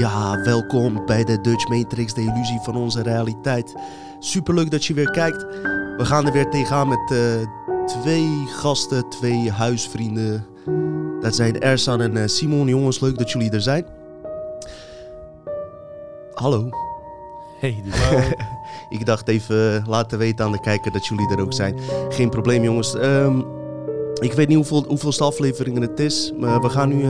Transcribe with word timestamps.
Ja, 0.00 0.42
welkom 0.42 1.06
bij 1.06 1.24
de 1.24 1.40
Dutch 1.40 1.68
Matrix, 1.68 2.14
de 2.14 2.20
illusie 2.20 2.60
van 2.62 2.76
onze 2.76 3.02
realiteit. 3.02 3.74
Superleuk 4.18 4.70
dat 4.70 4.84
je 4.84 4.94
weer 4.94 5.10
kijkt. 5.10 5.46
We 5.96 6.04
gaan 6.04 6.26
er 6.26 6.32
weer 6.32 6.50
tegenaan 6.50 6.88
met 6.88 7.10
uh, 7.12 7.18
twee 7.86 8.28
gasten, 8.46 9.08
twee 9.08 9.50
huisvrienden. 9.50 10.46
Dat 11.20 11.34
zijn 11.34 11.60
Ersan 11.60 12.00
en 12.00 12.16
uh, 12.16 12.22
Simon. 12.26 12.68
Jongens, 12.68 13.00
leuk 13.00 13.18
dat 13.18 13.30
jullie 13.30 13.50
er 13.50 13.60
zijn. 13.60 13.86
Hallo. 16.34 16.68
Hey, 17.58 17.82
Ik 18.98 19.06
dacht 19.06 19.28
even 19.28 19.76
eh, 19.76 19.86
laten 19.86 20.18
weten 20.18 20.44
aan 20.44 20.52
de 20.52 20.60
kijker 20.60 20.92
dat 20.92 21.06
jullie 21.06 21.30
er 21.30 21.40
ook 21.40 21.52
zijn. 21.52 21.78
Geen 22.08 22.30
probleem, 22.30 22.62
jongens. 22.62 22.94
Um, 22.94 23.44
ik 24.20 24.32
weet 24.32 24.48
niet 24.48 24.56
hoeveel, 24.56 24.84
hoeveelste 24.88 25.24
afleveringen 25.24 25.82
het 25.82 26.00
is, 26.00 26.32
maar 26.38 26.60
we 26.60 26.68
gaan 26.68 26.88
nu 26.88 27.04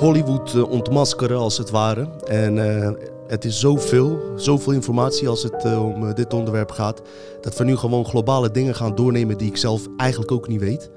Hollywood 0.00 0.54
uh, 0.54 0.70
ontmaskeren 0.70 1.38
als 1.38 1.58
het 1.58 1.70
ware. 1.70 2.08
En 2.26 2.56
uh, 2.56 2.90
het 3.26 3.44
is 3.44 3.60
zoveel, 3.60 4.18
zoveel 4.36 4.72
informatie 4.72 5.28
als 5.28 5.42
het 5.42 5.64
uh, 5.64 5.84
om 5.84 6.14
dit 6.14 6.34
onderwerp 6.34 6.70
gaat, 6.70 7.02
dat 7.40 7.56
we 7.56 7.64
nu 7.64 7.76
gewoon 7.76 8.04
globale 8.04 8.50
dingen 8.50 8.74
gaan 8.74 8.94
doornemen 8.94 9.38
die 9.38 9.48
ik 9.48 9.56
zelf 9.56 9.86
eigenlijk 9.96 10.32
ook 10.32 10.48
niet 10.48 10.60
weet. 10.60 10.90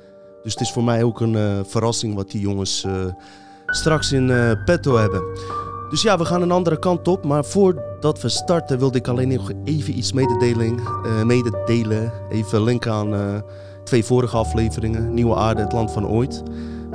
Dus 0.44 0.54
het 0.54 0.62
is 0.62 0.72
voor 0.72 0.84
mij 0.84 1.04
ook 1.04 1.20
een 1.20 1.66
verrassing 1.66 2.16
wat 2.16 2.32
die 2.32 2.42
jongens 2.42 2.86
straks 3.66 4.12
in 4.12 4.58
petto 4.66 4.96
hebben. 4.96 5.24
Dus 5.90 6.02
ja, 6.02 6.18
we 6.18 6.26
gaan 6.26 6.42
een 6.42 6.52
andere 6.52 6.80
kant 6.80 7.08
op. 7.08 7.26
Maar 7.26 7.46
voordat 7.46 8.22
we 8.22 8.30
starten 8.30 8.80
wilde 8.80 8.98
ik 8.98 9.08
alleen 9.08 9.28
nog 9.28 9.52
even 9.64 9.98
iets 9.98 10.14
mededelen. 10.14 10.80
Even 12.30 12.64
linken 12.64 12.92
aan 12.92 13.44
twee 13.84 14.04
vorige 14.04 14.38
afleveringen. 14.38 15.14
Nieuwe 15.14 15.36
Aarde, 15.36 15.62
het 15.62 15.74
land 15.74 15.92
van 15.92 16.08
ooit 16.08 16.44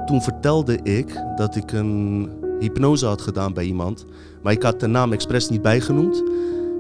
toen 0.09 0.23
vertelde 0.23 0.79
ik 0.83 1.23
dat 1.37 1.57
ik 1.57 1.73
een 1.73 2.31
hypnose 2.61 3.07
had 3.07 3.23
gedaan 3.23 3.53
bij 3.53 3.65
iemand. 3.65 4.05
Maar 4.43 4.53
ik 4.53 4.63
had 4.63 4.81
de 4.81 4.87
naam 4.87 5.13
expres 5.13 5.49
niet 5.49 5.63
bijgenoemd. 5.63 6.23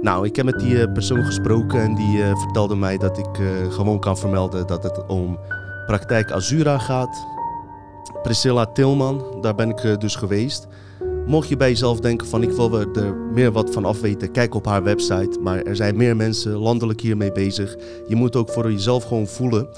Nou, 0.02 0.26
ik 0.26 0.36
heb 0.36 0.44
met 0.44 0.58
die 0.58 0.80
eh, 0.80 0.92
persoon 0.92 1.24
gesproken 1.24 1.80
en 1.80 1.94
die 1.94 2.16
uh, 2.16 2.38
vertelde 2.40 2.76
mij 2.76 2.98
dat 2.98 3.18
ik 3.18 3.38
uh, 3.38 3.72
gewoon 3.72 4.00
kan 4.00 4.18
vermelden 4.18 4.66
dat 4.66 4.82
het 4.82 5.06
om 5.06 5.38
praktijk 5.86 6.30
Azura 6.30 6.78
gaat. 6.78 7.26
Priscilla 8.22 8.66
Tilman, 8.66 9.24
daar 9.40 9.54
ben 9.54 9.68
ik 9.68 10.00
dus 10.00 10.16
geweest. 10.16 10.66
Mocht 11.26 11.48
je 11.48 11.56
bij 11.56 11.68
jezelf 11.68 12.00
denken 12.00 12.26
van 12.26 12.42
ik 12.42 12.50
wil 12.50 12.80
er 12.80 13.14
meer 13.32 13.52
wat 13.52 13.70
van 13.70 13.84
afweten, 13.84 14.30
kijk 14.30 14.54
op 14.54 14.64
haar 14.64 14.82
website. 14.82 15.38
Maar 15.40 15.62
er 15.62 15.76
zijn 15.76 15.96
meer 15.96 16.16
mensen 16.16 16.52
landelijk 16.52 17.00
hiermee 17.00 17.32
bezig. 17.32 17.76
Je 18.06 18.16
moet 18.16 18.36
ook 18.36 18.50
voor 18.50 18.72
jezelf 18.72 19.04
gewoon 19.04 19.26
voelen 19.26 19.68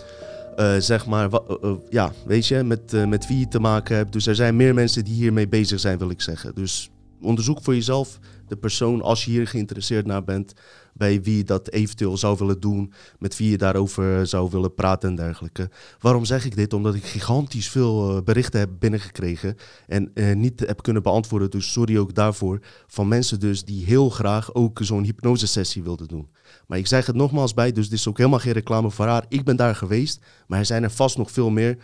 uh, 0.60 0.74
zeg 0.78 1.06
maar, 1.06 1.30
uh, 1.62 1.72
ja, 1.90 2.12
weet 2.26 2.46
je, 2.46 2.62
met, 2.62 3.06
met 3.08 3.26
wie 3.26 3.38
je 3.38 3.48
te 3.48 3.60
maken 3.60 3.96
hebt. 3.96 4.12
Dus 4.12 4.26
er 4.26 4.34
zijn 4.34 4.56
meer 4.56 4.74
mensen 4.74 5.04
die 5.04 5.14
hiermee 5.14 5.48
bezig 5.48 5.80
zijn, 5.80 5.98
wil 5.98 6.10
ik 6.10 6.20
zeggen. 6.20 6.54
Dus 6.54 6.90
onderzoek 7.20 7.62
voor 7.62 7.74
jezelf 7.74 8.18
de 8.48 8.56
persoon, 8.56 9.02
als 9.02 9.24
je 9.24 9.30
hier 9.30 9.46
geïnteresseerd 9.46 10.06
naar 10.06 10.24
bent, 10.24 10.54
bij 10.94 11.22
wie 11.22 11.44
dat 11.44 11.70
eventueel 11.70 12.16
zou 12.16 12.36
willen 12.38 12.60
doen, 12.60 12.92
met 13.18 13.36
wie 13.36 13.50
je 13.50 13.58
daarover 13.58 14.26
zou 14.26 14.50
willen 14.50 14.74
praten 14.74 15.08
en 15.08 15.14
dergelijke. 15.14 15.70
Waarom 15.98 16.24
zeg 16.24 16.44
ik 16.44 16.56
dit? 16.56 16.72
Omdat 16.72 16.94
ik 16.94 17.04
gigantisch 17.04 17.68
veel 17.68 18.22
berichten 18.22 18.60
heb 18.60 18.70
binnengekregen 18.78 19.56
en 19.86 20.12
niet 20.34 20.60
heb 20.60 20.82
kunnen 20.82 21.02
beantwoorden, 21.02 21.50
dus 21.50 21.72
sorry 21.72 21.98
ook 21.98 22.14
daarvoor, 22.14 22.60
van 22.86 23.08
mensen 23.08 23.40
dus 23.40 23.64
die 23.64 23.84
heel 23.84 24.10
graag 24.10 24.54
ook 24.54 24.78
zo'n 24.82 25.04
hypnosesessie 25.04 25.82
wilden 25.82 26.08
doen. 26.08 26.28
Maar 26.66 26.78
ik 26.78 26.86
zeg 26.86 27.06
het 27.06 27.16
nogmaals 27.16 27.54
bij, 27.54 27.72
dus 27.72 27.88
dit 27.88 27.98
is 27.98 28.08
ook 28.08 28.16
helemaal 28.16 28.38
geen 28.38 28.52
reclame 28.52 28.90
voor 28.90 29.06
haar. 29.06 29.24
Ik 29.28 29.44
ben 29.44 29.56
daar 29.56 29.74
geweest, 29.74 30.20
maar 30.46 30.58
er 30.58 30.66
zijn 30.66 30.82
er 30.82 30.90
vast 30.90 31.16
nog 31.16 31.30
veel 31.30 31.50
meer. 31.50 31.78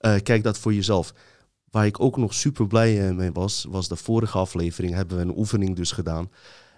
Uh, 0.00 0.14
kijk 0.22 0.42
dat 0.42 0.58
voor 0.58 0.74
jezelf. 0.74 1.14
Waar 1.70 1.86
ik 1.86 2.00
ook 2.00 2.16
nog 2.16 2.34
super 2.34 2.66
blij 2.66 3.08
eh, 3.08 3.14
mee 3.14 3.32
was, 3.32 3.66
was 3.68 3.88
de 3.88 3.96
vorige 3.96 4.38
aflevering. 4.38 4.94
Hebben 4.94 5.16
we 5.16 5.22
een 5.22 5.38
oefening 5.38 5.76
dus 5.76 5.92
gedaan. 5.92 6.30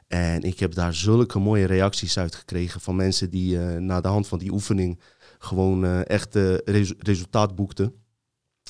En 0.06 0.42
ik 0.42 0.58
heb 0.58 0.74
daar 0.74 0.94
zulke 0.94 1.38
mooie 1.38 1.66
reacties 1.66 2.18
uit 2.18 2.34
gekregen 2.34 2.80
van 2.80 2.96
mensen 2.96 3.30
die 3.30 3.56
uh, 3.56 3.76
na 3.76 4.00
de 4.00 4.08
hand 4.08 4.28
van 4.28 4.38
die 4.38 4.52
oefening 4.52 5.00
gewoon 5.38 5.84
uh, 5.84 6.08
echt 6.08 6.34
res 6.64 6.94
resultaat 6.98 7.54
boekten. 7.54 7.94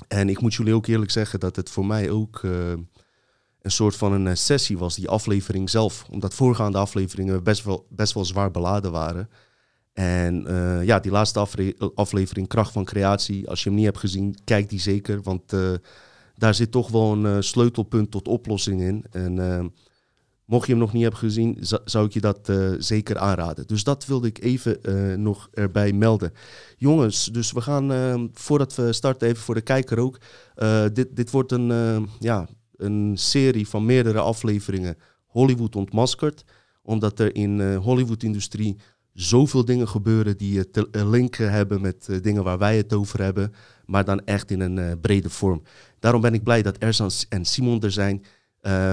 En 0.09 0.29
ik 0.29 0.41
moet 0.41 0.55
jullie 0.55 0.75
ook 0.75 0.87
eerlijk 0.87 1.11
zeggen 1.11 1.41
dat 1.41 1.57
het 1.57 1.71
voor 1.71 1.87
mij 1.87 2.11
ook 2.11 2.43
een 3.65 3.71
soort 3.71 3.97
van 3.97 4.13
een 4.13 4.27
eh, 4.27 4.35
sessie 4.35 4.79
was, 4.79 4.95
die 4.95 5.09
aflevering 5.09 5.71
zelf. 5.71 6.07
Omdat 6.11 6.35
voorgaande 6.35 6.79
afleveringen 6.79 7.43
best 7.43 7.65
wel, 7.65 7.87
best 7.91 8.13
wel 8.15 8.25
zwaar 8.25 8.51
beladen 8.51 8.93
waren. 8.93 9.29
En 9.93 10.47
ja, 10.85 11.01
die 11.01 11.11
laatste 11.11 11.47
aflevering, 11.95 12.49
Kracht 12.49 12.73
van 12.73 12.85
Creatie, 12.85 13.49
als 13.49 13.63
je 13.63 13.69
hem 13.69 13.79
niet 13.79 13.87
hebt 13.87 13.99
gezien, 13.99 14.37
kijk 14.45 14.69
die 14.69 14.81
zeker. 14.81 15.23
Want 15.23 15.53
daar 16.35 16.55
zit 16.55 16.71
toch 16.71 16.91
wel 16.91 17.13
een 17.13 17.45
sleutelpunt 17.45 18.11
tot 18.11 18.29
oplossing 18.29 18.81
in. 18.81 19.05
En 19.11 19.73
mocht 20.45 20.67
je 20.67 20.73
hem 20.73 20.81
nog 20.81 20.93
niet 20.93 21.03
hebben 21.03 21.21
gezien, 21.21 21.59
zou 21.85 22.07
ik 22.07 22.13
je 22.13 22.21
dat 22.21 22.53
zeker 22.79 23.19
aanraden. 23.19 23.67
Dus 23.67 23.85
dat 23.85 24.07
wilde 24.07 24.27
ik 24.27 24.43
even 24.43 24.79
nog 25.23 25.49
erbij 25.53 25.93
melden. 25.93 26.33
Jongens, 26.77 27.25
dus 27.25 27.53
we 27.53 27.61
gaan, 27.61 28.31
voordat 28.33 28.75
we 28.75 28.93
starten, 28.93 29.29
even 29.29 29.43
voor 29.43 29.55
de 29.55 29.61
kijker 29.61 29.99
ook. 29.99 30.19
dit, 30.93 31.17
dit 31.17 31.31
wordt 31.31 31.53
een, 31.53 32.09
ja, 32.19 32.49
een 32.77 33.13
serie 33.15 33.69
van 33.69 33.85
meerdere 33.85 34.19
afleveringen 34.19 34.97
Hollywood 35.27 35.77
ontmaskerd. 35.77 36.45
Omdat 36.83 37.19
er 37.19 37.35
in 37.35 37.59
de 37.59 37.79
Hollywood-industrie 37.83 38.77
zoveel 39.13 39.65
dingen 39.65 39.89
gebeuren 39.89 40.37
die 40.37 40.71
te 40.71 40.89
linken 40.93 41.53
hebben 41.53 41.81
met 41.81 42.09
dingen 42.23 42.45
waar 42.45 42.59
wij 42.59 42.77
het 42.77 42.93
over 42.93 43.23
hebben. 43.23 43.53
Maar 43.87 44.05
dan 44.05 44.25
echt 44.25 44.51
in 44.51 44.61
een 44.61 45.01
brede 45.01 45.31
vorm. 45.31 45.63
Daarom 45.99 46.21
ben 46.21 46.35
ik 46.35 46.43
blij 46.43 46.63
dat 46.63 46.79
Erzan 46.79 47.11
en 47.29 47.45
Simon 47.45 47.83
er 47.83 47.93
zijn. 47.93 48.25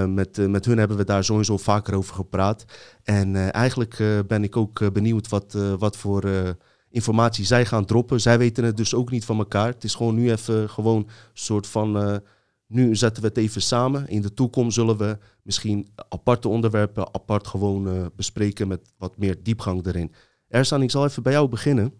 Met, 0.07 0.49
met 0.49 0.65
hun 0.65 0.77
hebben 0.77 0.97
we 0.97 1.03
daar 1.05 1.23
sowieso 1.23 1.57
vaker 1.57 1.95
over 1.95 2.15
gepraat. 2.15 2.65
En 3.03 3.51
eigenlijk 3.51 4.23
ben 4.27 4.43
ik 4.43 4.57
ook 4.57 4.93
benieuwd 4.93 5.29
wat, 5.29 5.57
wat 5.79 5.97
voor 5.97 6.29
informatie 6.89 7.45
zij 7.45 7.65
gaan 7.65 7.85
droppen. 7.85 8.21
Zij 8.21 8.37
weten 8.37 8.63
het 8.63 8.77
dus 8.77 8.93
ook 8.93 9.11
niet 9.11 9.25
van 9.25 9.37
elkaar. 9.37 9.67
Het 9.67 9.83
is 9.83 9.95
gewoon 9.95 10.15
nu 10.15 10.31
even 10.31 10.69
gewoon 10.69 11.09
soort 11.33 11.67
van 11.67 12.21
nu 12.67 12.95
zetten 12.95 13.21
we 13.23 13.29
het 13.29 13.37
even 13.37 13.61
samen. 13.61 14.07
In 14.07 14.21
de 14.21 14.33
toekomst 14.33 14.75
zullen 14.75 14.97
we 14.97 15.17
misschien 15.41 15.87
aparte 16.09 16.47
onderwerpen 16.47 17.13
apart 17.13 17.47
gewoon 17.47 18.11
bespreken 18.15 18.67
met 18.67 18.93
wat 18.97 19.17
meer 19.17 19.43
diepgang 19.43 19.85
erin. 19.85 20.13
Ersan, 20.47 20.81
ik 20.81 20.91
zal 20.91 21.05
even 21.05 21.23
bij 21.23 21.31
jou 21.33 21.47
beginnen. 21.47 21.93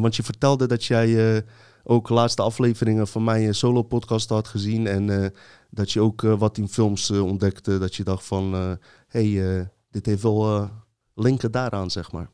Want 0.00 0.16
je 0.16 0.22
vertelde 0.22 0.66
dat 0.66 0.84
jij 0.84 1.42
ook 1.88 2.08
laatste 2.08 2.42
afleveringen 2.42 3.06
van 3.06 3.24
mijn 3.24 3.54
solo-podcast 3.54 4.28
had 4.28 4.48
gezien. 4.48 4.86
En 4.86 5.32
dat 5.70 5.92
je 5.92 6.00
ook 6.00 6.20
wat 6.20 6.58
in 6.58 6.68
films 6.68 7.10
ontdekte. 7.10 7.78
Dat 7.78 7.94
je 7.94 8.04
dacht 8.04 8.24
van, 8.24 8.78
hey, 9.08 9.68
dit 9.90 10.06
heeft 10.06 10.22
wel 10.22 10.70
linken 11.14 11.50
daaraan, 11.50 11.90
zeg 11.90 12.12
maar. 12.12 12.30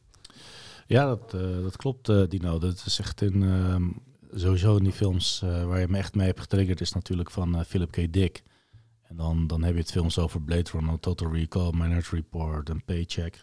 Ja, 0.87 1.07
dat, 1.07 1.31
dat 1.63 1.77
klopt, 1.77 2.31
Dino. 2.31 2.59
Dat 2.59 2.83
is 2.87 2.99
echt 2.99 3.23
in 3.23 3.43
ehm, 3.43 3.89
sowieso 4.35 4.77
in 4.77 4.85
die 4.85 4.93
films 4.93 5.41
waar 5.41 5.81
je 5.81 5.89
me 5.89 5.99
echt 5.99 6.15
mee 6.15 6.27
hebt 6.27 6.41
getriggerd 6.41 6.81
is 6.81 6.93
natuurlijk 6.93 7.31
van 7.31 7.65
Philip 7.65 7.91
K. 7.91 8.13
Dick. 8.13 8.43
En 9.03 9.19
dan, 9.19 9.47
dan 9.47 9.63
heb 9.63 9.75
je 9.75 9.81
het 9.81 9.91
films 9.91 10.19
over 10.19 10.43
Blade 10.43 10.71
Runner, 10.73 11.01
Total 11.01 11.33
Recall, 11.33 11.71
Minority 11.73 12.15
Report 12.15 12.71
en 12.71 12.85
Paycheck. 12.85 13.41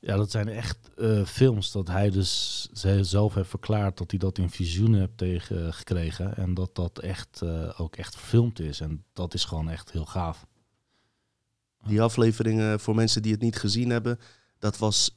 Ja, 0.00 0.16
dat 0.16 0.30
zijn 0.30 0.48
echt 0.48 0.90
uh, 0.96 1.24
films 1.24 1.72
dat 1.72 1.88
hij 1.88 2.10
dus 2.10 2.68
zelf 3.00 3.34
heeft 3.34 3.48
verklaard 3.48 3.98
dat 3.98 4.10
hij 4.10 4.18
dat 4.18 4.38
in 4.38 4.50
visioenen 4.50 5.00
heeft 5.00 5.16
tegen 5.16 5.74
gekregen. 5.74 6.36
En 6.36 6.54
dat 6.54 6.74
dat 6.74 6.98
echt 6.98 7.42
ook 7.76 7.96
echt 7.96 8.16
verfilmd 8.16 8.60
is. 8.60 8.80
En 8.80 9.04
dat 9.12 9.34
is 9.34 9.44
gewoon 9.44 9.70
echt 9.70 9.92
heel 9.92 10.04
gaaf. 10.04 10.46
Die 11.86 12.02
afleveringen, 12.02 12.80
voor 12.80 12.94
mensen 12.94 13.22
die 13.22 13.32
het 13.32 13.40
niet 13.40 13.56
gezien 13.56 13.90
hebben, 13.90 14.18
dat 14.58 14.78
was 14.78 15.12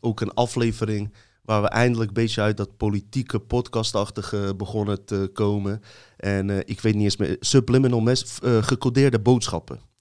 ook 0.00 0.20
een 0.20 0.34
aflevering 0.34 1.14
waar 1.42 1.62
we 1.62 1.68
eindelijk 1.68 2.08
een 2.08 2.14
beetje 2.14 2.40
uit 2.40 2.56
dat 2.56 2.76
politieke 2.76 3.38
podcastachtige 3.38 4.54
begonnen 4.56 5.04
te 5.04 5.30
komen. 5.32 5.82
En 6.16 6.68
ik 6.68 6.80
weet 6.80 6.94
niet 6.94 7.04
eens 7.04 7.16
meer, 7.16 7.36
subliminal 7.40 8.00
mes, 8.00 8.38
gecodeerde 8.42 9.20
boodschappen. 9.20 9.91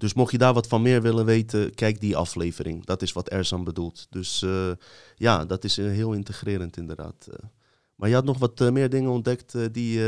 Dus 0.00 0.14
mocht 0.14 0.32
je 0.32 0.38
daar 0.38 0.54
wat 0.54 0.66
van 0.66 0.82
meer 0.82 1.02
willen 1.02 1.24
weten, 1.24 1.74
kijk 1.74 2.00
die 2.00 2.16
aflevering. 2.16 2.84
Dat 2.84 3.02
is 3.02 3.12
wat 3.12 3.28
Erzan 3.28 3.64
bedoelt. 3.64 4.06
Dus 4.10 4.42
uh, 4.42 4.70
ja, 5.16 5.44
dat 5.44 5.64
is 5.64 5.76
heel 5.76 6.12
integrerend 6.12 6.76
inderdaad. 6.76 7.28
maar 7.94 8.08
je 8.08 8.14
had 8.14 8.24
nog 8.24 8.38
wat 8.38 8.70
meer 8.70 8.90
dingen 8.90 9.10
ontdekt 9.10 9.54
die 9.72 10.00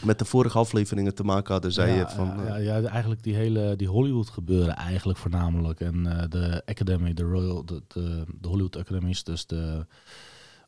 met 0.00 0.18
de 0.18 0.24
vorige 0.24 0.58
afleveringen 0.58 1.14
te 1.14 1.24
maken 1.24 1.52
hadden, 1.52 1.72
zei 1.72 1.90
ja, 1.90 1.98
je. 1.98 2.08
Van, 2.08 2.26
ja, 2.26 2.56
ja, 2.56 2.76
ja, 2.76 2.88
eigenlijk 2.88 3.22
die 3.22 3.34
hele 3.34 3.76
die 3.76 3.88
Hollywood 3.88 4.28
gebeuren 4.28 4.76
eigenlijk 4.76 5.18
voornamelijk. 5.18 5.80
En 5.80 6.04
uh, 6.06 6.22
de 6.28 6.62
Academy, 6.64 7.14
de 7.14 7.22
Royal, 7.22 7.64
de, 7.64 7.82
de, 7.88 8.24
de, 8.40 8.48
Hollywood 8.48 8.76
Academies, 8.76 9.24
dus 9.24 9.46
de, 9.46 9.86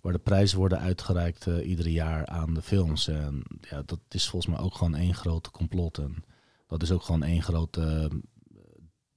waar 0.00 0.12
de 0.12 0.18
prijzen 0.18 0.58
worden 0.58 0.78
uitgereikt 0.78 1.46
uh, 1.46 1.68
iedere 1.68 1.92
jaar 1.92 2.26
aan 2.26 2.54
de 2.54 2.62
films. 2.62 3.08
En 3.08 3.42
ja, 3.70 3.82
dat 3.86 4.00
is 4.08 4.28
volgens 4.28 4.54
mij 4.54 4.64
ook 4.64 4.74
gewoon 4.74 4.94
één 4.94 5.14
grote 5.14 5.50
complot. 5.50 5.98
En 5.98 6.24
dat 6.66 6.82
is 6.82 6.90
ook 6.90 7.02
gewoon 7.02 7.22
één 7.22 7.42
grote, 7.42 8.10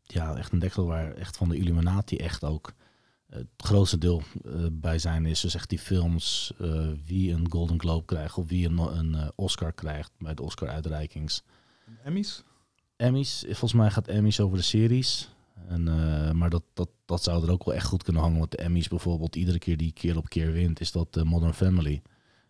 ja, 0.04 0.36
echt 0.36 0.52
een 0.52 0.60
deksel 0.60 0.86
waar 0.86 1.14
echt 1.14 1.38
van 1.38 1.50
de 1.50 1.58
Illuminati 1.58 2.18
echt 2.18 2.44
ook 2.44 2.74
het 3.28 3.48
grootste 3.58 3.98
deel 3.98 4.22
uh, 4.46 4.66
bij 4.72 5.00
zijn 5.00 5.26
is 5.26 5.42
dus 5.42 5.56
echt 5.56 5.70
die 5.70 5.80
films 5.80 6.54
wie 7.06 7.34
een 7.34 7.52
Golden 7.52 7.80
Globe 7.80 8.06
krijgt 8.06 8.38
of 8.38 8.48
wie 8.48 8.68
een, 8.68 8.78
een 8.78 9.32
Oscar 9.36 9.74
krijgt 9.74 10.12
bij 10.18 10.34
de 10.34 10.44
Oscar 10.44 10.70
uitreikings. 10.70 11.44
Emmys? 12.04 12.44
Emmys. 12.96 13.44
Volgens 13.46 13.74
mij 13.74 13.92
gaat 13.92 14.08
Emmys 14.08 14.40
over 14.40 14.58
de 14.58 14.64
series. 14.64 15.30
En, 15.68 15.88
eh, 15.88 16.32
maar 16.32 16.50
dat, 16.50 16.64
dat, 16.74 16.90
dat 17.06 17.24
zou 17.24 17.44
er 17.44 17.52
ook 17.52 17.66
wel 17.66 17.74
echt 17.76 17.86
goed 17.86 18.04
kunnen 18.04 18.22
hangen. 18.22 18.40
Want 18.40 18.52
de 18.52 18.58
Emmys 18.58 18.88
bijvoorbeeld, 18.88 19.36
iedere 19.36 19.60
keer 19.60 19.78
die 19.78 19.92
keer 19.92 20.18
op 20.18 20.30
keer 20.30 20.52
wint, 20.52 20.80
is 20.80 20.92
dat 20.92 21.18
uh, 21.18 21.24
Modern 21.24 21.54
Family. 21.54 22.02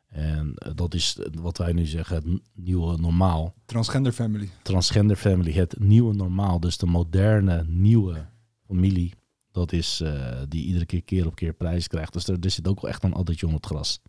En 0.07 0.54
uh, 0.56 0.71
dat 0.75 0.94
is 0.94 1.18
wat 1.31 1.57
wij 1.57 1.74
nu 1.74 1.86
zeggen, 1.86 2.15
het 2.15 2.42
nieuwe 2.54 2.98
normaal. 2.98 3.54
Transgender 3.65 4.12
family. 4.12 4.50
Transgender 4.62 5.15
family, 5.15 5.51
het 5.51 5.80
nieuwe 5.80 6.13
normaal. 6.13 6.59
Dus 6.59 6.77
de 6.77 6.86
moderne, 6.86 7.63
nieuwe 7.68 8.30
familie. 8.65 9.13
Dat 9.51 9.71
is 9.71 10.04
die 10.48 10.65
iedere 10.65 10.86
keer 10.86 11.04
keer 11.04 11.25
op 11.25 11.36
keer 11.36 11.54
prijs 11.54 11.88
krijgt. 11.88 12.13
Dus 12.13 12.27
er, 12.27 12.38
er 12.39 12.51
zit 12.51 12.68
ook 12.68 12.81
wel 12.81 12.92
echt 12.92 13.04
een 13.04 13.13
addertje 13.13 13.45
onder 13.45 13.62
het 13.62 13.69
gras. 13.71 14.01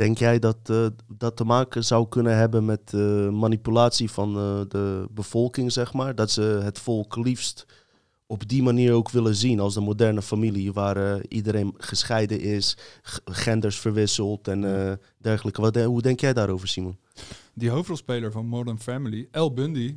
Denk 0.00 0.18
jij 0.18 0.38
dat 0.38 0.68
uh, 0.70 0.86
dat 1.08 1.36
te 1.36 1.44
maken 1.44 1.84
zou 1.84 2.08
kunnen 2.08 2.36
hebben 2.36 2.64
met 2.64 2.92
uh, 2.94 3.28
manipulatie 3.28 4.10
van 4.10 4.28
uh, 4.28 4.60
de 4.68 5.06
bevolking, 5.10 5.72
zeg 5.72 5.92
maar? 5.92 6.14
Dat 6.14 6.30
ze 6.30 6.42
het 6.42 6.78
volk 6.78 7.16
liefst 7.16 7.66
op 8.30 8.48
die 8.48 8.62
manier 8.62 8.92
ook 8.92 9.10
willen 9.10 9.34
zien 9.34 9.60
als 9.60 9.74
de 9.74 9.80
moderne 9.80 10.22
familie, 10.22 10.72
waar 10.72 11.24
iedereen 11.26 11.74
gescheiden 11.76 12.40
is, 12.40 12.76
genders 13.24 13.78
verwisselt 13.78 14.48
en 14.48 14.60
dergelijke. 15.18 15.60
Wat, 15.60 15.76
hoe 15.76 16.02
denk 16.02 16.20
jij 16.20 16.32
daarover, 16.32 16.68
Simon? 16.68 16.98
Die 17.54 17.70
hoofdrolspeler 17.70 18.32
van 18.32 18.46
Modern 18.46 18.78
Family, 18.80 19.28
El 19.30 19.52
Bundy, 19.52 19.96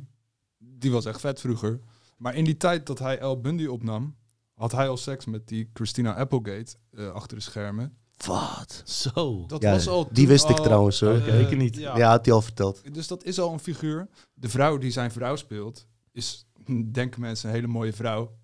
die 0.58 0.90
was 0.90 1.04
echt 1.04 1.20
vet 1.20 1.40
vroeger. 1.40 1.80
Maar 2.16 2.34
in 2.34 2.44
die 2.44 2.56
tijd 2.56 2.86
dat 2.86 2.98
hij 2.98 3.18
El 3.18 3.40
Bundy 3.40 3.66
opnam, 3.66 4.14
had 4.54 4.72
hij 4.72 4.88
al 4.88 4.96
seks 4.96 5.24
met 5.24 5.48
die 5.48 5.70
Christina 5.72 6.14
Applegate 6.14 6.74
achter 7.12 7.36
de 7.36 7.42
schermen. 7.42 7.96
Wat? 8.26 8.82
Zo. 8.84 9.44
Dat 9.46 9.62
Ja, 9.62 9.70
was 9.70 9.88
al 9.88 10.08
die 10.12 10.28
wist 10.28 10.48
ik 10.48 10.58
al, 10.58 10.64
trouwens, 10.64 11.00
hoor. 11.00 11.14
eh, 11.18 11.40
Ik 11.50 11.56
niet. 11.56 11.76
Ja. 11.76 11.96
Ja, 11.96 12.10
had 12.10 12.24
hij 12.24 12.34
al 12.34 12.42
verteld. 12.42 12.94
Dus 12.94 13.06
dat 13.06 13.24
is 13.24 13.38
al 13.38 13.52
een 13.52 13.58
figuur. 13.60 14.08
De 14.34 14.48
vrouw 14.48 14.78
die 14.78 14.90
zijn 14.90 15.10
vrouw 15.10 15.36
speelt, 15.36 15.86
is, 16.12 16.46
denken 16.92 17.20
mensen, 17.20 17.48
een 17.48 17.54
hele 17.54 17.66
mooie 17.66 17.92
vrouw. 17.92 18.36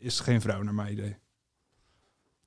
Is 0.00 0.20
geen 0.20 0.40
vrouw, 0.40 0.62
naar 0.62 0.74
mijn 0.74 0.92
idee. 0.92 1.16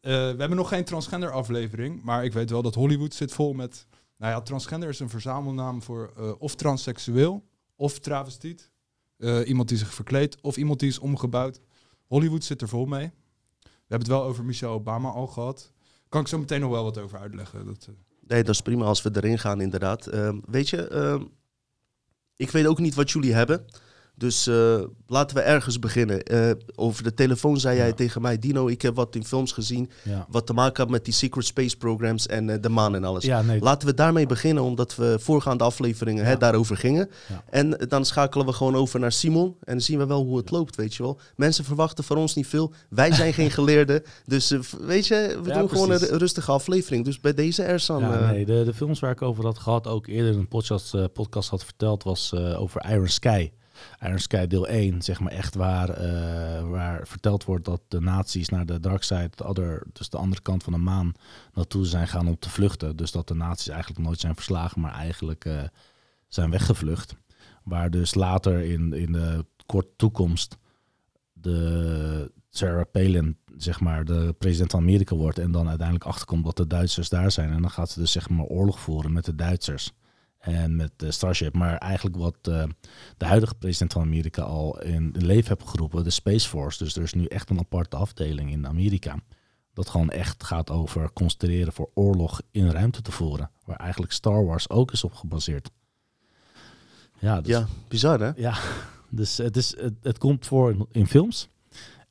Eh, 0.01 0.11
we 0.11 0.35
hebben 0.37 0.55
nog 0.55 0.67
geen 0.67 0.83
transgender 0.83 1.31
aflevering, 1.31 2.03
maar 2.03 2.23
ik 2.25 2.33
weet 2.33 2.49
wel 2.49 2.61
dat 2.61 2.75
Hollywood 2.75 3.13
zit 3.13 3.33
vol 3.33 3.53
met... 3.53 3.87
Nou 4.17 4.33
ja, 4.33 4.41
transgender 4.41 4.89
is 4.89 4.99
een 4.99 5.09
verzamelnaam 5.09 5.81
voor 5.81 6.13
eh, 6.17 6.31
of 6.37 6.55
transseksueel, 6.55 7.47
of 7.75 7.99
travestiet. 7.99 8.71
Eh, 9.17 9.47
iemand 9.47 9.69
die 9.69 9.77
zich 9.77 9.93
verkleedt, 9.93 10.41
of 10.41 10.57
iemand 10.57 10.79
die 10.79 10.89
is 10.89 10.99
omgebouwd. 10.99 11.61
Hollywood 12.07 12.43
zit 12.43 12.61
er 12.61 12.67
vol 12.67 12.85
mee. 12.85 13.11
We 13.61 13.69
hebben 13.97 14.07
het 14.07 14.07
wel 14.07 14.23
over 14.23 14.45
Michelle 14.45 14.73
Obama 14.73 15.09
al 15.09 15.27
gehad. 15.27 15.71
Kan 16.09 16.21
ik 16.21 16.27
zo 16.27 16.37
meteen 16.37 16.61
nog 16.61 16.71
wel 16.71 16.83
wat 16.83 16.97
over 16.97 17.19
uitleggen. 17.19 17.65
Dat, 17.65 17.89
Nee, 18.31 18.43
dat 18.43 18.53
is 18.53 18.61
prima 18.61 18.85
als 18.85 19.01
we 19.01 19.09
erin 19.13 19.39
gaan, 19.39 19.61
inderdaad. 19.61 20.07
Ehm, 20.07 20.39
weet 20.45 20.69
je, 20.69 20.87
ehm, 20.87 21.23
ik 22.35 22.49
weet 22.49 22.65
ook 22.65 22.79
niet 22.79 22.95
wat 22.95 23.11
jullie 23.11 23.33
hebben. 23.33 23.65
Dus 24.21 24.47
eh, 24.47 24.81
laten 25.07 25.35
we 25.35 25.41
ergens 25.41 25.79
beginnen. 25.79 26.23
Eh, 26.23 26.51
over 26.75 27.03
de 27.03 27.13
telefoon 27.13 27.59
zei 27.59 27.77
jij 27.77 27.87
Ja. 27.87 27.93
tegen 27.93 28.21
mij, 28.21 28.39
Dino, 28.39 28.67
ik 28.67 28.81
heb 28.81 28.95
wat 28.95 29.15
in 29.15 29.25
films 29.25 29.51
gezien. 29.51 29.89
Ja. 30.03 30.25
Wat 30.29 30.45
te 30.45 30.53
maken 30.53 30.81
had 30.83 30.91
met 30.91 31.05
die 31.05 31.13
secret 31.13 31.45
space 31.45 31.77
programs 31.77 32.27
en 32.27 32.49
eh, 32.49 32.61
de 32.61 32.69
maan 32.69 32.95
en 32.95 33.03
alles. 33.03 33.23
Ja, 33.23 33.41
nee. 33.41 33.59
Laten 33.61 33.87
we 33.87 33.93
daarmee 33.93 34.25
beginnen, 34.25 34.63
omdat 34.63 34.95
we 34.95 35.17
voorgaande 35.19 35.63
afleveringen 35.63 36.25
hè, 36.25 36.37
daarover 36.37 36.77
gingen. 36.77 37.09
En 37.49 37.69
dan 37.87 38.05
schakelen 38.05 38.45
we 38.45 38.53
gewoon 38.53 38.75
over 38.75 38.99
naar 38.99 39.11
Simon. 39.11 39.55
En 39.63 39.73
dan 39.73 39.81
zien 39.81 39.97
we 39.97 40.05
wel 40.05 40.23
hoe 40.23 40.37
het 40.37 40.51
loopt, 40.51 40.75
weet 40.75 40.95
je 40.95 41.03
wel. 41.03 41.19
Mensen 41.35 41.63
verwachten 41.65 42.03
van 42.03 42.17
ons 42.17 42.35
niet 42.35 42.47
veel. 42.47 42.73
Wij 42.89 43.13
zijn 43.13 43.33
geen 43.33 43.51
geleerden. 43.59 44.03
Dus 44.25 44.53
weet 44.81 45.07
je, 45.07 45.39
we 45.43 45.53
doen 45.53 45.69
gewoon 45.69 45.91
een 45.91 45.99
rustige 46.17 46.51
aflevering. 46.51 47.05
Dus 47.05 47.19
bij 47.19 47.33
deze 47.33 47.63
Ersan. 47.63 48.01
Ja, 48.01 48.31
nee, 48.31 48.45
de, 48.45 48.63
de 48.65 48.73
films 48.73 48.99
waar 48.99 49.11
ik 49.11 49.21
over 49.21 49.43
had 49.45 49.57
gehad, 49.59 49.87
ook 49.87 50.07
eerder 50.07 50.31
in 50.31 50.39
een 50.39 50.47
podcast, 50.47 51.13
podcast 51.13 51.49
had 51.49 51.63
verteld, 51.63 52.03
was 52.03 52.33
over 52.35 52.85
Iron 52.91 53.07
Sky. 53.07 53.51
Iron 53.99 54.19
Sky 54.19 54.47
deel 54.47 54.67
1, 54.67 55.01
zeg 55.01 55.19
maar 55.19 55.31
echt 55.31 55.55
waar, 55.55 55.89
eh, 55.89 56.69
waar 56.69 57.07
verteld 57.07 57.43
wordt 57.43 57.65
dat 57.65 57.81
de 57.87 58.01
nazi's 58.01 58.49
naar 58.49 58.65
de 58.65 58.79
dark 58.79 59.03
side, 59.03 59.29
dus 59.93 60.09
de 60.09 60.17
andere 60.17 60.41
kant 60.41 60.63
van 60.63 60.73
de 60.73 60.79
maan, 60.79 61.13
naartoe 61.53 61.85
zijn 61.85 62.07
gaan 62.07 62.27
om 62.27 62.39
te 62.39 62.49
vluchten. 62.49 62.95
Dus 62.95 63.11
dat 63.11 63.27
de 63.27 63.35
nazi's 63.35 63.67
eigenlijk 63.67 64.05
nooit 64.05 64.19
zijn 64.19 64.35
verslagen, 64.35 64.81
maar 64.81 64.93
eigenlijk 64.93 65.45
eh, 65.45 65.63
zijn 66.27 66.49
weggevlucht. 66.49 67.15
Waar 67.63 67.89
dus 67.89 68.13
later 68.13 68.61
in, 68.61 68.93
in 68.93 69.11
de 69.11 69.45
korte 69.65 69.93
toekomst 69.95 70.57
de 71.33 72.31
Sarah 72.49 72.85
Palin, 72.91 73.37
zeg 73.57 73.79
maar, 73.79 74.05
de 74.05 74.35
president 74.37 74.71
van 74.71 74.79
Amerika 74.79 75.15
wordt 75.15 75.39
en 75.39 75.51
dan 75.51 75.67
uiteindelijk 75.67 76.07
achterkomt 76.07 76.43
dat 76.45 76.57
de 76.57 76.67
Duitsers 76.67 77.09
daar 77.09 77.31
zijn. 77.31 77.51
En 77.51 77.61
dan 77.61 77.71
gaat 77.71 77.89
ze 77.89 77.99
dus 77.99 78.11
zeg 78.11 78.29
maar 78.29 78.45
oorlog 78.45 78.79
voeren 78.79 79.13
met 79.13 79.25
de 79.25 79.35
Duitsers 79.35 79.91
en 80.41 80.75
met 80.75 80.91
de 80.95 81.11
Starship. 81.11 81.53
Maar 81.53 81.77
eigenlijk 81.77 82.15
wat 82.15 82.37
eh, 82.41 82.63
de 83.17 83.25
huidige 83.25 83.55
president 83.55 83.93
van 83.93 84.01
Amerika 84.01 84.41
al 84.41 84.81
in, 84.81 85.11
in 85.13 85.25
leven 85.25 85.55
heeft 85.57 85.69
geroepen, 85.69 86.03
de 86.03 86.09
Space 86.09 86.47
Force. 86.47 86.83
Dus 86.83 86.95
er 86.95 87.03
is 87.03 87.13
nu 87.13 87.25
echt 87.25 87.49
een 87.49 87.59
aparte 87.59 87.95
afdeling 87.95 88.51
in 88.51 88.67
Amerika. 88.67 89.19
Dat 89.73 89.89
gewoon 89.89 90.09
echt 90.09 90.43
gaat 90.43 90.69
over 90.69 91.13
concentreren 91.13 91.73
voor 91.73 91.89
oorlog 91.93 92.41
in 92.51 92.69
ruimte 92.69 93.01
te 93.01 93.11
voeren. 93.11 93.51
Waar 93.65 93.77
eigenlijk 93.77 94.11
Star 94.11 94.45
Wars 94.45 94.69
ook 94.69 94.91
is 94.91 95.03
op 95.03 95.13
gebaseerd. 95.13 95.69
Ja, 97.19 97.41
dus 97.41 97.51
ja, 97.51 97.67
bizar 97.87 98.19
hè? 98.19 98.31
ja, 98.35 98.57
dus 99.09 99.37
het, 99.37 99.57
is, 99.57 99.77
het, 99.77 99.93
het 100.01 100.17
komt 100.17 100.45
voor 100.45 100.71
in, 100.71 100.85
in 100.91 101.07
films. 101.07 101.49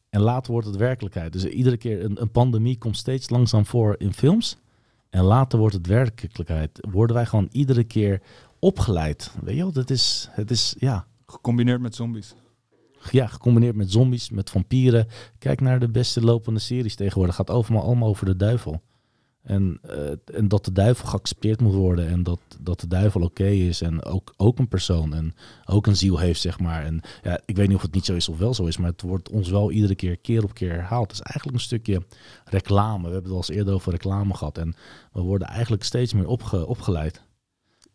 En 0.09 0.21
later 0.21 0.53
wordt 0.53 0.67
het 0.67 0.77
werkelijkheid. 0.77 1.33
Dus 1.33 1.45
iedere 1.45 1.77
keer 1.77 2.05
een, 2.05 2.21
een 2.21 2.31
pandemie 2.31 2.79
komt 2.79 2.97
steeds 2.97 3.31
langzaam 3.31 3.67
voor 3.67 3.95
in 3.99 4.13
films. 4.13 4.57
En 5.11 5.23
later 5.25 5.59
wordt 5.59 5.75
het 5.75 5.87
werkelijkheid. 5.87 6.87
Worden 6.91 7.17
wij 7.17 7.27
gewoon 7.27 7.49
iedere 7.53 7.85
keer 7.85 8.23
opgeleid. 8.59 9.35
Weet 9.43 9.57
je 9.57 9.63
wel, 9.63 9.73
dat 9.73 9.91
is, 9.91 10.29
het 10.31 10.51
is 10.51 10.75
ja, 10.79 11.07
gecombineerd 11.27 11.81
met 11.81 11.95
zombies. 11.95 12.35
ja, 13.11 13.27
gecombineerd 13.27 13.77
met 13.77 13.93
zombies, 13.93 14.31
met 14.31 14.51
vampieren. 14.51 15.07
Kijk 15.39 15.61
naar 15.61 15.81
de 15.81 15.91
beste 15.91 16.21
lopende 16.21 16.61
series 16.61 16.95
tegenwoordig. 16.95 17.37
Het 17.37 17.47
gaat 17.47 17.57
overal 17.57 17.83
allemaal 17.83 18.09
over 18.09 18.27
de 18.27 18.37
duivel. 18.37 18.83
En, 19.43 19.79
eh, 19.83 20.37
en 20.37 20.49
dat 20.49 20.65
de 20.65 20.73
duivel 20.73 21.09
geaccepteerd 21.09 21.61
moet 21.61 21.75
worden. 21.75 22.09
En 22.09 22.23
dat, 22.23 22.41
dat 22.61 22.81
de 22.81 22.87
duivel 22.87 23.21
oké 23.21 23.47
is. 23.47 23.81
En 23.81 24.05
ook, 24.05 24.35
ook 24.37 24.59
een 24.59 24.69
persoon. 24.69 25.15
En 25.15 25.35
ook 25.65 25.87
een 25.87 25.97
ziel 25.97 26.19
heeft, 26.19 26.41
zeg 26.41 26.59
maar. 26.59 26.85
En 26.85 27.01
ja, 27.23 27.41
ik 27.45 27.57
weet 27.57 27.67
niet 27.69 27.77
of 27.77 27.83
het 27.83 27.95
niet 27.95 28.05
zo 28.05 28.15
is 28.15 28.29
of 28.29 28.39
wel 28.39 28.55
zo 28.55 28.67
is. 28.67 28.77
Maar 28.77 28.91
het 28.91 29.03
wordt 29.03 29.31
ons 29.31 29.49
wel 29.49 29.71
iedere 29.71 29.95
keer, 29.95 30.17
keer 30.17 30.43
op 30.43 30.55
keer 30.55 30.73
herhaald. 30.73 31.11
Het 31.11 31.21
is 31.21 31.21
eigenlijk 31.21 31.57
een 31.57 31.65
stukje 31.65 32.03
reclame. 32.45 33.07
We 33.07 33.13
hebben 33.13 33.23
het 33.23 33.33
al 33.33 33.37
eens 33.49 33.59
eerder 33.59 33.75
over 33.75 33.93
reclame 33.93 34.35
gehad. 34.35 34.59
En 34.59 34.75
we 35.13 35.21
worden 35.21 35.49
eigenlijk 35.49 35.85
steeds 35.85 36.13
meer 36.13 36.27
opge, 36.27 36.67
opgeleid. 36.67 37.23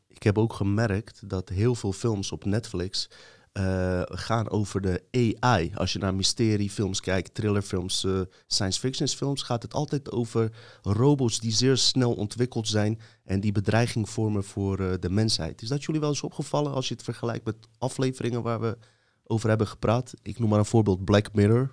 Ik 0.07 0.23
heb 0.23 0.37
ook 0.37 0.53
gemerkt 0.53 1.29
dat 1.29 1.49
heel 1.49 1.75
veel 1.75 1.91
films 1.93 2.31
op 2.31 2.45
Netflix 2.45 3.09
eh, 3.55 4.01
gaan 4.05 4.49
over 4.49 4.81
de 4.81 5.03
AI. 5.39 5.71
Als 5.75 5.93
je 5.93 5.99
naar 5.99 6.15
mysteriefilms 6.15 6.99
kijkt, 6.99 7.33
thrillerfilms, 7.33 8.03
eh, 8.03 8.21
science 8.47 8.79
fiction 8.79 9.07
films, 9.07 9.41
gaat 9.41 9.61
het 9.61 9.73
altijd 9.73 10.11
over 10.11 10.51
robots 10.81 11.39
die 11.39 11.51
zeer 11.51 11.77
snel 11.77 12.13
ontwikkeld 12.13 12.67
zijn 12.67 12.99
en 13.23 13.39
die 13.39 13.51
bedreiging 13.51 14.09
vormen 14.09 14.43
voor 14.43 14.79
eh, 14.79 14.93
de 14.99 15.09
mensheid. 15.09 15.61
Is 15.61 15.67
dat 15.67 15.83
jullie 15.83 16.01
wel 16.01 16.09
eens 16.09 16.21
opgevallen 16.21 16.73
als 16.73 16.87
je 16.87 16.93
het 16.93 17.03
vergelijkt 17.03 17.45
met 17.45 17.55
afleveringen 17.77 18.41
waar 18.41 18.59
we 18.61 18.77
over 19.23 19.49
hebben 19.49 19.67
gepraat? 19.67 20.13
Ik 20.21 20.39
noem 20.39 20.49
maar 20.49 20.59
een 20.59 20.65
voorbeeld 20.65 21.05
Black 21.05 21.33
Mirror. 21.33 21.63
Ik 21.63 21.71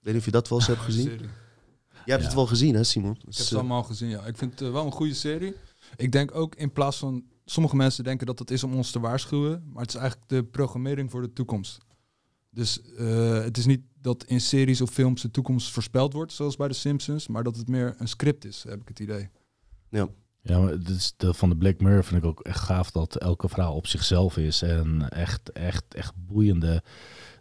weet 0.00 0.12
niet 0.12 0.16
of 0.16 0.24
je 0.24 0.30
dat 0.30 0.48
wel 0.48 0.58
eens 0.58 0.66
hebt 0.66 0.80
gezien. 0.80 1.08
Jij 1.08 1.18
hebt 2.04 2.20
Ja. 2.20 2.26
het 2.26 2.34
wel 2.34 2.46
gezien, 2.46 2.74
hè, 2.74 2.84
Simon? 2.84 3.10
Ik 3.10 3.16
heb 3.16 3.26
Dus, 3.26 3.38
het 3.48 3.58
allemaal 3.58 3.82
gezien, 3.82 4.08
ja. 4.08 4.24
Ik 4.26 4.36
vind 4.36 4.60
het 4.60 4.70
wel 4.72 4.86
een 4.86 4.92
goede 4.92 5.14
serie. 5.14 5.54
Ik 5.96 6.12
denk 6.12 6.34
ook 6.34 6.54
in 6.54 6.72
plaats 6.72 6.96
van... 6.98 7.24
Sommige 7.44 7.76
mensen 7.76 8.04
denken 8.04 8.26
dat 8.26 8.38
het 8.38 8.50
is 8.50 8.64
om 8.64 8.74
ons 8.74 8.90
te 8.90 9.00
waarschuwen. 9.00 9.62
Maar 9.72 9.82
het 9.82 9.94
is 9.94 10.00
eigenlijk 10.00 10.28
de 10.28 10.44
programmering 10.44 11.10
voor 11.10 11.22
de 11.22 11.32
toekomst. 11.32 11.78
Dus 12.50 12.80
eh, 12.96 13.32
het 13.42 13.56
is 13.58 13.66
niet 13.66 13.80
dat 14.00 14.24
in 14.24 14.40
series 14.40 14.80
of 14.80 14.90
films 14.90 15.22
de 15.22 15.30
toekomst 15.30 15.70
voorspeld 15.70 16.12
wordt, 16.12 16.32
zoals 16.32 16.56
bij 16.56 16.68
de 16.68 16.74
Simpsons. 16.74 17.28
Maar 17.28 17.42
dat 17.44 17.56
het 17.56 17.68
meer 17.68 17.94
een 17.98 18.08
script 18.08 18.44
is, 18.44 18.64
heb 18.68 18.80
ik 18.80 18.88
het 18.88 18.98
idee. 19.00 19.28
ja. 19.88 20.08
Ja, 20.46 20.58
maar 20.58 20.70
het 20.70 20.88
is 20.88 21.14
de, 21.16 21.34
van 21.34 21.48
de 21.48 21.56
Black 21.56 21.80
Mirror 21.80 22.04
vind 22.04 22.22
ik 22.22 22.28
ook 22.28 22.40
echt 22.40 22.60
gaaf 22.60 22.90
dat 22.90 23.16
elke 23.16 23.48
vrouw 23.48 23.72
op 23.72 23.86
zichzelf 23.86 24.36
is. 24.36 24.62
En 24.62 25.08
echt, 25.08 25.52
echt, 25.52 25.84
echt 25.94 26.12
boeiende. 26.16 26.82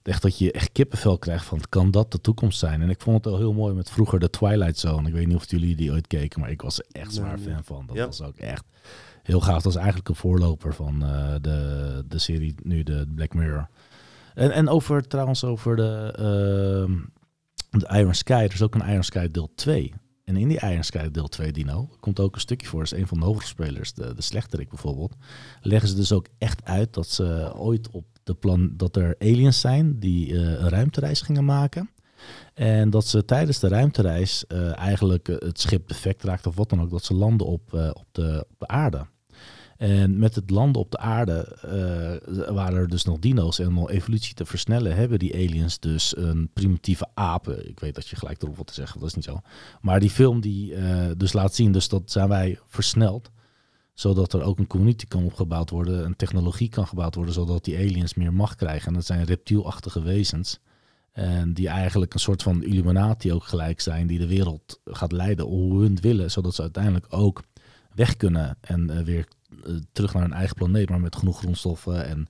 Echt 0.04 0.22
dat 0.22 0.38
je 0.38 0.52
echt 0.52 0.72
kippenvel 0.72 1.18
krijgt 1.18 1.46
van, 1.46 1.62
kan 1.70 1.92
dat 1.92 2.12
de 2.12 2.22
toekomst 2.22 2.60
zijn? 2.60 2.82
En 2.82 2.90
ik 2.90 3.02
vond 3.02 3.16
het 3.16 3.26
wel 3.26 3.38
heel 3.38 3.54
mooi 3.54 3.74
met 3.74 3.90
vroeger 3.90 4.20
de 4.20 4.30
Twilight 4.30 4.78
Zone. 4.80 5.08
Ik 5.08 5.14
weet 5.14 5.28
niet 5.28 5.36
of 5.36 5.50
jullie 5.52 5.76
die 5.76 5.92
ooit 5.92 6.08
keken, 6.08 6.40
maar 6.40 6.50
ik 6.52 6.62
was 6.62 6.80
er 6.80 6.86
echt 6.92 7.14
zwaar 7.14 7.36
Nee, 7.38 7.46
nee. 7.46 7.54
fan 7.54 7.64
van. 7.64 7.86
Dat 7.86 7.96
Ja. 7.96 8.06
was 8.06 8.22
ook 8.22 8.38
echt 8.38 8.66
heel 9.24 9.42
gaaf. 9.42 9.62
Dat 9.62 9.72
is 9.72 9.78
eigenlijk 9.78 10.10
een 10.10 10.16
voorloper 10.16 10.74
van 10.74 11.04
eh, 11.04 11.36
de, 11.42 12.04
de 12.08 12.20
serie, 12.20 12.56
nu 12.64 12.84
de 12.84 13.06
Black 13.16 13.34
Mirror. 13.34 13.70
En, 14.34 14.52
en 14.52 14.70
over, 14.70 15.08
trouwens 15.08 15.44
over 15.44 15.76
de, 15.76 16.14
ehm, 16.18 17.00
de 17.80 18.00
Iron 18.00 18.14
Sky. 18.14 18.34
Er 18.34 18.54
is 18.54 18.62
ook 18.62 18.76
een 18.76 18.88
Iron 18.88 19.04
Sky 19.04 19.28
deel 19.28 19.52
2. 19.56 19.94
En 20.24 20.38
in 20.38 20.48
die 20.48 20.60
Iron 20.60 20.84
Sky 20.84 21.10
deel 21.12 21.28
2 21.28 21.52
Dino 21.52 21.90
komt 22.00 22.20
ook 22.20 22.36
een 22.36 22.42
stukje 22.42 22.68
voor. 22.68 22.80
Dat 22.80 22.94
is 22.94 23.00
een 23.00 23.08
van 23.08 23.20
de 23.20 23.26
hoofdrolspelers, 23.26 23.94
de, 23.94 24.14
de 24.14 24.22
slechterik 24.22 24.70
bijvoorbeeld. 24.70 25.16
Leggen 25.62 25.90
ze 25.90 25.96
dus 25.96 26.12
ook 26.12 26.28
echt 26.38 26.66
uit 26.66 26.94
dat 26.94 27.08
ze 27.08 27.54
ooit 27.56 27.90
op 27.90 28.06
de 28.24 28.34
plan 28.34 28.74
dat 28.78 28.96
er 28.96 29.16
aliens 29.20 29.60
zijn 29.60 30.00
die 30.00 30.34
eh, 30.34 30.40
een 30.40 30.70
ruimtereis 30.70 31.22
gingen 31.22 31.46
maken. 31.46 31.90
En 32.54 32.90
dat 32.90 33.08
ze 33.08 33.26
tijdens 33.26 33.60
de 33.60 33.68
ruimtereis 33.68 34.48
eh, 34.48 34.78
eigenlijk 34.78 35.28
het 35.28 35.60
schip 35.60 35.88
defect 35.88 36.24
raakte 36.24 36.50
of 36.50 36.56
wat 36.56 36.70
dan 36.70 36.82
ook. 36.82 36.90
Dat 36.90 37.04
ze 37.04 37.14
landen 37.14 37.48
op, 37.48 37.74
op, 37.74 38.08
de, 38.12 38.46
op 38.50 38.60
de 38.60 38.68
aarde. 38.68 39.06
En 39.84 40.20
met 40.20 40.36
het 40.36 40.50
landen 40.50 40.82
op 40.82 40.92
de 40.92 40.98
aarde 40.98 41.58
eh, 41.62 42.54
waren 42.54 42.78
er 42.78 42.88
dus 42.88 43.04
nog 43.04 43.20
dino's. 43.20 43.60
En 43.60 43.78
om 43.78 43.90
evolutie 43.90 44.34
te 44.34 44.46
versnellen 44.46 44.96
hebben 44.96 45.20
die 45.20 45.34
aliens 45.34 45.80
dus 45.80 46.18
een 46.18 46.50
primitieve 46.54 47.08
apen. 47.14 47.70
Ik 47.70 47.80
weet 47.80 47.96
dat 47.96 48.08
je 48.08 48.16
gelijk 48.16 48.42
erop 48.42 48.58
wat 48.58 48.68
te 48.68 48.74
zeggen, 48.74 49.00
dat 49.00 49.10
is 49.10 49.16
niet 49.16 49.24
zo. 49.24 49.42
Maar 49.82 50.00
die 50.00 50.10
film 50.10 50.42
die 50.42 50.76
eh, 50.76 51.12
dus 51.18 51.34
laat 51.34 51.56
zien, 51.56 51.72
dus 51.72 51.88
dat 51.88 52.12
zijn 52.12 52.30
wij 52.30 52.60
versneld. 52.68 53.32
Zodat 53.94 54.34
er 54.34 54.42
ook 54.42 54.60
een 54.60 54.68
community 54.68 55.06
kan 55.08 55.26
opgebouwd 55.26 55.70
worden, 55.70 56.06
een 56.06 56.16
technologie 56.16 56.70
kan 56.70 56.88
gebouwd 56.88 57.16
worden, 57.16 57.34
zodat 57.34 57.64
die 57.64 57.78
aliens 57.78 58.14
meer 58.14 58.34
macht 58.34 58.56
krijgen. 58.56 58.88
En 58.88 58.94
dat 58.94 59.06
zijn 59.06 59.24
reptielachtige 59.24 60.02
wezens. 60.02 60.60
En 61.12 61.54
die 61.54 61.68
eigenlijk 61.68 62.14
een 62.14 62.20
soort 62.20 62.44
van 62.44 62.64
Illuminati 62.64 63.34
ook 63.34 63.44
gelijk 63.44 63.82
zijn, 63.82 64.08
die 64.08 64.20
de 64.20 64.28
wereld 64.28 64.80
gaat 64.86 65.12
leiden 65.12 65.46
hoe 65.46 65.82
hun 65.82 65.98
willen, 66.02 66.32
zodat 66.32 66.56
ze 66.56 66.62
uiteindelijk 66.62 67.06
ook 67.10 67.44
weg 67.96 68.18
kunnen 68.18 68.58
en 68.62 68.92
uh, 68.92 69.00
weer 69.00 69.18
uh, 69.18 69.43
terug 69.92 70.14
naar 70.14 70.22
hun 70.22 70.34
eigen 70.34 70.56
planeet, 70.56 70.90
maar 70.90 71.00
met 71.00 71.16
genoeg 71.16 71.38
grondstoffen 71.38 72.06
en 72.06 72.28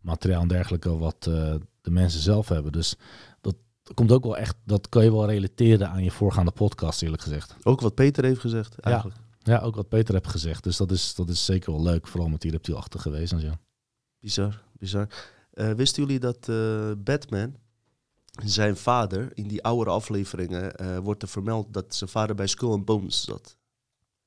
materiaal 0.00 0.42
en 0.42 0.48
dergelijke 0.48 0.98
wat 0.98 1.26
uh, 1.28 1.54
de 1.80 1.90
mensen 1.90 2.20
zelf 2.20 2.48
hebben. 2.48 2.72
Dus 2.72 2.96
dat 3.40 3.56
komt 3.94 4.12
ook 4.12 4.24
wel 4.24 4.36
echt, 4.36 4.56
dat 4.64 4.88
kan 4.88 5.04
je 5.04 5.10
wel 5.10 5.26
relateren 5.26 5.88
aan 5.88 6.04
je 6.04 6.10
voorgaande 6.10 6.50
podcast, 6.50 7.02
eerlijk 7.02 7.22
gezegd. 7.22 7.56
Ook 7.62 7.80
wat 7.80 7.94
Peter 7.94 8.24
heeft 8.24 8.40
gezegd, 8.40 8.78
eigenlijk. 8.78 9.16
Ja, 9.38 9.52
ja 9.52 9.60
ook 9.60 9.74
wat 9.74 9.88
Peter 9.88 10.14
heeft 10.14 10.28
gezegd. 10.28 10.64
Dus 10.64 10.76
dat 10.76 10.90
is, 10.90 11.14
dat 11.14 11.28
is 11.28 11.44
zeker 11.44 11.72
wel 11.72 11.82
leuk, 11.82 12.06
vooral 12.06 12.28
met 12.28 12.40
die 12.40 12.50
reptielachtige 12.50 13.10
wezens, 13.10 13.42
ja. 13.42 13.58
Bizar, 14.18 14.62
bizar. 14.78 15.08
wisten 15.50 16.02
jullie 16.02 16.18
dat 16.18 16.50
Batman 17.04 17.54
zijn 18.44 18.76
vader, 18.76 19.30
in 19.34 19.48
die 19.48 19.62
oude 19.62 19.90
afleveringen, 19.90 20.82
uh, 20.82 20.98
wordt 20.98 21.22
er 21.22 21.28
vermeld 21.28 21.72
dat 21.72 21.94
zijn 21.94 22.10
vader 22.10 22.36
bij 22.36 22.46
Skull 22.46 22.70
and 22.70 22.84
Bones 22.84 23.24
zat. 23.24 23.56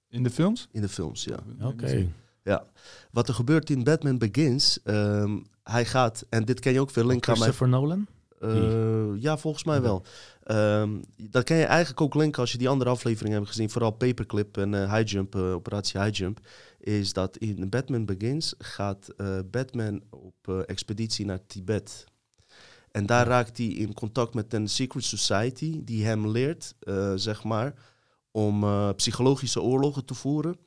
In 0.07 0.23
de 0.23 0.29
films? 0.29 0.67
In 0.71 0.81
de 0.81 0.89
films, 0.89 1.23
ja. 1.23 1.39
Oké. 1.55 1.65
Okay. 1.65 2.13
Ja. 2.43 2.65
Wat 3.11 3.27
er 3.27 3.33
gebeurt 3.33 3.69
in 3.69 3.83
Batman 3.83 4.17
Begins, 4.17 4.79
um, 4.83 5.45
hij 5.63 5.85
gaat, 5.85 6.25
en 6.29 6.45
dit 6.45 6.59
ken 6.59 6.73
je 6.73 6.79
ook 6.79 6.91
veel 6.91 7.05
linken 7.05 7.33
aan 7.33 7.39
mij. 7.39 7.47
Christopher 7.47 7.79
Nolan? 7.79 8.07
Uh, 8.41 9.21
ja, 9.21 9.37
volgens 9.37 9.63
mij 9.63 9.81
wel. 9.81 10.03
Um, 10.47 11.03
dat 11.17 11.43
ken 11.43 11.57
je 11.57 11.65
eigenlijk 11.65 12.01
ook 12.01 12.15
linken 12.15 12.41
als 12.41 12.51
je 12.51 12.57
die 12.57 12.69
andere 12.69 12.89
afleveringen 12.89 13.37
hebt 13.37 13.49
gezien, 13.49 13.69
vooral 13.69 13.91
Paperclip 13.91 14.57
en 14.57 14.73
uh, 14.73 14.93
High 14.93 15.11
Jump, 15.11 15.35
uh, 15.35 15.53
Operatie 15.53 16.01
High 16.01 16.17
Jump, 16.17 16.39
is 16.79 17.13
dat 17.13 17.37
in 17.37 17.69
Batman 17.69 18.05
Begins 18.05 18.53
gaat 18.57 19.07
Batman 19.51 20.01
op 20.09 20.63
expeditie 20.65 21.25
naar 21.25 21.45
Tibet. 21.47 22.03
En 22.91 23.05
daar 23.05 23.27
raakt 23.27 23.57
hij 23.57 23.67
in 23.67 23.93
contact 23.93 24.33
met 24.33 24.53
een 24.53 24.67
secret 24.67 25.03
society 25.03 25.81
die 25.83 26.05
hem 26.05 26.27
leert, 26.27 26.75
zeg 27.15 27.43
maar, 27.43 27.73
om 28.31 28.65
psychologische 28.95 29.61
oorlogen 29.61 30.05
te 30.05 30.13
voeren 30.13 30.57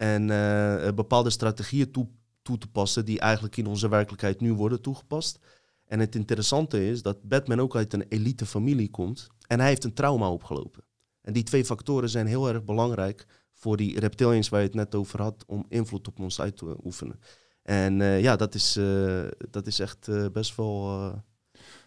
en 0.00 0.28
uh, 0.28 0.88
bepaalde 0.94 1.30
strategieën 1.30 1.90
toe, 1.90 2.08
toe, 2.42 2.58
te 2.58 2.66
passen 2.66 3.04
die 3.04 3.20
eigenlijk 3.20 3.56
in 3.56 3.66
onze 3.66 3.88
werkelijkheid 3.88 4.40
nu 4.40 4.52
worden 4.52 4.80
toegepast. 4.80 5.38
En 5.86 6.00
het 6.00 6.14
interessante 6.14 6.86
is 6.88 7.02
dat 7.02 7.22
Batman 7.22 7.60
ook 7.60 7.76
uit 7.76 7.92
een 7.92 8.04
elite 8.08 8.46
familie 8.46 8.90
komt 8.90 9.26
en 9.46 9.58
hij 9.58 9.68
heeft 9.68 9.84
een 9.84 9.94
trauma 9.94 10.30
opgelopen. 10.30 10.84
En 11.20 11.32
die 11.32 11.42
twee 11.42 11.64
factoren 11.64 12.08
zijn 12.08 12.26
heel 12.26 12.48
erg 12.48 12.64
belangrijk 12.64 13.26
voor 13.52 13.76
die 13.76 14.00
reptilians 14.00 14.48
waar 14.48 14.60
je 14.60 14.66
het 14.66 14.74
net 14.74 14.94
over 14.94 15.22
had, 15.22 15.44
om 15.46 15.64
invloed 15.68 16.08
op 16.08 16.20
ons 16.20 16.40
uit 16.40 16.56
te 16.56 16.76
oefenen. 16.84 17.20
En 17.62 17.94
ja, 18.02 18.36
dat 18.36 18.54
is, 18.54 18.78
dat 19.50 19.66
is 19.66 19.78
echt 19.78 20.32
best 20.32 20.56
wel 20.56 21.12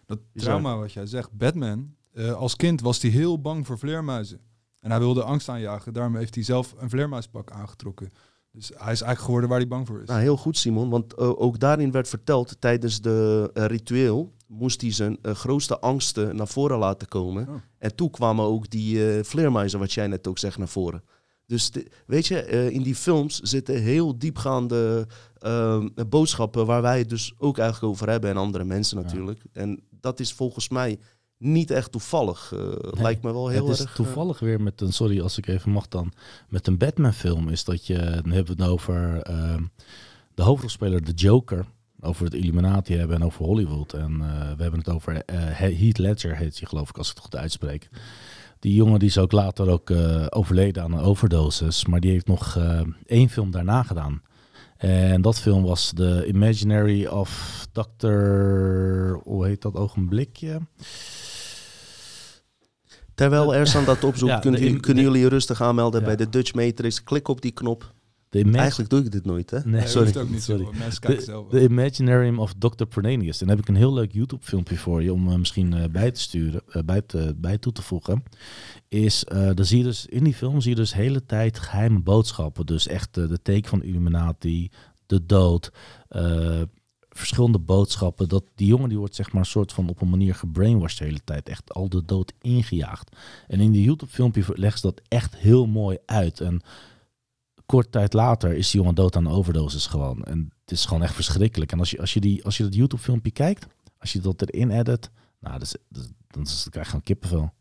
dat 0.05 0.20
trauma 0.34 0.77
wat 0.77 0.93
jij 0.93 1.05
zegt, 1.05 1.32
Batman, 1.32 1.96
als 2.36 2.55
kind 2.55 2.82
was 2.82 3.01
hij 3.01 3.12
heel 3.12 3.41
bang 3.41 3.65
voor 3.65 3.79
vleermuizen. 3.79 4.39
En 4.84 4.90
hij 4.90 5.00
wilde 5.00 5.24
angst 5.24 5.50
aanjagen. 5.50 5.94
Daarom 5.94 6.16
heeft 6.16 6.36
hij 6.36 6.44
zelf 6.44 6.74
een 6.78 6.90
vleermuispak 6.90 7.52
aangetrokken. 7.52 8.12
Dus 8.52 8.68
hij 8.68 8.78
is 8.78 9.02
eigenlijk 9.02 9.20
geworden 9.20 9.50
waar 9.50 9.60
hij 9.60 9.68
bang 9.68 9.88
voor 9.88 10.02
is. 10.02 10.08
Nou, 10.08 10.22
heel 10.22 10.38
goed, 10.38 10.58
Simon. 10.58 10.90
Want 10.90 11.20
uh, 11.20 11.42
ook 11.42 11.60
daarin 11.60 11.92
werd 11.92 12.08
verteld 12.08 12.56
tijdens 12.60 13.02
de 13.02 13.50
uh, 13.54 13.66
ritueel 13.66 14.34
moest 14.48 14.82
hij 14.82 14.92
zijn 14.92 15.18
grootste 15.22 15.80
angsten 15.80 16.36
naar 16.36 16.48
voren 16.48 16.78
laten 16.78 17.08
komen. 17.08 17.48
Oh. 17.50 17.56
En 17.78 17.96
toen 17.96 18.10
kwamen 18.10 18.46
ook 18.46 18.70
die 18.70 19.24
vleermuizen, 19.24 19.80
wat 19.80 19.94
jij 19.94 20.08
net 20.08 20.28
ook 20.28 20.38
zegt, 20.38 20.58
naar 20.58 20.68
voren. 20.68 21.04
Dus 21.46 21.72
de, 21.72 21.88
weet 22.06 22.28
je, 22.28 22.72
in 22.72 22.82
die 22.82 22.96
films 22.96 23.40
zitten 23.40 23.82
heel 23.82 24.18
diepgaande 24.18 25.08
boodschappen 26.08 26.66
waar 26.66 26.82
wij 26.82 26.98
het 26.98 27.10
dus 27.10 27.34
ook 27.38 27.58
eigenlijk 27.58 27.94
over 27.94 28.10
hebben 28.10 28.30
en 28.30 28.38
andere 28.38 28.63
mensen 28.63 29.04
natuurlijk. 29.04 29.42
Ja. 29.52 29.62
En 29.62 29.84
dat 29.90 30.20
is 30.20 30.34
volgens 30.34 30.70
mij 30.70 31.00
niet 31.44 31.72
echt 31.72 31.92
toevallig. 31.92 32.52
Uh, 32.54 32.60
nee, 32.60 33.02
lijkt 33.02 33.24
me 33.24 33.34
wel 33.34 33.48
heel 33.48 33.68
het 33.68 33.78
is 33.78 33.84
erg. 33.84 33.94
toevallig 33.94 34.40
weer 34.40 34.62
met 34.62 34.82
een, 34.82 34.94
sorry 34.94 35.22
als 35.22 35.38
ik 35.38 35.48
even 35.48 35.72
mag 35.72 35.88
dan, 35.88 36.14
met 36.50 36.68
een 36.68 36.78
Batman-film 36.78 37.50
is 37.50 37.64
dat 37.64 37.88
je, 37.88 37.96
dan 37.96 38.32
hebben 38.32 38.58
we 38.58 38.64
het 38.64 38.72
over 38.72 39.30
uh, 39.30 39.56
de 40.34 40.44
hoofdrolspeler, 40.44 41.04
de 41.04 41.12
Joker, 41.12 41.66
over 42.00 42.26
het 42.26 42.34
Illuminati 42.34 42.96
hebben 42.96 43.16
en 43.16 43.26
over 43.26 43.46
Hollywood. 43.46 43.94
En 43.94 44.12
uh, 44.12 44.28
we 44.56 44.62
hebben 44.62 44.80
het 44.80 44.90
over 44.90 45.24
Heath 45.52 45.98
Ledger, 45.98 46.38
heet 46.38 46.60
hij 46.60 46.68
geloof 46.68 46.90
ik, 46.90 46.98
als 46.98 47.10
ik 47.10 47.16
het 47.16 47.24
goed 47.24 47.36
uitspreek. 47.36 47.90
Die 48.60 48.76
jongen 48.76 49.00
die 49.00 49.08
is 49.08 49.18
ook 49.18 49.32
later 49.32 49.70
ook 49.70 49.92
overleden 50.30 50.84
aan 50.84 50.92
een 50.92 51.00
overdosis, 51.00 51.86
maar 51.86 52.00
die 52.00 52.12
heeft 52.12 52.28
nog 52.28 52.60
één 53.06 53.30
film 53.30 53.52
daarna 53.52 53.84
gedaan. 53.84 54.22
En 54.78 55.22
dat 55.22 55.40
film 55.40 55.64
was 55.64 55.92
The 55.96 56.26
Imaginary 56.28 57.06
of 57.06 57.66
Dr. 57.72 58.08
Hoe 59.24 59.46
heet 59.46 59.62
dat 59.62 59.76
ogenblikje? 59.76 60.62
Terwijl 63.15 63.55
Ersan 63.55 63.86
dat 63.86 64.03
opzoekt, 64.03 64.32
ja, 64.32 64.39
kunnen, 64.39 64.79
kunnen 64.79 65.03
jullie 65.03 65.22
je 65.22 65.29
rustig 65.29 65.62
aanmelden 65.62 66.00
ja. 66.00 66.05
bij 66.05 66.15
de 66.15 66.29
Dutch 66.29 66.53
Matrix. 66.53 67.03
Klik 67.03 67.27
op 67.27 67.41
die 67.41 67.51
knop. 67.51 67.93
Eigenlijk 68.41 68.89
doe 68.89 69.00
ik 69.00 69.12
dit 69.12 69.25
nooit, 69.25 69.50
hè? 69.50 69.60
Nee, 69.65 69.88
sorry. 69.88 70.17
ook 70.17 70.29
niet 70.29 70.43
sorry. 70.43 70.67
Zo. 71.22 71.48
The 71.48 71.62
Imaginarium 71.62 72.39
of 72.39 72.53
Dr. 72.53 72.84
Pernanius. 72.84 73.38
Dan 73.38 73.50
heb 73.50 73.60
ik 73.60 73.67
een 73.67 73.75
heel 73.75 73.93
leuk 73.93 74.12
YouTube-filmpje 74.12 74.77
voor 74.77 75.03
je 75.03 75.13
om 75.13 75.27
uh, 75.27 75.36
misschien 75.36 75.75
uh, 75.75 75.84
bij 75.91 76.12
te 76.12 76.20
sturen, 76.20 76.62
uh, 76.67 76.84
bij, 76.86 77.01
te, 77.01 77.36
bij 77.38 77.58
toe 77.58 77.72
te 77.72 77.82
voegen. 77.82 78.24
Is, 78.88 79.24
dan 79.53 79.65
zie 79.65 79.77
je 79.77 79.84
dus 79.84 80.05
in 80.05 80.24
die 80.24 80.34
film 80.34 80.62
zie 80.62 80.70
je 80.70 80.75
dus 80.75 80.91
de 80.91 80.98
hele 80.98 81.25
tijd 81.25 81.60
geheime 81.60 82.00
boodschappen. 82.00 82.65
Dus 82.65 82.88
echt 82.88 83.13
de 83.13 83.41
teken 83.41 83.70
van 83.70 83.84
Illuminati, 83.84 84.72
de 85.05 85.25
dood, 85.25 85.72
verschillende 87.17 87.60
boodschappen. 87.60 88.29
Dat 88.29 88.43
die 88.55 88.67
jongen 88.67 88.89
die 88.89 88.98
wordt 88.98 89.15
zeg 89.15 89.32
maar 89.32 89.41
een 89.41 89.48
soort 89.48 89.74
van 89.74 89.89
op 89.89 90.01
een 90.01 90.10
manier 90.10 90.36
gebrainwashed 90.36 90.98
de 90.98 91.05
hele 91.05 91.24
tijd. 91.24 91.50
Echt 91.50 91.74
al 91.74 91.89
de 91.89 92.05
dood 92.05 92.34
ingejaagd. 92.41 93.15
En 93.48 93.60
in 93.60 93.72
die 93.72 93.84
YouTube-filmpje 93.84 94.43
leggen 94.48 94.79
ze 94.79 94.88
dat 94.88 95.01
echt 95.08 95.36
heel 95.36 95.65
mooi 95.65 95.98
uit. 96.05 96.39
En 96.41 96.62
kort 97.65 97.91
tijd 97.91 98.13
later 98.13 98.53
is 98.53 98.72
die 98.72 98.79
jongen 98.79 98.96
dood 98.96 99.15
aan 99.15 99.24
de 99.24 99.29
overdosis 99.29 99.88
gewoon. 99.88 100.24
En 100.24 100.51
het 100.62 100.72
is 100.72 100.86
gewoon 100.86 101.03
echt 101.03 101.13
verschrikkelijk. 101.13 101.72
En 101.72 101.79
als 101.79 101.91
je, 101.91 102.00
als 102.00 102.13
je, 102.13 102.20
die, 102.20 102.46
als 102.46 102.58
je 102.58 102.63
dat 102.63 102.75
YouTube-filmpje 102.75 103.32
kijkt, 103.32 103.67
als 103.98 104.13
je 104.13 104.20
dat 104.20 104.41
erin 104.41 104.72
edit, 104.72 105.10
nou, 105.39 105.53
dat 105.53 105.62
is, 105.62 105.75
dat, 105.89 106.12
dan, 106.27 106.43
dan 106.43 106.70
krijg 106.70 106.86
je 106.86 106.91
gewoon 106.91 107.03
kippenvel. 107.03 107.53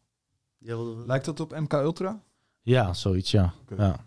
Lijkt 1.06 1.24
dat 1.24 1.40
op 1.40 1.58
MK 1.60 1.72
Ultra? 1.72 2.22
Ja, 2.62 2.94
zoiets, 2.94 3.30
ja. 3.30 3.54
Okay. 3.62 3.86
ja. 3.86 4.06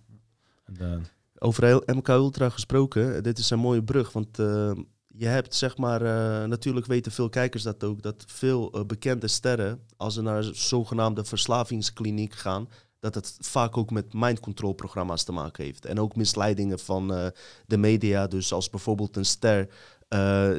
En, 0.66 0.76
uh, 0.82 0.98
Over 1.38 1.84
MK 1.86 2.08
Ultra 2.08 2.50
gesproken, 2.50 3.24
dit 3.24 3.38
is 3.38 3.50
een 3.50 3.60
mooie 3.60 3.84
brug, 3.84 4.12
want 4.12 4.40
uh, 4.40 4.72
je 5.18 5.26
hebt 5.26 5.56
zeg 5.56 5.78
maar, 5.78 6.02
uh, 6.02 6.44
natuurlijk 6.46 6.86
weten 6.86 7.12
veel 7.12 7.30
kijkers 7.30 7.64
dat 7.64 7.84
ook, 7.84 8.02
dat 8.02 8.24
veel 8.28 8.86
bekende 8.88 9.28
sterren, 9.28 9.82
als 9.98 10.14
ze 10.14 10.22
naar 10.22 10.44
zogenaamde 10.44 11.24
verslavingskliniek 11.24 12.34
gaan, 12.34 12.70
dat 13.00 13.16
het 13.16 13.38
vaak 13.40 13.78
ook 13.78 13.92
met 13.92 14.14
mind 14.14 14.40
control 14.40 14.74
programma's 14.74 15.24
te 15.24 15.32
maken 15.32 15.64
heeft. 15.64 15.86
En 15.86 16.00
ook 16.00 16.16
misleidingen 16.16 16.80
van 16.80 17.14
uh, 17.14 17.28
de 17.66 17.78
media. 17.78 18.28
Dus 18.28 18.54
als 18.54 18.70
bijvoorbeeld 18.70 19.16
een 19.16 19.26
ster 19.26 19.70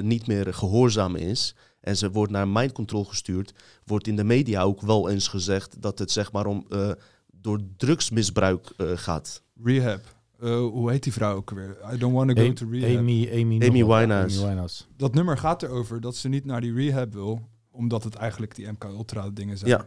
niet 0.01 0.27
meer 0.27 0.55
gehoorzaam 0.55 1.17
is 1.17 1.55
en 1.81 1.97
ze 1.97 2.11
wordt 2.11 2.33
naar 2.33 2.49
mind 2.49 2.73
control 2.73 3.05
gestuurd, 3.05 3.55
wordt 3.85 4.07
in 4.07 4.17
de 4.17 4.25
media 4.25 4.63
ook 4.63 4.81
wel 4.81 5.09
eens 5.09 5.29
gezegd 5.29 5.83
dat 5.83 5.99
het 5.99 6.11
zeg 6.11 6.33
maar 6.33 6.47
om 6.47 6.67
door 7.33 7.61
drugsmisbruik 7.77 8.73
gaat. 8.77 9.43
Rehab. 9.63 10.16
Hoe 10.39 10.91
heet 10.91 11.03
die 11.03 11.13
vrouw 11.13 11.37
ook 11.37 11.51
weer? 11.51 11.77
I 11.93 11.99
don't 11.99 12.15
want 12.15 12.37
to 12.37 12.43
go 12.43 12.53
to 12.53 12.67
rehab. 12.71 12.99
Amy, 12.99 13.29
Amy, 13.33 13.67
Amy 13.69 13.85
Winehouse. 13.85 14.39
Amy 14.39 14.47
Winehouse. 14.47 14.85
Dat 14.97 15.15
nummer 15.15 15.39
gaat 15.39 15.63
erover 15.63 16.01
dat 16.01 16.17
ze 16.17 16.29
niet 16.29 16.45
naar 16.45 16.61
die 16.61 16.75
rehab 16.75 17.13
wil, 17.13 17.49
omdat 17.71 18.05
het 18.05 18.15
eigenlijk 18.15 18.55
die 18.55 18.69
MK 18.69 18.85
Ultra 18.85 19.31
dingen 19.31 19.59
zijn. 19.59 19.71
Ja 19.71 19.87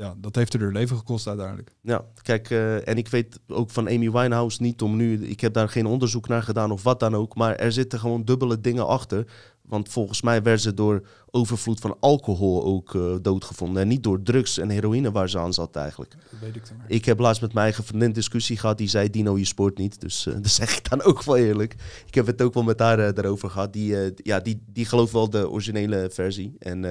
ja, 0.00 0.14
dat 0.18 0.34
heeft 0.34 0.54
er 0.54 0.72
leven 0.72 0.96
gekost 0.96 1.26
uiteindelijk. 1.26 1.74
Ja, 1.80 2.04
kijk, 2.22 2.50
uh, 2.50 2.88
en 2.88 2.96
ik 2.96 3.08
weet 3.08 3.40
ook 3.48 3.70
van 3.70 3.88
Amy 3.88 4.10
Winehouse 4.10 4.62
niet 4.62 4.82
om 4.82 4.96
nu, 4.96 5.26
ik 5.26 5.40
heb 5.40 5.52
daar 5.52 5.68
geen 5.68 5.86
onderzoek 5.86 6.28
naar 6.28 6.42
gedaan 6.42 6.70
of 6.70 6.82
wat 6.82 7.00
dan 7.00 7.14
ook, 7.14 7.34
maar 7.34 7.56
er 7.56 7.72
zitten 7.72 7.98
gewoon 7.98 8.24
dubbele 8.24 8.60
dingen 8.60 8.86
achter. 8.86 9.26
Want 9.70 9.88
volgens 9.88 10.22
mij 10.22 10.42
werd 10.42 10.60
ze 10.60 10.74
door 10.74 11.06
overvloed 11.30 11.80
van 11.80 11.96
alcohol 12.00 12.64
ook 12.64 12.94
uh, 12.94 13.14
doodgevonden. 13.22 13.82
En 13.82 13.88
niet 13.88 14.02
door 14.02 14.22
drugs 14.22 14.58
en 14.58 14.68
heroïne 14.70 15.10
waar 15.10 15.30
ze 15.30 15.38
aan 15.38 15.52
zat 15.52 15.76
eigenlijk. 15.76 16.10
Dat 16.30 16.40
weet 16.40 16.56
ik 16.56 16.68
dan 16.68 16.76
maar. 16.76 16.90
Ik 16.90 17.04
heb 17.04 17.18
laatst 17.18 17.40
met 17.42 17.52
mijn 17.52 17.64
eigen 17.64 17.84
vriendin 17.84 18.12
discussie 18.12 18.56
gehad. 18.56 18.78
Die 18.78 18.88
zei, 18.88 19.10
Dino, 19.10 19.38
je 19.38 19.44
sport 19.44 19.78
niet. 19.78 20.00
Dus 20.00 20.26
uh, 20.26 20.34
dat 20.42 20.48
zeg 20.48 20.76
ik 20.76 20.90
dan 20.90 21.02
ook 21.02 21.22
wel 21.22 21.36
eerlijk. 21.36 21.74
Ik 22.06 22.14
heb 22.14 22.26
het 22.26 22.42
ook 22.42 22.54
wel 22.54 22.62
met 22.62 22.78
haar 22.78 22.98
uh, 22.98 23.06
erover 23.06 23.50
gehad. 23.50 23.72
Die, 23.72 24.12
ja, 24.14 24.40
die, 24.40 24.62
die 24.66 24.84
gelooft 24.84 25.12
wel 25.12 25.30
de 25.30 25.50
originele 25.50 26.08
versie. 26.12 26.56
En 26.58 26.84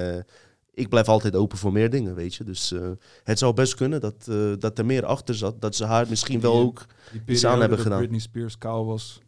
ik 0.80 0.90
blijf 0.90 1.08
altijd 1.08 1.36
open 1.36 1.58
voor 1.58 1.72
meer 1.72 1.90
dingen, 1.90 2.16
weet 2.16 2.36
je. 2.36 2.44
Dus 2.44 2.72
uh, 2.72 2.90
het 3.24 3.40
zou 3.40 3.54
best 3.54 3.76
kunnen 3.76 4.02
dat, 4.02 4.28
uh, 4.30 4.54
dat 4.58 4.78
er 4.78 4.86
meer 4.86 5.06
achter 5.06 5.36
zat. 5.36 5.62
Dat 5.62 5.76
ze 5.76 5.86
haar 5.86 6.06
misschien 6.10 6.40
wel 6.42 6.58
ook 6.58 6.86
die 7.12 7.22
iets 7.26 7.46
aan 7.46 7.60
hebben 7.60 7.70
dat 7.78 7.80
gedaan. 7.86 7.98
Britney 8.00 8.20
Spears 8.20 8.58
kaal 8.58 8.86
was. 8.86 9.22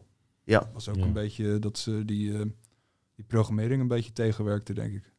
Ja. 0.43 0.70
Was 0.74 0.89
ook 0.89 0.96
Ja. 0.96 1.01
een 1.03 1.13
beetje 1.13 1.60
dat 1.60 1.77
ze 1.77 2.05
die, 2.05 2.34
eh, 2.34 2.46
die 3.21 3.29
programmering 3.29 3.81
een 3.81 3.87
beetje 3.87 4.11
tegenwerkte, 4.11 4.73
denk 4.73 4.93
ik. 4.93 5.09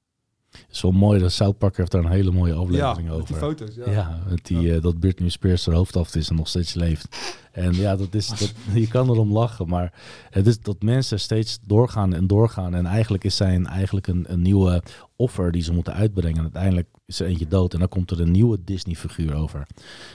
Het 0.50 0.66
is 0.70 0.82
wel 0.82 0.92
mooi 0.92 1.20
dat 1.20 1.32
South 1.32 1.58
Park 1.58 1.76
heeft 1.76 1.90
daar 1.90 2.04
een 2.04 2.10
hele 2.10 2.30
mooie 2.30 2.54
aflevering 2.54 3.08
ja, 3.08 3.14
over. 3.14 3.26
die 3.26 3.36
foto's. 3.36 3.74
Ja. 3.74 3.90
Ja, 3.90 4.22
met 4.28 4.46
die, 4.46 4.74
eh, 4.74 4.82
dat 4.82 5.00
Britney 5.00 5.28
Spears 5.28 5.66
haar 5.66 5.74
hoofd 5.74 5.96
af 5.96 6.14
is 6.14 6.28
en 6.28 6.36
nog 6.36 6.48
steeds 6.48 6.74
leeft. 6.74 7.08
En 7.52 7.74
ja, 7.74 7.96
dat 7.96 8.14
is, 8.14 8.26
dat, 8.26 8.54
je 8.82 8.88
kan 8.88 9.08
erom 9.08 9.32
lachen, 9.32 9.68
maar 9.68 9.92
het 10.30 10.46
is 10.46 10.60
dat 10.60 10.82
mensen 10.82 11.20
steeds 11.20 11.58
doorgaan 11.66 12.14
en 12.14 12.26
doorgaan. 12.26 12.74
En 12.74 12.86
eigenlijk 12.86 13.24
is 13.24 13.36
zij 13.36 13.54
een, 13.54 13.66
eigenlijk 13.66 14.06
een, 14.06 14.24
een 14.28 14.42
nieuwe 14.42 14.82
offer 15.22 15.52
die 15.52 15.62
ze 15.62 15.72
moeten 15.72 15.94
uitbrengen. 15.94 16.36
En 16.36 16.42
uiteindelijk 16.42 16.88
is 17.06 17.20
er 17.20 17.26
eentje 17.26 17.46
dood 17.46 17.72
en 17.72 17.78
dan 17.78 17.88
komt 17.88 18.10
er 18.10 18.20
een 18.20 18.30
nieuwe 18.30 18.58
Disney-figuur 18.64 19.34
over. 19.34 19.66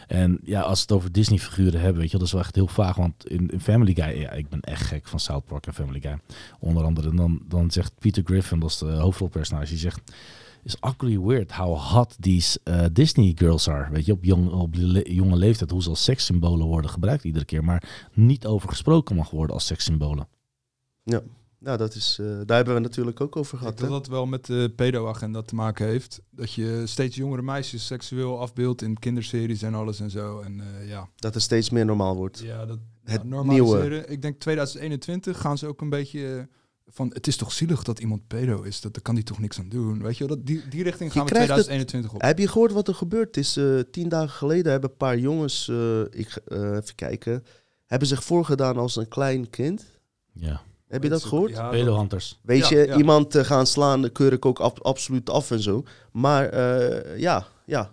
En 0.08 0.40
ja, 0.44 0.62
als 0.62 0.82
het 0.82 0.92
over 0.92 1.12
Disney-figuren 1.12 1.82
hebben, 1.82 2.02
weet 2.02 2.12
je, 2.12 2.18
dat 2.18 2.26
is 2.26 2.34
wel 2.34 2.42
echt 2.42 2.56
heel 2.56 2.68
vaag. 2.68 2.96
Want 2.96 3.28
in, 3.28 3.52
Family 3.60 3.94
Guy, 3.94 4.22
ja, 4.22 4.32
ik 4.32 4.50
ben 4.50 4.62
echt 4.62 4.86
gek 4.86 5.08
van 5.08 5.20
South 5.20 5.46
Park 5.46 5.68
en 5.68 5.74
Family 5.74 6.00
Guy. 6.00 6.20
Onder 6.60 6.84
andere, 6.84 7.16
dan, 7.16 7.42
dan 7.48 7.72
zegt 7.72 7.94
Peter 8.00 8.24
Griffin, 8.26 8.60
dat 8.60 8.70
is 8.70 8.78
de 8.78 8.86
hoofdrolpersonage, 8.86 9.70
die 9.70 9.78
zegt... 9.78 10.02
It's 10.64 10.80
actually 10.80 11.20
weird 11.20 11.52
how 11.52 11.78
hot 11.78 12.16
these 12.20 12.60
uh, 12.64 12.86
Disney 12.92 13.32
girls 13.36 13.70
are. 13.70 13.92
Weet 13.92 14.06
je, 14.06 14.12
op, 14.12 14.24
jong, 14.24 14.52
op 14.52 14.76
jonge 15.04 15.36
leeftijd, 15.36 15.72
hoe 15.72 15.84
ze 15.84 15.90
als 15.90 16.04
sekssymbolen 16.04 16.66
worden 16.66 16.92
gebruikt 16.92 17.24
iedere 17.24 17.46
keer. 17.46 17.64
Maar 17.64 18.08
niet 18.14 18.46
over 18.46 18.70
gesproken 18.70 19.16
mag 19.16 19.30
worden 19.30 19.56
als 19.56 19.66
sekssymbolen. 19.66 20.28
Nou, 21.60 21.78
dat 21.78 21.96
is, 21.96 22.18
eh, 22.20 22.26
daar 22.46 22.56
hebben 22.56 22.74
we 22.74 22.80
natuurlijk 22.80 23.22
ook 23.22 23.36
over 23.36 23.54
Ik 23.54 23.60
gehad. 23.60 23.78
dat 23.78 23.90
dat 23.90 24.08
wel 24.08 24.26
met 24.26 24.46
de 24.46 24.74
pedo-agenda 24.76 25.42
te 25.42 25.56
maken 25.56 25.86
heeft. 25.88 26.22
Dat 26.30 26.54
je 26.54 26.82
steeds 26.86 27.16
jongere 27.16 27.42
meisjes 27.42 27.86
seksueel 27.86 28.40
afbeeldt 28.40 28.82
in 28.82 29.00
kinderseries 29.00 29.62
en 29.62 29.74
alles 29.74 30.00
en 30.00 30.10
zo. 30.10 30.40
En 30.40 30.60
eh, 30.62 30.88
ja, 30.90 31.10
Dat 31.16 31.34
het 31.34 31.44
steeds 31.44 31.70
meer 31.70 31.86
normaal 31.86 32.16
wordt. 32.16 32.40
ja 32.40 32.66
dat 32.66 32.80
Het 33.04 33.22
ja, 33.22 33.28
normaliseren. 33.28 34.10
Ik 34.12 34.22
denk 34.22 34.40
2021 34.40 35.40
gaan 35.42 35.58
ze 35.58 35.68
ook 35.68 35.82
een 35.82 35.90
beetje 35.90 36.36
eh, 36.38 36.44
van... 36.88 37.10
Het 37.14 37.28
is 37.28 37.36
toch 37.38 37.52
zielig 37.52 37.84
dat 37.84 38.00
iemand 38.00 38.28
pedo 38.28 38.62
is? 38.62 38.82
Dat, 38.82 38.94
daar 38.94 39.04
kan 39.04 39.16
die 39.16 39.24
toch 39.24 39.40
niks 39.40 39.60
aan 39.60 39.70
doen? 39.70 40.02
Weet 40.04 40.18
je 40.18 40.28
wel? 40.28 40.36
Dat, 40.38 40.46
die, 40.46 40.68
die 40.68 40.84
richting 40.84 41.12
gaan 41.12 41.26
we 41.26 41.32
krijgt 41.32 41.48
het- 41.56 41.64
2021 41.64 42.14
op. 42.14 42.22
Heb 42.22 42.40
je 42.40 42.48
gehoord 42.48 42.72
wat 42.72 42.88
er 42.88 42.96
gebeurd 42.96 43.38
is? 43.38 43.58
Eh, 43.58 43.80
tien 43.92 44.10
dagen 44.10 44.30
geleden 44.30 44.72
hebben 44.72 44.90
een 44.90 44.98
paar 44.98 45.18
jongens, 45.18 45.68
eh, 45.70 46.02
ik, 46.02 46.36
eh, 46.48 46.60
even 46.76 46.96
kijken, 46.96 47.44
hebben 47.86 48.08
zich 48.08 48.24
voorgedaan 48.24 48.78
als 48.78 48.96
een 48.96 49.08
klein 49.08 49.50
kind. 49.50 49.86
Ja, 50.34 50.62
Heb 50.88 51.04
je 51.04 51.10
dat 51.10 51.24
gehoord? 51.24 51.52
Ja, 51.52 51.70
pedohunters. 51.70 52.40
Weet 52.44 52.68
Ja, 52.68 52.78
je, 52.80 52.86
ja. 52.88 52.96
iemand 52.98 53.36
eh, 53.36 53.44
gaan 53.44 53.68
slaan, 53.68 54.02
dat 54.02 54.12
keur 54.12 54.34
ik 54.34 54.46
ook 54.46 54.60
ab- 54.60 54.80
absoluut 54.86 55.30
af 55.30 55.52
en 55.52 55.60
zo. 55.62 55.84
Maar 56.12 56.50
eh, 56.50 57.20
ja, 57.20 57.48
ja. 57.66 57.92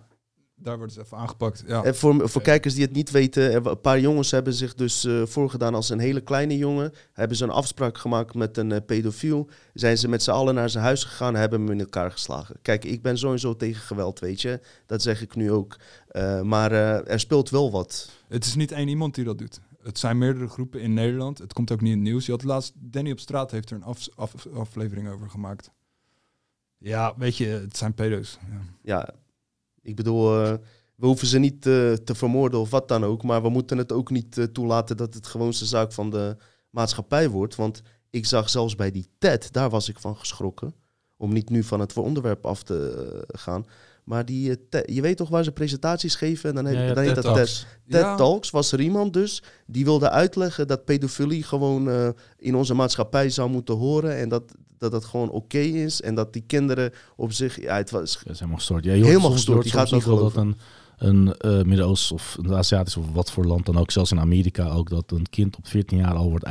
daar 0.55 0.77
wordt 0.77 0.95
het 0.95 1.05
even 1.05 1.17
aangepakt. 1.17 1.63
Ja. 1.67 1.83
En 1.83 1.95
voor, 1.95 2.29
voor 2.29 2.41
kijkers 2.41 2.73
die 2.73 2.83
het 2.83 2.93
niet 2.93 3.11
weten, 3.11 3.51
er 3.51 3.65
een 3.67 3.81
paar 3.81 3.99
jongens 3.99 4.31
hebben 4.31 4.53
zich 4.53 4.73
dus 4.73 5.05
eh, 5.05 5.21
voorgedaan 5.25 5.75
als 5.75 5.89
een 5.89 5.99
hele 5.99 6.21
kleine 6.21 6.57
jongen. 6.57 6.93
Hebben 7.13 7.37
ze 7.37 7.43
een 7.43 7.49
afspraak 7.49 7.97
gemaakt 7.97 8.33
met 8.33 8.57
een 8.57 8.85
pedofiel. 8.85 9.47
Zijn 9.73 9.97
ze 9.97 10.07
met 10.07 10.23
z'n 10.23 10.31
allen 10.31 10.55
naar 10.55 10.69
zijn 10.69 10.83
huis 10.83 11.03
gegaan 11.03 11.33
en 11.33 11.39
hebben 11.39 11.59
hem 11.61 11.71
in 11.71 11.79
elkaar 11.79 12.11
geslagen. 12.11 12.55
Kijk, 12.61 12.85
ik 12.85 13.01
ben 13.01 13.17
sowieso 13.17 13.55
tegen 13.55 13.81
geweld, 13.81 14.19
weet 14.19 14.41
je. 14.41 14.59
Dat 14.85 15.01
zeg 15.01 15.21
ik 15.21 15.35
nu 15.35 15.51
ook. 15.51 15.75
Eh, 16.07 16.41
maar 16.41 16.71
eh, 16.71 17.11
er 17.11 17.19
speelt 17.19 17.49
wel 17.49 17.71
wat. 17.71 18.09
Het 18.27 18.45
is 18.45 18.55
niet 18.55 18.71
één 18.71 18.87
iemand 18.87 19.15
die 19.15 19.23
dat 19.25 19.37
doet. 19.37 19.59
Het 19.85 19.99
zijn 19.99 20.17
meerdere 20.17 20.47
groepen 20.47 20.81
in 20.81 20.93
Nederland. 20.93 21.37
Het 21.37 21.53
komt 21.53 21.71
ook 21.71 21.81
niet 21.81 21.91
in 21.91 21.97
het 21.97 22.07
nieuws. 22.07 22.25
Je 22.25 22.31
had 22.31 22.43
laatst, 22.43 22.73
Danny 22.75 23.11
op 23.11 23.19
straat 23.19 23.51
heeft 23.51 23.69
er 23.69 23.75
een 23.75 23.83
af, 23.83 24.07
af- 24.15 24.47
aflevering 24.47 25.09
over 25.09 25.29
gemaakt. 25.29 25.71
Ja, 26.77 27.13
weet 27.17 27.37
je, 27.37 27.45
het 27.45 27.77
zijn 27.77 27.93
pedo's. 27.93 28.39
Ja. 28.49 28.61
Ja, 28.81 29.09
ik 29.81 29.95
bedoel, 29.95 30.43
eh, 30.43 30.53
we 30.95 31.05
hoeven 31.05 31.27
ze 31.27 31.39
niet 31.39 31.65
eh, 31.65 31.93
te 31.93 32.15
vermoorden 32.15 32.59
of 32.59 32.69
wat 32.69 32.87
dan 32.87 33.03
ook. 33.03 33.23
Maar 33.23 33.41
we 33.41 33.49
moeten 33.49 33.77
het 33.77 33.91
ook 33.91 34.09
niet 34.09 34.37
eh, 34.37 34.45
toelaten 34.45 34.97
dat 34.97 35.13
het 35.13 35.27
gewoonste 35.27 35.65
zaak 35.65 35.91
van 35.91 36.09
de 36.09 36.37
maatschappij 36.69 37.29
wordt. 37.29 37.55
Want 37.55 37.81
ik 38.09 38.25
zag 38.25 38.49
zelfs 38.49 38.75
bij 38.75 38.91
die 38.91 39.09
TED, 39.17 39.53
daar 39.53 39.69
was 39.69 39.89
ik 39.89 39.99
van 39.99 40.15
geschrokken. 40.17 40.75
Om 41.17 41.33
niet 41.33 41.49
nu 41.49 41.63
van 41.63 41.79
het 41.79 41.97
onderwerp 41.97 42.45
af 42.45 42.63
te 42.63 43.23
gaan. 43.27 43.65
Maar 44.05 44.25
die, 44.25 44.59
eh, 44.69 44.95
je 44.95 45.01
weet 45.01 45.17
toch 45.17 45.29
waar 45.29 45.43
ze 45.43 45.51
presentaties 45.51 46.15
geven? 46.15 46.49
En 46.49 46.55
dan, 46.55 46.65
heb, 46.65 46.75
Ja, 46.75 46.81
ja, 46.81 46.93
dan 46.93 47.03
heet 47.03 47.13
TED 47.13 47.23
dat 47.23 47.33
TED, 47.35 47.45
Talks. 47.45 47.65
TED 47.87 48.01
Ja, 48.01 48.15
Talks. 48.15 48.49
Was 48.49 48.71
er 48.71 48.81
iemand 48.81 49.13
dus 49.13 49.43
die 49.67 49.83
wilde 49.83 50.09
uitleggen 50.09 50.67
dat 50.67 50.85
pedofilie 50.85 51.43
gewoon 51.43 51.89
eh, 51.89 52.09
in 52.37 52.55
onze 52.55 52.73
maatschappij 52.73 53.29
zou 53.29 53.49
moeten 53.49 53.75
horen. 53.75 54.17
En 54.17 54.29
dat 54.29 54.43
dat, 54.77 54.91
dat 54.91 55.05
gewoon 55.05 55.29
oké 55.29 55.57
is. 55.57 56.01
En 56.01 56.15
dat 56.15 56.33
die 56.33 56.43
kinderen 56.47 56.91
op 57.15 57.31
zich... 57.31 57.61
Ja, 57.61 57.75
het 57.75 57.91
was, 57.91 58.13
Dat 58.23 58.33
is 58.33 58.39
helemaal 58.39 58.57
gestoord. 58.57 58.83
Ja, 58.83 58.91
Helemaal 58.91 59.19
soms- 59.21 59.33
gestoord, 59.33 59.63
die 59.63 59.71
gaat 59.71 59.91
niet 59.91 60.05
ook 60.05 60.19
wel 60.19 60.29
dat 60.31 60.35
een, 60.35 60.57
een 60.97 61.33
eh 61.37 61.61
Midden-Oost 61.61 62.11
of 62.11 62.37
een 62.41 62.53
Aziatisch 62.53 62.97
of 62.97 63.05
wat 63.13 63.31
voor 63.31 63.45
land 63.45 63.65
dan 63.65 63.77
ook, 63.77 63.91
zelfs 63.91 64.11
in 64.11 64.19
Amerika 64.19 64.69
ook, 64.69 64.89
dat 64.89 65.11
een 65.11 65.29
kind 65.29 65.57
op 65.57 65.67
14 65.67 65.97
jaar 65.97 66.13
al 66.15 66.29
wordt 66.29 66.45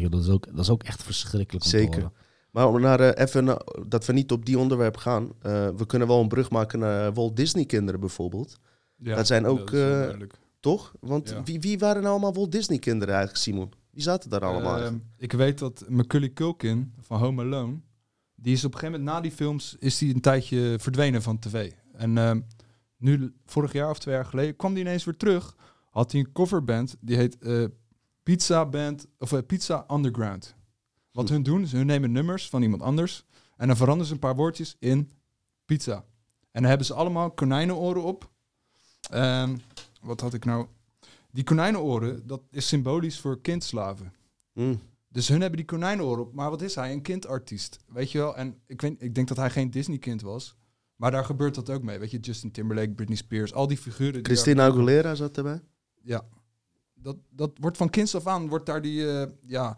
je, 0.00 0.08
Dat 0.08 0.20
is 0.22 0.28
ook, 0.28 0.46
dat 0.50 0.58
is 0.64 0.70
ook 0.70 0.82
echt 0.82 1.02
verschrikkelijk 1.02 1.64
om 1.64 1.70
te 1.70 1.76
Zeker. 1.78 1.94
horen. 1.94 2.12
Maar 2.58 2.68
om 2.68 2.80
naar, 2.80 3.00
eh, 3.00 3.24
even 3.24 3.44
na- 3.44 3.60
dat 3.86 4.06
we 4.06 4.12
niet 4.12 4.32
op 4.32 4.44
die 4.46 4.58
onderwerp 4.58 4.96
gaan. 4.96 5.32
eh, 5.42 5.68
we 5.76 5.86
kunnen 5.86 6.08
wel 6.08 6.20
een 6.20 6.28
brug 6.28 6.50
maken 6.50 6.78
naar 6.78 7.12
Walt 7.12 7.36
Disney 7.36 7.64
kinderen 7.64 8.00
bijvoorbeeld. 8.00 8.58
ja, 8.96 9.16
dat 9.16 9.26
zijn 9.26 9.46
ook, 9.46 9.70
eh. 9.70 10.08
Toch? 10.60 10.94
Want 11.00 11.28
Ja. 11.30 11.42
wie, 11.42 11.60
wie 11.60 11.78
waren 11.78 12.00
nou 12.02 12.12
allemaal 12.12 12.34
Walt 12.34 12.52
Disney 12.52 12.78
kinderen 12.78 13.14
eigenlijk, 13.14 13.42
Simon? 13.44 13.72
Wie 13.90 14.02
zaten 14.02 14.30
daar 14.30 14.44
allemaal? 14.44 14.78
Ehm, 14.80 14.94
ik 15.16 15.32
weet 15.32 15.58
dat 15.58 15.84
Macaulay 15.88 16.32
Culkin 16.32 16.92
van 17.00 17.18
Home 17.18 17.42
Alone, 17.42 17.76
die 18.34 18.52
is 18.52 18.64
op 18.64 18.72
een 18.74 18.78
gegeven 18.78 19.00
moment 19.00 19.16
na 19.16 19.22
die 19.22 19.32
films 19.36 19.76
is 19.78 19.98
die 19.98 20.14
een 20.14 20.20
tijdje 20.20 20.76
verdwenen 20.78 21.22
van 21.22 21.38
tv. 21.38 21.72
En 21.92 22.18
ehm, 22.18 22.40
nu, 22.96 23.32
vorig 23.46 23.72
jaar 23.72 23.90
of 23.90 23.98
twee 23.98 24.14
jaar 24.14 24.24
geleden, 24.24 24.56
kwam 24.56 24.74
die 24.74 24.82
ineens 24.84 25.04
weer 25.04 25.16
terug. 25.16 25.56
Had 25.90 26.12
hij 26.12 26.20
een 26.20 26.32
coverband, 26.32 26.96
die 27.00 27.16
heet 27.16 27.38
eh, 27.38 27.64
Pizza 28.22 28.66
Band, 28.66 29.06
of 29.18 29.32
eh, 29.32 29.38
Pizza 29.46 29.84
Underground. 29.90 30.56
Wat 31.18 31.28
hun 31.28 31.42
doen, 31.42 31.62
is 31.62 31.72
hun 31.72 31.86
nemen 31.86 32.12
nummers 32.12 32.48
van 32.48 32.62
iemand 32.62 32.82
anders 32.82 33.24
en 33.56 33.66
dan 33.66 33.76
veranderen 33.76 34.06
ze 34.06 34.12
een 34.12 34.18
paar 34.18 34.36
woordjes 34.36 34.76
in 34.78 35.10
pizza. 35.64 35.94
En 36.50 36.60
dan 36.60 36.64
hebben 36.64 36.86
ze 36.86 36.94
allemaal 36.94 37.30
konijnenoren 37.30 38.02
op. 38.02 38.30
Ehm, 39.10 39.56
wat 40.00 40.20
had 40.20 40.34
ik 40.34 40.44
nou? 40.44 40.66
Die 41.30 41.44
konijnenoren, 41.44 42.26
dat 42.26 42.42
is 42.50 42.68
symbolisch 42.68 43.20
voor 43.20 43.40
kindslaven. 43.40 44.12
Hm. 44.52 44.74
Dus 45.08 45.28
hun 45.28 45.40
hebben 45.40 45.56
die 45.58 45.66
konijnenoren 45.66 46.24
op. 46.24 46.32
Maar 46.32 46.50
wat 46.50 46.62
is 46.62 46.74
hij? 46.74 46.92
Een 46.92 47.02
kindartiest. 47.02 47.78
Weet 47.86 48.12
je 48.12 48.18
wel? 48.18 48.36
En 48.36 48.60
ik, 48.66 48.80
weet, 48.80 49.02
ik 49.02 49.14
denk 49.14 49.28
dat 49.28 49.36
hij 49.36 49.50
geen 49.50 49.70
Disney-kind 49.70 50.22
was. 50.22 50.56
Maar 50.96 51.10
daar 51.10 51.24
gebeurt 51.24 51.54
dat 51.54 51.70
ook 51.70 51.82
mee. 51.82 51.98
Weet 51.98 52.10
je, 52.10 52.18
Justin 52.18 52.50
Timberlake, 52.50 52.90
Britney 52.90 53.16
Spears, 53.16 53.52
al 53.52 53.66
die 53.66 53.78
figuren. 53.78 54.12
die 54.12 54.22
Christina 54.22 54.62
daar- 54.62 54.70
Aguilera 54.70 55.14
zat 55.14 55.36
erbij. 55.36 55.60
Ja. 56.02 56.26
Dat, 56.94 57.16
dat 57.30 57.50
wordt 57.60 57.76
van 57.76 57.90
kinds 57.90 58.14
af 58.14 58.26
aan, 58.26 58.48
wordt 58.48 58.66
daar 58.66 58.82
die, 58.82 59.10
eh, 59.10 59.30
ja... 59.46 59.76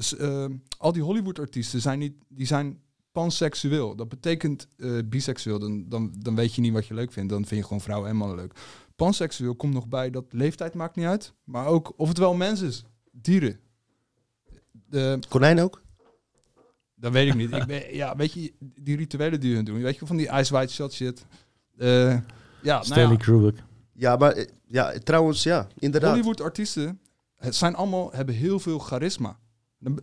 Dus, 0.00 0.16
eh, 0.16 0.44
al 0.78 0.92
die 0.92 1.02
Hollywood-artiesten 1.02 1.80
zijn 1.80 1.98
niet, 1.98 2.14
die 2.28 2.46
zijn 2.46 2.80
panseksueel. 3.12 3.96
Dat 3.96 4.08
betekent 4.08 4.68
eh, 4.76 4.90
biseksueel. 5.04 5.58
Dan, 5.58 5.88
dan, 5.88 6.14
dan 6.18 6.34
weet 6.34 6.54
je 6.54 6.60
niet 6.60 6.72
wat 6.72 6.86
je 6.86 6.94
leuk 6.94 7.12
vindt. 7.12 7.30
Dan 7.30 7.44
vind 7.44 7.60
je 7.60 7.66
gewoon 7.66 7.80
vrouwen 7.80 8.08
en 8.10 8.16
mannen 8.16 8.36
leuk. 8.36 8.52
Panseksueel 8.96 9.54
komt 9.54 9.72
nog 9.72 9.88
bij 9.88 10.10
dat 10.10 10.24
leeftijd 10.30 10.74
maakt 10.74 10.96
niet 10.96 11.06
uit. 11.06 11.32
Maar 11.44 11.66
ook 11.66 11.92
of 11.96 12.08
het 12.08 12.18
wel 12.18 12.34
mens 12.34 12.60
is. 12.60 12.84
Dieren. 13.12 13.60
De, 14.72 15.18
Konijn 15.28 15.60
ook? 15.60 15.82
dat 16.94 17.12
weet 17.12 17.28
ik 17.28 17.34
niet. 17.34 17.52
Ik 17.52 17.66
ben, 17.66 17.94
ja, 17.94 18.16
weet 18.16 18.32
je, 18.32 18.52
die 18.58 18.96
rituelen 18.96 19.40
die 19.40 19.54
hun 19.54 19.64
doen. 19.64 19.82
Weet 19.82 19.98
je, 19.98 20.06
van 20.06 20.16
die 20.16 20.32
ice 20.32 20.52
white 20.52 20.72
shot 20.72 20.92
shit. 20.92 21.24
Eh, 21.76 22.08
ja, 22.08 22.20
nou 22.62 22.84
Stanley 22.84 23.10
ja, 23.10 23.24
Kubrick. 23.24 23.62
Ja, 23.92 24.16
maar 24.16 24.46
ja, 24.66 24.98
trouwens, 24.98 25.42
ja, 25.42 25.68
inderdaad. 25.78 26.10
Hollywood-artiesten 26.10 27.00
het 27.40 27.54
zijn 27.54 27.74
allemaal, 27.74 28.12
hebben 28.12 28.34
heel 28.34 28.60
veel 28.60 28.78
charisma. 28.78 29.38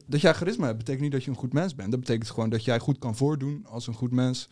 Dat 0.07 0.21
jij 0.21 0.33
charisma 0.33 0.65
hebt, 0.65 0.77
betekent 0.77 1.03
niet 1.03 1.11
dat 1.11 1.23
je 1.23 1.29
een 1.29 1.35
goed 1.37 1.53
mens 1.53 1.75
bent. 1.75 1.91
Dat 1.91 1.99
betekent 1.99 2.29
gewoon 2.29 2.49
dat 2.49 2.63
jij 2.65 2.79
goed 2.79 2.97
kan 2.97 3.15
voordoen 3.15 3.65
als 3.69 3.87
een 3.87 3.93
goed 3.93 4.11
mens. 4.11 4.49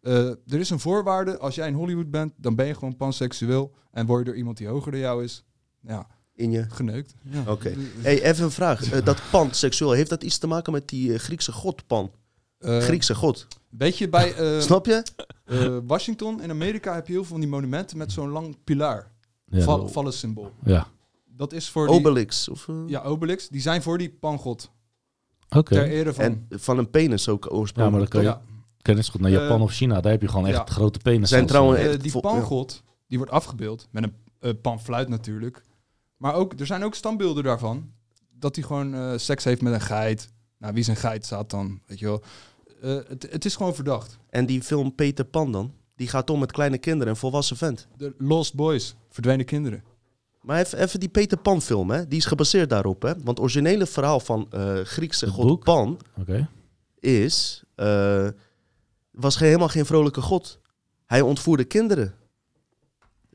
Eh, 0.00 0.28
er 0.28 0.58
is 0.60 0.70
een 0.70 0.80
voorwaarde, 0.80 1.38
als 1.38 1.54
jij 1.54 1.68
in 1.68 1.74
Hollywood 1.74 2.10
bent, 2.10 2.32
dan 2.36 2.54
ben 2.54 2.66
je 2.66 2.74
gewoon 2.74 2.96
panseksueel. 2.96 3.74
En 3.90 4.06
word 4.06 4.18
je 4.18 4.24
door 4.24 4.36
iemand 4.36 4.56
die 4.56 4.66
hoger 4.66 4.90
dan 4.92 5.00
jou 5.00 5.24
is, 5.24 5.44
ja, 5.80 6.06
In 6.34 6.50
je... 6.50 6.66
geneukt. 6.70 7.14
Ja. 7.22 7.42
Oké. 7.46 7.74
Hey, 8.00 8.22
even 8.22 8.44
een 8.44 8.50
vraag. 8.50 8.92
Eh, 8.92 9.04
dat 9.04 9.22
pan, 9.30 9.54
seksueel, 9.54 9.92
heeft 9.92 10.10
dat 10.10 10.22
iets 10.22 10.38
te 10.38 10.46
maken 10.46 10.72
met 10.72 10.88
die 10.88 11.12
eh, 11.12 11.18
Griekse 11.18 11.52
god 11.52 11.86
pan? 11.86 12.10
Eh, 12.58 12.78
Griekse 12.78 13.14
god. 13.14 13.46
Weet 13.68 13.98
je, 13.98 14.08
bij 14.08 14.34
eh, 14.34 14.60
Snap 14.60 14.86
je? 14.86 15.02
eh, 15.44 15.76
Washington 15.86 16.42
in 16.42 16.50
Amerika 16.50 16.94
heb 16.94 17.06
je 17.06 17.12
heel 17.12 17.22
veel 17.22 17.30
van 17.32 17.40
die 17.40 17.48
monumenten 17.48 17.96
met 17.98 18.12
zo'n 18.12 18.28
lang 18.28 18.56
pilaar. 18.64 19.10
Ja, 19.46 19.62
Val, 19.88 20.12
symbool. 20.12 20.52
ja. 20.64 20.86
Dat 21.36 21.52
is 21.52 21.68
voor 21.70 21.86
die... 21.86 21.96
Obelix. 21.96 22.48
Of, 22.48 22.68
eh, 22.68 22.74
Ja, 22.86 23.02
Obelix. 23.02 23.48
Die 23.48 23.60
zijn 23.60 23.82
voor 23.82 23.98
die 23.98 24.10
pangod. 24.10 24.70
Oké. 25.48 25.74
Ter 25.74 25.86
ere 25.90 26.12
van... 26.14 26.24
En 26.24 26.46
van 26.50 26.78
een 26.78 26.90
penis 26.90 27.28
ook 27.28 27.44
Ja, 27.44 27.50
maar 27.50 27.58
oorspronkelijk. 27.60 28.10
kan 28.10 28.20
je, 28.20 28.26
ja, 28.26 28.42
kan 28.82 28.96
je 28.96 29.10
goed 29.10 29.20
naar 29.20 29.30
Japan 29.30 29.56
Eh, 29.56 29.62
of 29.62 29.72
China. 29.72 30.00
Daar 30.00 30.12
heb 30.12 30.20
je 30.22 30.28
gewoon 30.28 30.46
echt 30.46 30.56
ja. 30.56 30.64
grote 30.64 30.98
penissen. 30.98 31.28
Zijn 31.28 31.46
trouwens- 31.46 31.80
Eh, 31.80 31.86
echt 31.90 32.00
die 32.02 32.10
vol- 32.10 32.20
pangod, 32.20 32.82
die 33.08 33.18
wordt 33.18 33.32
afgebeeld 33.32 33.88
met 33.90 34.02
een 34.02 34.14
eh, 34.38 34.50
panfluit 34.62 35.08
natuurlijk. 35.08 35.62
Maar 36.16 36.34
ook, 36.34 36.52
er 36.60 36.66
zijn 36.66 36.82
ook 36.84 36.94
standbeelden 36.94 37.44
daarvan. 37.44 37.90
Dat 38.38 38.54
hij 38.56 38.64
gewoon 38.64 38.94
eh, 38.94 39.12
seks 39.16 39.44
heeft 39.44 39.62
met 39.62 39.72
een 39.72 39.80
geit. 39.80 40.28
Nou, 40.58 40.74
wie 40.74 40.84
zijn 40.84 40.96
geit 40.96 41.24
staat 41.24 41.50
dan, 41.50 41.80
weet 41.86 41.98
je 41.98 42.06
wel. 42.06 42.22
Eh, 42.82 42.96
het, 43.08 43.26
het 43.30 43.44
is 43.44 43.56
gewoon 43.56 43.74
verdacht. 43.74 44.18
En 44.30 44.46
die 44.46 44.62
film 44.62 44.94
Peter 44.94 45.24
Pan 45.24 45.52
dan? 45.52 45.72
Die 45.96 46.08
gaat 46.08 46.30
om 46.30 46.38
met 46.38 46.52
kleine 46.52 46.78
kinderen 46.78 47.12
en 47.12 47.18
volwassen 47.18 47.56
vent. 47.56 47.88
De 47.96 48.14
Lost 48.18 48.54
Boys, 48.54 48.94
verdwenen 49.10 49.44
kinderen. 49.46 49.82
Maar 50.42 50.58
even, 50.60 50.78
even 50.78 51.00
die 51.00 51.08
Peter 51.08 51.38
Pan 51.38 51.62
film, 51.62 51.90
hè? 51.90 52.08
die 52.08 52.18
is 52.18 52.24
gebaseerd 52.24 52.70
daarop. 52.70 53.02
Hè? 53.02 53.08
Want 53.14 53.28
het 53.28 53.40
originele 53.40 53.86
verhaal 53.86 54.20
van 54.20 54.46
eh 54.50 54.76
Griekse 54.78 55.24
Het 55.24 55.34
god 55.34 55.46
boek? 55.46 55.64
Pan 55.64 55.98
Oké. 56.20 56.48
is... 57.00 57.62
eh, 57.74 58.28
was 59.10 59.36
geen, 59.36 59.46
helemaal 59.46 59.68
geen 59.68 59.86
vrolijke 59.86 60.20
god. 60.20 60.58
Hij 61.06 61.20
ontvoerde 61.20 61.64
kinderen. 61.64 62.14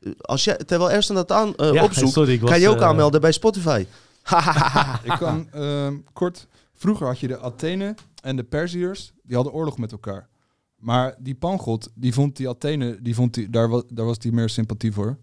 Eh, 0.00 0.12
Als 0.18 0.44
jij, 0.44 0.56
terwijl 0.56 0.90
Ersten 0.90 1.14
dat 1.14 1.32
aan 1.32 1.52
Ja, 1.56 1.82
opzoekt, 1.84 2.12
sorry, 2.12 2.32
ik 2.32 2.40
was, 2.40 2.50
kan 2.50 2.60
je 2.60 2.68
ook 2.68 2.80
aanmelden 2.82 3.20
bij 3.20 3.32
Spotify. 3.32 3.86
Ik 5.04 5.16
kan 5.18 5.48
ehm, 5.52 5.96
kort. 6.12 6.46
Vroeger 6.74 7.06
had 7.06 7.18
je 7.18 7.26
de 7.28 7.38
Athene 7.40 7.94
en 8.22 8.36
de 8.36 8.44
Perziërs. 8.44 9.12
Die 9.22 9.34
hadden 9.36 9.52
oorlog 9.54 9.78
met 9.78 9.92
elkaar. 9.92 10.28
Maar 10.76 11.14
die 11.18 11.34
Pangod, 11.34 11.88
die 11.94 12.12
vond 12.14 12.36
die 12.36 12.48
Athene, 12.48 12.98
die 13.02 13.14
vond 13.14 13.34
die, 13.34 13.50
daar, 13.50 13.68
daar 13.88 14.06
was 14.06 14.16
hij 14.20 14.30
meer 14.30 14.48
sympathie 14.48 14.92
voor. 14.92 15.18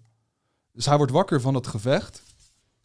Dus 0.76 0.86
hij 0.86 0.98
wordt 0.98 1.12
wakker 1.12 1.42
van 1.42 1.54
het 1.54 1.68
gevecht. 1.68 2.24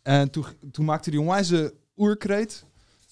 En 0.02 0.30
toen, 0.30 0.44
toen 0.72 0.84
maakte 0.84 1.10
hij 1.10 1.18
een 1.18 1.26
wijze 1.26 1.74
oerkreet. 1.96 2.64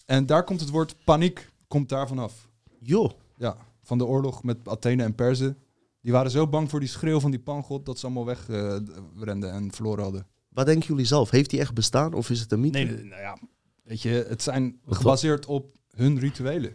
En 0.07 0.27
daar 0.27 0.45
komt 0.45 0.61
het 0.61 0.71
woord 0.71 0.95
paniek, 1.05 1.51
komt 1.67 1.88
daar 1.88 2.09
vanaf. 2.09 2.49
Joh, 2.81 3.11
Ja, 3.37 3.57
van 3.83 3.99
de 3.99 4.05
oorlog 4.05 4.43
met 4.43 4.57
Athene 4.64 5.03
en 5.03 5.14
Perzen. 5.14 5.57
Die 6.01 6.12
waren 6.12 6.31
zo 6.31 6.47
bang 6.47 6.71
voor 6.71 6.81
die 6.81 6.88
schreeuw 6.88 7.21
van 7.21 7.31
die 7.31 7.41
Pangod 7.41 7.87
dat 7.87 7.99
ze 7.99 8.07
allemaal 8.07 8.27
wegrenden 8.27 9.53
en 9.53 9.73
verloren 9.73 10.03
hadden. 10.03 10.27
wat 10.49 10.67
denken 10.67 10.88
jullie 10.88 11.05
zelf? 11.05 11.31
Heeft 11.31 11.51
hij 11.51 11.61
echt 11.61 11.75
bestaan 11.75 12.14
of 12.14 12.31
is 12.31 12.41
het 12.41 12.53
een 12.53 12.61
mythe? 12.61 12.79
Nee, 12.79 13.05
nou 13.05 13.21
ja, 13.21 13.38
weet 13.83 14.03
je, 14.03 14.27
het 14.29 14.43
zijn 14.43 14.81
gebaseerd 14.87 15.47
op 15.47 15.77
hun 15.91 16.19
rituelen. 16.19 16.75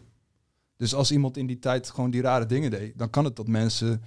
Dus 0.77 0.95
als 0.95 1.11
iemand 1.11 1.37
in 1.37 1.47
die 1.47 1.59
tijd 1.59 1.89
gewoon 1.89 2.11
die 2.11 2.21
rare 2.21 2.45
dingen 2.45 2.71
deed, 2.71 2.97
dan 2.97 3.09
kan 3.09 3.25
het 3.25 3.35
dat 3.35 3.47
mensen, 3.47 4.01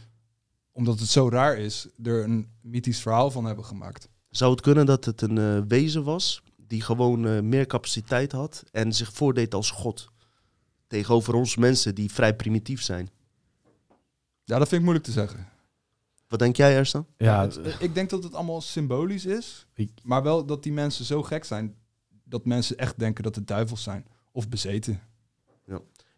omdat 0.77 0.99
het 1.01 1.09
zo 1.09 1.29
raar 1.29 1.59
is, 1.59 1.89
er 2.03 2.25
een 2.25 2.49
mythisch 2.61 3.01
verhaal 3.01 3.31
van 3.31 3.45
hebben 3.45 3.65
gemaakt. 3.65 4.09
Zou 4.31 4.51
het 4.51 4.61
kunnen 4.61 4.87
dat 4.87 5.05
het 5.05 5.21
een 5.23 5.39
eh, 5.39 5.61
wezen 5.69 6.05
was 6.05 6.43
die 6.57 6.81
gewoon 6.83 7.27
eh, 7.27 7.41
meer 7.41 7.67
capaciteit 7.67 8.33
had 8.33 8.62
en 8.73 8.93
zich 8.93 9.12
voordeed 9.12 9.55
als 9.55 9.71
god? 9.71 10.11
Tegenover 10.87 11.35
ons 11.35 11.57
mensen 11.57 11.95
die 11.95 12.12
vrij 12.12 12.37
primitief 12.37 12.83
zijn. 12.83 13.11
Ja, 14.45 14.59
dat 14.59 14.69
vind 14.69 14.73
ik 14.73 14.81
moeilijk 14.81 15.05
te 15.05 15.12
zeggen. 15.12 15.49
Wat 16.29 16.39
denk 16.39 16.57
jij, 16.57 16.77
Ersan? 16.77 17.07
Ja, 17.17 17.43
het- 17.43 17.77
ik 17.79 17.95
denk 17.95 18.11
dat 18.11 18.23
het 18.25 18.35
allemaal 18.35 18.61
symbolisch 18.61 19.25
is, 19.27 19.67
maar 20.03 20.23
wel 20.23 20.47
dat 20.47 20.62
die 20.62 20.73
mensen 20.73 21.05
zo 21.05 21.23
gek 21.23 21.45
zijn 21.45 21.77
dat 22.25 22.45
mensen 22.45 22.77
echt 22.77 22.99
denken 22.99 23.25
dat 23.25 23.35
het 23.35 23.47
duivels 23.47 23.83
zijn 23.83 24.07
of 24.33 24.49
bezeten. 24.49 25.01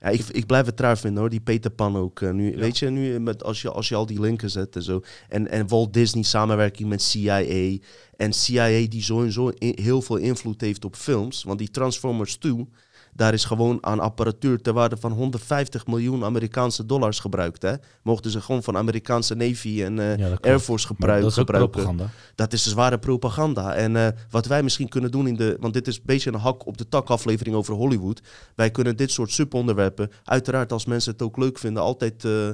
Ja, 0.00 0.08
ik, 0.08 0.20
ik 0.20 0.46
blijf 0.46 0.66
het 0.66 0.76
traar 0.76 0.98
vinden 0.98 1.20
hoor, 1.20 1.30
die 1.30 1.40
Peter 1.40 1.70
Pan 1.70 1.96
ook. 1.96 2.20
eh, 2.20 2.30
nu, 2.30 2.50
Ja. 2.52 2.58
Weet 2.58 2.78
je, 2.78 2.90
nu 2.90 3.20
met, 3.20 3.44
als, 3.44 3.62
je, 3.62 3.70
als 3.70 3.88
je 3.88 3.94
al 3.94 4.06
die 4.06 4.20
linken 4.20 4.50
zet 4.50 4.76
en 4.76 4.82
zo. 4.82 5.00
En, 5.28 5.48
en 5.48 5.68
Walt 5.68 5.92
Disney 5.92 6.22
samenwerking 6.22 6.88
met 6.88 7.02
CIA. 7.02 7.76
En 8.16 8.32
CIA 8.32 8.86
die 8.88 9.02
sowieso 9.02 9.48
in- 9.48 9.78
heel 9.82 10.02
veel 10.02 10.16
invloed 10.16 10.60
heeft 10.60 10.84
op 10.84 10.96
films. 10.96 11.42
Want 11.42 11.58
die 11.58 11.70
Transformers 11.70 12.36
2, 12.36 12.68
daar 13.18 13.32
is 13.32 13.44
gewoon 13.44 13.78
aan 13.80 14.00
apparatuur 14.00 14.60
ter 14.60 14.72
waarde 14.72 14.96
van 14.96 15.12
150 15.12 15.86
miljoen 15.86 16.24
Amerikaanse 16.24 16.86
dollars 16.86 17.18
gebruikt. 17.18 17.62
Hè? 17.62 17.72
Mochten 18.02 18.30
ze 18.30 18.40
gewoon 18.40 18.62
van 18.62 18.76
Amerikaanse 18.76 19.34
Navy 19.34 19.82
en 19.82 19.98
eh, 19.98 20.16
ja, 20.16 20.28
dat. 20.28 20.42
Air 20.46 20.58
Force 20.60 20.86
gebruik, 20.86 21.20
dat 21.22 21.30
is 21.30 21.36
gebruiken. 21.36 21.70
propaganda. 21.70 22.10
Dat 22.34 22.52
is 22.52 22.66
zware 22.66 22.98
propaganda. 22.98 23.74
En 23.74 23.96
eh, 23.96 24.08
wat 24.30 24.46
wij 24.46 24.62
misschien 24.62 24.88
kunnen 24.88 25.10
doen 25.10 25.26
in 25.26 25.36
de. 25.36 25.56
Want 25.60 25.74
dit 25.74 25.86
is 25.86 25.96
een 25.96 26.02
beetje 26.06 26.32
een 26.32 26.38
hak 26.38 26.66
op 26.66 26.78
de 26.78 26.88
tak 26.88 27.08
aflevering 27.08 27.56
over 27.56 27.74
Hollywood. 27.74 28.20
Wij 28.54 28.70
kunnen 28.70 28.96
dit 28.96 29.10
soort 29.10 29.30
subonderwerpen. 29.30 30.10
Uiteraard, 30.24 30.72
als 30.72 30.84
mensen 30.86 31.12
het 31.12 31.22
ook 31.22 31.36
leuk 31.36 31.58
vinden, 31.58 31.82
altijd. 31.82 32.24
eh, 32.24 32.48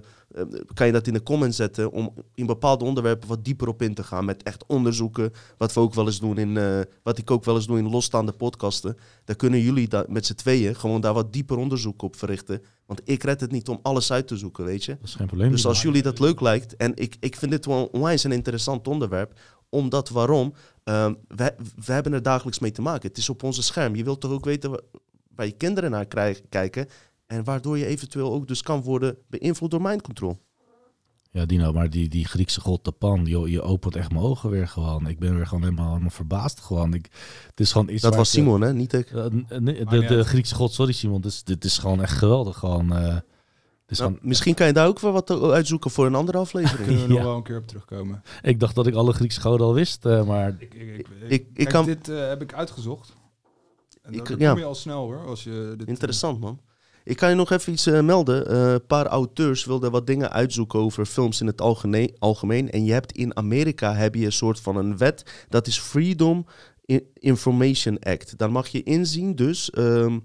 kan 0.74 0.87
je 0.87 0.92
dat 0.92 1.07
in 1.07 1.12
de 1.12 1.22
comments 1.22 1.57
zetten. 1.57 1.90
Om 1.92 2.14
in 2.35 2.46
bepaalde 2.46 2.85
onderwerpen 2.85 3.29
wat 3.29 3.44
dieper 3.44 3.68
op 3.68 3.83
in 3.83 3.94
te 3.94 4.03
gaan. 4.03 4.24
Met 4.24 4.42
echt 4.42 4.64
onderzoeken. 4.66 5.33
Wat 5.59 5.72
we 5.72 5.81
ook 5.81 5.94
wel 5.94 6.07
eens 6.07 6.20
doen 6.20 6.38
in. 6.38 6.59
wat 7.03 7.18
ik 7.18 7.31
ook 7.31 7.44
wel 7.44 7.55
eens 7.55 7.66
doe 7.66 7.79
in 7.79 7.90
losstaande 7.90 8.33
podcasten. 8.33 8.96
Daar 9.24 9.37
kunnen 9.37 9.61
jullie 9.61 9.88
da- 9.88 10.05
met 10.09 10.27
z'n 10.27 10.35
tweeën 10.35 10.54
gewoon 10.62 11.01
daar 11.01 11.12
wat 11.14 11.33
dieper 11.33 11.57
onderzoek 11.57 12.03
op 12.03 12.17
verrichten. 12.17 12.62
Want 12.87 13.01
ik 13.05 13.23
red 13.23 13.40
het 13.40 13.51
niet 13.51 13.69
om 13.69 13.79
alles 13.83 14.12
uit 14.12 14.27
te 14.27 14.37
zoeken, 14.37 14.64
weet 14.64 14.85
je. 14.85 14.93
Dat 15.01 15.09
is 15.09 15.14
geen 15.14 15.27
probleem. 15.27 15.51
Dus 15.51 15.67
als 15.67 15.83
jullie 15.83 16.03
dat 16.03 16.19
leuk 16.21 16.40
lijkt, 16.40 16.77
en 16.77 16.93
ik, 16.97 17.17
ik 17.21 17.37
vind 17.37 17.51
dit 17.51 17.67
wel 17.67 17.85
onwijs 17.93 18.25
een 18.25 18.33
interessant 18.33 18.88
onderwerp, 18.88 19.40
omdat 19.69 20.09
waarom? 20.09 20.55
Ehm 20.85 21.14
wij, 21.29 21.55
we 21.85 21.93
hebben 21.93 22.12
er 22.12 22.23
dagelijks 22.23 22.59
mee 22.59 22.71
te 22.71 22.83
maken. 22.83 23.09
Het 23.09 23.19
is 23.19 23.29
op 23.29 23.43
onze 23.43 23.62
scherm. 23.62 23.95
Je 23.95 24.05
wilt 24.05 24.21
toch 24.21 24.31
ook 24.33 24.45
weten 24.45 24.71
wa- 24.71 24.81
waar 25.35 25.47
je 25.47 25.53
kinderen 25.53 25.90
naar 25.90 26.07
krijgen, 26.07 26.49
kijken, 26.49 26.88
en 27.27 27.45
waardoor 27.45 27.79
je 27.79 27.87
eventueel 27.87 28.33
ook 28.33 28.49
dus 28.49 28.62
kan 28.62 28.83
worden 28.83 29.17
beïnvloed 29.29 29.71
door 29.71 29.83
mind 29.83 30.03
control. 30.03 30.38
Ja, 31.35 31.44
Dino, 31.44 31.73
maar 31.73 31.90
die, 31.90 32.09
die 32.09 32.25
Griekse 32.25 32.61
god 32.61 32.85
de 32.85 32.90
Pan, 32.90 33.25
joh, 33.25 33.49
je 33.49 33.62
opent 33.62 33.97
echt 33.97 34.11
mijn 34.12 34.25
ogen 34.25 34.51
weer 34.51 34.68
gewoon. 34.68 35.07
Ik 35.07 35.18
ben 35.18 35.35
weer 35.35 35.47
gewoon 35.47 35.62
helemaal, 35.62 35.88
helemaal 35.88 36.11
verbaasd 36.11 36.61
gewoon. 36.61 36.94
Ik, 36.94 37.09
het 37.51 37.61
is 37.61 37.73
gewoon 37.73 37.88
iets 37.88 38.03
Dat 38.03 38.14
was 38.16 38.29
eh, 38.29 38.35
Simon, 38.35 38.61
hè? 38.61 38.73
Niet 38.75 38.92
ik. 38.92 39.11
eh, 39.11 39.25
nee, 39.59 39.85
Maakt 39.85 39.90
de, 39.90 40.07
de. 40.07 40.25
Griekse 40.25 40.55
god, 40.55 40.73
sorry 40.73 40.92
Simon, 40.92 41.20
dus, 41.20 41.44
dit 41.44 41.64
is 41.64 41.79
gewoon 41.79 42.03
echt 42.03 42.16
geweldig. 42.18 42.59
Gewoon, 42.59 42.92
eh, 42.97 43.14
het 43.14 43.23
is 43.88 43.99
Nou, 43.99 44.11
gewoon, 44.12 44.29
misschien 44.29 44.55
kan 44.55 44.66
je 44.66 44.73
daar 44.73 44.87
ook 44.87 45.01
wel 45.01 45.12
wat 45.12 45.31
uitzoeken 45.31 45.90
voor 45.90 46.07
een 46.07 46.14
andere 46.14 46.38
aflevering. 46.44 46.87
Kunnen 46.87 47.07
we 47.09 47.12
nog 47.14 47.23
wel 47.23 47.37
een 47.37 47.42
keer 47.42 47.57
op 47.59 47.66
terugkomen. 47.66 48.23
ik 48.42 48.61
dacht 48.61 48.75
dat 48.75 48.87
ik 48.87 48.94
alle 48.94 49.12
Griekse 49.12 49.40
goden 49.40 49.66
al 49.66 49.75
wist, 49.75 50.07
eh, 50.07 50.25
maar 50.27 50.57
Ik, 50.59 50.75
ik, 50.75 50.88
ik, 50.99 51.07
ik 51.29 51.55
kijk, 51.55 51.68
kan- 51.68 51.85
Dit 51.85 52.09
eh, 52.09 52.29
heb 52.29 52.42
ik 52.42 52.55
uitgezocht. 52.55 53.12
En 54.03 54.12
Ik- 54.12 54.18
dan 54.18 54.27
dan 54.27 54.38
ja. 54.38 54.51
kom 54.51 54.59
je 54.61 54.64
al 54.66 54.75
snel 54.75 55.03
hoor. 55.03 55.27
Als 55.27 55.44
je 55.44 55.75
dit, 55.79 55.88
Interessant, 55.88 56.40
man. 56.40 56.61
Ik 57.05 57.17
kan 57.17 57.29
je 57.29 57.35
nog 57.35 57.51
even 57.51 57.73
iets 57.73 57.87
eh, 57.87 58.01
melden. 58.01 58.47
Eh, 58.47 58.73
Een 58.73 58.87
paar 58.87 59.07
auteurs 59.07 59.64
wilden 59.64 59.90
wat 59.90 60.07
dingen 60.07 60.33
uitzoeken 60.33 60.79
over 60.79 61.07
films 61.07 61.40
in 61.40 61.47
het 61.47 61.61
algemeen. 61.61 62.17
algemeen. 62.19 62.71
En 62.71 62.85
je 62.85 62.93
hebt 62.93 63.12
in 63.12 63.37
Amerika 63.37 63.95
heb 63.95 64.14
je 64.14 64.25
een 64.25 64.33
soort 64.33 64.61
van 64.61 64.77
een 64.77 64.97
wet. 64.97 65.47
Dat 65.49 65.67
is 65.67 65.79
Freedom 65.79 66.47
Information 67.14 67.99
Act. 67.99 68.38
Daar 68.38 68.53
mag 68.53 68.69
je 68.69 68.83
inzien 68.83 69.35
dus 69.35 69.71
ehm, 69.71 70.19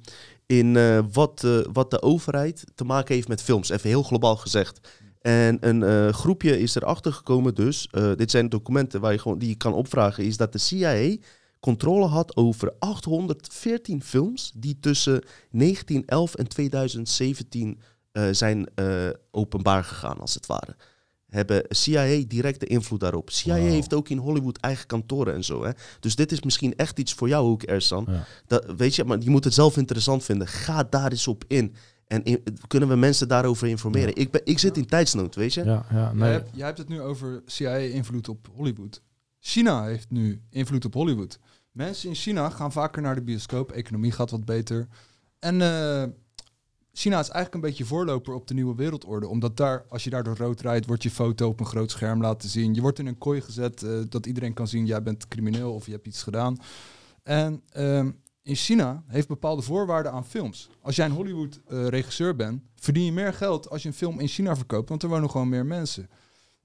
in 0.46 0.78
eh, 0.78 1.00
wat, 1.12 1.48
wat 1.72 1.92
de 1.92 2.02
overheid 2.02 2.64
te 2.76 2.84
maken 2.84 3.16
heeft 3.16 3.28
met 3.28 3.42
films. 3.42 3.70
Even 3.70 3.90
heel 3.90 4.04
globaal 4.04 4.36
gezegd. 4.36 4.80
En 5.22 5.58
een 5.68 6.14
groepje 6.14 6.60
is 6.60 6.76
erachter 6.76 7.14
gekomen 7.14 7.56
dus. 7.56 7.90
dit 8.16 8.32
zijn 8.32 8.50
documenten 8.50 9.02
waar 9.02 9.12
je 9.12 9.20
gewoon, 9.20 9.40
die 9.40 9.50
je 9.50 9.56
kan 9.56 9.74
opvragen. 9.74 10.24
Is 10.24 10.38
dat 10.38 10.52
de 10.52 10.58
CIA 10.58 11.18
controle 11.60 12.06
had 12.06 12.36
over 12.36 12.74
814 12.80 14.04
films 14.04 14.52
die 14.56 14.78
tussen 14.80 15.22
1911 15.52 16.36
en 16.36 16.48
2017 16.48 17.80
eh, 18.12 18.28
zijn 18.32 18.66
eh, 18.76 19.10
openbaar 19.32 19.84
gegaan, 19.84 20.20
als 20.20 20.34
het 20.34 20.46
ware. 20.46 20.76
Hebben 21.30 21.64
CIA 21.70 22.24
directe 22.28 22.66
invloed 22.66 23.00
daarop. 23.00 23.30
CIA 23.30 23.54
heeft 23.56 23.94
ook 23.94 24.10
in 24.10 24.18
Hollywood 24.18 24.58
eigen 24.58 24.86
kantoren 24.88 25.34
en 25.34 25.44
zo. 25.44 25.64
Hè? 25.64 25.72
Dus 26.00 26.16
dit 26.16 26.32
is 26.32 26.42
misschien 26.42 26.76
echt 26.76 27.00
iets 27.00 27.14
voor 27.14 27.28
jou 27.28 27.48
ook, 27.50 27.64
Ersan. 27.64 28.06
Ja. 28.10 28.26
Dat, 28.48 28.66
weet 28.78 28.96
je, 28.96 29.04
maar 29.04 29.20
je 29.20 29.30
moet 29.30 29.44
het 29.44 29.54
zelf 29.54 29.78
interessant 29.78 30.24
vinden. 30.24 30.48
Ga 30.48 30.84
daar 30.84 31.12
eens 31.12 31.28
op 31.28 31.44
in. 31.48 31.76
En 32.08 32.24
in- 32.24 32.44
kunnen 32.68 32.90
we 32.90 32.96
mensen 32.96 33.28
daarover 33.28 33.68
informeren? 33.68 34.10
Ja. 34.10 34.16
Ik, 34.16 34.32
ben, 34.32 34.42
ik 34.44 34.60
zit 34.60 34.78
in 34.78 34.86
tijdsnood, 34.86 35.36
weet 35.36 35.54
je? 35.54 35.64
ja, 35.64 35.86
ja, 35.92 36.04
Jij, 36.04 36.14
nee. 36.14 36.32
hebt, 36.32 36.50
jij 36.54 36.66
hebt 36.66 36.78
het 36.78 36.88
nu 36.90 37.02
over 37.02 37.42
CIA-invloed 37.46 38.30
op 38.30 38.48
Hollywood. 38.56 39.02
China 39.40 39.86
heeft 39.86 40.10
nu 40.10 40.42
invloed 40.50 40.86
op 40.86 40.94
Hollywood. 40.94 41.40
Mensen 41.80 42.10
in 42.10 42.16
China 42.16 42.50
gaan 42.50 42.72
vaker 42.72 43.02
naar 43.02 43.16
de 43.16 43.22
bioscoop. 43.22 43.72
Economie 43.72 44.12
gaat 44.12 44.32
wat 44.32 44.46
beter. 44.46 44.88
En 45.40 45.62
eh, 45.62 46.04
China 46.94 47.20
is 47.20 47.30
eigenlijk 47.30 47.54
een 47.54 47.70
beetje 47.70 47.86
voorloper 47.86 48.34
op 48.34 48.48
de 48.48 48.54
nieuwe 48.54 48.76
wereldorde. 48.76 49.28
Omdat 49.28 49.58
daar, 49.58 49.86
als 49.90 50.04
je 50.04 50.10
daar 50.10 50.24
door 50.24 50.38
rood 50.38 50.62
rijdt, 50.62 50.86
wordt 50.86 51.04
je 51.04 51.10
foto 51.10 51.48
op 51.48 51.60
een 51.60 51.66
groot 51.66 51.92
scherm 51.92 52.22
laten 52.22 52.50
zien. 52.50 52.74
Je 52.74 52.82
wordt 52.82 53.00
in 53.00 53.08
een 53.08 53.18
kooi 53.18 53.42
gezet 53.42 53.84
eh, 53.84 53.92
dat 54.10 54.26
iedereen 54.26 54.54
kan 54.54 54.68
zien, 54.68 54.86
jij 54.86 55.04
bent 55.04 55.28
crimineel 55.28 55.74
of 55.74 55.86
je 55.86 55.92
hebt 55.92 56.08
iets 56.08 56.24
gedaan. 56.24 56.58
En 57.24 57.62
ehm, 57.70 58.12
in 58.42 58.56
China 58.56 59.04
heeft 59.08 59.28
bepaalde 59.28 59.62
voorwaarden 59.62 60.12
aan 60.12 60.26
films. 60.26 60.70
Als 60.82 60.96
jij 60.96 61.06
een 61.06 61.12
Hollywood-regisseur 61.12 62.36
bent, 62.36 62.62
verdien 62.76 63.06
je 63.06 63.12
meer 63.12 63.34
geld 63.34 63.70
als 63.70 63.82
je 63.82 63.88
een 63.88 63.94
film 63.94 64.20
in 64.20 64.28
China 64.28 64.56
verkoopt, 64.56 64.90
want 64.90 65.04
er 65.04 65.10
wonen 65.10 65.30
gewoon 65.30 65.50
meer 65.50 65.66
mensen. 65.66 66.10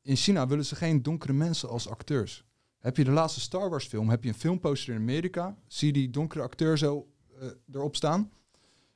In 0.02 0.16
China 0.16 0.46
willen 0.46 0.64
ze 0.64 0.76
geen 0.76 1.02
donkere 1.02 1.32
mensen 1.32 1.68
als 1.68 1.88
acteurs. 1.88 2.44
Heb 2.84 2.96
je 2.96 3.04
de 3.04 3.10
laatste 3.10 3.40
Star 3.40 3.70
Wars 3.70 3.86
film, 3.86 4.08
heb 4.08 4.22
je 4.22 4.28
een 4.28 4.34
filmposter 4.34 4.94
in 4.94 5.00
Amerika, 5.00 5.56
zie 5.66 5.86
je 5.86 5.92
die 5.92 6.10
donkere 6.10 6.42
acteur 6.42 6.78
zo 6.78 7.08
eh, 7.40 7.48
erop 7.72 7.96
staan. 7.96 8.30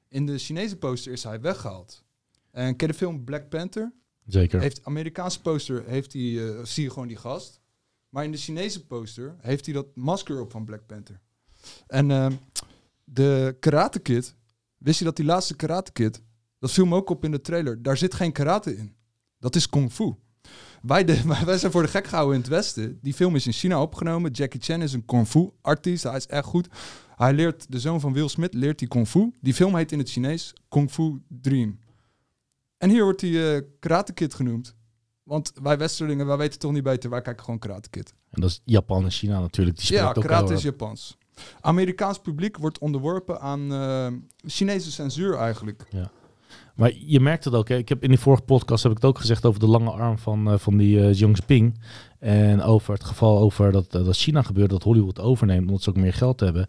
In 0.09 0.27
de 0.27 0.39
Chinese 0.39 0.77
poster 0.77 1.13
is 1.13 1.25
hij 1.25 1.41
weggehaald. 1.41 2.05
En 2.51 2.77
ken 2.77 2.87
je 2.87 2.93
de 2.93 2.99
film 2.99 3.25
Black 3.25 3.49
Panther? 3.49 3.93
Zeker. 4.27 4.61
Heeft 4.61 4.85
Amerikaanse 4.85 5.41
poster 5.41 5.85
heeft 5.87 6.13
hij, 6.13 6.49
eh, 6.49 6.65
zie 6.65 6.83
je 6.83 6.91
gewoon 6.91 7.09
die 7.09 7.17
gast. 7.17 7.61
Maar 8.09 8.25
in 8.25 8.33
de 8.33 8.39
Chinese 8.39 8.87
poster 8.87 9.37
heeft 9.41 9.65
hij 9.65 9.75
dat 9.75 9.87
masker 9.95 10.41
op 10.41 10.51
van 10.51 10.65
Black 10.65 10.87
Panther. 10.87 11.21
En 11.87 12.11
ehm, 12.11 12.33
de 13.05 13.57
Karate 13.61 13.99
Kid, 13.99 14.35
wist 14.79 14.99
je 14.99 15.05
dat 15.05 15.17
die 15.17 15.25
laatste 15.25 15.57
Karate 15.57 15.93
Kid, 15.93 16.23
dat 16.59 16.73
viel 16.73 16.87
me 16.87 16.97
ook 16.97 17.11
op 17.11 17.25
in 17.25 17.31
de 17.31 17.41
trailer, 17.41 17.83
daar 17.83 17.97
zit 17.97 18.15
geen 18.15 18.33
karate 18.33 18.77
in. 18.77 18.97
Dat 19.39 19.57
is 19.57 19.69
kung 19.69 19.93
fu. 19.93 20.15
Wij, 20.83 21.05
de, 21.05 21.23
wij 21.45 21.59
zijn 21.59 21.73
voor 21.73 21.83
de 21.83 21.89
gek 21.89 22.07
gehouden 22.07 22.35
in 22.35 22.41
het 22.41 22.51
Westen. 22.51 22.99
Die 23.03 23.15
film 23.15 23.35
is 23.35 23.47
in 23.47 23.53
China 23.53 23.83
opgenomen. 23.83 24.31
Jackie 24.31 24.61
Chan 24.61 24.83
is 24.83 24.93
een 24.93 25.05
kung 25.05 25.29
fu 25.29 25.51
artiest. 25.61 26.03
Hij 26.03 26.17
is 26.17 26.27
echt 26.27 26.45
goed. 26.45 26.69
Hij 27.17 27.33
leert, 27.33 27.73
de 27.73 27.81
zoon 27.81 28.01
van 28.01 28.13
Will 28.13 28.29
Smith 28.29 28.55
leert 28.55 28.79
die 28.79 28.89
kung 28.89 29.09
fu. 29.09 29.33
Die 29.41 29.55
film 29.55 29.77
heet 29.77 29.93
in 29.93 29.99
het 29.99 30.11
Chinees 30.11 30.53
Kung 30.69 30.91
Fu 30.91 31.23
Dream. 31.29 31.79
En 32.77 32.91
hier 32.91 33.03
wordt 33.03 33.21
hij 33.21 33.57
eh 33.57 33.63
Karate 33.81 34.13
Kid 34.13 34.35
genoemd. 34.35 34.77
Want 35.23 35.53
wij 35.63 35.79
Westerlingen, 35.79 36.27
wij 36.27 36.37
weten 36.37 36.59
toch 36.59 36.73
niet 36.73 36.83
beter. 36.83 37.11
Wij 37.11 37.23
kijken 37.23 37.45
gewoon 37.45 37.61
Karate 37.61 37.89
Kid. 37.89 38.15
En 38.31 38.41
dat 38.41 38.51
is 38.51 38.61
Japan 38.65 39.05
en 39.05 39.11
China 39.11 39.41
natuurlijk. 39.41 39.79
Die 39.79 39.93
Ja, 39.93 40.09
ook 40.09 40.23
karate 40.23 40.53
is 40.53 40.63
Japans. 40.63 41.17
Amerikaans 41.61 42.19
publiek 42.19 42.57
wordt 42.57 42.79
onderworpen 42.79 43.41
aan 43.41 43.73
eh, 43.73 44.07
Chinese 44.51 44.93
censuur 44.93 45.37
eigenlijk. 45.37 45.87
Maar 46.79 46.93
je 47.07 47.21
merkt 47.21 47.45
het 47.45 47.55
ook. 47.55 47.69
Hè? 47.69 47.77
Ik 47.77 47.89
heb 47.89 48.03
in 48.03 48.09
die 48.09 48.19
vorige 48.19 48.43
podcast 48.43 48.83
heb 48.83 48.93
ik 48.93 48.99
het 48.99 49.07
ook 49.07 49.19
gezegd 49.19 49.47
over 49.47 49.61
de 49.61 49.67
lange 49.67 49.91
arm 49.91 50.19
van, 50.19 50.51
eh, 50.51 50.59
van 50.59 50.77
die 50.77 51.01
eh 51.01 51.11
Xi 51.11 51.19
Jinping. 51.19 51.81
En 52.19 52.63
over 52.63 52.93
het 52.93 53.05
geval 53.05 53.39
over 53.39 53.73
dat, 53.73 53.95
eh, 53.95 54.05
dat 54.05 54.17
China 54.17 54.43
gebeurt, 54.43 54.71
dat 54.71 54.83
Hollywood 54.83 55.21
overneemt, 55.21 55.67
omdat 55.67 55.83
ze 55.83 55.91
ook 55.91 55.97
meer 55.97 56.13
geld 56.13 56.41
hebben. 56.41 56.67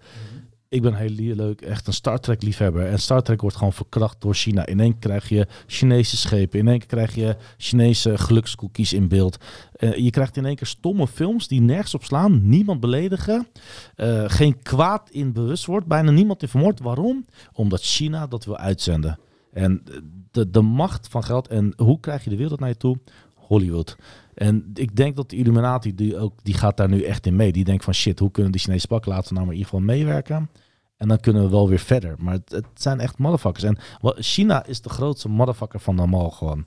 Ik 0.69 0.81
ben 0.81 0.93
heel 0.93 1.35
leuk, 1.35 1.61
echt 1.61 1.87
een 1.87 1.93
Star 1.93 2.19
Trek 2.19 2.41
liefhebber. 2.43 2.85
En 2.85 2.99
Star 2.99 3.21
Trek 3.21 3.41
wordt 3.41 3.55
gewoon 3.55 3.73
verkracht 3.73 4.21
door 4.21 4.33
China. 4.33 4.65
In 4.65 4.79
één 4.79 4.91
keer 4.91 4.99
krijg 4.99 5.29
je 5.29 5.47
Chinese 5.67 6.17
schepen. 6.17 6.59
In 6.59 6.67
één 6.67 6.77
keer 6.77 6.87
krijg 6.87 7.15
je 7.15 7.35
Chinese 7.57 8.17
gelukskoekjes 8.17 8.93
in 8.93 9.07
beeld. 9.07 9.37
Eh, 9.71 9.95
je 9.95 10.09
krijgt 10.09 10.37
in 10.37 10.45
één 10.45 10.55
keer 10.55 10.67
stomme 10.67 11.07
films 11.07 11.47
die 11.47 11.61
nergens 11.61 11.93
op 11.93 12.03
slaan. 12.03 12.49
Niemand 12.49 12.79
beledigen. 12.79 13.47
eh, 13.95 14.23
geen 14.27 14.61
kwaad 14.61 15.09
in 15.09 15.33
bewust 15.33 15.65
wordt. 15.65 15.85
Bijna 15.85 16.11
niemand 16.11 16.41
in 16.41 16.47
vermoord. 16.47 16.79
Waarom? 16.79 17.25
Omdat 17.53 17.81
China 17.81 18.27
dat 18.27 18.45
wil 18.45 18.57
uitzenden. 18.57 19.19
En 19.51 19.83
de, 20.31 20.49
de 20.49 20.61
macht 20.61 21.07
van 21.07 21.23
geld. 21.23 21.47
En 21.47 21.73
hoe 21.77 21.99
krijg 21.99 22.23
je 22.23 22.29
de 22.29 22.35
wereld 22.35 22.59
naar 22.59 22.69
je 22.69 22.77
toe? 22.77 22.97
Hollywood. 23.35 23.97
En 24.33 24.71
ik 24.73 24.95
denk 24.95 25.15
dat 25.15 25.29
de 25.29 25.35
Illuminati, 25.35 25.95
die, 25.95 26.17
ook, 26.17 26.43
die 26.43 26.53
gaat 26.53 26.77
daar 26.77 26.89
nu 26.89 27.01
echt 27.01 27.25
in 27.25 27.35
mee. 27.35 27.51
Die 27.51 27.63
denkt 27.63 27.83
van 27.83 27.93
shit, 27.93 28.19
hoe 28.19 28.31
kunnen 28.31 28.51
de 28.51 28.57
Chinese 28.57 28.87
pakken 28.87 29.11
laten 29.11 29.33
nou 29.33 29.45
maar 29.45 29.55
in 29.55 29.59
ieder 29.59 29.73
geval 29.73 29.95
meewerken? 29.95 30.49
En 30.97 31.07
dan 31.07 31.19
kunnen 31.19 31.43
we 31.43 31.49
wel 31.49 31.69
weer 31.69 31.79
verder. 31.79 32.15
Maar 32.19 32.33
het, 32.33 32.65
zijn 32.73 32.99
echt 32.99 33.17
motherfuckers. 33.17 33.63
En 33.63 33.77
China 34.15 34.65
is 34.65 34.81
de 34.81 34.89
grootste 34.89 35.29
motherfucker 35.29 35.79
van 35.79 35.99
allemaal 35.99 36.29
gewoon. 36.29 36.65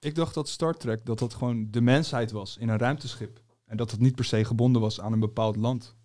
Ik 0.00 0.14
dacht 0.14 0.34
dat 0.34 0.48
Star 0.48 0.74
Trek 0.74 1.06
dat 1.06 1.18
dat 1.18 1.34
gewoon 1.34 1.68
de 1.70 1.80
mensheid 1.80 2.30
was 2.30 2.56
in 2.56 2.68
een 2.68 2.78
ruimteschip. 2.78 3.40
En 3.66 3.76
dat 3.76 3.90
het 3.90 4.00
niet 4.00 4.14
per 4.14 4.24
se 4.24 4.44
gebonden 4.44 4.82
was 4.82 5.00
aan 5.00 5.12
een 5.12 5.20
bepaald 5.20 5.56
land. 5.56 5.96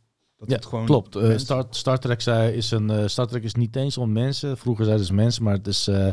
Dat 0.47 0.53
Ja, 0.53 0.61
het 0.61 0.65
gewoon 0.65 0.85
Klopt. 0.85 1.15
Eh, 1.15 1.37
Star, 1.37 1.65
Star 1.69 1.99
Trek 1.99 2.21
zei, 2.21 2.51
is 2.51 2.71
een 2.71 2.89
eh, 2.89 3.07
Star 3.07 3.27
Trek 3.27 3.43
is 3.43 3.53
niet 3.53 3.75
eens 3.75 3.97
om 3.97 4.11
mensen. 4.11 4.57
Vroeger 4.57 4.85
zeiden 4.85 5.05
ze 5.05 5.13
mensen, 5.13 5.43
maar 5.43 5.53
het 5.53 5.67
is, 5.67 5.87
eh, 5.87 6.07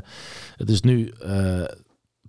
het 0.56 0.70
is 0.70 0.80
nu 0.80 1.12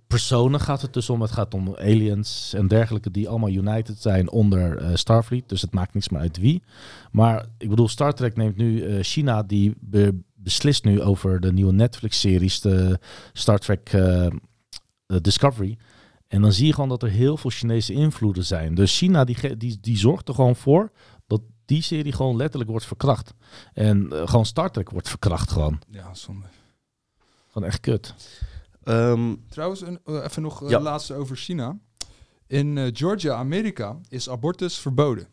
personen 0.06 0.60
gaat 0.60 0.82
het 0.82 0.92
dus 0.92 1.10
om. 1.10 1.20
Het 1.20 1.30
gaat 1.30 1.54
om 1.54 1.74
aliens 1.74 2.52
en 2.54 2.68
dergelijke 2.68 3.10
die 3.10 3.28
allemaal 3.28 3.50
united 3.50 3.98
zijn 3.98 4.30
onder 4.30 4.98
Starfleet. 4.98 5.48
Dus 5.48 5.62
het 5.62 5.72
maakt 5.72 5.94
niks 5.94 6.08
meer 6.08 6.20
uit 6.20 6.38
wie. 6.38 6.62
Maar 7.12 7.46
ik 7.58 7.68
bedoel, 7.68 7.88
Star 7.88 8.14
Trek 8.14 8.36
neemt 8.36 8.56
nu 8.56 9.02
China 9.02 9.42
die 9.42 9.74
be- 9.80 10.20
beslist 10.34 10.84
nu 10.84 11.02
over 11.02 11.40
de 11.40 11.52
nieuwe 11.52 11.72
Netflix-series, 11.72 12.60
de 12.60 12.98
Star 13.32 13.58
Trek 13.58 13.96
Discovery. 15.06 15.78
En 16.28 16.40
dan 16.42 16.52
zie 16.52 16.66
je 16.66 16.72
gewoon 16.72 16.88
dat 16.88 17.02
er 17.02 17.08
heel 17.08 17.36
veel 17.36 17.50
Chinese 17.50 17.92
invloeden 17.92 18.44
zijn. 18.44 18.74
Dus 18.74 18.96
China 18.98 19.24
die, 19.24 19.56
die, 19.56 19.78
die 19.80 19.98
zorgt 19.98 20.28
er 20.28 20.34
gewoon 20.34 20.56
voor 20.56 20.90
die 21.64 21.82
serie 21.82 22.12
gewoon 22.12 22.36
letterlijk 22.36 22.70
wordt 22.70 22.86
verkracht. 22.86 23.34
En 23.72 24.12
eh, 24.12 24.28
gewoon 24.28 24.46
Star 24.46 24.70
Trek 24.70 24.90
wordt 24.90 25.08
verkracht 25.08 25.50
gewoon. 25.50 25.80
Ja, 25.90 26.14
zonde. 26.14 26.46
Gewoon 27.48 27.68
echt 27.68 27.80
kut. 27.80 28.14
Ehm, 28.82 29.34
Trouwens, 29.48 29.80
een, 29.80 29.98
eh, 30.04 30.24
even 30.24 30.42
nog 30.42 30.62
eh, 30.62 30.68
Ja. 30.68 30.80
laatste 30.80 31.14
over 31.14 31.36
China. 31.36 31.78
In 32.46 32.78
eh, 32.78 32.88
Georgia, 32.92 33.34
Amerika, 33.34 33.98
is 34.08 34.28
abortus 34.30 34.78
verboden. 34.78 35.28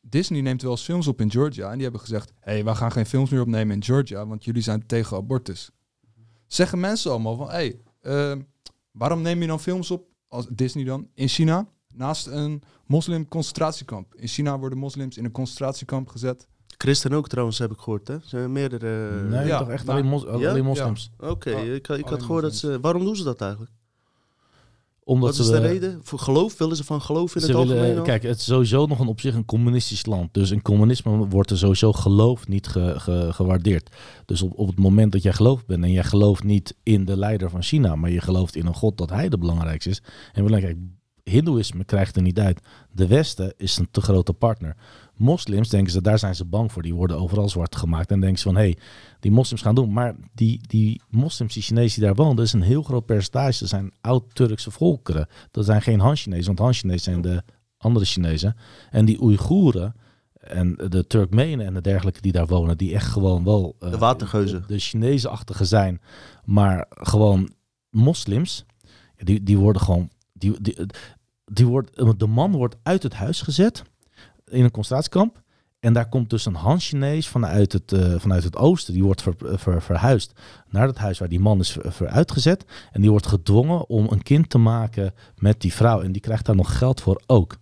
Disney 0.00 0.40
neemt 0.40 0.62
wel 0.62 0.70
eens 0.70 0.82
films 0.84 1.06
op 1.06 1.20
in 1.20 1.30
Georgia. 1.30 1.66
En 1.66 1.72
die 1.74 1.82
hebben 1.82 2.00
gezegd, 2.00 2.32
hé, 2.40 2.52
hey, 2.52 2.64
wij 2.64 2.74
gaan 2.74 2.92
geen 2.92 3.06
films 3.06 3.30
meer 3.30 3.40
opnemen 3.40 3.74
in 3.76 3.82
Georgia, 3.84 4.26
want 4.26 4.44
jullie 4.44 4.62
zijn 4.62 4.86
tegen 4.86 5.16
abortus. 5.16 5.70
Zeggen 6.46 6.80
mensen 6.80 7.10
allemaal 7.10 7.36
van, 7.36 7.46
hé, 7.50 7.52
hey, 7.52 7.80
eh, 8.00 8.38
waarom 8.90 9.22
neem 9.22 9.40
je 9.40 9.46
dan 9.46 9.60
films 9.60 9.90
op, 9.90 10.06
als 10.28 10.46
Disney 10.48 10.84
dan, 10.84 11.08
in 11.14 11.28
China, 11.28 11.66
naast 11.94 12.26
een 12.26 12.62
moslim 12.86 13.28
concentratiekamp? 13.28 14.14
In 14.14 14.28
China 14.28 14.58
worden 14.58 14.78
moslims 14.78 15.16
in 15.16 15.24
een 15.24 15.30
concentratiekamp 15.30 16.08
gezet. 16.08 16.46
Christen 16.78 17.12
ook 17.12 17.28
trouwens, 17.28 17.58
heb 17.58 17.70
ik 17.72 17.78
gehoord. 17.78 18.08
Hè? 18.08 18.14
Ze 18.22 18.28
zijn 18.28 18.52
meerdere... 18.52 19.20
nee, 19.22 19.46
ja, 19.46 19.58
toch 19.58 19.68
echt 19.68 19.86
maar- 19.86 19.94
alleen, 19.96 20.06
mos- 20.08 20.26
alleen 20.26 20.64
moslims. 20.64 21.10
Oké, 21.18 21.54
Oh, 21.54 21.64
ik, 21.64 21.88
ik 21.88 22.04
had 22.06 22.22
gehoord 22.22 22.42
dat 22.42 22.54
ze... 22.54 22.78
Waarom 22.80 23.04
doen 23.04 23.16
ze 23.16 23.24
dat 23.24 23.40
eigenlijk? 23.40 23.72
Omdat 25.04 25.30
Wat 25.30 25.38
is 25.38 25.46
ze 25.46 25.60
de 25.60 25.66
reden? 25.66 26.00
Voor 26.02 26.18
geloof? 26.18 26.58
Willen 26.58 26.76
ze 26.76 26.84
van 26.84 27.00
geloof 27.00 27.34
in 27.34 27.40
Ze 27.40 27.46
het 27.46 27.56
willen, 27.56 27.72
algemeen 27.76 27.98
al? 27.98 28.04
kijk, 28.04 28.22
het 28.22 28.36
is 28.38 28.44
sowieso 28.44 28.86
nog 28.86 28.98
een 28.98 29.06
op 29.06 29.20
zich 29.20 29.34
een 29.34 29.44
communistisch 29.44 30.06
land. 30.06 30.34
Dus 30.34 30.50
in 30.50 30.62
communisme 30.62 31.28
wordt 31.28 31.50
er 31.50 31.58
sowieso 31.58 31.92
geloof 31.92 32.48
niet 32.48 32.66
ge- 32.66 32.94
ge- 33.00 33.28
gewaardeerd. 33.32 33.96
Dus 34.24 34.42
op, 34.42 34.58
op 34.58 34.66
het 34.66 34.78
moment 34.78 35.12
dat 35.12 35.22
jij 35.22 35.32
geloof 35.32 35.66
bent 35.66 35.84
en 35.84 35.90
jij 35.92 36.04
gelooft 36.04 36.44
niet 36.44 36.76
in 36.82 37.04
de 37.04 37.16
leider 37.16 37.50
van 37.50 37.62
China, 37.62 37.96
maar 37.96 38.10
je 38.10 38.20
gelooft 38.20 38.56
in 38.56 38.66
een 38.66 38.74
god 38.74 38.98
dat 38.98 39.10
hij 39.10 39.28
de 39.28 39.38
belangrijkste 39.38 39.90
is. 39.90 40.02
En 40.32 40.44
belangrijk, 40.44 40.76
Hindoeïsme 41.24 41.84
krijgt 41.84 42.16
er 42.16 42.22
niet 42.22 42.38
uit. 42.38 42.60
De 42.92 43.06
Westen 43.06 43.54
is 43.56 43.78
een 43.78 43.88
te 43.90 44.00
grote 44.00 44.32
partner. 44.32 44.76
Moslims 45.14 45.68
denken 45.68 45.92
ze, 45.92 46.02
daar 46.02 46.18
zijn 46.18 46.34
ze 46.34 46.44
bang 46.44 46.72
voor. 46.72 46.82
Die 46.82 46.94
worden 46.94 47.18
overal 47.18 47.48
zwart 47.48 47.76
gemaakt. 47.76 48.10
En 48.10 48.20
denken 48.20 48.38
ze 48.38 48.44
van, 48.44 48.56
hé, 48.56 48.62
hey, 48.62 48.76
die 49.20 49.30
moslims 49.30 49.62
gaan 49.62 49.74
doen. 49.74 49.92
Maar 49.92 50.16
die, 50.34 50.60
die 50.66 51.02
moslims, 51.08 51.54
die 51.54 51.62
Chinezen 51.62 51.98
die 51.98 52.08
daar 52.08 52.14
wonen, 52.16 52.36
dat 52.36 52.44
is 52.44 52.52
een 52.52 52.62
heel 52.62 52.82
groot 52.82 53.06
percentage. 53.06 53.58
Dat 53.58 53.68
zijn 53.68 53.92
oud-Turkse 54.00 54.70
volkeren. 54.70 55.28
Dat 55.50 55.64
zijn 55.64 55.82
geen 55.82 56.00
Han-Chinezen, 56.00 56.46
want 56.46 56.58
Han-Chinezen 56.58 57.12
zijn 57.12 57.20
de 57.20 57.42
andere 57.76 58.04
Chinezen. 58.04 58.56
En 58.90 59.04
die 59.04 59.22
Oeigoeren 59.22 59.94
en 60.40 60.74
de 60.88 61.06
Turkmenen 61.06 61.66
en 61.66 61.74
de 61.74 61.80
dergelijke 61.80 62.20
die 62.20 62.32
daar 62.32 62.46
wonen, 62.46 62.78
die 62.78 62.94
echt 62.94 63.06
gewoon 63.06 63.44
wel... 63.44 63.76
eh, 63.80 63.90
De 63.90 63.98
watergeuzen. 63.98 64.60
De, 64.60 64.66
de 64.66 64.78
Chinezen-achtige 64.78 65.64
zijn, 65.64 66.00
maar 66.44 66.86
gewoon 66.88 67.52
moslims, 67.90 68.64
die, 69.16 69.42
die 69.42 69.58
worden 69.58 69.82
gewoon... 69.82 70.10
Die, 70.40 70.60
die, 70.60 70.86
die 71.44 71.66
wordt, 71.66 72.18
de 72.20 72.26
man 72.26 72.52
wordt 72.52 72.76
uit 72.82 73.02
het 73.02 73.14
huis 73.14 73.40
gezet 73.42 73.82
in 74.44 74.64
een 74.64 74.70
concentratiekamp. 74.70 75.42
En 75.80 75.92
daar 75.92 76.08
komt 76.08 76.30
dus 76.30 76.46
een 76.46 76.54
Han-Chinees 76.54 77.28
vanuit 77.28 77.72
het, 77.72 77.92
eh, 77.92 78.14
vanuit 78.18 78.44
het 78.44 78.56
oosten. 78.56 78.94
Die 78.94 79.02
wordt 79.04 79.22
ver, 79.22 79.34
ver- 79.38 79.82
verhuisd 79.82 80.32
naar 80.68 80.86
het 80.86 80.98
huis 80.98 81.18
waar 81.18 81.28
die 81.28 81.40
man 81.40 81.58
is 81.60 81.72
ver, 81.72 81.92
ver 81.92 82.08
uitgezet. 82.08 82.64
En 82.92 83.00
die 83.00 83.10
wordt 83.10 83.26
gedwongen 83.26 83.88
om 83.88 84.06
een 84.10 84.22
kind 84.22 84.50
te 84.50 84.58
maken 84.58 85.14
met 85.36 85.60
die 85.60 85.74
vrouw. 85.74 86.00
En 86.02 86.12
die 86.12 86.20
krijgt 86.20 86.46
daar 86.46 86.56
nog 86.56 86.78
geld 86.78 87.00
voor 87.00 87.22
ook. 87.26 87.56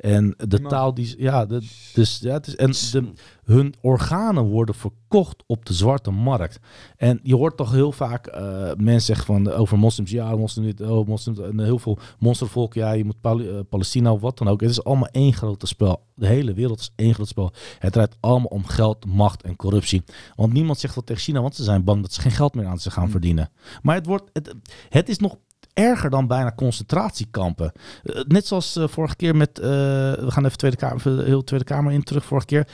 En 0.00 0.34
de 0.48 0.60
Man. 0.60 0.70
taal 0.70 0.94
die... 0.94 1.14
Ja, 1.18 1.46
de, 1.46 1.62
dus, 1.94 2.18
ja 2.18 2.32
het 2.32 2.46
is, 2.46 2.56
en 2.56 2.70
de, 2.70 3.12
hun 3.44 3.74
organen 3.80 4.44
worden 4.44 4.74
verkocht 4.74 5.42
op 5.46 5.64
de 5.66 5.72
zwarte 5.72 6.10
markt. 6.10 6.58
En 6.96 7.20
je 7.22 7.34
hoort 7.36 7.56
toch 7.56 7.72
heel 7.72 7.92
vaak 7.92 8.26
eh, 8.26 8.70
mensen 8.76 9.00
zeggen 9.00 9.26
van 9.26 9.50
eh, 9.50 9.60
over 9.60 9.78
moslims, 9.78 10.10
ja, 10.10 10.36
moslims 10.36 10.66
niet, 10.66 10.82
oh, 10.82 11.06
moslims, 11.06 11.38
en 11.38 11.60
heel 11.60 11.78
veel 11.78 11.98
monstervolk, 12.18 12.74
ja, 12.74 12.92
je 12.92 13.04
moet 13.04 13.20
Pal- 13.20 13.40
eh, 13.40 13.58
Palestina 13.68 14.12
of 14.12 14.20
wat 14.20 14.38
dan 14.38 14.48
ook. 14.48 14.60
Het 14.60 14.70
is 14.70 14.84
allemaal 14.84 15.08
één 15.08 15.32
grote 15.32 15.66
spel. 15.66 16.02
De 16.14 16.26
hele 16.26 16.54
wereld 16.54 16.80
is 16.80 16.92
één 16.96 17.14
groot 17.14 17.28
spel. 17.28 17.52
Het 17.78 17.92
draait 17.92 18.16
allemaal 18.20 18.48
om 18.48 18.64
geld, 18.66 19.06
macht 19.06 19.42
en 19.42 19.56
corruptie. 19.56 20.02
Want 20.36 20.52
niemand 20.52 20.78
zegt 20.78 20.94
wat 20.94 21.06
tegen 21.06 21.22
China, 21.22 21.40
want 21.40 21.54
ze 21.54 21.62
zijn 21.62 21.84
bang 21.84 22.02
dat 22.02 22.12
ze 22.12 22.20
geen 22.20 22.32
geld 22.32 22.54
meer 22.54 22.66
aan 22.66 22.78
ze 22.78 22.90
gaan 22.90 23.02
Hmm. 23.02 23.12
verdienen. 23.12 23.50
Maar 23.82 23.94
het, 23.94 24.06
wordt, 24.06 24.30
het, 24.32 24.54
het 24.88 25.08
is 25.08 25.18
nog 25.18 25.36
erger 25.80 26.10
dan 26.10 26.26
bijna 26.26 26.52
concentratiekampen. 26.56 27.72
Eh, 28.02 28.20
net 28.26 28.46
zoals 28.46 28.76
eh, 28.76 28.88
vorige 28.88 29.16
keer 29.16 29.36
met, 29.36 29.58
eh, 29.58 29.66
we 29.66 30.26
gaan 30.30 30.44
even 30.44 30.58
Tweede 30.58 30.76
Kamer, 30.76 31.24
heel 31.24 31.44
Tweede 31.44 31.64
Kamer 31.64 31.92
in 31.92 32.02
terug 32.02 32.24
vorige 32.24 32.46
keer. 32.46 32.68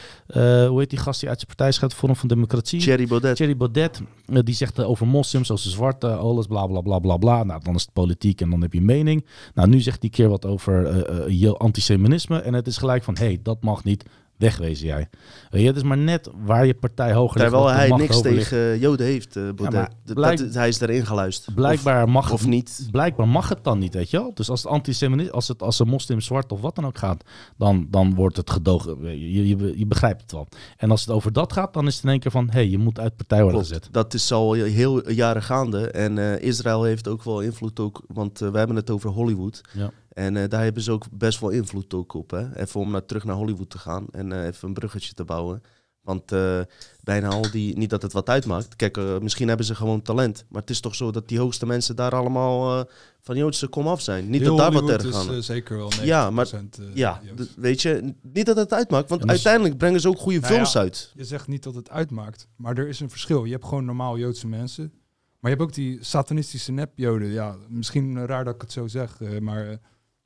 Hoe 0.68 0.78
heet 0.78 0.90
die 0.90 0.98
gast 0.98 1.20
die 1.20 1.28
uit 1.28 1.38
zijn 1.38 1.56
partij 1.56 1.72
schat, 1.72 1.94
Forum 1.94 2.16
van 2.16 2.28
Democratie? 2.28 2.80
Thierry 2.80 3.06
Baudet. 3.06 3.36
Thierry 3.36 3.56
Baudet, 3.56 4.00
die 4.26 4.54
zegt 4.54 4.82
over 4.82 5.06
moslims, 5.06 5.50
als 5.50 5.62
de 5.62 5.70
zwarte, 5.70 6.08
alles, 6.08 6.46
bla 6.46 6.66
bla 6.66 6.80
bla 6.80 6.98
bla 6.98 7.16
bla. 7.16 7.44
Nou, 7.44 7.60
dan 7.62 7.74
is 7.74 7.82
het 7.82 7.92
politiek 7.92 8.40
en 8.40 8.50
dan 8.50 8.62
heb 8.62 8.72
je 8.72 8.80
mening. 8.80 9.26
Nou, 9.54 9.68
nu 9.68 9.80
zegt 9.80 10.00
die 10.00 10.10
keer 10.10 10.28
wat 10.28 10.46
over 10.46 11.56
antisemitisme. 11.56 12.40
En 12.40 12.54
het 12.54 12.66
is 12.66 12.76
gelijk 12.76 13.04
van, 13.04 13.16
hé, 13.16 13.24
hey, 13.24 13.38
dat 13.42 13.62
mag 13.62 13.84
niet. 13.84 14.04
Wegwezen 14.38 14.86
jij. 14.86 15.08
Weet 15.50 15.60
je, 15.60 15.66
het 15.66 15.76
is 15.76 15.82
maar 15.82 15.98
net 15.98 16.30
waar 16.44 16.66
je 16.66 16.74
partij 16.74 17.12
hoger 17.12 17.38
ligt. 17.38 17.50
Terwijl 17.52 17.76
hij 17.76 17.88
niks 17.90 18.20
tegen 18.20 18.78
Joden 18.78 19.06
heeft, 19.06 19.36
eh 19.36 19.42
Baudet. 19.42 19.72
maar 19.72 19.90
Dat- 20.04 20.14
blijk- 20.14 20.38
dat- 20.38 20.54
hij 20.54 20.68
is 20.68 20.80
erin 20.80 21.06
geluisterd. 21.06 21.54
Blijkbaar 21.54 22.08
mag 22.08 22.32
Of, 22.32 22.46
niet. 22.46 22.88
Blijkbaar 22.90 23.28
mag 23.28 23.48
het 23.48 23.64
dan 23.64 23.78
niet, 23.78 23.94
weet 23.94 24.10
je 24.10 24.18
wel. 24.18 24.34
Dus 24.34 24.50
als 24.50 24.62
het 24.62 24.72
antisemitisme, 24.72 25.32
als 25.32 25.48
het 25.48 25.62
als 25.62 25.78
een 25.78 25.88
moslim 25.88 26.20
zwart 26.20 26.52
of 26.52 26.60
wat 26.60 26.74
dan 26.74 26.86
ook 26.86 26.98
gaat, 26.98 27.24
dan, 27.56 27.86
dan 27.90 28.14
wordt 28.14 28.36
het 28.36 28.50
gedogen. 28.50 29.04
Je, 29.20 29.48
je, 29.48 29.78
je 29.78 29.86
begrijpt 29.86 30.20
het 30.22 30.32
wel. 30.32 30.46
En 30.76 30.90
als 30.90 31.00
het 31.00 31.10
over 31.10 31.32
dat 31.32 31.52
gaat, 31.52 31.74
dan 31.74 31.86
is 31.86 31.94
het 31.94 32.04
in 32.04 32.10
één 32.10 32.20
keer 32.20 32.30
van, 32.30 32.46
hé, 32.46 32.52
hey, 32.52 32.68
je 32.68 32.78
moet 32.78 32.98
uit 33.00 33.16
partij 33.16 33.42
worden 33.42 33.60
gezet. 33.60 33.88
Dat 33.90 34.14
is 34.14 34.32
al 34.32 34.52
heel 34.52 35.10
jaren 35.10 35.42
gaande. 35.42 35.90
En 35.90 36.18
eh, 36.18 36.48
Israël 36.48 36.82
heeft 36.84 37.08
ook 37.08 37.22
wel 37.24 37.40
invloed, 37.40 37.80
ook, 37.80 38.02
want 38.08 38.40
eh, 38.40 38.48
we 38.48 38.58
hebben 38.58 38.76
het 38.76 38.90
over 38.90 39.10
Hollywood. 39.10 39.60
Ja. 39.72 39.90
En 40.16 40.36
eh, 40.36 40.48
daar 40.48 40.62
hebben 40.62 40.82
ze 40.82 40.92
ook 40.92 41.04
best 41.10 41.40
wel 41.40 41.50
invloed 41.50 41.94
ook 41.94 42.14
op. 42.14 42.30
Hè? 42.30 42.56
Even 42.56 42.80
om 42.80 42.90
naar, 42.90 43.04
terug 43.04 43.24
naar 43.24 43.36
Hollywood 43.36 43.70
te 43.70 43.78
gaan 43.78 44.06
en 44.10 44.32
eh, 44.32 44.46
even 44.46 44.68
een 44.68 44.74
bruggetje 44.74 45.14
te 45.14 45.24
bouwen. 45.24 45.62
Want 46.00 46.32
eh, 46.32 46.60
bijna 47.02 47.28
al 47.28 47.50
die, 47.50 47.76
niet 47.76 47.90
dat 47.90 48.02
het 48.02 48.12
wat 48.12 48.28
uitmaakt. 48.28 48.76
Kijk, 48.76 48.96
misschien 49.20 49.48
hebben 49.48 49.66
ze 49.66 49.74
gewoon 49.74 50.02
talent. 50.02 50.44
Maar 50.48 50.60
het 50.60 50.70
is 50.70 50.80
toch 50.80 50.94
zo 50.94 51.10
dat 51.10 51.28
die 51.28 51.38
hoogste 51.38 51.66
mensen 51.66 51.96
daar 51.96 52.14
allemaal 52.14 52.86
van 53.20 53.36
Joodse 53.36 53.66
kom 53.66 53.86
af 53.88 54.00
zijn. 54.00 54.30
Niet 54.30 54.40
Heel 54.40 54.56
dat 54.56 54.72
daar 54.72 54.82
wat 54.82 54.90
erg 54.90 55.04
is 55.04 55.14
aan. 55.14 55.34
eh, 55.34 55.38
zeker 55.38 55.76
wel 55.76 55.90
90% 55.90 56.02
Ja, 56.04 56.30
maar- 56.30 56.48
ja, 56.94 57.20
weet 57.56 57.82
je, 57.82 58.14
niet 58.22 58.46
dat 58.46 58.56
het 58.56 58.72
uitmaakt. 58.72 59.08
Want 59.08 59.26
uiteindelijk 59.28 59.76
brengen 59.78 60.00
ze 60.00 60.08
ook 60.08 60.18
goede 60.18 60.40
Nou 60.40 60.52
ja, 60.52 60.58
films 60.58 60.76
uit. 60.76 61.12
Je 61.14 61.24
zegt 61.24 61.48
niet 61.48 61.62
dat 61.62 61.74
het 61.74 61.90
uitmaakt, 61.90 62.48
maar 62.56 62.78
er 62.78 62.88
is 62.88 63.00
een 63.00 63.10
verschil. 63.10 63.44
Je 63.44 63.52
hebt 63.52 63.64
gewoon 63.64 63.84
normaal 63.84 64.18
Joodse 64.18 64.46
mensen. 64.46 64.92
Maar 65.40 65.50
je 65.50 65.56
hebt 65.56 65.62
ook 65.70 65.74
die 65.74 65.98
satanistische 66.00 66.72
nepjoden. 66.72 67.28
Ja, 67.28 67.56
misschien 67.68 68.26
raar 68.26 68.44
dat 68.44 68.54
ik 68.54 68.60
het 68.60 68.72
zo 68.72 68.86
zeg, 68.86 69.18
maar 69.40 69.78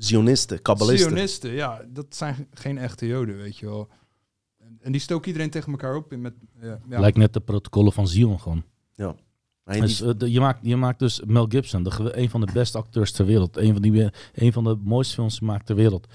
Zionisten, 0.04 0.62
kabbalisten. 0.62 1.08
Zionisten, 1.10 1.50
ja, 1.52 1.84
dat 1.88 2.06
zijn 2.14 2.48
geen 2.52 2.78
echte 2.78 3.06
Joden, 3.06 3.36
weet 3.36 3.56
je 3.56 3.66
wel. 3.66 3.88
En, 4.58 4.78
en 4.82 4.92
die 4.92 5.00
stoken 5.00 5.26
iedereen 5.26 5.50
tegen 5.50 5.70
elkaar 5.70 5.94
op. 5.96 6.12
In 6.12 6.20
met, 6.20 6.34
ja, 6.60 6.80
ja. 6.88 7.00
Lijkt 7.00 7.16
net 7.16 7.32
de 7.32 7.40
protocollen 7.40 7.92
van 7.92 8.08
Zion 8.08 8.40
gewoon. 8.40 8.64
Die- 9.64 9.80
Dus, 9.80 10.00
eh, 10.00 10.10
de- 10.16 10.30
je, 10.32 10.40
maakt, 10.40 10.58
je 10.62 10.76
maakt 10.76 10.98
dus 10.98 11.20
Mel 11.26 11.46
Gibson, 11.48 11.82
de, 11.82 12.16
een 12.18 12.30
van 12.30 12.40
de 12.40 12.52
beste 12.52 12.78
acteurs 12.78 13.12
ter 13.12 13.26
wereld. 13.26 13.56
Een 13.56 13.72
van, 13.72 13.82
die, 13.82 14.10
een 14.32 14.52
van 14.52 14.64
de 14.64 14.76
mooiste 14.82 15.14
films 15.14 15.40
maakt 15.40 15.66
ter 15.66 15.76
wereld. 15.76 16.06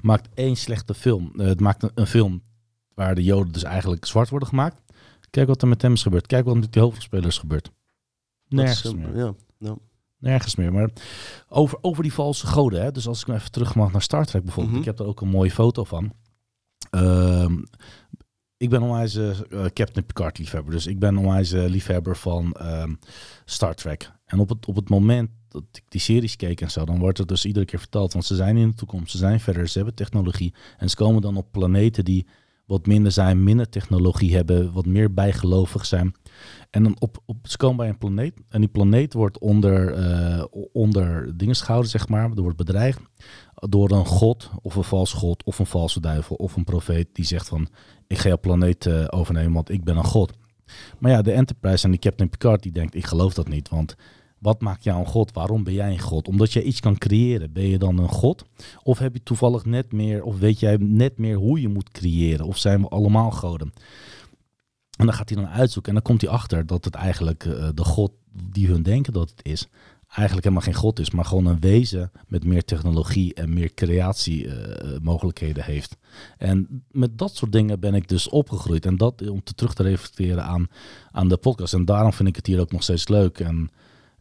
Maakt 0.00 0.28
één 0.34 0.56
slechte 0.56 0.94
film. 0.94 1.32
Eh, 1.36 1.46
het 1.46 1.60
maakt 1.60 1.82
een, 1.82 1.90
een 1.94 2.06
film 2.06 2.42
waar 2.94 3.14
de 3.14 3.22
Joden 3.22 3.52
dus 3.52 3.62
eigenlijk 3.62 4.04
zwart 4.04 4.28
worden 4.28 4.48
gemaakt. 4.48 4.82
Kijk 5.30 5.46
wat 5.46 5.62
er 5.62 5.68
met 5.68 5.82
hem 5.82 5.92
is 5.92 6.02
gebeurd. 6.02 6.26
Kijk 6.26 6.44
wat 6.44 6.54
er 6.54 6.60
met 6.60 6.72
die 6.72 6.82
hoofdrolspelers 6.82 7.38
gebeurt. 7.38 7.66
is, 7.66 7.72
Nergens 8.48 8.94
meer. 8.94 9.16
Ja. 9.58 9.76
Nergens 10.24 10.56
meer. 10.56 10.72
Maar 10.72 10.90
over, 11.48 11.78
over 11.80 12.02
die 12.02 12.12
valse 12.12 12.46
goden. 12.46 12.82
Hè? 12.82 12.92
Dus 12.92 13.06
als 13.06 13.20
ik 13.20 13.26
nou 13.26 13.38
even 13.38 13.50
terug 13.50 13.74
mag 13.74 13.92
naar 13.92 14.02
Star 14.02 14.24
Trek 14.24 14.42
bijvoorbeeld. 14.44 14.76
Mhm. 14.76 14.88
Ik 14.88 14.88
heb 14.88 14.98
er 14.98 15.06
ook 15.06 15.20
een 15.20 15.28
mooie 15.28 15.50
foto 15.50 15.84
van. 15.84 16.12
Ehm, 16.90 17.62
ik 18.56 18.70
ben 18.70 18.82
onwijs 18.82 19.16
eh, 19.16 19.30
Captain 19.50 20.06
Picard 20.06 20.38
liefhebber. 20.38 20.72
Dus 20.72 20.86
ik 20.86 20.98
ben 20.98 21.16
onwijs 21.16 21.52
eh, 21.52 21.64
liefhebber 21.64 22.16
van 22.16 22.52
ehm, 22.52 22.94
Star 23.44 23.74
Trek. 23.74 24.12
En 24.24 24.38
op 24.38 24.48
het, 24.48 24.66
op 24.66 24.76
het 24.76 24.88
moment 24.88 25.30
dat 25.48 25.64
ik 25.72 25.82
die 25.88 26.00
series 26.00 26.36
keek 26.36 26.60
en 26.60 26.70
zo, 26.70 26.84
dan 26.84 26.98
wordt 26.98 27.18
het 27.18 27.28
dus 27.28 27.44
iedere 27.44 27.64
keer 27.64 27.78
verteld. 27.78 28.12
Want 28.12 28.24
ze 28.24 28.34
zijn 28.34 28.56
in 28.56 28.68
de 28.68 28.74
toekomst, 28.74 29.10
ze 29.10 29.18
zijn 29.18 29.40
verder, 29.40 29.68
ze 29.68 29.76
hebben 29.76 29.94
technologie. 29.94 30.54
En 30.78 30.90
ze 30.90 30.96
komen 30.96 31.22
dan 31.22 31.36
op 31.36 31.52
planeten 31.52 32.04
die 32.04 32.26
wat 32.66 32.86
minder 32.86 33.12
zijn, 33.12 33.44
minder 33.44 33.68
technologie 33.68 34.34
hebben, 34.34 34.72
wat 34.72 34.86
meer 34.86 35.14
bijgelovig 35.14 35.86
zijn. 35.86 36.14
En 36.70 36.82
dan 36.82 36.96
op, 36.98 37.18
op, 37.26 37.36
komen 37.56 37.76
bij 37.76 37.88
een 37.88 37.98
planeet 37.98 38.34
en 38.48 38.60
die 38.60 38.70
planeet 38.70 39.12
wordt 39.12 39.38
onder, 39.38 39.92
eh, 39.92 40.44
onder 40.72 41.36
dingen 41.36 41.54
gehouden, 41.54 41.90
zeg 41.90 42.08
maar. 42.08 42.30
Er 42.30 42.42
wordt 42.42 42.56
bedreigd 42.56 43.00
door 43.54 43.90
een 43.90 44.06
god 44.06 44.50
of 44.62 44.76
een 44.76 44.84
vals 44.84 45.12
god 45.12 45.44
of 45.44 45.58
een 45.58 45.66
valse 45.66 46.00
duivel 46.00 46.36
of 46.36 46.56
een 46.56 46.64
profeet 46.64 47.08
die 47.12 47.24
zegt 47.24 47.48
van 47.48 47.68
ik 48.06 48.18
ga 48.18 48.28
jouw 48.28 48.38
planeet 48.38 48.86
eh, 48.86 49.04
overnemen, 49.08 49.52
want 49.52 49.70
ik 49.70 49.84
ben 49.84 49.96
een 49.96 50.04
god. 50.04 50.32
Maar 50.98 51.10
ja, 51.10 51.22
de 51.22 51.32
Enterprise 51.32 51.84
en 51.84 51.90
de 51.90 51.98
Captain 51.98 52.30
Picard 52.30 52.62
die 52.62 52.72
denkt 52.72 52.94
ik 52.94 53.06
geloof 53.06 53.34
dat 53.34 53.48
niet, 53.48 53.68
want 53.68 53.96
wat 54.44 54.60
maakt 54.60 54.84
jou 54.84 54.98
een 54.98 55.06
god? 55.06 55.32
Waarom 55.32 55.64
ben 55.64 55.74
jij 55.74 55.90
een 55.90 56.00
god? 56.00 56.28
Omdat 56.28 56.52
jij 56.52 56.62
iets 56.62 56.80
kan 56.80 56.98
creëren. 56.98 57.52
Ben 57.52 57.68
je 57.68 57.78
dan 57.78 57.98
een 57.98 58.08
god? 58.08 58.44
Of 58.82 58.98
heb 58.98 59.14
je 59.14 59.22
toevallig 59.22 59.64
net 59.64 59.92
meer, 59.92 60.22
of 60.22 60.38
weet 60.38 60.60
jij 60.60 60.76
net 60.80 61.18
meer 61.18 61.36
hoe 61.36 61.60
je 61.60 61.68
moet 61.68 61.90
creëren? 61.90 62.46
Of 62.46 62.58
zijn 62.58 62.80
we 62.80 62.88
allemaal 62.88 63.30
goden? 63.30 63.72
En 64.98 65.06
dan 65.06 65.14
gaat 65.14 65.28
hij 65.28 65.42
dan 65.42 65.50
uitzoeken 65.50 65.92
en 65.92 65.98
dan 65.98 66.06
komt 66.10 66.20
hij 66.20 66.30
achter 66.30 66.66
dat 66.66 66.84
het 66.84 66.94
eigenlijk 66.94 67.44
eh, 67.44 67.68
de 67.74 67.84
god 67.84 68.12
die 68.50 68.66
hun 68.66 68.82
denken 68.82 69.12
dat 69.12 69.30
het 69.30 69.40
is, 69.42 69.68
eigenlijk 70.08 70.46
helemaal 70.46 70.66
geen 70.66 70.74
god 70.82 70.98
is, 70.98 71.10
maar 71.10 71.24
gewoon 71.24 71.46
een 71.46 71.60
wezen 71.60 72.10
met 72.26 72.44
meer 72.44 72.64
technologie 72.64 73.34
en 73.34 73.52
meer 73.52 73.74
creatiemogelijkheden 73.74 75.64
heeft. 75.64 75.96
En 76.38 76.84
met 76.90 77.18
dat 77.18 77.36
soort 77.36 77.52
dingen 77.52 77.80
ben 77.80 77.94
ik 77.94 78.08
dus 78.08 78.28
opgegroeid. 78.28 78.86
En 78.86 78.96
dat 78.96 79.28
om 79.28 79.42
te 79.42 79.54
terug 79.54 79.74
te 79.74 79.82
reflecteren 79.82 80.44
aan, 80.44 80.66
aan 81.10 81.28
de 81.28 81.36
podcast. 81.36 81.74
En 81.74 81.84
daarom 81.84 82.12
vind 82.12 82.28
ik 82.28 82.36
het 82.36 82.46
hier 82.46 82.60
ook 82.60 82.72
nog 82.72 82.82
steeds 82.82 83.08
leuk. 83.08 83.40
En, 83.40 83.70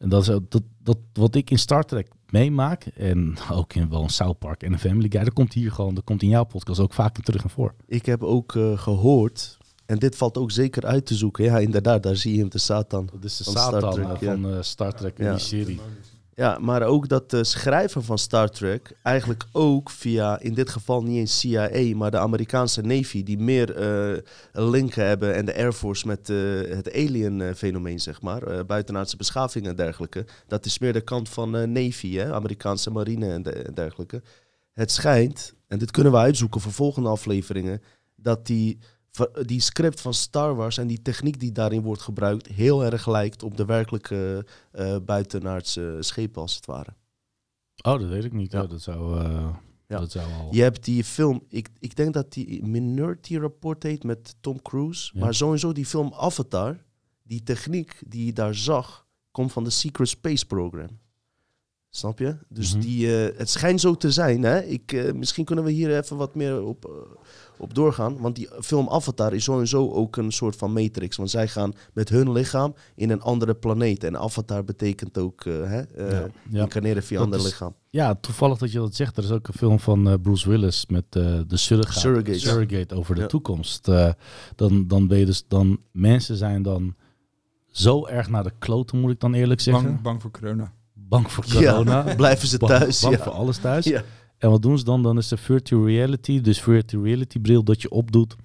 en 0.04 0.10
dat 0.10 0.22
is 0.22 0.28
dat, 0.28 0.64
dat 0.84 0.98
wat 1.14 1.36
ik 1.36 1.50
in 1.50 1.60
Star 1.60 1.84
Trek 1.84 2.08
meemaak, 2.30 2.86
en 2.86 3.36
ook 3.52 3.74
in 3.74 3.90
wel 3.90 4.04
een 4.04 4.10
South 4.10 4.40
Park 4.40 4.64
en 4.64 4.74
een 4.74 4.80
Family 4.80 5.10
Guy, 5.10 5.24
dat 5.24 5.34
komt 5.34 5.54
hier 5.54 5.72
gewoon, 5.72 5.96
dat 5.96 6.04
komt 6.04 6.22
in 6.22 6.30
jouw 6.30 6.44
podcast 6.44 6.80
ook 6.80 6.94
vaak 6.94 7.24
terug 7.24 7.44
en 7.44 7.50
voor. 7.50 7.74
Ik 7.88 8.06
heb 8.06 8.24
ook 8.24 8.56
eh, 8.56 8.78
gehoord, 8.78 9.58
en 9.86 10.00
dit 10.00 10.16
valt 10.16 10.38
ook 10.38 10.52
zeker 10.52 10.86
uit 10.86 11.06
te 11.06 11.16
zoeken. 11.16 11.44
Ja, 11.44 11.58
inderdaad, 11.60 12.04
daar 12.04 12.16
zie 12.16 12.34
je 12.34 12.40
hem, 12.40 12.50
de 12.50 12.58
Satan. 12.58 13.10
Dat 13.12 13.24
is 13.24 13.38
de 13.38 13.44
Van 13.44 13.54
Star 13.54 13.72
Satan 13.72 13.94
Trek, 13.94 14.06
eh, 14.06 14.22
ja. 14.22 14.34
van 14.34 14.54
eh, 14.54 14.62
Star 14.62 14.94
Trek 14.94 15.20
in 15.20 15.26
Ja. 15.26 15.32
die 15.32 15.40
serie. 15.40 15.80
Ja, 16.36 16.58
maar 16.62 16.84
ook 16.84 17.08
dat 17.10 17.30
de 17.30 17.44
schrijver 17.44 18.04
van 18.04 18.18
Star 18.18 18.50
Trek 18.50 18.92
eigenlijk 19.04 19.44
ook 19.52 19.90
via, 19.90 20.40
in 20.40 20.54
dit 20.54 20.70
geval 20.70 21.04
niet 21.04 21.18
eens 21.18 21.40
CIA, 21.40 21.96
maar 21.96 22.12
de 22.12 22.18
Amerikaanse 22.18 22.82
Navy, 22.82 23.24
die 23.24 23.38
meer 23.38 23.76
eh 23.76 24.22
linken 24.52 25.06
hebben 25.06 25.36
en 25.36 25.46
de 25.46 25.56
Air 25.56 25.74
Force 25.74 26.08
met 26.08 26.30
eh, 26.30 26.38
het 26.76 26.94
alien-fenomeen, 26.94 28.00
zeg 28.00 28.22
maar, 28.22 28.44
eh, 28.44 28.60
buitenaardse 28.66 29.18
beschaving 29.18 29.68
en 29.68 29.76
dergelijke. 29.76 30.26
Dat 30.48 30.66
is 30.66 30.80
meer 30.80 30.94
de 30.94 31.02
kant 31.02 31.30
van 31.30 31.56
eh, 31.56 31.68
Navy, 31.68 32.16
hè, 32.16 32.34
Amerikaanse 32.34 32.92
marine 32.92 33.34
en 33.34 33.74
dergelijke. 33.74 34.22
Het 34.74 34.92
schijnt, 34.92 35.54
en 35.68 35.80
dit 35.80 35.92
kunnen 35.92 36.12
we 36.12 36.18
uitzoeken 36.18 36.62
voor 36.62 36.72
volgende 36.72 37.10
afleveringen, 37.10 37.82
dat 38.16 38.46
die, 38.46 38.80
die 39.46 39.60
script 39.62 40.02
van 40.02 40.14
Star 40.14 40.56
Wars 40.56 40.78
en 40.78 40.88
die 40.88 41.02
techniek 41.02 41.40
die 41.40 41.52
daarin 41.52 41.82
wordt 41.82 42.02
gebruikt 42.02 42.48
heel 42.48 42.84
erg 42.86 43.08
lijkt 43.08 43.44
op 43.44 43.58
de 43.58 43.66
werkelijke 43.66 44.46
eh 44.72 44.96
buitenaardse 45.06 45.98
schepen, 46.00 46.42
als 46.42 46.56
het 46.56 46.66
ware. 46.66 46.94
Oh, 47.86 48.00
dat 48.00 48.10
weet 48.10 48.24
ik 48.24 48.34
niet. 48.34 48.52
Ja. 48.52 48.62
Oh, 48.64 48.70
dat 48.70 48.82
zou, 48.82 49.20
eh, 49.20 49.50
Ja. 49.88 50.00
dat 50.00 50.12
zou 50.12 50.32
al... 50.34 50.48
Je 50.52 50.62
hebt 50.62 50.84
die 50.84 51.04
film, 51.04 51.44
ik, 51.50 51.70
ik 51.80 51.96
denk 51.96 52.14
dat 52.14 52.34
die 52.34 52.66
Minority 52.66 53.38
Report 53.38 53.84
heet 53.84 54.04
met 54.04 54.36
Tom 54.40 54.62
Cruise. 54.62 55.12
Ja. 55.14 55.20
Maar 55.24 55.34
sowieso 55.34 55.72
die 55.72 55.86
film 55.86 56.14
Avatar, 56.14 56.84
die 57.24 57.44
techniek 57.44 58.02
die 58.08 58.26
je 58.26 58.34
daar 58.34 58.56
zag, 58.56 59.06
komt 59.32 59.52
van 59.52 59.64
de 59.64 59.70
Secret 59.70 60.08
Space 60.10 60.46
Program. 60.46 61.00
Snap 61.90 62.20
je? 62.20 62.38
Dus 62.50 62.72
Mhm. 62.74 62.82
die, 62.82 63.28
eh, 63.28 63.38
het 63.38 63.50
schijnt 63.50 63.82
zo 63.82 63.96
te 63.96 64.12
zijn. 64.12 64.44
Hè? 64.44 64.62
Ik, 64.64 65.14
misschien 65.16 65.46
kunnen 65.46 65.64
we 65.66 65.72
hier 65.72 65.98
even 65.98 66.18
wat 66.18 66.36
meer 66.36 66.62
op, 66.64 66.86
op 67.64 67.74
doorgaan. 67.76 68.18
Want 68.20 68.36
die 68.36 68.50
film 68.62 68.90
Avatar 68.90 69.34
is 69.34 69.44
sowieso 69.44 69.92
ook 69.92 70.18
een 70.18 70.32
soort 70.32 70.56
van 70.56 70.74
matrix. 70.74 71.18
Want 71.18 71.30
zij 71.30 71.48
gaan 71.48 71.74
met 71.94 72.10
hun 72.10 72.32
lichaam 72.32 72.76
in 72.96 73.10
een 73.10 73.22
andere 73.22 73.54
planeet. 73.54 74.04
En 74.04 74.18
Avatar 74.18 74.64
betekent 74.64 75.18
ook 75.18 75.46
eh, 75.46 75.54
hè, 75.54 75.82
eh, 75.82 76.12
Ja. 76.12 76.28
Ja. 76.50 76.62
incarneren 76.62 77.04
via 77.04 77.18
Dat 77.18 77.28
een 77.28 77.32
ander 77.34 77.48
is- 77.48 77.54
lichaam. 77.54 77.76
Ja, 77.90 78.16
toevallig 78.16 78.58
dat 78.58 78.72
je 78.72 78.78
dat 78.80 78.96
zegt. 78.96 79.18
Er 79.18 79.24
is 79.24 79.32
ook 79.32 79.48
een 79.48 79.54
film 79.54 79.80
van 79.80 80.10
eh, 80.10 80.14
Bruce 80.22 80.50
Willis 80.50 80.86
met 80.88 81.04
de 81.12 81.46
surrogate, 81.48 82.00
Surrogate. 82.00 82.40
surrogate 82.40 82.96
over 82.96 83.16
de 83.16 83.22
Ja. 83.22 83.28
toekomst. 83.28 83.86
Dan, 84.56 84.88
dan 84.88 85.08
ben 85.08 85.18
je 85.18 85.26
dus 85.26 85.46
dan 85.48 85.80
mensen 85.92 86.38
zijn 86.38 86.62
dan 86.62 86.96
zo 87.72 88.06
erg 88.06 88.30
naar 88.30 88.44
de 88.44 88.52
kloten, 88.60 89.00
moet 89.00 89.12
ik 89.12 89.20
dan 89.20 89.34
eerlijk 89.34 89.62
zeggen. 89.62 89.84
Bang, 89.84 90.02
Bang, 90.02 90.04
bang 90.04 90.22
voor 90.22 90.32
corona. 90.32 90.74
voor 91.28 91.46
corona. 91.52 92.06
Ja, 92.08 92.16
blijven 92.24 92.48
ze 92.48 92.58
Bang- 92.58 92.72
thuis. 92.72 93.02
Bang 93.02 93.18
ja. 93.18 93.24
voor 93.24 93.32
alles 93.32 93.58
thuis. 93.58 93.86
Ja. 93.86 94.04
En 94.44 94.50
wat 94.50 94.62
doen 94.62 94.78
ze 94.78 94.84
dan? 94.84 95.04
Dan 95.04 95.18
is 95.18 95.28
de 95.28 95.38
virtual 95.38 95.86
reality, 95.86 96.42
dus 96.42 96.62
virtual 96.62 97.04
reality 97.04 97.40
bril 97.40 97.64
dat 97.64 97.82
je 97.82 97.90
opdoet. 97.90 98.36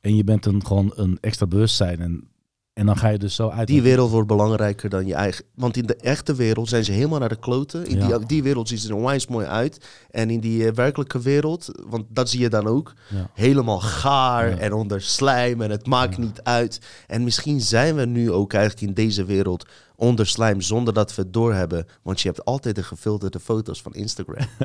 En 0.00 0.16
je 0.16 0.24
bent 0.24 0.46
een, 0.46 0.66
gewoon 0.66 0.92
een 0.94 1.18
extra 1.20 1.46
bewustzijn. 1.46 2.00
En, 2.00 2.28
en 2.72 2.86
dan 2.86 2.96
ga 2.96 3.08
je 3.08 3.18
dus 3.18 3.34
zo 3.34 3.48
uit. 3.48 3.66
Die 3.66 3.82
wereld 3.82 4.10
wordt 4.10 4.26
belangrijker 4.28 4.90
dan 4.90 5.06
je 5.06 5.14
eigen. 5.14 5.44
Want 5.54 5.76
in 5.76 5.86
de 5.86 5.96
echte 5.96 6.34
wereld 6.34 6.68
zijn 6.68 6.84
ze 6.84 6.92
helemaal 6.92 7.18
naar 7.18 7.28
de 7.28 7.38
kloten. 7.38 7.86
In 7.86 7.96
Ja. 7.96 8.18
die, 8.18 8.26
die 8.26 8.42
wereld 8.42 8.68
ziet 8.68 8.84
er 8.84 8.94
onwijs 8.94 9.26
mooi 9.26 9.46
uit. 9.46 9.86
En 10.10 10.30
in 10.30 10.40
die 10.40 10.66
eh, 10.66 10.72
werkelijke 10.74 11.20
wereld, 11.20 11.70
want 11.88 12.04
dat 12.08 12.30
zie 12.30 12.40
je 12.40 12.48
dan 12.48 12.66
ook, 12.66 12.92
Ja. 13.08 13.30
helemaal 13.34 13.80
gaar 13.80 14.48
Ja. 14.50 14.56
en 14.56 14.72
onder 14.72 15.02
slijm 15.02 15.60
en 15.62 15.70
het 15.70 15.86
maakt 15.86 16.18
niet 16.18 16.42
uit. 16.42 16.80
En 17.06 17.24
misschien 17.24 17.60
zijn 17.60 17.94
we 17.94 18.04
nu 18.04 18.32
ook 18.32 18.52
eigenlijk 18.52 18.86
in 18.88 18.94
deze 18.94 19.24
wereld 19.24 19.66
onder 19.96 20.26
slijm 20.26 20.60
zonder 20.60 20.94
dat 20.94 21.14
we 21.14 21.22
het 21.22 21.32
doorhebben. 21.32 21.86
Want 22.02 22.20
je 22.20 22.28
hebt 22.28 22.44
altijd 22.44 22.74
de 22.74 22.82
gefilterde 22.82 23.40
foto's 23.40 23.82
van 23.82 23.94
Instagram. 23.94 24.46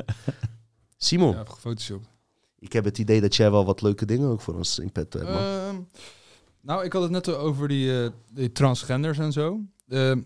Simon, 0.96 1.30
Ja, 1.34 1.44
gefotoshopt. 1.44 2.08
ik 2.58 2.72
heb 2.72 2.84
het 2.84 2.98
idee 2.98 3.20
dat 3.20 3.36
jij 3.36 3.50
wel 3.50 3.64
wat 3.64 3.82
leuke 3.82 4.04
dingen 4.06 4.28
ook 4.28 4.40
voor 4.40 4.54
ons 4.54 4.78
in 4.78 4.92
petto 4.92 5.18
hebt. 5.18 5.30
man. 5.30 5.40
Ehm, 5.42 5.76
nou, 6.60 6.84
ik 6.84 6.92
had 6.92 7.02
het 7.02 7.10
net 7.10 7.28
over 7.34 7.68
die, 7.68 8.02
eh, 8.04 8.10
die 8.32 8.52
transgenders 8.52 9.18
en 9.18 9.32
zo. 9.32 9.60
Ehm, 9.88 10.20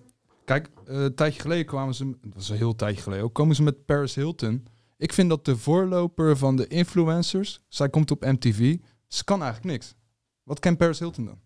kijk, 0.45 0.71
eh, 0.87 1.03
een 1.03 1.15
tijdje 1.15 1.41
geleden 1.41 1.67
kwamen 1.67 1.95
ze, 1.95 2.05
dat 2.05 2.35
was 2.35 2.49
een 2.49 2.57
heel 2.57 2.75
tijdje 2.75 3.03
geleden, 3.03 3.25
ook 3.25 3.35
komen 3.35 3.57
ze 3.57 3.63
met 3.63 3.85
Paris 3.85 4.15
Hilton. 4.15 4.67
Ik 4.97 5.13
vind 5.13 5.29
dat 5.29 5.45
de 5.45 5.57
voorloper 5.57 6.37
van 6.37 6.57
de 6.57 6.67
influencers, 6.67 7.61
zij 7.69 7.89
komt 7.89 8.11
op 8.11 8.25
MTV, 8.25 8.77
ze 9.07 9.25
kan 9.25 9.43
eigenlijk 9.43 9.73
niks. 9.73 9.95
Wat 10.43 10.59
kent 10.59 10.79
Paris 10.79 10.99
Hilton 10.99 11.25
dan? 11.25 11.39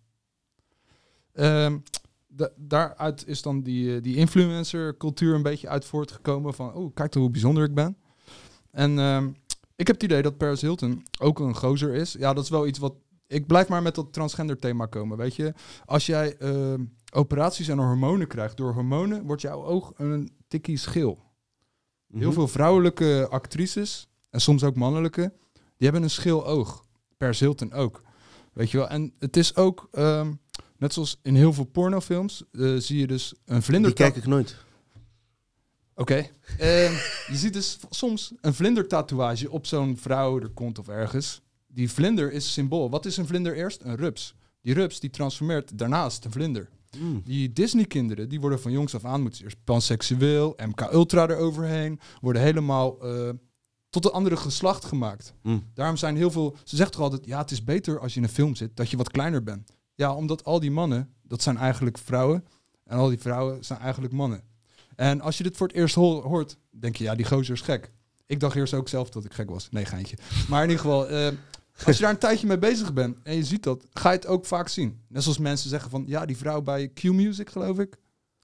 Ehm, 1.33 1.77
da- 2.27 2.51
daaruit 2.55 3.27
is 3.27 3.41
dan 3.41 3.61
die, 3.61 3.95
eh, 3.95 4.01
die 4.01 4.15
influencer 4.15 4.97
cultuur 4.97 5.35
een 5.35 5.41
beetje 5.41 5.67
uit 5.69 5.85
voortgekomen 5.85 6.53
van, 6.53 6.73
oh, 6.73 6.93
kijk 6.93 7.11
toch 7.11 7.21
hoe 7.21 7.31
bijzonder 7.31 7.63
ik 7.63 7.73
ben. 7.73 7.97
En 8.73 8.99
ehm, 8.99 9.27
ik 9.75 9.87
heb 9.87 9.95
het 9.95 10.03
idee 10.03 10.21
dat 10.21 10.37
Paris 10.37 10.61
Hilton 10.61 11.03
ook 11.19 11.39
een 11.39 11.55
gozer 11.55 11.93
is. 11.93 12.13
Ja, 12.19 12.33
dat 12.33 12.43
is 12.43 12.49
wel 12.49 12.67
iets 12.67 12.79
wat... 12.79 12.93
Ik 13.27 13.47
blijf 13.47 13.67
maar 13.67 13.81
met 13.81 13.95
dat 13.95 14.13
transgender 14.13 14.59
thema 14.59 14.85
komen, 14.85 15.17
weet 15.17 15.35
je. 15.35 15.53
Als 15.85 16.05
jij 16.05 16.37
ehm, 16.37 16.83
operaties 17.13 17.67
en 17.67 17.77
hormonen 17.77 18.27
krijgt, 18.27 18.57
door 18.57 18.73
hormonen 18.73 19.25
wordt 19.25 19.41
jouw 19.41 19.63
oog 19.63 19.91
een 19.95 20.31
tikkie 20.47 20.77
schil. 20.77 21.19
Heel 22.07 22.21
Mhm. 22.27 22.33
veel 22.33 22.47
vrouwelijke 22.47 23.27
actrices, 23.29 24.07
en 24.29 24.41
soms 24.41 24.63
ook 24.63 24.75
mannelijke, 24.75 25.33
die 25.53 25.63
hebben 25.89 26.03
een 26.03 26.09
schil 26.09 26.45
oog. 26.47 26.85
Paris 27.17 27.39
Hilton 27.39 27.73
ook. 27.73 28.01
Weet 28.53 28.71
je 28.71 28.77
wel? 28.77 28.89
En 28.89 29.13
het 29.19 29.37
is 29.37 29.55
ook, 29.55 29.87
ehm, 29.91 30.33
net 30.77 30.93
zoals 30.93 31.19
in 31.21 31.35
heel 31.35 31.53
veel 31.53 31.63
pornofilms, 31.65 32.43
eh, 32.51 32.75
zie 32.77 32.99
je 32.99 33.07
dus 33.07 33.33
een 33.45 33.61
vlinder... 33.63 33.95
Die 33.95 33.99
kijk 34.05 34.15
ik 34.15 34.25
nooit. 34.25 34.55
Oké. 35.95 36.29
Ehm, 36.57 36.93
je 37.31 37.35
ziet 37.35 37.53
dus 37.53 37.77
soms 37.89 38.33
een 38.41 38.53
vlindertatoeage 38.53 39.51
op 39.51 39.65
zo'n 39.65 39.97
vrouw, 39.97 40.39
er 40.39 40.49
kont 40.49 40.79
of 40.79 40.87
ergens. 40.87 41.41
Die 41.67 41.91
vlinder 41.91 42.31
is 42.31 42.53
symbool. 42.53 42.89
Wat 42.89 43.05
is 43.05 43.17
een 43.17 43.27
vlinder 43.27 43.55
eerst? 43.55 43.81
Een 43.81 43.95
rups. 43.95 44.35
Die 44.61 44.73
rups 44.73 44.99
die 44.99 45.09
transformeert 45.09 45.77
daarnaast 45.77 46.25
een 46.25 46.31
vlinder. 46.31 46.69
Mm. 46.97 47.21
Die 47.25 47.53
Disney-kinderen, 47.53 48.29
die 48.29 48.39
worden 48.39 48.61
van 48.61 48.71
jongs 48.71 48.95
af 48.95 49.05
aan, 49.05 49.21
moeten 49.21 49.43
eerst 49.43 49.63
panseksueel, 49.63 50.57
MK 50.65 50.81
Ultra 50.91 51.27
eroverheen, 51.27 51.99
worden 52.21 52.41
helemaal 52.41 53.01
eh, 53.01 53.29
tot 53.89 54.05
een 54.05 54.11
andere 54.11 54.37
geslacht 54.37 54.85
gemaakt. 54.85 55.33
Hm. 55.41 55.59
Daarom 55.73 55.97
zijn 55.97 56.15
heel 56.15 56.31
veel... 56.31 56.55
Ze 56.63 56.75
zegt 56.75 56.91
toch 56.91 57.01
altijd, 57.01 57.25
ja, 57.25 57.39
het 57.39 57.51
is 57.51 57.63
beter 57.63 57.99
als 57.99 58.13
je 58.13 58.19
in 58.19 58.25
een 58.25 58.31
film 58.31 58.55
zit, 58.55 58.75
dat 58.75 58.89
je 58.89 58.97
wat 58.97 59.11
kleiner 59.11 59.43
bent. 59.43 59.71
Ja, 59.95 60.15
omdat 60.15 60.43
al 60.43 60.59
die 60.59 60.71
mannen, 60.71 61.13
dat 61.21 61.41
zijn 61.41 61.57
eigenlijk 61.57 61.97
vrouwen. 61.97 62.45
En 62.83 62.97
al 62.97 63.09
die 63.09 63.19
vrouwen 63.19 63.63
zijn 63.63 63.79
eigenlijk 63.79 64.13
mannen. 64.13 64.43
En 64.95 65.21
als 65.21 65.37
je 65.37 65.43
dit 65.43 65.57
voor 65.57 65.67
het 65.67 65.75
eerst 65.75 65.95
ho- 65.95 66.21
hoort, 66.21 66.57
denk 66.71 66.95
je, 66.95 67.03
ja, 67.03 67.15
die 67.15 67.25
gozer 67.25 67.53
is 67.53 67.61
gek. 67.61 67.91
Ik 68.25 68.39
dacht 68.39 68.55
eerst 68.55 68.73
ook 68.73 68.89
zelf 68.89 69.09
dat 69.09 69.25
ik 69.25 69.33
gek 69.33 69.49
was. 69.49 69.67
Nee, 69.71 69.85
geintje. 69.85 70.17
Maar 70.49 70.63
in 70.63 70.69
ieder 70.69 70.83
geval, 70.85 71.07
eh, 71.07 71.27
als 71.85 71.95
je 71.95 72.01
daar 72.01 72.11
een 72.11 72.17
tijdje 72.17 72.47
mee 72.47 72.57
bezig 72.57 72.93
bent 72.93 73.17
en 73.23 73.35
je 73.35 73.43
ziet 73.43 73.63
dat, 73.63 73.85
ga 73.93 74.09
je 74.09 74.15
het 74.15 74.27
ook 74.27 74.45
vaak 74.45 74.67
zien. 74.67 75.01
Net 75.07 75.23
zoals 75.23 75.37
mensen 75.37 75.69
zeggen 75.69 75.89
van, 75.89 76.03
ja, 76.07 76.25
die 76.25 76.37
vrouw 76.37 76.61
bij 76.61 76.87
Q-Music, 76.87 77.49
geloof 77.49 77.79
ik. 77.79 77.95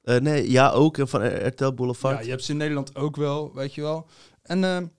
Eh, 0.02 0.20
nee, 0.20 0.52
ja, 0.52 0.70
ook 0.72 0.98
eh, 0.98 1.06
van 1.06 1.46
RTL 1.48 1.74
Boulevard. 1.74 2.18
Ja, 2.18 2.24
je 2.24 2.30
hebt 2.30 2.44
ze 2.44 2.52
in 2.52 2.58
Nederland 2.58 2.96
ook 2.96 3.16
wel, 3.16 3.54
weet 3.54 3.74
je 3.74 3.82
wel. 3.82 4.08
En 4.42 4.92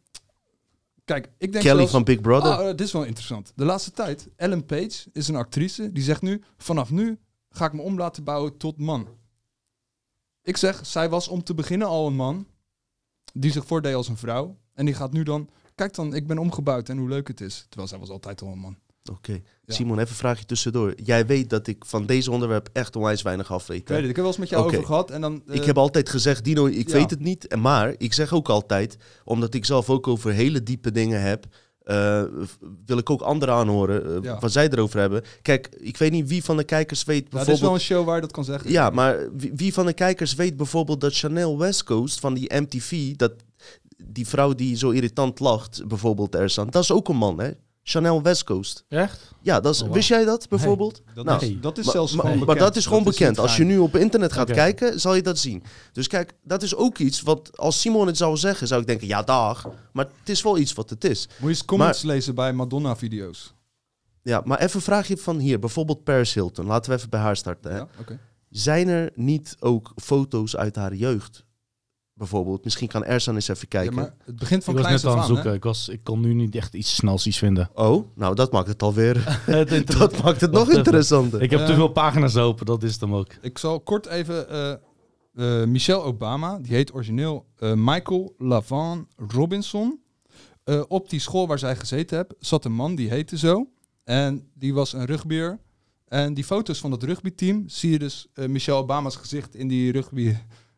kijk, 1.04 1.26
ik 1.38 1.52
denk 1.52 1.64
Kelly 1.64 1.76
zelfs- 1.76 1.90
van 1.92 2.04
Big 2.04 2.20
Brother. 2.20 2.50
Ah, 2.52 2.66
dit 2.66 2.80
is 2.80 2.92
wel 2.92 3.04
interessant. 3.04 3.52
De 3.56 3.64
laatste 3.64 3.90
tijd, 3.90 4.28
Ellen 4.36 4.64
Page 4.66 5.08
is 5.12 5.28
een 5.28 5.36
actrice 5.36 5.92
die 5.92 6.02
zegt 6.02 6.22
nu, 6.22 6.42
vanaf 6.58 6.90
nu 6.90 7.18
ga 7.50 7.64
ik 7.66 7.72
me 7.72 7.82
om 7.82 7.96
laten 7.98 8.24
bouwen 8.24 8.56
tot 8.56 8.78
man. 8.78 9.08
Ik 10.42 10.56
zeg, 10.56 10.86
zij 10.86 11.08
was 11.08 11.28
om 11.28 11.42
te 11.42 11.54
beginnen 11.54 11.88
al 11.88 12.06
een 12.06 12.16
man 12.16 12.46
die 13.32 13.52
zich 13.52 13.66
voordeed 13.66 13.94
als 13.94 14.08
een 14.08 14.16
vrouw. 14.16 14.58
En 14.74 14.84
die 14.84 14.94
gaat 14.94 15.12
nu 15.12 15.22
dan, 15.22 15.48
kijk 15.74 15.94
dan, 15.94 16.14
ik 16.14 16.26
ben 16.26 16.38
omgebouwd 16.38 16.88
en 16.88 16.98
hoe 16.98 17.08
leuk 17.08 17.28
het 17.28 17.40
is. 17.40 17.66
Terwijl 17.68 17.88
zij 17.88 17.98
was 17.98 18.10
altijd 18.10 18.42
al 18.42 18.48
een 18.48 18.58
man. 18.58 18.78
Oké. 19.12 19.32
Ja. 19.32 19.74
Simon, 19.74 19.98
even 19.98 20.10
een 20.10 20.16
vraagje 20.16 20.44
tussendoor. 20.44 20.92
Jij 21.02 21.26
weet 21.26 21.50
dat 21.50 21.66
ik 21.66 21.84
van 21.84 22.06
deze 22.06 22.30
onderwerp 22.30 22.68
echt 22.72 22.96
onwijs 22.96 23.22
weinig 23.22 23.52
af 23.52 23.66
weet. 23.66 23.80
Ik 23.80 23.88
weet 23.88 24.00
het, 24.00 24.08
ik 24.08 24.16
heb 24.16 24.24
wel 24.24 24.26
eens 24.26 24.40
met 24.40 24.48
jou 24.48 24.64
over 24.64 24.84
gehad. 24.84 25.10
En 25.10 25.20
dan, 25.20 25.42
eh, 25.46 25.54
Ik 25.54 25.64
heb 25.64 25.78
altijd 25.78 26.08
gezegd, 26.08 26.44
Dino, 26.44 26.66
ik 26.66 26.88
ja. 26.88 26.94
weet 26.94 27.10
het 27.10 27.20
niet. 27.20 27.46
En 27.46 27.60
Maar 27.60 27.94
ik 27.96 28.12
zeg 28.12 28.32
ook 28.32 28.48
altijd, 28.48 28.96
omdat 29.24 29.54
ik 29.54 29.64
zelf 29.64 29.90
ook 29.90 30.06
over 30.06 30.32
hele 30.32 30.62
diepe 30.62 30.90
dingen 30.90 31.22
heb, 31.22 31.46
eh, 31.90 32.22
wil 32.86 32.98
ik 32.98 33.10
ook 33.10 33.20
anderen 33.20 33.54
aanhoren 33.54 34.04
eh, 34.16 34.22
Ja. 34.22 34.38
wat 34.38 34.52
zij 34.52 34.68
erover 34.70 35.00
hebben. 35.00 35.22
Kijk, 35.42 35.68
ik 35.78 35.96
weet 35.96 36.10
niet 36.12 36.28
wie 36.28 36.44
van 36.44 36.56
de 36.56 36.64
kijkers 36.64 37.04
weet 37.04 37.26
ja, 37.30 37.38
dit 37.38 37.40
is 37.40 37.46
wel 37.46 37.46
bijvoorbeeld... 37.46 37.80
een 37.80 37.86
show 37.86 38.06
waar 38.06 38.14
je 38.14 38.20
dat 38.20 38.32
kan 38.32 38.44
zeggen. 38.44 38.70
Ja, 38.70 38.90
maar 38.90 39.32
wie, 39.36 39.52
wie 39.54 39.72
van 39.72 39.86
de 39.86 39.92
kijkers 39.92 40.34
weet 40.34 40.56
bijvoorbeeld 40.56 41.00
dat 41.00 41.14
Chanel 41.16 41.58
West 41.58 41.84
Coast 41.84 42.20
van 42.20 42.34
die 42.34 42.54
MTV, 42.54 43.16
dat 43.16 43.32
die 44.04 44.26
vrouw 44.26 44.54
die 44.54 44.76
zo 44.76 44.90
irritant 44.90 45.40
lacht, 45.40 45.86
bijvoorbeeld 45.86 46.34
er 46.34 46.50
staan, 46.50 46.70
dat 46.70 46.82
is 46.82 46.92
ook 46.92 47.08
een 47.08 47.16
man, 47.16 47.40
hè? 47.40 47.50
Chanel 47.90 48.22
West 48.22 48.44
Coast. 48.44 48.84
Echt? 48.88 49.32
Ja, 49.42 49.60
dat 49.60 49.74
is, 49.74 49.80
Oh, 49.80 49.86
wow. 49.86 49.94
wist 49.96 50.08
jij 50.08 50.24
dat 50.24 50.48
bijvoorbeeld? 50.48 51.02
Dat, 51.14 51.24
Nou, 51.24 51.46
is, 51.46 51.60
dat 51.60 51.78
is 51.78 51.84
Maar- 51.84 51.94
zelfs 51.94 52.12
maar, 52.12 52.20
gewoon 52.20 52.36
maar 52.38 52.46
bekend. 52.46 52.66
dat 52.66 52.76
is 52.76 52.86
gewoon 52.86 53.04
bekend. 53.04 53.38
Als 53.38 53.56
je 53.56 53.64
nu 53.64 53.78
op 53.78 53.96
internet 53.96 54.32
gaat 54.32 54.50
kijken, 54.50 55.00
zal 55.00 55.14
je 55.14 55.22
dat 55.22 55.38
zien. 55.38 55.62
Dus 55.92 56.06
kijk, 56.06 56.32
dat 56.42 56.62
is 56.62 56.74
ook 56.74 56.98
iets 56.98 57.20
wat 57.20 57.56
als 57.58 57.80
Simon 57.80 58.06
het 58.06 58.16
zou 58.16 58.36
zeggen, 58.36 58.66
zou 58.66 58.80
ik 58.80 58.86
denken, 58.86 59.06
ja 59.06 59.22
dag. 59.22 59.68
Maar 59.92 60.04
het 60.18 60.28
is 60.28 60.42
wel 60.42 60.58
iets 60.58 60.72
wat 60.72 60.90
het 60.90 61.04
is. 61.04 61.26
Moet 61.28 61.38
je 61.40 61.46
eens 61.48 61.64
comments 61.64 62.02
lezen 62.02 62.34
bij 62.34 62.52
Madonna-video's. 62.52 63.54
Ja, 64.22 64.42
maar 64.44 64.58
even 64.58 64.76
een 64.76 64.82
vraagje 64.82 65.16
van 65.16 65.38
hier. 65.38 65.58
Bijvoorbeeld 65.58 66.04
Paris 66.04 66.34
Hilton. 66.34 66.66
Laten 66.66 66.90
we 66.90 66.96
even 66.96 67.10
bij 67.10 67.20
haar 67.20 67.36
starten. 67.36 67.70
Hè? 67.70 67.76
Ja, 67.76 67.88
oké. 68.00 68.18
Zijn 68.50 68.88
er 68.88 69.10
niet 69.14 69.56
ook 69.60 69.92
foto's 69.96 70.56
uit 70.56 70.76
haar 70.76 70.94
jeugd? 70.94 71.44
Bijvoorbeeld, 72.20 72.64
misschien 72.64 72.88
kan 72.88 73.04
Ersan 73.04 73.34
eens 73.34 73.48
even 73.48 73.66
Ja, 73.70 73.78
kijken. 73.78 73.94
maar 73.94 74.14
het 74.24 74.36
begint 74.38 74.64
van 74.64 74.76
ik 74.76 74.82
was 74.82 74.90
net 74.90 75.04
aan 75.04 75.10
het 75.10 75.20
aan, 75.20 75.26
zoeken. 75.26 75.50
hè? 75.50 75.56
Ik, 75.56 75.62
was, 75.64 75.88
ik 75.88 76.00
kon 76.04 76.20
nu 76.20 76.34
niet 76.34 76.54
echt 76.54 76.74
iets 76.74 76.94
snels 76.94 77.26
iets 77.26 77.38
vinden. 77.38 77.70
Oh, 77.74 78.06
nou 78.14 78.34
dat 78.34 78.52
maakt 78.52 78.68
het 78.68 78.82
alweer. 78.82 79.16
Het 79.46 79.72
inter- 79.78 79.98
dat 79.98 80.22
maakt 80.22 80.40
het 80.40 80.50
nog 80.50 80.58
Wacht 80.58 80.68
even. 80.68 80.78
interessanter. 80.84 81.42
ik 81.42 81.50
heb 81.50 81.60
Eh, 81.60 81.66
te 81.66 81.74
veel 81.74 81.88
pagina's 81.88 82.36
open, 82.36 82.66
dat 82.66 82.82
is 82.82 82.92
het 82.92 83.00
hem 83.00 83.14
ook. 83.14 83.32
Ik 83.42 83.58
zal 83.58 83.80
kort 83.80 84.06
even... 84.06 84.48
eh, 84.48 84.70
eh, 85.60 85.68
Michelle 85.68 86.02
Obama, 86.02 86.58
die 86.58 86.74
heet 86.74 86.94
origineel 86.94 87.46
eh, 87.56 87.72
Michael 87.76 88.34
Lavan 88.38 89.06
Robinson. 89.28 90.00
Eh, 90.64 90.82
op 90.88 91.10
die 91.10 91.20
school 91.20 91.46
waar 91.46 91.58
zij 91.58 91.76
gezeten 91.76 92.16
heeft, 92.16 92.34
zat 92.38 92.64
een 92.64 92.72
man 92.72 92.94
die 92.94 93.08
heette 93.10 93.38
zo. 93.38 93.68
En 94.04 94.48
die 94.54 94.74
was 94.74 94.92
een 94.92 95.04
rugbier. 95.04 95.58
En 96.08 96.34
die 96.34 96.44
foto's 96.44 96.78
van 96.78 96.90
het 96.92 97.02
rugbyteam 97.02 97.68
zie 97.68 97.90
je 97.90 97.98
dus 97.98 98.26
eh, 98.34 98.46
Michelle 98.48 98.78
Obama's 98.78 99.16
gezicht 99.16 99.54
in 99.54 99.68
die 99.68 99.92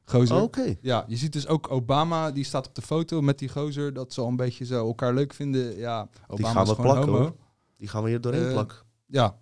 rugbygozer. 0.04 0.42
Oké. 0.42 0.76
Ja, 0.80 1.04
je 1.06 1.16
ziet 1.16 1.32
dus 1.32 1.46
ook 1.46 1.70
Obama, 1.70 2.30
die 2.30 2.44
staat 2.44 2.66
op 2.68 2.74
de 2.74 2.82
foto 2.82 3.20
met 3.20 3.38
die 3.38 3.48
gozer. 3.48 3.92
Dat 3.92 4.12
ze 4.12 4.20
al 4.20 4.28
een 4.28 4.36
beetje 4.36 4.64
zo 4.64 4.86
elkaar 4.86 5.14
leuk 5.14 5.32
vinden. 5.34 5.76
Ja, 5.76 6.08
Obama 6.28 6.52
gaan 6.52 6.62
is 6.62 6.68
we 6.68 6.74
plakken, 6.82 7.04
homo. 7.04 7.18
hoor. 7.18 7.36
Die 7.78 7.88
gaan 7.88 8.02
we 8.02 8.08
hier 8.08 8.20
doorheen 8.20 8.46
Eh, 8.46 8.52
plakken. 8.52 8.76
Ja. 9.06 9.36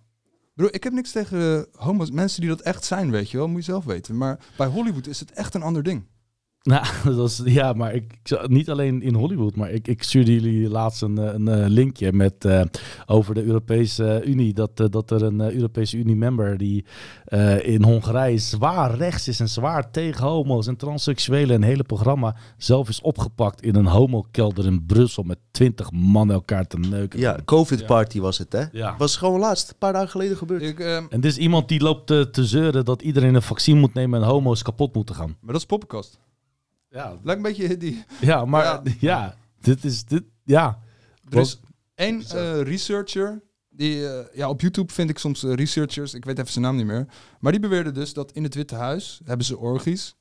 Bro, 0.55 0.67
ik 0.71 0.83
heb 0.83 0.93
niks 0.93 1.11
tegen 1.11 1.57
eh, 1.73 1.81
homo's, 1.85 2.11
mensen 2.11 2.41
die 2.41 2.49
dat 2.49 2.61
echt 2.61 2.83
zijn, 2.85 3.11
weet 3.11 3.29
je 3.31 3.37
wel. 3.37 3.47
Moet 3.47 3.65
je 3.65 3.71
zelf 3.71 3.83
weten. 3.85 4.17
Maar 4.17 4.39
bij 4.57 4.67
Hollywood 4.67 5.07
is 5.07 5.19
het 5.19 5.31
echt 5.31 5.53
een 5.53 5.63
ander 5.63 5.83
ding. 5.83 6.07
Nou, 6.63 6.85
dat 7.17 7.29
is, 7.29 7.41
ja, 7.45 7.73
maar 7.73 7.93
ik, 7.93 8.13
ik 8.23 8.47
niet 8.47 8.69
alleen 8.69 9.01
in 9.01 9.13
Hollywood, 9.13 9.55
maar 9.55 9.71
ik, 9.71 9.87
ik 9.87 10.03
stuurde 10.03 10.33
jullie 10.33 10.69
laatst 10.69 11.01
een, 11.01 11.17
eh, 11.17 11.33
een 11.33 11.47
eh, 11.47 11.67
linkje 11.67 12.13
met 12.13 12.45
eh, 12.45 12.61
over 13.05 13.33
de 13.33 13.43
Europese 13.43 14.21
Unie. 14.25 14.53
Dat, 14.53 14.77
dat 14.77 15.11
er 15.11 15.23
een 15.23 15.41
Europese 15.53 15.97
Unie-member 15.97 16.57
die 16.57 16.85
eh, 17.25 17.67
in 17.67 17.83
Hongarije 17.83 18.37
zwaar 18.37 18.95
rechts 18.95 19.27
is 19.27 19.39
en 19.39 19.49
zwaar 19.49 19.91
tegen 19.91 20.25
homo's 20.25 20.67
en 20.67 20.75
transseksuelen. 20.75 21.55
Een 21.55 21.63
hele 21.63 21.83
programma 21.83 22.35
zelf 22.57 22.89
is 22.89 23.01
opgepakt 23.01 23.61
in 23.61 23.75
een 23.75 23.85
homokelder 23.85 24.65
in 24.65 24.85
Brussel 24.85 25.23
met 25.23 25.37
twintig 25.51 25.91
man 25.91 26.31
elkaar 26.31 26.67
te 26.67 26.77
neuken. 26.77 27.19
Ja, 27.19 27.37
COVID 27.45 27.85
party 27.85 28.19
was 28.19 28.37
het, 28.37 28.51
hè? 28.51 28.63
Ja. 28.71 28.95
Was 28.97 29.15
gewoon 29.15 29.39
laatst, 29.39 29.69
een 29.69 29.77
paar 29.77 29.93
dagen 29.93 30.09
geleden 30.09 30.37
gebeurd. 30.37 30.61
Ik, 30.61 30.79
ehm, 30.79 31.05
En 31.09 31.21
dit 31.21 31.31
is 31.31 31.37
iemand 31.37 31.67
die 31.67 31.81
loopt 31.81 32.07
te, 32.07 32.29
te 32.31 32.45
zeuren 32.45 32.85
dat 32.85 33.01
iedereen 33.01 33.35
een 33.35 33.41
vaccin 33.41 33.77
moet 33.77 33.93
nemen 33.93 34.21
en 34.21 34.27
homo's 34.27 34.61
kapot 34.61 34.95
moeten 34.95 35.15
gaan. 35.15 35.35
maar 35.39 35.51
dat 35.53 35.61
is 35.61 35.67
poppenkast. 35.67 36.19
Ja, 36.91 37.17
Lijkt 37.23 37.45
een 37.45 37.53
beetje 37.53 37.77
die... 37.77 38.03
ja 38.19 38.45
maar 38.45 38.63
Ja. 38.63 38.81
ja. 38.99 39.35
dit 39.59 39.83
is 39.83 40.05
dit. 40.05 40.23
Ja, 40.43 40.79
Er 41.29 41.39
is 41.39 41.59
één 41.95 42.21
eh, 42.21 42.61
researcher... 42.61 43.41
Die, 43.73 44.07
eh, 44.07 44.35
ja, 44.35 44.49
op 44.49 44.61
YouTube 44.61 44.93
vind 44.93 45.09
ik 45.09 45.17
soms 45.17 45.43
eh, 45.43 45.53
researchers, 45.53 46.13
ik 46.13 46.25
weet 46.25 46.39
even 46.39 46.51
zijn 46.51 46.65
naam 46.65 46.75
niet 46.75 46.85
meer. 46.85 47.07
Maar 47.39 47.51
die 47.51 47.61
beweerde 47.61 47.91
dus 47.91 48.13
dat 48.13 48.31
in 48.31 48.43
het 48.43 48.55
Witte 48.55 48.75
Huis 48.75 49.21
hebben 49.25 49.45
ze 49.45 49.57
orgies. 49.57 50.15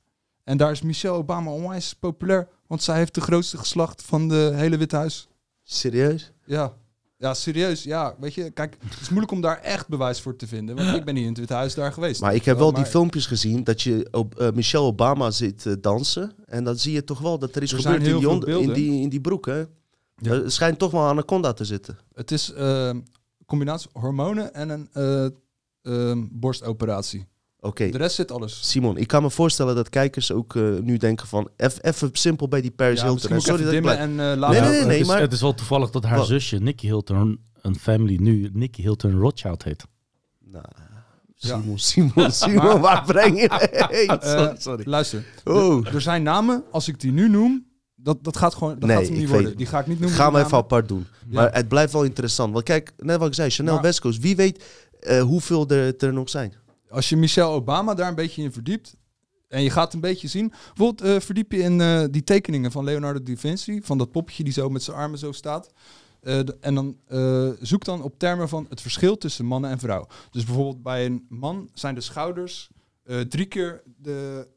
En 0.44 0.56
daar 0.56 0.70
is 0.70 0.82
Michelle 0.82 1.16
Obama 1.16 1.50
onwijs 1.50 1.94
populair. 1.94 2.48
Want 2.66 2.82
zij 2.82 2.96
heeft 2.96 3.14
de 3.14 3.20
grootste 3.20 3.58
geslacht 3.58 4.02
van 4.02 4.28
de 4.28 4.50
hele 4.54 4.76
Witte 4.76 4.96
Huis. 4.96 5.28
Serieus? 5.62 6.32
Ja. 6.44 6.76
Ja, 7.20 7.34
serieus. 7.34 7.82
Ja, 7.82 8.14
weet 8.20 8.34
je, 8.34 8.50
kijk, 8.50 8.76
het 8.88 9.00
is 9.00 9.08
moeilijk 9.08 9.32
om 9.32 9.40
daar 9.40 9.58
echt 9.58 9.88
bewijs 9.88 10.20
voor 10.20 10.36
te 10.36 10.46
vinden. 10.46 10.76
Want 10.76 10.96
ik 10.96 11.04
ben 11.04 11.14
niet 11.14 11.22
in 11.22 11.28
het 11.28 11.38
Witte 11.38 11.54
Huis 11.54 11.74
daar 11.74 11.92
geweest. 11.92 12.20
Maar 12.20 12.34
ik 12.34 12.44
heb 12.44 12.58
wel 12.58 12.72
die 12.72 12.82
maar 12.82 12.90
filmpjes 12.90 13.26
gezien 13.26 13.64
dat 13.64 13.82
je 13.82 14.08
op 14.10 14.38
eh, 14.38 14.50
Michelle 14.52 14.84
Obama 14.84 15.30
zit 15.30 15.66
eh, 15.66 15.72
dansen. 15.80 16.34
En 16.46 16.64
dan 16.64 16.78
zie 16.78 16.92
je 16.92 17.04
toch 17.04 17.18
wel 17.18 17.38
dat 17.38 17.56
er 17.56 17.62
is 17.62 17.72
Er 17.72 17.78
gebeurd 17.78 18.06
in 18.06 18.18
die, 18.18 18.60
in, 18.60 18.72
die, 18.72 19.00
in 19.00 19.08
die 19.08 19.20
broek. 19.20 19.46
Hè? 19.46 19.58
Ja. 19.58 19.66
Er 20.30 20.52
schijnt 20.52 20.78
toch 20.78 20.90
wel 20.90 21.02
anaconda 21.02 21.52
te 21.52 21.64
zitten. 21.64 21.98
Het 22.14 22.30
is 22.30 22.52
eh, 22.52 22.90
combinatie 23.46 23.90
hormonen 23.92 24.54
en 24.54 24.88
een 25.82 26.28
borstoperatie. 26.32 27.26
Oké, 27.62 27.90
De 27.90 27.98
rest 27.98 28.14
zit 28.14 28.32
alles. 28.32 28.68
Simon, 28.70 28.96
ik 28.96 29.06
kan 29.06 29.22
me 29.22 29.30
voorstellen 29.30 29.74
dat 29.74 29.88
kijkers 29.88 30.32
ook 30.32 30.56
eh, 30.56 30.62
nu 30.82 30.96
denken 30.96 31.26
van... 31.26 31.48
Even 31.80 32.08
simpel 32.12 32.48
bij 32.48 32.60
die 32.60 32.70
Paris 32.70 33.00
Ja, 33.00 33.04
Hilton. 33.06 33.40
Sorry 33.40 33.64
dat 33.64 33.72
ik 33.72 33.84
en 33.84 34.10
eh, 34.10 34.16
Nee, 34.16 34.36
laten. 34.36 34.60
nee, 34.62 34.70
nee, 34.70 34.80
het, 34.80 35.00
is, 35.00 35.06
maar- 35.06 35.20
het 35.20 35.32
is 35.32 35.40
wel 35.40 35.54
toevallig 35.54 35.90
dat 35.90 36.04
haar 36.04 36.16
Wat? 36.18 36.26
zusje, 36.26 36.56
Nicky 36.58 36.86
Hilton, 36.86 37.40
een 37.62 37.78
family 37.78 38.16
nu 38.20 38.50
Nicky 38.52 38.82
Hilton 38.82 39.18
Rothschild 39.18 39.62
heet. 39.62 39.84
Nou, 40.44 40.64
Ja. 41.36 41.56
Simon, 41.56 41.78
Simon, 41.78 42.30
Simon, 42.42 42.80
waar 42.80 43.04
breng 43.04 43.40
je 43.40 43.48
heen? 43.90 44.08
Eh, 44.20 44.48
Sorry. 44.58 44.82
Luister, 44.88 45.24
Oh. 45.44 45.86
er, 45.94 46.00
zijn 46.00 46.22
namen, 46.22 46.64
als 46.70 46.88
ik 46.88 47.00
die 47.00 47.12
nu 47.12 47.28
noem, 47.28 47.66
dat, 47.94 48.24
dat 48.24 48.36
gaat 48.36 48.54
gewoon 48.54 48.78
dat 48.78 48.88
Nee, 48.88 48.96
gaat 48.96 49.06
hem 49.08 49.16
niet 49.16 49.28
worden. 49.28 49.48
het 49.48 49.56
Die 49.58 49.66
ga 49.66 49.80
ik 49.80 49.86
niet 49.86 50.00
noemen. 50.00 50.18
Gaan 50.18 50.32
we 50.32 50.38
even 50.38 50.56
apart 50.56 50.88
doen. 50.88 51.06
Ja. 51.28 51.40
Maar 51.40 51.54
het 51.54 51.68
blijft 51.68 51.92
wel 51.92 52.04
interessant. 52.04 52.52
Want 52.52 52.64
kijk, 52.64 52.92
net 52.96 53.18
wat 53.18 53.28
ik 53.28 53.34
zei, 53.34 53.50
Chanel 53.50 53.74
Maar- 53.74 53.82
West 53.82 54.00
Coast. 54.00 54.18
Wie 54.20 54.36
weet 54.36 54.64
eh, 55.00 55.22
hoeveel 55.22 55.68
er, 55.68 55.96
er 55.96 56.12
nog 56.12 56.28
zijn. 56.28 56.52
Als 56.90 57.08
je 57.08 57.16
Michelle 57.16 57.50
Obama 57.50 57.94
daar 57.94 58.08
een 58.08 58.14
beetje 58.14 58.42
in 58.42 58.52
verdiept, 58.52 58.96
en 59.48 59.62
je 59.62 59.70
gaat 59.70 59.94
een 59.94 60.00
beetje 60.00 60.28
zien, 60.28 60.48
bijvoorbeeld 60.48 61.00
eh, 61.00 61.20
verdiep 61.20 61.52
je 61.52 61.58
in 61.58 61.80
eh, 61.80 62.04
die 62.10 62.24
tekeningen 62.24 62.70
van 62.70 62.84
Leonardo 62.84 63.22
da 63.22 63.36
Vinci, 63.36 63.80
van 63.82 63.98
dat 63.98 64.10
poppetje 64.10 64.44
die 64.44 64.52
zo 64.52 64.68
met 64.68 64.82
zijn 64.82 64.96
armen 64.96 65.18
zo 65.18 65.32
staat. 65.32 65.72
Eh, 66.20 66.38
en 66.60 66.74
dan 66.74 66.96
zoek 67.60 67.84
dan 67.84 68.02
op 68.02 68.18
termen 68.18 68.48
van 68.48 68.66
het 68.68 68.80
verschil 68.80 69.18
tussen 69.18 69.44
mannen 69.44 69.70
en 69.70 69.78
vrouw. 69.78 70.06
Dus 70.30 70.44
bijvoorbeeld 70.44 70.82
bij 70.82 71.06
een 71.06 71.26
man 71.28 71.70
zijn 71.74 71.94
de 71.94 72.00
schouders 72.00 72.70
drie 73.28 73.46
keer 73.46 73.82
de 73.96 74.48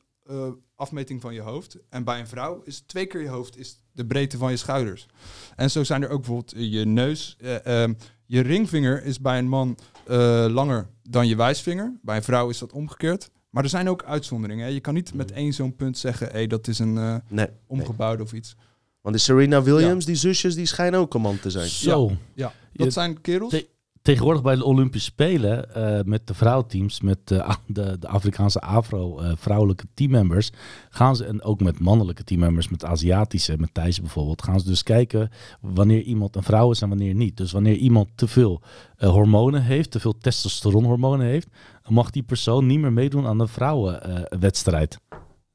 afmeting 0.76 1.22
van 1.22 1.34
je 1.34 1.42
hoofd. 1.42 1.78
En 1.90 2.04
bij 2.04 2.20
een 2.20 2.28
vrouw 2.28 2.62
is 2.64 2.80
twee 2.80 3.06
keer 3.06 3.22
je 3.22 3.28
hoofd 3.28 3.58
is 3.58 3.82
de 3.92 4.06
breedte 4.06 4.38
van 4.38 4.52
je 4.52 4.58
schouders. 4.58 5.08
En 5.56 5.72
zo 5.72 5.84
zijn 5.84 6.04
er 6.04 6.10
ook 6.10 6.20
bijvoorbeeld 6.20 6.54
je 6.56 6.86
neus. 6.86 7.36
eh, 7.40 7.84
ehm, 7.84 7.94
je 8.26 8.42
ringvinger 8.42 9.04
is 9.04 9.20
bij 9.20 9.38
een 9.38 9.48
man 9.48 9.78
eh, 10.08 10.46
langer 10.50 10.88
dan 11.10 11.28
je 11.28 11.36
wijsvinger. 11.36 11.94
Bij 12.02 12.16
een 12.16 12.24
vrouw 12.24 12.50
is 12.50 12.58
dat 12.58 12.72
omgekeerd. 12.72 13.30
Maar 13.50 13.64
er 13.64 13.70
zijn 13.70 13.90
ook 13.90 14.04
uitzonderingen. 14.04 14.66
Hè. 14.66 14.72
Je 14.72 14.80
kan 14.80 14.94
niet 14.94 15.14
met 15.14 15.32
één 15.32 15.54
zo'n 15.54 15.76
punt 15.76 15.98
zeggen, 15.98 16.28
hey, 16.32 16.48
dat 16.48 16.68
is 16.68 16.80
een 16.80 16.98
eh, 16.98 17.04
Nee. 17.12 17.20
nee. 17.28 17.48
omgebouwde 17.68 18.24
of 18.24 18.34
iets. 18.34 18.56
Want 19.02 19.16
die 19.16 19.24
Serena 19.24 19.64
Williams, 19.64 20.06
die 20.06 20.16
zusjes, 20.16 20.56
die 20.56 20.66
schijnen 20.66 21.00
ook 21.00 21.14
een 21.14 21.22
man 21.22 21.40
te 21.40 21.50
zijn. 21.50 21.68
Zo. 21.68 22.12
Ja, 22.34 22.54
dat 22.74 22.86
Je- 22.86 22.92
zijn 22.92 23.22
kerels. 23.22 23.50
te- 23.52 23.68
tegenwoordig 24.04 24.42
bij 24.42 24.56
de 24.56 24.64
Olympische 24.64 25.12
Spelen 25.12 25.76
eh, 25.76 26.04
met 26.06 26.28
de 26.28 26.34
vrouwteams, 26.34 27.02
met 27.02 27.28
de, 27.28 27.56
de, 27.68 28.00
de 28.00 28.08
Afrikaanse 28.08 28.62
Afro-vrouwelijke 28.62 29.86
teammembers, 29.94 30.52
gaan 30.90 31.16
ze, 31.16 31.26
en 31.26 31.42
ook 31.44 31.60
met 31.60 31.80
mannelijke 31.80 32.24
teammembers, 32.24 32.70
met 32.70 32.86
Aziatische, 32.86 33.58
met 33.58 33.74
Thijs 33.74 34.00
bijvoorbeeld, 34.00 34.44
gaan 34.44 34.60
ze 34.60 34.66
dus 34.66 34.84
kijken 34.84 35.32
wanneer 35.62 36.02
iemand 36.02 36.36
een 36.36 36.44
vrouw 36.44 36.72
is 36.72 36.82
en 36.82 36.90
wanneer 36.90 37.14
niet. 37.14 37.38
Dus 37.38 37.52
wanneer 37.52 37.76
iemand 37.76 38.10
te 38.16 38.28
veel 38.28 38.62
eh, 38.96 39.10
hormonen 39.10 39.64
heeft, 39.64 39.92
te 39.92 40.00
veel 40.00 40.18
testosteronhormonen 40.18 41.26
heeft, 41.26 41.48
dan 41.82 41.94
mag 41.94 42.10
die 42.10 42.24
persoon 42.24 42.66
niet 42.66 42.80
meer 42.80 42.94
meedoen 42.94 43.26
aan 43.26 43.38
de 43.38 43.48
vrouwenwedstrijd. 43.48 45.00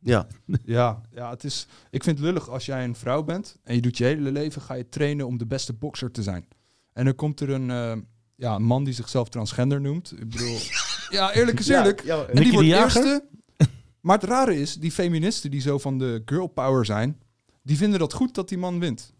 Ja, 0.00 0.26
Ja, 0.64 1.00
ja 1.14 1.30
het 1.30 1.44
is, 1.44 1.66
ik 1.90 2.04
vind 2.04 2.18
het 2.18 2.26
lullig 2.26 2.48
als 2.48 2.66
jij 2.66 2.84
een 2.84 2.96
vrouw 2.96 3.22
bent 3.22 3.58
en 3.64 3.74
je 3.74 3.80
doet 3.80 3.98
je 3.98 4.04
hele 4.04 4.32
leven, 4.32 4.62
ga 4.62 4.74
je 4.74 4.88
trainen 4.88 5.26
om 5.26 5.38
de 5.38 5.46
beste 5.46 5.72
bokser 5.72 6.10
te 6.10 6.22
zijn. 6.22 6.48
En 6.92 7.04
dan 7.04 7.14
komt 7.14 7.40
er 7.40 7.50
een, 7.50 7.70
eh, 7.70 7.96
ja, 8.38 8.54
een 8.54 8.62
man 8.62 8.84
die 8.84 8.94
zichzelf 8.94 9.28
transgender 9.28 9.80
noemt. 9.80 10.12
Ik 10.12 10.28
bedoel, 10.30 10.56
ja, 11.10 11.32
eerlijk 11.34 11.58
is 11.58 11.68
eerlijk. 11.68 12.04
Ja, 12.04 12.24
En 12.24 12.42
die 12.42 12.52
wordt 12.52 12.68
eerste. 12.68 13.24
Maar 14.00 14.18
het 14.18 14.28
rare 14.28 14.60
is, 14.60 14.74
die 14.74 14.92
feministen 14.92 15.50
die 15.50 15.60
zo 15.60 15.78
van 15.78 15.98
de 15.98 16.22
girl 16.24 16.46
power 16.46 16.84
zijn, 16.84 17.20
die 17.62 17.76
vinden 17.76 17.98
dat 17.98 18.12
goed 18.12 18.34
dat 18.34 18.48
die 18.48 18.58
man 18.58 18.78
wint. 18.80 19.12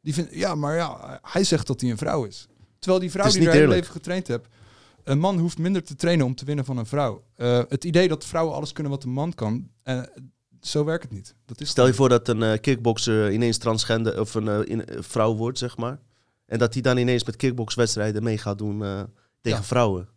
Die 0.00 0.14
vinden, 0.14 0.38
ja, 0.38 0.54
maar 0.54 0.76
ja, 0.76 1.18
hij 1.22 1.44
zegt 1.44 1.66
dat 1.66 1.80
hij 1.80 1.90
een 1.90 1.98
vrouw 1.98 2.24
is. 2.24 2.46
Terwijl 2.78 3.00
die 3.00 3.10
vrouw 3.10 3.30
die 3.30 3.40
hele 3.40 3.52
eerlijk. 3.52 3.70
leven 3.72 3.92
getraind 3.92 4.26
heeft, 4.26 4.46
een 5.04 5.18
man 5.18 5.38
hoeft 5.38 5.58
minder 5.58 5.82
te 5.84 5.94
trainen 5.96 6.26
om 6.26 6.34
te 6.34 6.44
winnen 6.44 6.64
van 6.64 6.76
een 6.76 6.86
vrouw. 6.86 7.24
Eh, 7.36 7.60
het 7.68 7.84
idee 7.84 8.08
dat 8.08 8.24
vrouwen 8.24 8.54
alles 8.54 8.72
kunnen 8.72 8.92
wat 8.92 9.04
een 9.04 9.10
man 9.10 9.34
kan, 9.34 9.70
eh, 9.82 10.02
zo 10.60 10.84
werkt 10.84 11.02
het 11.02 11.12
niet. 11.12 11.34
Dat 11.46 11.60
is 11.60 11.68
Stel 11.68 11.86
je 11.86 11.94
voor 11.94 12.08
dat 12.08 12.28
een 12.28 12.42
eh, 12.42 12.60
kickboxer 12.60 13.32
ineens 13.32 13.58
transgender 13.58 14.20
of 14.20 14.34
een 14.34 14.66
in- 14.66 14.84
vrouw 15.02 15.34
wordt, 15.34 15.58
zeg 15.58 15.76
maar. 15.76 15.98
En 16.50 16.58
dat 16.58 16.72
hij 16.72 16.82
dan 16.82 16.96
ineens 16.96 17.24
met 17.24 17.36
kickboxwedstrijden 17.36 18.22
mee 18.22 18.38
gaat 18.38 18.58
doen 18.58 18.84
eh, 18.84 19.02
tegen 19.40 19.58
Ja. 19.58 19.64
vrouwen. 19.64 20.08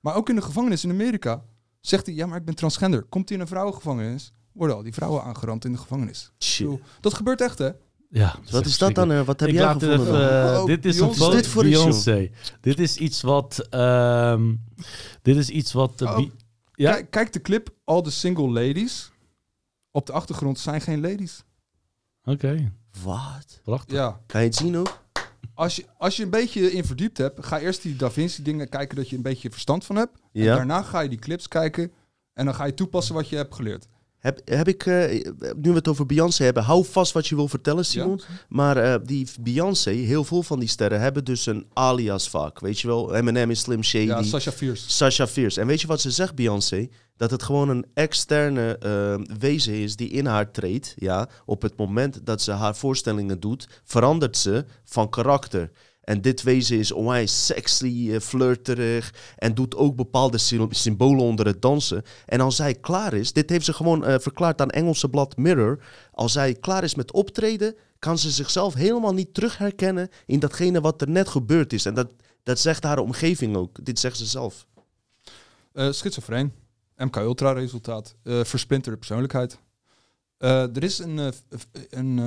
Maar 0.00 0.14
ook 0.14 0.28
in 0.28 0.34
de 0.34 0.42
gevangenis 0.42 0.84
in 0.84 0.90
Amerika 0.90 1.44
zegt 1.80 2.06
hij, 2.06 2.14
ja, 2.14 2.26
maar 2.26 2.38
ik 2.38 2.44
ben 2.44 2.54
transgender. 2.54 3.02
Komt 3.02 3.28
hij 3.28 3.36
in 3.36 3.42
een 3.42 3.48
vrouwengevangenis, 3.48 4.32
worden 4.52 4.76
al 4.76 4.82
die 4.82 4.92
vrouwen 4.92 5.22
aangerand 5.22 5.64
in 5.64 5.72
de 5.72 5.78
gevangenis. 5.78 6.32
Bedoel, 6.58 6.80
Dat 7.00 7.14
gebeurt 7.14 7.40
echt, 7.40 7.58
hè? 7.58 7.70
Ja, 8.10 8.36
Wat 8.50 8.66
is 8.66 8.78
dat 8.78 8.94
dan? 8.94 9.12
eh, 9.12 9.22
wat 9.24 9.40
heb 9.40 9.48
ik 9.48 9.54
jij 9.54 9.72
gevonden? 9.72 10.00
even, 10.00 10.52
eh, 10.52 10.60
Oh, 10.60 10.66
dit 10.66 10.84
is 10.84 10.96
Beyoncé. 10.96 11.30
dit 11.30 11.46
voor? 11.46 11.62
Beyoncé. 11.62 12.30
Dit 12.60 12.78
is 12.78 12.96
iets 12.96 13.20
wat. 13.22 13.66
ehm, 13.70 14.54
dit 15.22 15.36
is 15.36 15.48
iets 15.48 15.72
wat. 15.72 16.02
Oh, 16.02 16.18
ja, 16.74 16.92
Kijk, 16.92 17.10
kijk 17.10 17.32
de 17.32 17.40
clip, 17.40 17.70
al 17.84 18.02
de 18.02 18.10
single 18.10 18.48
ladies. 18.50 19.10
Op 19.90 20.06
de 20.06 20.12
achtergrond 20.12 20.58
zijn 20.58 20.80
geen 20.80 21.00
ladies. 21.00 21.44
oké. 22.24 22.72
Wat? 23.02 23.60
Prachtig. 23.62 23.96
Ja. 23.96 24.20
Kan 24.26 24.40
je 24.40 24.46
het 24.46 24.56
zien 24.56 24.76
ook? 24.76 25.01
Als 25.54 25.76
je, 25.76 25.84
als 25.98 26.16
je 26.16 26.22
een 26.22 26.30
beetje 26.30 26.72
in 26.72 26.84
verdiept 26.84 27.18
hebt, 27.18 27.46
ga 27.46 27.60
eerst 27.60 27.82
die 27.82 27.96
Da 27.96 28.10
Vinci 28.10 28.42
dingen 28.42 28.68
kijken 28.68 28.96
dat 28.96 29.08
je 29.08 29.16
een 29.16 29.22
beetje 29.22 29.50
verstand 29.50 29.84
van 29.84 29.96
hebt. 29.96 30.18
En 30.32 30.44
daarna 30.44 30.82
ga 30.82 31.00
je 31.00 31.08
die 31.08 31.18
clips 31.18 31.48
kijken 31.48 31.92
en 32.34 32.44
dan 32.44 32.54
ga 32.54 32.64
je 32.64 32.74
toepassen 32.74 33.14
wat 33.14 33.28
je 33.28 33.36
hebt 33.36 33.54
geleerd. 33.54 33.88
Heb, 34.18 34.40
heb 34.44 34.68
ik, 34.68 34.86
eh, 34.86 35.24
nu 35.56 35.70
we 35.70 35.74
het 35.74 35.88
over 35.88 36.06
Beyoncé 36.06 36.44
hebben, 36.44 36.62
hou 36.62 36.84
vast 36.84 37.12
wat 37.12 37.26
je 37.26 37.34
wil 37.34 37.48
vertellen, 37.48 37.84
Simon. 37.84 38.20
Maar 38.48 38.76
eh, 38.76 39.00
die 39.04 39.28
Beyoncé, 39.40 39.90
heel 39.90 40.24
veel 40.24 40.42
van 40.42 40.58
die 40.58 40.68
sterren 40.68 41.00
hebben 41.00 41.24
dus 41.24 41.46
een 41.46 41.66
alias 41.72 42.28
vaak. 42.28 42.60
Weet 42.60 42.80
je 42.80 42.86
wel, 42.86 43.14
Eminem 43.14 43.50
is 43.50 43.60
Slim 43.60 43.82
Shady. 43.82 44.04
Ja, 44.04 44.22
Sasha 44.22 44.52
Fierce. 44.52 44.90
Sasha 44.90 45.26
Fierce. 45.26 45.60
En 45.60 45.66
weet 45.66 45.80
je 45.80 45.86
wat 45.86 46.00
ze 46.00 46.10
zegt, 46.10 46.34
Beyoncé? 46.34 46.88
Dat 47.16 47.30
het 47.30 47.42
gewoon 47.42 47.68
een 47.68 47.86
externe 47.94 48.78
eh, 48.78 49.36
wezen 49.38 49.74
is 49.74 49.96
die 49.96 50.08
in 50.10 50.26
haar 50.26 50.50
treedt. 50.50 50.94
Ja, 50.96 51.28
op 51.44 51.62
het 51.62 51.76
moment 51.76 52.26
dat 52.26 52.42
ze 52.42 52.52
haar 52.52 52.76
voorstellingen 52.76 53.40
doet, 53.40 53.68
verandert 53.84 54.36
ze 54.36 54.64
van 54.84 55.08
karakter. 55.08 55.70
En 56.02 56.20
dit 56.20 56.42
wezen 56.42 56.78
is 56.78 56.92
onwijs 56.92 57.46
sexy, 57.46 58.08
eh, 58.12 58.20
flirterig 58.20 59.14
en 59.36 59.54
doet 59.54 59.76
ook 59.76 59.96
bepaalde 59.96 60.38
sy- 60.38 60.66
symbolen 60.70 61.22
onder 61.24 61.46
het 61.46 61.62
dansen. 61.62 62.02
En 62.26 62.40
als 62.40 62.56
zij 62.56 62.74
klaar 62.74 63.14
is, 63.14 63.32
dit 63.32 63.50
heeft 63.50 63.64
ze 63.64 63.72
gewoon 63.72 64.04
eh, 64.04 64.18
verklaard 64.18 64.60
aan 64.60 64.70
Engelse 64.70 65.08
blad 65.08 65.36
Mirror. 65.36 65.78
Als 66.12 66.32
zij 66.32 66.54
klaar 66.54 66.84
is 66.84 66.94
met 66.94 67.12
optreden, 67.12 67.74
kan 67.98 68.18
ze 68.18 68.30
zichzelf 68.30 68.74
helemaal 68.74 69.14
niet 69.14 69.34
terugherkennen 69.34 70.08
in 70.26 70.38
datgene 70.38 70.80
wat 70.80 71.00
er 71.00 71.08
net 71.10 71.28
gebeurd 71.28 71.72
is. 71.72 71.84
En 71.86 71.94
dat, 71.94 72.12
dat 72.42 72.58
zegt 72.58 72.82
haar 72.82 72.98
omgeving 72.98 73.56
ook. 73.56 73.84
Dit 73.84 73.98
zegt 73.98 74.16
ze 74.16 74.26
zelf. 74.26 74.66
Eh 75.72 75.90
schizofreen. 75.92 76.52
MK 76.96 77.16
Ultra 77.16 77.52
resultaat. 77.52 78.14
Eh 78.22 78.44
versplinterde 78.44 78.98
persoonlijkheid. 78.98 79.58
Eh, 80.38 80.76
er 80.76 80.82
is 80.82 80.98
een, 80.98 81.18
eh, 81.18 81.28
een 81.90 82.18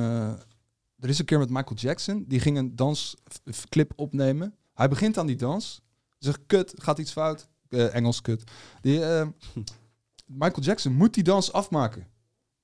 er 0.99 1.09
is 1.09 1.19
een 1.19 1.25
keer 1.25 1.39
met 1.39 1.49
Michael 1.49 1.75
Jackson. 1.75 2.25
Die 2.27 2.39
ging 2.39 2.57
een 2.57 2.75
dansclip 2.75 3.93
opnemen. 3.95 4.55
Hij 4.73 4.89
begint 4.89 5.17
aan 5.17 5.27
die 5.27 5.35
dans. 5.35 5.81
Zegt 6.19 6.39
kut, 6.47 6.73
gaat 6.75 6.99
iets 6.99 7.11
fout. 7.11 7.47
Engels 7.69 8.21
kut. 8.21 8.43
Die, 8.81 8.99
Michael 10.25 10.61
Jackson 10.61 10.93
moet 10.93 11.13
die 11.13 11.23
dans 11.23 11.51
afmaken. 11.51 12.07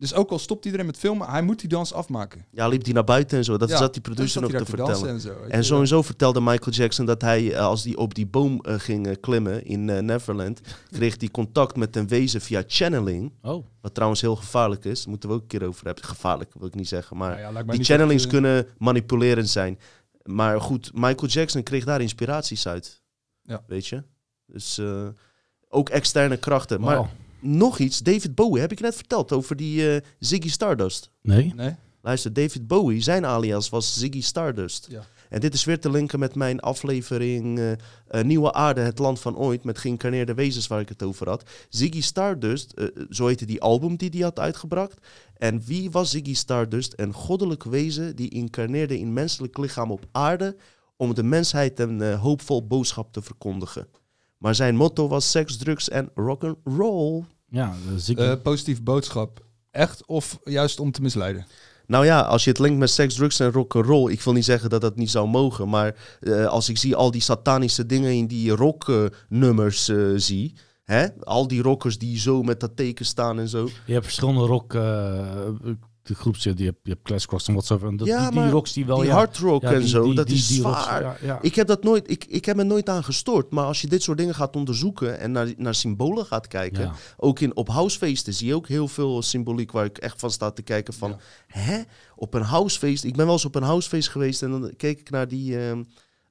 Dus 0.01 0.13
ook 0.13 0.29
al 0.29 0.39
stopt 0.39 0.65
iedereen 0.65 0.85
met 0.85 0.97
filmen, 0.97 1.27
hij 1.29 1.41
moet 1.41 1.59
die 1.59 1.69
dans 1.69 1.93
afmaken. 1.93 2.45
Ja, 2.51 2.67
liep 2.67 2.83
hij 2.83 2.93
naar 2.93 3.03
buiten 3.03 3.37
en 3.37 3.43
zo. 3.43 3.57
Dat 3.57 3.69
Ja, 3.69 3.77
zat 3.77 3.93
die 3.93 4.01
producer 4.01 4.41
nog 4.41 4.51
te 4.51 4.65
vertellen. 4.65 5.09
En, 5.09 5.19
zo, 5.19 5.33
En 5.47 5.63
sowieso 5.63 6.01
vertelde 6.01 6.41
Michael 6.41 6.71
Jackson 6.71 7.05
dat 7.05 7.21
hij, 7.21 7.53
eh, 7.53 7.59
als 7.59 7.83
hij 7.83 7.95
op 7.95 8.13
die 8.13 8.25
boom 8.25 8.59
eh, 8.59 8.79
ging 8.79 9.07
eh, 9.07 9.15
klimmen 9.19 9.65
in 9.65 9.85
Neverland, 9.85 10.61
kreeg 10.91 11.15
hij 11.19 11.29
contact 11.29 11.75
met 11.75 11.95
een 11.95 12.07
wezen 12.07 12.41
via 12.41 12.63
channeling. 12.67 13.33
Oh, 13.41 13.65
Wat 13.81 13.93
trouwens 13.93 14.21
heel 14.21 14.35
gevaarlijk 14.35 14.85
is. 14.85 14.99
Daar 14.99 15.09
moeten 15.09 15.29
we 15.29 15.35
ook 15.35 15.41
een 15.41 15.47
keer 15.47 15.67
over 15.67 15.85
hebben. 15.85 16.03
Gevaarlijk 16.03 16.53
wil 16.53 16.67
ik 16.67 16.75
niet 16.75 16.87
zeggen, 16.87 17.17
maar 17.17 17.39
Nou 17.41 17.53
ja, 17.53 17.63
die 17.63 17.83
channelings 17.83 18.27
kunnen 18.27 18.67
manipulerend 18.77 19.49
zijn. 19.49 19.79
Maar 20.23 20.61
goed, 20.61 20.91
Michael 20.93 21.27
Jackson 21.27 21.63
kreeg 21.63 21.83
daar 21.83 22.01
inspiraties 22.01 22.67
uit. 22.67 23.01
Ja. 23.41 23.63
Weet 23.67 23.87
je? 23.87 24.03
Dus 24.45 24.77
eh, 24.77 25.07
ook 25.67 25.89
externe 25.89 26.37
krachten. 26.37 26.81
Maar 26.81 27.09
nog 27.41 27.79
iets, 27.79 27.99
David 27.99 28.35
Bowie, 28.35 28.61
heb 28.61 28.71
ik 28.71 28.79
net 28.79 28.95
verteld 28.95 29.31
over 29.31 29.55
die 29.55 29.95
eh, 29.95 30.01
Ziggy 30.19 30.49
Stardust. 30.49 31.09
Nee? 31.21 31.53
Nee? 31.55 31.75
Luister, 32.01 32.33
David 32.33 32.67
Bowie, 32.67 33.01
zijn 33.01 33.25
alias 33.25 33.69
was 33.69 33.99
Ziggy 33.99 34.21
Stardust. 34.21 34.87
Ja. 34.89 35.03
En 35.29 35.39
dit 35.39 35.53
is 35.53 35.63
weer 35.63 35.79
te 35.79 35.91
linken 35.91 36.19
met 36.19 36.35
mijn 36.35 36.59
aflevering 36.59 37.59
eh, 37.59 37.71
eh, 37.71 37.77
Nieuwe 38.25 38.53
Aarde, 38.53 38.81
het 38.81 38.99
land 38.99 39.19
van 39.19 39.37
ooit, 39.37 39.63
met 39.63 39.77
geïncarneerde 39.77 40.33
wezens 40.33 40.67
waar 40.67 40.79
ik 40.79 40.89
het 40.89 41.03
over 41.03 41.29
had. 41.29 41.49
Ziggy 41.69 42.01
Stardust, 42.01 42.71
eh, 42.71 42.85
zo 43.09 43.27
heette 43.27 43.45
die 43.45 43.61
album 43.61 43.95
die 43.95 44.09
hij 44.09 44.21
had 44.21 44.39
uitgebracht. 44.39 44.97
En 45.37 45.61
wie 45.65 45.91
was 45.91 46.11
Ziggy 46.11 46.35
Stardust? 46.35 46.93
Een 46.95 47.13
goddelijk 47.13 47.63
wezen 47.63 48.15
die 48.15 48.29
incarneerde 48.29 48.99
in 48.99 49.13
menselijk 49.13 49.57
lichaam 49.57 49.91
op 49.91 50.05
aarde 50.11 50.55
om 51.01 51.13
de 51.13 51.23
mensheid 51.23 51.79
een 51.79 52.01
eh, 52.01 52.21
hoopvol 52.21 52.67
boodschap 52.67 53.13
te 53.13 53.21
verkondigen. 53.21 53.87
Maar 54.41 54.55
zijn 54.55 54.75
motto 54.75 55.07
was 55.07 55.31
seks, 55.31 55.57
drugs 55.57 55.89
en 55.89 56.09
rock'n'roll. 56.15 57.23
Ja, 57.49 57.73
ik, 58.07 58.17
Eh, 58.17 58.33
positief 58.43 58.83
boodschap. 58.83 59.45
Echt 59.71 60.05
of 60.05 60.39
juist 60.43 60.79
om 60.79 60.91
te 60.91 61.01
misleiden? 61.01 61.45
Nou 61.87 62.05
ja, 62.05 62.21
als 62.21 62.43
je 62.43 62.49
het 62.49 62.59
linkt 62.59 62.79
met 62.79 62.89
seks, 62.89 63.15
drugs 63.15 63.39
en 63.39 63.51
rock'n'roll. 63.51 64.11
Ik 64.11 64.21
wil 64.21 64.33
niet 64.33 64.45
zeggen 64.45 64.69
dat 64.69 64.81
dat 64.81 64.95
niet 64.95 65.11
zou 65.11 65.27
mogen. 65.27 65.69
Maar 65.69 65.95
eh, 66.19 66.45
als 66.45 66.69
ik 66.69 66.77
zie 66.77 66.95
al 66.95 67.11
die 67.11 67.21
satanische 67.21 67.85
dingen 67.85 68.13
in 68.13 68.27
die 68.27 68.51
rocknummers 68.51 69.87
eh, 69.87 69.97
zie. 70.15 70.55
Hè? 70.83 71.07
Al 71.19 71.47
die 71.47 71.61
rockers 71.61 71.97
die 71.97 72.19
zo 72.19 72.43
met 72.43 72.59
dat 72.59 72.75
teken 72.75 73.05
staan 73.05 73.39
en 73.39 73.47
zo. 73.47 73.69
je 73.85 73.93
hebt 73.93 74.05
verschillende 74.05 74.45
rock... 74.45 74.73
de 76.03 76.15
groepjes, 76.15 76.43
je 76.43 76.49
hebt, 76.65 76.79
je 76.83 76.89
hebt 76.89 77.01
Clash 77.03 77.25
en 77.47 77.53
whatsoever. 77.53 77.87
En 77.87 77.97
dat, 77.97 78.07
Ja, 78.07 78.29
die, 78.29 78.41
die 78.41 78.49
rocks 78.49 78.73
die 78.73 78.85
wel... 78.85 78.97
die 78.97 79.05
ja, 79.05 79.13
hard 79.13 79.37
rock 79.37 79.61
ja, 79.61 79.71
en 79.71 79.79
die- 79.79 79.87
zo, 79.87 80.03
die- 80.03 80.15
dat 80.15 80.27
die- 80.27 80.35
is 80.35 80.47
die 80.47 80.61
rocks, 80.61 80.83
zwaar. 80.83 81.01
ja, 81.01 81.15
ja. 81.21 81.39
Ik 81.41 81.55
heb, 81.55 81.67
dat 81.67 81.83
nooit, 81.83 82.09
ik, 82.09 82.25
ik 82.25 82.45
heb 82.45 82.55
me 82.55 82.63
nooit 82.63 82.89
aan 82.89 83.03
gestoord. 83.03 83.51
Maar 83.51 83.65
als 83.65 83.81
je 83.81 83.87
dit 83.87 84.03
soort 84.03 84.17
dingen 84.17 84.35
gaat 84.35 84.55
onderzoeken 84.55 85.19
en 85.19 85.31
naar, 85.31 85.53
naar 85.57 85.75
symbolen 85.75 86.25
gaat 86.25 86.47
kijken. 86.47 86.81
Ja. 86.83 86.93
Ook 87.17 87.39
in, 87.39 87.55
op 87.55 87.67
housefeesten 87.67 88.33
zie 88.33 88.47
je 88.47 88.55
ook 88.55 88.67
heel 88.67 88.87
veel 88.87 89.21
symboliek 89.21 89.71
waar 89.71 89.85
ik 89.85 89.97
echt 89.97 90.19
van 90.19 90.31
sta 90.31 90.51
te 90.51 90.61
kijken 90.61 90.93
van... 90.93 91.09
Ja. 91.09 91.17
Hè? 91.47 91.81
Op 92.15 92.33
een 92.33 92.41
housefeest? 92.41 93.03
Ik 93.03 93.15
ben 93.15 93.25
wel 93.25 93.33
eens 93.33 93.45
op 93.45 93.55
een 93.55 93.63
housefeest 93.63 94.09
geweest 94.09 94.41
en 94.43 94.51
dan 94.51 94.73
keek 94.77 94.99
ik 94.99 95.09
naar 95.09 95.27
die... 95.27 95.57
ehm, 95.67 95.83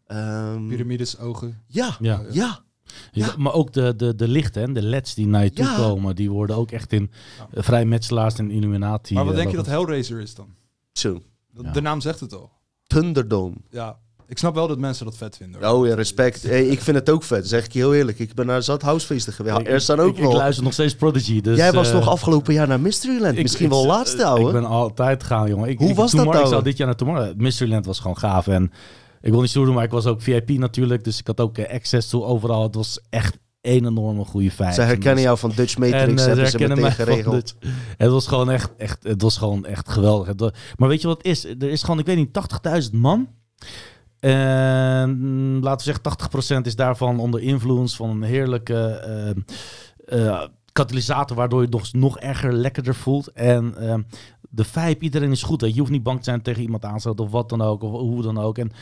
ehm, 0.07 0.67
Pyramides, 0.69 1.19
ogen. 1.19 1.63
ja, 1.67 1.97
Ja. 2.01 2.23
ja. 2.31 2.65
Ja, 3.13 3.27
Ja. 3.27 3.33
Maar 3.39 3.53
ook 3.53 3.73
de, 3.73 3.97
de, 3.97 4.15
de 4.15 4.29
lichten, 4.29 4.63
hè, 4.63 4.73
de 4.73 4.83
leds 4.83 5.15
die 5.15 5.27
naar 5.27 5.45
je 5.45 5.53
toe 5.53 5.65
Ja. 5.65 5.77
komen, 5.77 6.17
die 6.17 6.31
worden 6.31 6.57
ook 6.57 6.71
echt 6.71 6.93
in 6.93 7.11
uh, 7.55 7.63
vrij 7.63 7.85
metselaars 7.85 8.35
en 8.39 8.51
Illuminati. 8.51 9.15
maar 9.15 9.25
wat 9.25 9.33
eh, 9.33 9.39
denk 9.39 9.51
je 9.51 9.57
dat. 9.57 9.67
Hellraiser 9.67 10.21
is 10.21 10.35
dan? 10.35 10.47
Zo. 10.93 11.21
Ja. 11.63 11.71
De 11.73 11.81
naam 11.81 12.01
zegt 12.01 12.21
het 12.21 12.35
al. 12.35 12.51
Thunderdome. 12.87 13.55
Ja, 13.71 13.97
ik 14.27 14.39
snap 14.39 14.55
wel 14.55 14.69
dat 14.69 14.79
mensen 14.79 15.05
dat 15.05 15.17
vet 15.17 15.37
vinden. 15.37 15.65
hoor. 15.65 15.79
Oh 15.81 15.87
ja, 15.87 15.95
respect. 15.95 16.43
Hey, 16.43 16.67
ik 16.67 16.81
vind 16.81 16.97
het 16.97 17.11
ook 17.11 17.23
vet, 17.23 17.49
zeg 17.49 17.65
ik 17.65 17.73
je 17.73 17.79
heel 17.79 17.95
eerlijk. 17.95 18.19
Ik 18.19 18.35
ben 18.35 18.47
naar 18.47 18.63
zat 18.63 18.83
housefeesten 18.83 19.33
geweest. 19.33 19.59
Ik- 19.59 19.69
er 19.69 19.81
staan 19.81 20.01
ook 20.01 20.17
ik, 20.19 20.25
ik 20.25 20.33
luister 20.33 20.65
nog 20.65 20.73
steeds 20.73 20.95
Prodigy. 20.95 21.41
Dus, 21.41 21.57
Jij 21.57 21.73
was 21.73 21.89
eh, 21.89 21.95
nog 21.95 22.09
afgelopen 22.09 22.55
jaar 22.55 22.69
naar 22.69 22.81
Mysteryland. 22.81 23.37
ik- 23.37 23.43
Misschien 23.43 23.65
ik- 23.67 23.71
wel 23.73 23.87
laatste, 23.87 24.17
Ik 24.19 24.23
ouwe. 24.25 24.53
ben 24.53 24.65
altijd 24.65 25.23
gaan, 25.23 25.49
jongen. 25.49 25.69
Ik, 25.69 25.79
Hoe 25.79 25.89
ik, 25.89 25.97
was 25.97 26.11
dat, 26.11 26.21
Tomorrow- 26.21 26.45
Ik 26.45 26.51
zou 26.51 26.63
dit 26.63 26.77
jaar 26.77 26.87
naar 26.87 26.97
Tomorrow. 26.97 27.35
Mysteryland 27.37 27.87
was 27.87 28.01
gewoon 28.01 28.19
gaaf. 28.19 28.47
En 28.47 28.73
ik 29.21 29.31
wil 29.31 29.41
niet 29.41 29.51
zo 29.51 29.65
doen, 29.65 29.75
maar 29.75 29.85
ik 29.85 29.91
was 29.91 30.07
ook 30.07 30.23
VIP 30.23 30.49
natuurlijk. 30.49 31.05
Dus 31.05 31.19
ik 31.19 31.27
had 31.27 31.41
ook 31.41 31.59
eh, 31.59 31.75
access 31.75 32.09
toe 32.09 32.25
overal. 32.25 32.63
Het 32.63 32.75
was 32.75 33.01
echt 33.11 33.39
een 33.61 33.87
enorme 33.87 34.25
goede 34.25 34.51
feit. 34.51 34.75
Ze 34.75 34.83
herkennen 34.83 35.23
jou 35.23 35.39
van 35.39 35.53
Dutch 35.55 35.79
Matrix, 35.79 36.03
En, 36.03 36.19
eh, 36.19 36.25
hebben 36.25 36.51
ze 36.51 36.59
meteen 36.59 36.93
geregeld. 36.93 37.55
Het 37.97 38.11
was 38.11 38.27
gewoon 38.27 38.51
echt, 38.51 38.77
echt, 38.77 39.03
het 39.03 39.23
was 39.23 39.37
gewoon 39.37 39.65
echt 39.67 39.89
geweldig. 39.89 40.53
Maar 40.77 40.89
weet 40.89 41.01
je 41.01 41.07
wat 41.07 41.17
het 41.17 41.27
is? 41.27 41.45
Er 41.45 41.63
is 41.71 41.83
gewoon, 41.83 41.99
ik 41.99 42.07
weet 42.07 42.17
niet, 42.17 42.33
80.000 42.33 42.93
man 42.93 43.29
En 44.21 45.11
mm, 45.11 45.63
laten 45.63 45.87
we 45.87 45.99
zeggen, 46.03 46.61
80% 46.63 46.67
is 46.67 46.77
daarvan 46.77 47.19
onder 47.19 47.41
invloed 47.41 47.95
van 47.95 48.11
een 48.11 48.23
heerlijke 48.23 48.77
eh, 50.05 50.43
katalysator, 50.73 51.37
waardoor 51.37 51.59
je 51.59 51.67
het 51.67 51.75
nog, 51.75 51.93
nog 51.93 52.19
erger 52.19 52.53
lekkerder 52.53 52.95
voelt. 52.95 53.33
En 53.33 53.75
de 54.51 54.65
vibe, 54.65 55.05
iedereen 55.05 55.31
is 55.31 55.43
goed. 55.43 55.61
Hè? 55.61 55.67
Je 55.67 55.79
hoeft 55.79 55.91
niet 55.91 56.03
bang 56.03 56.19
te 56.19 56.25
zijn 56.25 56.43
tegen 56.43 56.63
iemand 56.63 56.85
aan 56.85 57.01
of 57.17 57.31
wat 57.31 57.49
dan 57.49 57.63
ook, 57.63 57.83
of 57.83 57.91
hoe 57.91 58.23
dan 58.23 58.39
ook. 58.39 58.59
En 58.59 58.73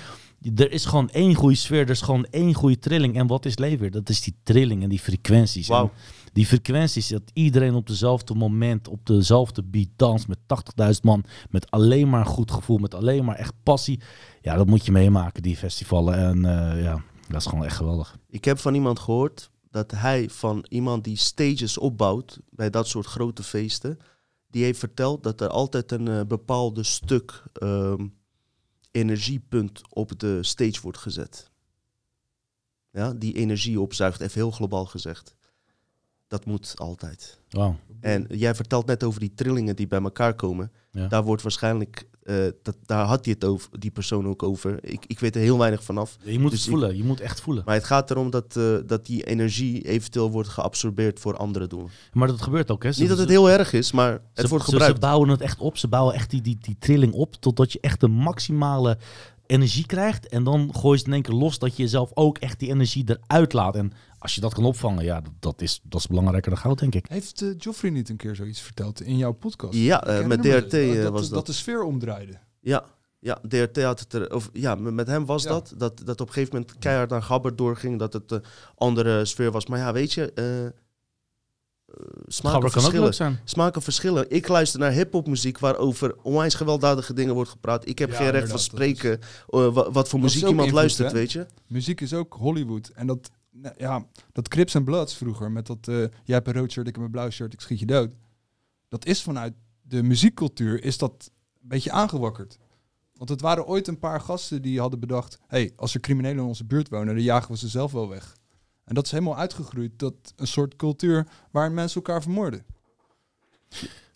er 0.54 0.72
is 0.72 0.84
gewoon 0.84 1.10
één 1.10 1.34
goede 1.34 1.54
sfeer, 1.54 1.80
er 1.80 1.90
is 1.90 2.00
gewoon 2.00 2.26
één 2.30 2.54
goede 2.54 2.78
trilling. 2.78 3.16
En 3.16 3.26
wat 3.26 3.44
is 3.44 3.58
leven? 3.58 3.92
Dat 3.92 4.08
is 4.08 4.20
die 4.20 4.34
trilling 4.42 4.82
en 4.82 4.88
die 4.88 4.98
frequenties. 4.98 5.68
En 5.68 5.90
die 6.32 6.46
frequenties, 6.46 7.08
dat 7.08 7.22
iedereen 7.32 7.74
op 7.74 7.86
dezelfde 7.86 8.34
moment, 8.34 8.88
op 8.88 9.06
dezelfde 9.06 9.62
beat 9.62 9.88
danst 9.96 10.28
met 10.28 10.38
80.000 10.84 11.00
man. 11.02 11.24
Met 11.50 11.70
alleen 11.70 12.08
maar 12.08 12.26
goed 12.26 12.50
gevoel, 12.50 12.78
met 12.78 12.94
alleen 12.94 13.24
maar 13.24 13.36
echt 13.36 13.52
passie. 13.62 14.00
Ja, 14.40 14.56
dat 14.56 14.66
moet 14.66 14.86
je 14.86 14.92
meemaken, 14.92 15.42
die 15.42 15.56
festivalen. 15.56 16.14
En 16.14 16.44
eh, 16.44 16.82
ja, 16.82 17.02
dat 17.28 17.40
is 17.40 17.46
gewoon 17.46 17.64
echt 17.64 17.76
geweldig. 17.76 18.16
Ik 18.28 18.44
heb 18.44 18.58
van 18.58 18.74
iemand 18.74 18.98
gehoord 18.98 19.50
dat 19.70 19.90
hij 19.90 20.30
van 20.30 20.64
iemand 20.68 21.04
die 21.04 21.16
stages 21.16 21.78
opbouwt 21.78 22.38
bij 22.50 22.70
dat 22.70 22.88
soort 22.88 23.06
grote 23.06 23.42
feesten, 23.42 23.98
die 24.50 24.64
heeft 24.64 24.78
verteld 24.78 25.22
dat 25.22 25.40
er 25.40 25.48
altijd 25.48 25.92
een 25.92 26.08
eh, 26.08 26.20
bepaalde 26.26 26.82
stuk 26.82 27.42
ehm, 27.52 28.06
energiepunt 28.98 29.82
op 29.88 30.18
de 30.18 30.42
stage 30.42 30.80
wordt 30.82 30.98
gezet. 30.98 31.50
Ja, 32.90 33.12
die 33.12 33.34
energie 33.34 33.80
opzuigt, 33.80 34.20
even 34.20 34.40
heel 34.40 34.50
globaal 34.50 34.86
gezegd. 34.86 35.34
Dat 36.26 36.44
moet 36.44 36.74
altijd. 36.76 37.40
Wauw. 37.48 37.76
En 38.00 38.26
jij 38.28 38.54
vertelt 38.54 38.86
net 38.86 39.04
over 39.04 39.20
die 39.20 39.34
trillingen 39.34 39.76
die 39.76 39.86
bij 39.86 40.02
elkaar 40.02 40.34
komen. 40.34 40.72
Ja. 40.90 41.08
Daar 41.08 41.24
wordt 41.24 41.42
waarschijnlijk, 41.42 42.08
eh, 42.28 42.36
dat, 42.62 42.76
daar 42.86 43.04
had 43.06 43.24
hij 43.24 43.34
het 43.34 43.44
over, 43.44 43.68
die 43.78 43.90
persoon 43.90 44.26
ook 44.28 44.42
over. 44.42 44.78
Ik, 44.84 45.04
ik 45.06 45.18
weet 45.20 45.34
er 45.34 45.40
heel 45.40 45.58
weinig 45.58 45.82
vanaf. 45.84 46.16
Je 46.22 46.38
moet 46.38 46.50
Dus 46.50 46.58
het 46.60 46.68
ik- 46.68 46.74
voelen, 46.74 46.96
je 46.96 47.04
moet 47.04 47.20
echt 47.20 47.40
voelen. 47.40 47.62
Maar 47.66 47.74
het 47.74 47.84
gaat 47.84 48.10
erom 48.10 48.30
dat, 48.30 48.56
eh, 48.56 48.74
dat 48.86 49.06
die 49.06 49.22
energie 49.24 49.82
eventueel 49.88 50.30
wordt 50.30 50.48
geabsorbeerd 50.48 51.20
voor 51.20 51.36
andere 51.36 51.66
doelen. 51.66 51.90
Maar 52.12 52.28
dat 52.28 52.42
gebeurt 52.42 52.70
ook, 52.70 52.82
hè? 52.82 52.92
Ze- 52.92 53.00
Niet 53.00 53.08
dat 53.08 53.18
het 53.18 53.28
heel 53.28 53.50
erg 53.50 53.72
is, 53.72 53.92
maar 53.92 54.12
het 54.12 54.20
ze, 54.34 54.48
wordt 54.48 54.64
gebruikt. 54.64 54.94
Ze 54.94 55.00
bouwen 55.00 55.28
het 55.28 55.40
echt 55.40 55.58
op. 55.60 55.76
Ze 55.76 55.88
bouwen 55.88 56.14
echt 56.14 56.30
die, 56.30 56.40
die, 56.40 56.58
die 56.60 56.76
trilling 56.78 57.12
op 57.12 57.34
totdat 57.34 57.72
je 57.72 57.78
echt 57.80 58.00
de 58.00 58.08
maximale 58.08 58.98
energie 59.46 59.86
krijgt. 59.86 60.28
En 60.28 60.44
dan 60.44 60.70
gooi 60.74 60.92
je 60.92 60.98
het 60.98 61.06
in 61.06 61.12
één 61.12 61.22
keer 61.22 61.34
los 61.34 61.58
dat 61.58 61.76
je 61.76 61.82
jezelf 61.82 62.10
ook 62.14 62.38
echt 62.38 62.58
die 62.58 62.68
energie 62.68 63.04
eruit 63.26 63.52
laat. 63.52 63.74
En 63.76 63.92
als 64.18 64.34
je 64.34 64.40
dat 64.40 64.54
kan 64.54 64.64
opvangen, 64.64 65.04
ja, 65.04 65.20
dat, 65.20 65.32
dat, 65.38 65.60
is, 65.62 65.80
dat 65.82 66.00
is 66.00 66.06
belangrijker 66.06 66.50
dan 66.50 66.60
goud, 66.60 66.78
denk 66.78 66.94
ik. 66.94 67.06
Heeft 67.08 67.42
eh, 67.42 67.48
Joffrey 67.58 67.90
niet 67.90 68.08
een 68.08 68.16
keer 68.16 68.34
zoiets 68.36 68.60
verteld 68.60 69.00
in 69.00 69.16
jouw 69.16 69.32
podcast? 69.32 69.74
Ja, 69.74 70.04
eh, 70.04 70.26
met 70.26 70.42
me 70.42 70.48
DRT 70.60 70.70
dat, 70.70 70.72
eh, 70.80 71.02
dat, 71.02 71.12
was 71.12 71.20
dat. 71.22 71.30
dat. 71.30 71.46
de 71.46 71.52
sfeer 71.52 71.82
omdraaide. 71.82 72.38
Ja, 72.60 72.84
ja, 73.18 73.38
DRT 73.48 73.82
had 73.82 74.00
het 74.00 74.12
er, 74.12 74.34
of 74.34 74.50
ja, 74.52 74.74
met 74.74 75.06
hem 75.06 75.26
was 75.26 75.42
Ja. 75.42 75.48
dat, 75.48 75.74
dat. 75.76 76.00
Dat 76.04 76.20
op 76.20 76.26
een 76.26 76.32
gegeven 76.32 76.54
moment 76.58 76.78
keihard 76.78 77.10
naar 77.10 77.22
Gabber 77.22 77.56
doorging, 77.56 77.98
dat 77.98 78.12
het 78.12 78.30
een 78.30 78.44
andere 78.74 79.24
sfeer 79.24 79.50
was. 79.50 79.66
Maar 79.66 79.78
ja, 79.78 79.92
weet 79.92 80.12
je, 80.12 80.32
smaken 82.26 82.50
Gabber 82.62 82.70
kan 82.70 82.84
ook 82.84 83.04
verschillen. 83.04 83.40
Smaken 83.44 83.82
verschillen. 83.82 84.30
Ik 84.30 84.48
luister 84.48 84.80
naar 84.80 84.90
hip-hop 84.92 85.26
muziek 85.26 85.58
waarover 85.58 86.14
onwijs 86.22 86.54
gewelddadige 86.54 87.12
dingen 87.12 87.34
wordt 87.34 87.50
gepraat. 87.50 87.88
Ik 87.88 87.98
heb 87.98 88.10
Ja, 88.10 88.16
geen 88.16 88.30
recht 88.30 88.50
van 88.50 88.58
spreken 88.58 89.20
wa- 89.46 89.90
wat 89.90 90.08
voor 90.08 90.20
muziek 90.20 90.38
iemand 90.40 90.58
invloed, 90.58 90.74
luistert, 90.80 91.08
hè? 91.12 91.14
weet 91.18 91.32
je. 91.32 91.46
Muziek 91.66 92.00
is 92.00 92.14
ook 92.14 92.34
Hollywood. 92.38 92.88
En 92.94 93.06
dat, 93.06 93.30
nou, 93.60 93.74
ja, 93.76 94.06
dat 94.32 94.48
Crips 94.48 94.74
en 94.74 94.84
Bloods 94.84 95.16
vroeger, 95.16 95.50
met 95.50 95.66
dat, 95.66 95.88
eh, 95.88 95.96
jij 95.96 96.34
hebt 96.34 96.46
een 96.46 96.52
rood 96.52 96.72
shirt, 96.72 96.88
ik 96.88 96.94
heb 96.94 97.04
een 97.04 97.10
blauw 97.10 97.30
shirt, 97.30 97.52
ik 97.52 97.60
schiet 97.60 97.78
je 97.78 97.86
dood. 97.86 98.14
Dat 98.88 99.06
is 99.06 99.22
vanuit 99.22 99.54
de 99.82 100.02
muziekcultuur, 100.02 100.84
is 100.84 100.98
dat 100.98 101.30
een 101.62 101.68
beetje 101.68 101.90
aangewakkerd. 101.90 102.58
Want 103.14 103.30
het 103.30 103.40
waren 103.40 103.66
ooit 103.66 103.86
een 103.86 103.98
paar 103.98 104.20
gasten 104.20 104.62
die 104.62 104.80
hadden 104.80 105.00
bedacht, 105.00 105.38
hey, 105.46 105.72
als 105.76 105.94
er 105.94 106.00
criminelen 106.00 106.38
in 106.38 106.48
onze 106.48 106.64
buurt 106.64 106.88
wonen, 106.88 107.14
dan 107.14 107.24
jagen 107.24 107.50
we 107.50 107.56
ze 107.56 107.68
zelf 107.68 107.92
wel 107.92 108.08
weg. 108.08 108.36
En 108.84 108.94
dat 108.94 109.04
is 109.04 109.10
helemaal 109.10 109.36
uitgegroeid 109.36 109.98
tot 109.98 110.32
een 110.36 110.46
soort 110.46 110.76
cultuur 110.76 111.28
waarin 111.50 111.74
mensen 111.74 111.96
elkaar 111.96 112.22
vermoorden. 112.22 112.64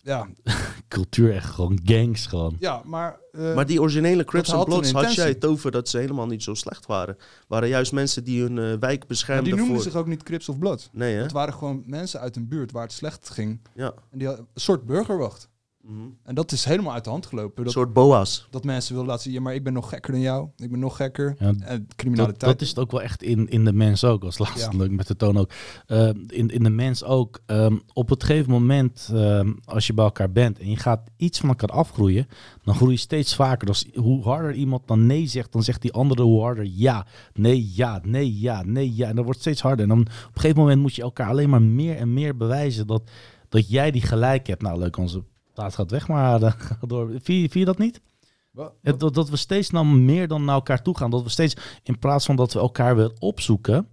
Ja, 0.05 0.27
Cultuur 0.87 1.33
echt 1.33 1.49
gewoon 1.49 1.79
gangs 1.83 2.25
gewoon. 2.25 2.55
ja 2.59 2.81
maar... 2.85 3.19
eh, 3.31 3.55
Maar 3.55 3.65
die 3.65 3.81
originele 3.81 4.23
Crips 4.23 4.51
en 4.51 4.63
Bloods 4.63 4.91
had 4.91 5.13
jij 5.13 5.27
het 5.27 5.45
over 5.45 5.71
dat 5.71 5.89
ze 5.89 5.97
helemaal 5.97 6.25
niet 6.27 6.43
zo 6.43 6.53
slecht 6.53 6.85
waren. 6.85 7.17
Waren 7.47 7.69
juist 7.69 7.91
mensen 7.91 8.23
die 8.23 8.41
hun 8.41 8.57
eh, 8.57 8.63
wijk 8.79 8.99
maar 8.99 9.07
beschermden 9.07 9.43
die 9.45 9.53
noemden 9.55 9.75
voor... 9.75 9.83
zich 9.83 9.95
ook 9.95 10.07
niet 10.07 10.23
Crips 10.23 10.49
of 10.49 10.59
Bloods. 10.59 10.89
Nee, 10.91 11.15
hè? 11.15 11.21
Het 11.21 11.31
waren 11.31 11.53
gewoon 11.53 11.83
mensen 11.85 12.19
uit 12.19 12.35
een 12.35 12.47
buurt 12.47 12.71
waar 12.71 12.83
het 12.83 12.91
slecht 12.91 13.29
ging. 13.29 13.59
Ja. 13.75 13.93
En 14.11 14.17
die 14.17 14.27
een 14.27 14.47
soort 14.53 14.85
burgerwacht. 14.85 15.49
Mhm. 15.87 15.97
En 16.23 16.35
dat 16.35 16.51
is 16.51 16.65
helemaal 16.65 16.93
uit 16.93 17.03
de 17.03 17.09
hand 17.09 17.25
gelopen. 17.25 17.57
Een 17.57 17.63
Dat, 17.63 17.73
soort 17.73 17.93
boa's. 17.93 18.47
dat 18.49 18.63
mensen 18.63 18.93
willen 18.93 19.07
laten 19.09 19.23
zien, 19.23 19.33
ja, 19.33 19.41
maar 19.41 19.53
ik 19.53 19.63
ben 19.63 19.73
nog 19.73 19.89
gekker 19.89 20.11
dan 20.11 20.21
jou. 20.21 20.47
Ik 20.57 20.71
ben 20.71 20.79
nog 20.79 20.95
gekker. 20.95 21.35
Ja, 21.39 21.45
En 21.47 21.57
dat, 21.59 21.95
criminaliteit. 21.95 22.51
dat 22.51 22.61
is 22.61 22.69
het 22.69 22.79
ook 22.79 22.91
wel 22.91 23.01
echt 23.01 23.23
in, 23.23 23.49
in 23.49 23.65
de 23.65 23.73
mens 23.73 24.03
ook. 24.03 24.23
Als 24.23 24.37
laatste 24.37 24.71
Ja. 24.71 24.77
leuk 24.77 24.91
met 24.91 25.07
de 25.07 25.15
toon 25.15 25.37
ook. 25.37 25.51
Eh, 25.85 26.07
in, 26.27 26.47
in 26.49 26.63
de 26.63 26.69
mens 26.69 27.03
ook. 27.03 27.39
Ehm, 27.45 27.77
op 27.93 28.09
het 28.09 28.23
gegeven 28.23 28.51
moment, 28.51 29.09
ehm, 29.13 29.51
als 29.65 29.87
je 29.87 29.93
bij 29.93 30.05
elkaar 30.05 30.31
bent 30.31 30.59
en 30.59 30.69
je 30.69 30.77
gaat 30.77 31.09
iets 31.17 31.39
van 31.39 31.49
elkaar 31.49 31.69
afgroeien, 31.69 32.27
dan 32.63 32.75
groei 32.75 32.91
je 32.91 32.97
steeds 32.97 33.35
vaker. 33.35 33.65
Dus 33.67 33.85
hoe 33.95 34.23
harder 34.23 34.53
iemand 34.53 34.87
dan 34.87 35.05
nee 35.05 35.27
zegt, 35.27 35.51
dan 35.51 35.63
zegt 35.63 35.81
die 35.81 35.93
andere 35.93 36.21
hoe 36.21 36.41
harder 36.41 36.65
ja. 36.69 37.05
Nee, 37.33 37.69
ja, 37.73 37.99
nee, 38.03 38.39
ja, 38.39 38.63
nee, 38.65 38.95
ja. 38.95 39.07
En 39.07 39.15
dat 39.15 39.25
wordt 39.25 39.39
steeds 39.39 39.61
harder. 39.61 39.83
En 39.83 39.89
dan 39.89 39.99
op 40.01 40.07
een 40.07 40.41
gegeven 40.41 40.61
moment 40.61 40.81
moet 40.81 40.95
je 40.95 41.01
elkaar 41.01 41.29
alleen 41.29 41.49
maar 41.49 41.61
meer 41.61 41.95
en 41.95 42.13
meer 42.13 42.37
bewijzen 42.37 42.87
dat, 42.87 43.11
dat 43.49 43.69
jij 43.69 43.91
die 43.91 44.01
gelijk 44.01 44.47
hebt. 44.47 44.61
Nou, 44.61 44.79
leuk, 44.79 44.97
onze 44.97 45.23
plaat 45.53 45.75
gaat 45.75 45.91
weg, 45.91 46.07
maar 46.07 46.39
ga 46.51 46.77
door. 46.87 47.11
Vind 47.21 47.53
je 47.53 47.65
dat 47.65 47.77
niet? 47.77 48.01
Het, 48.81 48.99
dat, 48.99 49.13
dat 49.13 49.29
we 49.29 49.35
steeds 49.37 49.69
nou 49.69 49.85
meer 49.85 50.27
dan 50.27 50.45
naar 50.45 50.55
elkaar 50.55 50.81
toe 50.81 50.97
gaan. 50.97 51.09
Dat 51.09 51.23
we 51.23 51.29
steeds, 51.29 51.55
in 51.83 51.99
plaats 51.99 52.25
van 52.25 52.35
dat 52.35 52.53
we 52.53 52.59
elkaar 52.59 52.95
weer 52.95 53.11
opzoeken 53.19 53.87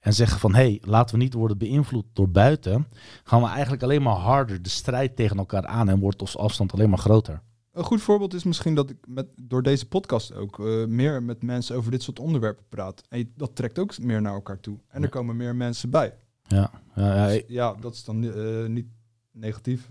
en 0.00 0.12
zeggen 0.14 0.40
van 0.40 0.54
hé, 0.54 0.60
hey, 0.62 0.78
laten 0.84 1.16
we 1.16 1.22
niet 1.22 1.34
worden 1.34 1.58
beïnvloed 1.58 2.04
door 2.12 2.28
buiten, 2.30 2.86
gaan 3.24 3.40
we 3.42 3.48
eigenlijk 3.48 3.82
alleen 3.82 4.02
maar 4.02 4.14
harder 4.16 4.62
de 4.62 4.68
strijd 4.68 5.16
tegen 5.16 5.38
elkaar 5.38 5.66
aan 5.66 5.88
en 5.88 5.98
wordt 5.98 6.20
onze 6.20 6.38
afstand 6.38 6.72
alleen 6.72 6.88
maar 6.90 6.98
groter. 6.98 7.40
Een 7.72 7.84
goed 7.84 8.02
voorbeeld 8.02 8.34
is 8.34 8.44
misschien 8.44 8.74
dat 8.74 8.90
ik 8.90 8.96
met, 9.06 9.26
door 9.36 9.62
deze 9.62 9.86
podcast 9.88 10.34
ook 10.34 10.58
eh, 10.60 10.84
meer 10.86 11.22
met 11.22 11.42
mensen 11.42 11.76
over 11.76 11.90
dit 11.90 12.02
soort 12.02 12.18
onderwerpen 12.18 12.64
praat. 12.68 13.02
En 13.08 13.18
je- 13.18 13.32
dat 13.36 13.56
trekt 13.56 13.78
ook 13.78 13.98
meer 13.98 14.20
naar 14.22 14.32
elkaar 14.34 14.60
toe. 14.60 14.78
En 14.88 15.02
er 15.02 15.08
komen 15.08 15.36
meer 15.36 15.56
mensen 15.56 15.90
bij. 15.90 16.14
Ja, 16.46 16.70
ja, 16.94 17.14
ja, 17.14 17.26
Dus 17.26 17.42
ja, 17.48 17.74
dat 17.80 17.94
is 17.94 18.04
dan 18.04 18.24
eh, 18.24 18.66
niet 18.66 18.86
negatief. 19.32 19.88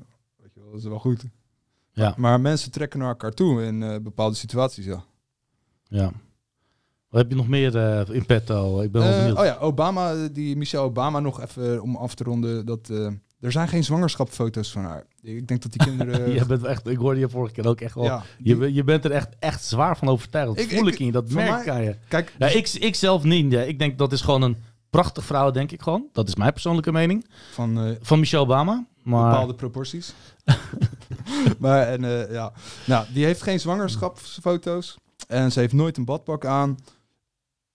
Dat 0.72 0.80
is 0.80 0.84
wel 0.88 1.00
goed. 1.00 1.24
ja, 1.92 2.14
Maar 2.18 2.42
mensen 2.42 2.72
trekken 2.72 3.00
naar 3.00 3.08
elkaar 3.08 3.32
toe 3.32 3.64
in 3.64 3.84
eh, 3.84 3.96
bepaalde 4.02 4.36
situaties, 4.36 4.86
ja. 4.86 5.04
ja. 5.88 6.12
Wat 7.10 7.22
heb 7.22 7.30
je 7.30 7.36
nog 7.36 7.48
meer 7.48 7.78
eh, 7.78 8.16
in 8.16 8.26
petto? 8.26 8.82
Ik 8.82 8.92
ben 8.92 9.02
wel 9.02 9.12
Eh, 9.12 9.18
benieuwd. 9.18 9.38
oh 9.40 9.46
ja, 9.46 9.58
Obama, 9.60 10.28
die 10.28 10.56
Michelle 10.58 10.84
Obama 10.84 11.20
nog 11.20 11.42
even 11.42 11.82
om 11.82 11.96
af 11.96 12.16
te 12.16 12.24
ronden. 12.24 12.66
Dat, 12.66 12.90
er 13.40 13.52
zijn 13.52 13.68
geen 13.68 13.84
zwangerschapsfoto's 13.84 14.72
van 14.72 14.84
haar. 14.84 15.06
Ik 15.22 15.48
denk 15.48 15.62
dat 15.62 15.72
die 15.72 15.84
kinderen... 15.84 16.32
je 16.34 16.46
bent 16.46 16.64
echt, 16.64 16.88
ik 16.88 16.98
hoorde 16.98 17.20
je 17.20 17.30
vorige 17.30 17.54
keer 17.54 17.68
ook 17.68 17.82
echt 17.82 17.96
wel. 17.96 18.04
ja, 18.04 18.24
je, 18.38 18.58
die- 18.58 18.74
je 18.74 18.84
bent 18.84 19.06
er 19.06 19.12
echt, 19.12 19.30
echt 19.40 19.64
zwaar 19.64 19.98
van 19.98 20.08
overtuigd. 20.08 20.48
Dat 20.56 20.60
Ik- 20.66 20.72
voel 20.78 20.88
ik, 20.88 20.94
ik- 20.94 21.00
in 21.00 21.06
je, 21.06 21.12
dat 21.12 21.30
merk 21.30 21.62
ik 21.62 21.70
aan 21.70 21.84
je. 21.84 21.96
kijk, 22.08 22.36
Ja, 22.40 22.48
ik, 22.48 22.70
ik 22.70 22.96
zelf 22.96 23.24
niet. 23.24 23.52
Ja. 23.52 23.62
Ik 23.62 23.80
denk 23.80 23.98
dat 23.98 24.12
is 24.12 24.22
gewoon 24.22 24.42
een 24.42 24.58
prachtige 24.90 25.26
vrouw, 25.28 25.52
denk 25.52 25.72
ik 25.72 25.82
gewoon. 25.82 26.08
Dat 26.12 26.28
is 26.28 26.36
mijn 26.36 26.52
persoonlijke 26.52 26.92
mening. 26.92 27.26
van 27.52 27.98
Van 28.02 28.20
Michelle 28.20 28.44
Obama. 28.44 28.86
Maar 29.08 29.30
bepaalde 29.30 29.56
proporties. 29.56 30.14
maar 31.60 31.88
en, 31.88 32.04
eh, 32.04 32.32
ja, 32.32 32.54
nou, 32.86 33.06
die 33.14 33.26
heeft 33.26 33.42
geen 33.42 33.60
zwangerschapsfoto's. 33.60 34.98
En 35.28 35.52
ze 35.52 35.60
heeft 35.60 35.74
nooit 35.74 35.98
een 35.98 36.06
badpak 36.06 36.46
aan. 36.46 36.78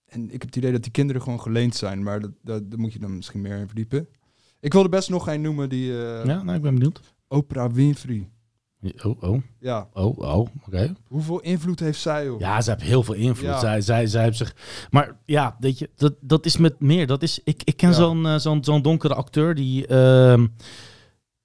En 0.05 0.23
ik 0.25 0.31
heb 0.31 0.41
het 0.41 0.55
idee 0.55 0.71
dat 0.71 0.83
die 0.83 0.91
kinderen 0.91 1.21
gewoon 1.21 1.41
geleend 1.41 1.75
zijn. 1.75 2.03
Maar 2.03 2.19
dat, 2.19 2.31
dat, 2.41 2.69
daar 2.69 2.79
moet 2.79 2.93
je 2.93 2.99
dan 2.99 3.15
misschien 3.15 3.41
meer 3.41 3.57
in 3.57 3.65
verdiepen. 3.67 4.07
Ik 4.59 4.73
wilde 4.73 4.89
best 4.89 5.09
nog 5.09 5.27
een 5.27 5.41
noemen 5.41 5.69
die... 5.69 5.91
eh, 5.91 6.25
ja, 6.25 6.43
nou, 6.43 6.55
ik 6.57 6.61
ben 6.61 6.73
benieuwd. 6.73 6.99
Oprah 7.27 7.71
Winfrey. 7.73 8.27
Oh, 9.03 9.23
oh, 9.23 9.41
Ja, 9.59 9.87
oh, 9.93 10.17
oh, 10.17 10.47
oké. 10.67 10.93
hoeveel 11.07 11.39
invloed 11.39 11.79
heeft 11.79 11.99
zij 11.99 12.29
op? 12.29 12.39
Ja, 12.39 12.61
ze 12.61 12.69
heeft 12.69 12.81
heel 12.81 13.03
veel 13.03 13.13
invloed. 13.13 13.45
Ja. 13.49 13.59
Zij, 13.59 13.81
zij, 13.81 14.07
zij 14.07 14.23
heeft 14.23 14.37
zich... 14.37 14.55
Maar 14.91 15.17
ja, 15.25 15.55
weet 15.59 15.79
je, 15.79 15.89
dat, 15.95 16.13
dat 16.19 16.45
is 16.45 16.57
met 16.57 16.79
meer. 16.79 17.07
Dat 17.07 17.23
is, 17.23 17.39
ik, 17.43 17.61
ik 17.63 17.77
ken 17.77 17.89
Ja. 17.89 17.95
zo'n 17.95 18.25
eh, 18.25 18.35
zo'n 18.37 18.63
zo'n 18.63 18.81
donkere 18.81 19.13
acteur 19.15 19.55
die... 19.55 19.87
ehm, 19.87 20.47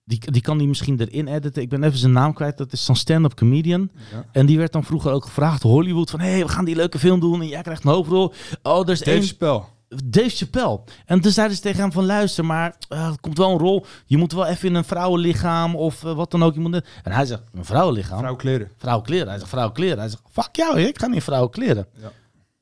die, 0.08 0.30
die 0.32 0.42
kan 0.42 0.58
die 0.58 0.68
misschien 0.68 1.00
erin 1.00 1.26
editen. 1.26 1.62
Ik 1.62 1.68
ben 1.68 1.82
even 1.82 1.98
zijn 1.98 2.12
naam 2.12 2.32
kwijt. 2.32 2.58
Dat 2.58 2.72
is 2.72 2.84
zo'n 2.84 2.96
stand-up 2.96 3.34
comedian. 3.34 3.90
Ja. 4.12 4.24
En 4.32 4.46
die 4.46 4.58
werd 4.58 4.72
dan 4.72 4.84
vroeger 4.84 5.12
ook 5.12 5.24
gevraagd, 5.24 5.62
Hollywood, 5.62 6.10
van 6.10 6.20
hé, 6.20 6.30
hey, 6.30 6.42
we 6.42 6.48
gaan 6.48 6.64
die 6.64 6.76
leuke 6.76 6.98
film 6.98 7.20
doen 7.20 7.40
en 7.40 7.48
jij 7.48 7.62
krijgt 7.62 7.84
een 7.84 7.90
hoofdrol. 7.90 8.32
Oh, 8.62 8.80
er 8.80 8.90
is 8.90 8.98
Dave 8.98 9.10
één 9.10 9.24
Spel. 9.24 9.68
Dave 10.04 10.28
Chappelle. 10.28 10.80
En 11.06 11.20
toen 11.20 11.32
zeiden 11.32 11.56
ze 11.56 11.62
tegen 11.62 11.80
hem 11.80 11.92
van 11.92 12.04
luister, 12.04 12.44
maar 12.44 12.76
eh, 12.88 13.06
er 13.06 13.20
komt 13.20 13.38
wel 13.38 13.50
een 13.50 13.58
rol. 13.58 13.86
Je 14.06 14.16
moet 14.16 14.32
wel 14.32 14.46
even 14.46 14.68
in 14.68 14.74
een 14.74 14.84
vrouwenlichaam 14.84 15.76
of 15.76 16.04
eh, 16.04 16.14
wat 16.14 16.30
dan 16.30 16.42
ook. 16.42 16.54
Je 16.54 16.60
moet 16.60 16.74
En 17.02 17.12
hij 17.12 17.24
zegt, 17.24 17.42
een 17.52 17.64
vrouwenlichaam? 17.64 18.18
Vrouw 18.18 18.36
kleren. 18.36 18.70
Vrouwenkleren. 18.76 19.28
Hij 19.28 19.38
zegt, 19.38 19.50
vrouwenkleren. 19.50 19.98
Hij 19.98 20.08
zegt, 20.08 20.22
fuck 20.30 20.56
jou, 20.56 20.80
ik 20.80 20.98
ga 20.98 21.06
niet 21.06 21.22
vrouwenkleren. 21.22 21.86
Ja. 22.00 22.12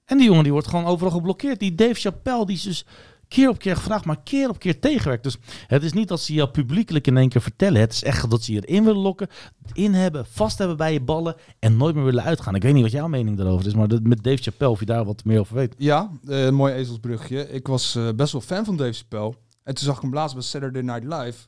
En 0.05 0.19
die 0.19 0.27
jongen 0.27 0.43
die 0.43 0.53
wordt 0.53 0.69
gewoon 0.69 0.87
overal 0.87 1.13
geblokkeerd. 1.13 1.59
Die 1.59 1.75
Dave 1.75 1.95
Chappelle, 1.95 2.47
die 2.47 2.57
is 2.57 2.63
dus 2.63 2.87
keer 3.29 3.49
op 3.49 3.59
keer 3.59 3.77
gevraagd, 3.77 4.05
maar 4.05 4.23
keer 4.23 4.49
op 4.49 4.59
keer 4.59 4.81
tegenwerkt. 4.81 5.23
Dus 5.23 5.37
het 5.67 5.83
is 5.83 5.93
niet 5.93 6.09
dat 6.09 6.21
ze 6.21 6.35
jou 6.35 6.49
publiekelijk 6.49 7.07
in 7.07 7.17
één 7.17 7.29
keer 7.29 7.41
vertellen. 7.41 7.81
Het 7.81 7.93
is 7.93 8.03
echt 8.03 8.31
dat 8.31 8.43
ze 8.43 8.53
je 8.53 8.67
erin 8.67 8.85
willen 8.85 9.01
lokken, 9.01 9.29
in 9.73 9.95
hebben, 9.95 10.27
vast 10.27 10.59
hebben 10.59 10.77
bij 10.77 10.93
je 10.93 11.01
ballen 11.01 11.37
en 11.59 11.77
nooit 11.77 11.95
meer 11.95 12.05
willen 12.05 12.25
uitgaan. 12.25 12.55
Ik 12.55 12.63
weet 12.63 12.75
niet 12.75 12.83
wat 12.83 12.93
jouw 12.93 13.09
mening 13.09 13.37
daarover 13.37 13.67
is, 13.67 13.75
maar 13.75 13.89
met 14.03 14.23
Dave 14.23 14.43
Chappelle, 14.43 14.73
of 14.73 14.81
je 14.81 14.87
daar 14.87 15.05
wat 15.05 15.25
meer 15.25 15.41
over 15.41 15.55
weet. 15.55 15.75
Ja, 15.79 16.11
eh, 16.29 16.45
een 16.45 16.55
mooi 16.55 16.75
ezelsbrugje. 16.75 17.51
Ik 17.51 17.67
was 17.67 17.95
eh, 17.95 18.09
best 18.17 18.33
wel 18.33 18.41
fan 18.41 18.65
van 18.65 18.77
Dave 18.77 18.93
Chappelle. 18.93 19.35
En 19.63 19.75
toen 19.75 19.85
zag 19.85 19.97
ik 19.97 20.03
hem 20.03 20.13
laatst 20.15 20.35
bij 20.35 20.45
Saturday 20.45 20.83
Night 20.83 21.05
Live. 21.05 21.47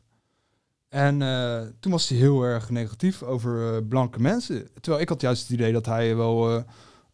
En 0.88 1.22
eh, 1.22 1.60
toen 1.80 1.92
was 1.92 2.08
hij 2.08 2.18
heel 2.18 2.42
erg 2.42 2.70
negatief 2.70 3.22
over 3.22 3.74
eh, 3.74 3.80
blanke 3.88 4.20
mensen. 4.20 4.68
Terwijl 4.80 5.02
ik 5.02 5.08
had 5.08 5.20
juist 5.20 5.42
het 5.42 5.50
idee 5.50 5.72
dat 5.72 5.86
hij 5.86 6.16
wel 6.16 6.56
eh, 6.56 6.62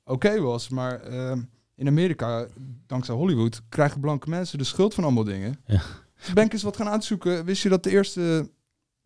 oké 0.05 0.41
was. 0.41 0.69
Maar 0.69 1.01
eh, 1.01 1.33
in 1.75 1.87
Amerika, 1.87 2.47
dankzij 2.87 3.15
Hollywood, 3.15 3.63
krijgen 3.69 4.01
blanke 4.01 4.29
mensen 4.29 4.59
de 4.59 4.65
schuld 4.65 4.95
van 4.95 5.05
allemaal 5.05 5.25
dingen. 5.25 5.61
Ja. 5.67 5.83
Ben 6.35 6.45
ik 6.45 6.53
eens 6.53 6.63
wat 6.63 6.77
gaan 6.77 6.89
uitzoeken. 6.89 7.45
Wist 7.45 7.63
je 7.63 7.69
dat 7.69 7.83
de 7.83 7.91
eerste 7.91 8.51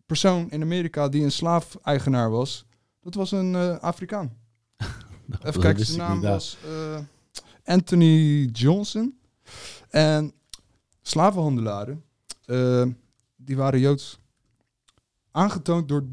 persoon 0.07 0.51
in 0.51 0.63
Amerika 0.63 1.09
die 1.09 1.23
een 1.23 1.33
slaaf-eigenaar 1.33 2.31
was, 2.31 2.67
dat 3.01 3.15
was 3.15 3.33
een 3.33 3.55
eh, 3.55 3.79
Afrikaan. 3.79 4.33
Even 5.43 5.61
kijken, 5.61 5.87
zijn 5.87 5.99
naam 5.99 6.21
was 6.21 6.57
eh, 6.65 6.99
Anthony 7.65 8.45
Johnson. 8.45 9.19
En 9.89 10.33
slavenhandelaren, 11.03 12.05
eh, 12.45 12.87
die 13.37 13.57
waren 13.57 13.81
Joods. 13.81 14.19
Aangetoond 15.31 15.89
door... 15.89 16.05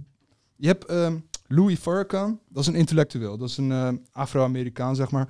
Je 0.56 0.68
hebt 0.68 0.86
ehm, 0.86 1.18
Louis 1.47 1.80
Farrakhan, 1.80 2.39
dat 2.49 2.62
is 2.62 2.68
een 2.68 2.76
intellectueel. 2.76 3.38
Dat 3.38 3.49
is 3.49 3.58
een 3.58 4.06
Afro-Amerikaan, 4.12 4.95
zeg 4.95 5.12
maar. 5.12 5.30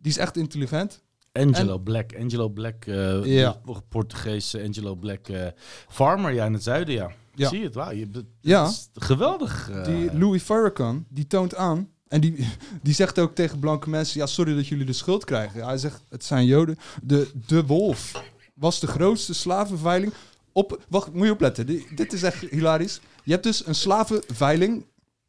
Die 0.00 0.12
is 0.12 0.18
echt 0.18 0.36
intelligent. 0.36 1.02
Angelo 1.32 1.78
Black, 1.78 2.10
Angelo 2.18 2.48
Black, 2.48 2.84
eh 2.84 3.24
Ja. 3.24 3.60
de 3.66 3.72
Portugese 3.88 4.62
Angelo 4.62 4.94
Black 4.94 5.28
eh, 5.28 5.46
farmer, 5.88 6.32
ja, 6.32 6.44
in 6.44 6.52
het 6.52 6.62
zuiden, 6.62 6.94
ja. 6.94 7.10
Ja. 7.34 7.48
Zie 7.48 7.58
je 7.58 7.64
het, 7.64 7.74
wauw. 7.74 7.90
Je, 7.92 8.10
dat 8.10 8.24
Ja. 8.40 8.66
is 8.66 8.88
geweldig. 8.94 9.70
eh, 9.70 9.84
Die 9.84 10.18
Louis 10.18 10.42
Farrakhan, 10.42 11.06
die 11.08 11.26
toont 11.26 11.54
aan... 11.54 11.88
En 12.08 12.20
die, 12.20 12.46
die 12.82 12.94
zegt 12.94 13.18
ook 13.18 13.34
tegen 13.34 13.58
blanke 13.58 13.90
mensen... 13.90 14.20
Ja, 14.20 14.26
sorry 14.26 14.54
dat 14.54 14.66
jullie 14.66 14.84
de 14.84 14.92
schuld 14.92 15.24
krijgen. 15.24 15.64
Hij 15.64 15.78
zegt, 15.78 16.02
het 16.08 16.24
zijn 16.24 16.46
Joden. 16.46 16.76
De, 17.02 17.30
de 17.46 17.66
wolf 17.66 18.22
was 18.54 18.80
de 18.80 18.86
grootste 18.86 19.34
slavenveiling 19.34 20.12
op... 20.52 20.84
Wacht, 20.88 21.12
moet 21.12 21.26
je 21.26 21.32
opletten. 21.32 21.66
Die- 21.66 21.86
dit 21.94 22.12
is 22.12 22.22
echt 22.22 22.40
hilarisch. 22.50 23.00
Je 23.24 23.32
hebt 23.32 23.44
dus 23.44 23.66
een 23.66 23.74
slavenveiling. 23.74 24.84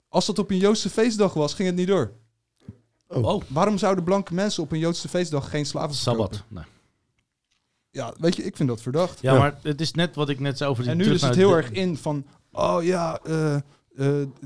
Als 0.09 0.25
dat 0.25 0.39
op 0.39 0.49
een 0.51 0.57
Joodse 0.57 0.89
feestdag 0.89 1.33
was, 1.33 1.53
ging 1.53 1.67
het 1.67 1.77
niet 1.77 1.87
door. 1.87 2.11
Oh, 3.09 3.41
Waarom 3.47 3.77
zouden 3.77 4.03
blanke 4.03 4.33
mensen 4.33 4.63
op 4.63 4.71
een 4.71 4.79
Joodse 4.79 5.07
feestdag 5.07 5.49
geen 5.49 5.65
slaven 5.65 5.95
verkopen? 5.95 6.21
Sabbat. 6.35 6.43
Nee. 6.47 6.63
Ja, 7.91 8.13
weet 8.19 8.35
je, 8.35 8.43
ik 8.43 8.55
vind 8.55 8.69
dat 8.69 8.81
verdacht. 8.81 9.21
Ja, 9.21 9.37
maar 9.37 9.57
het 9.61 9.81
is 9.81 9.91
net 9.93 10.15
wat 10.15 10.29
ik 10.29 10.39
net 10.39 10.57
zei 10.57 10.69
over 10.69 10.83
die 10.83 10.91
En 10.91 10.97
nu 10.97 11.05
is 11.13 11.21
het 11.21 11.35
heel 11.35 11.49
de- 11.49 11.55
erg 11.55 11.71
in 11.71 11.97
van... 11.97 12.25
Oh 12.51 12.83
ja, 12.83 13.19
eh, 13.23 13.55
eh, 13.55 13.61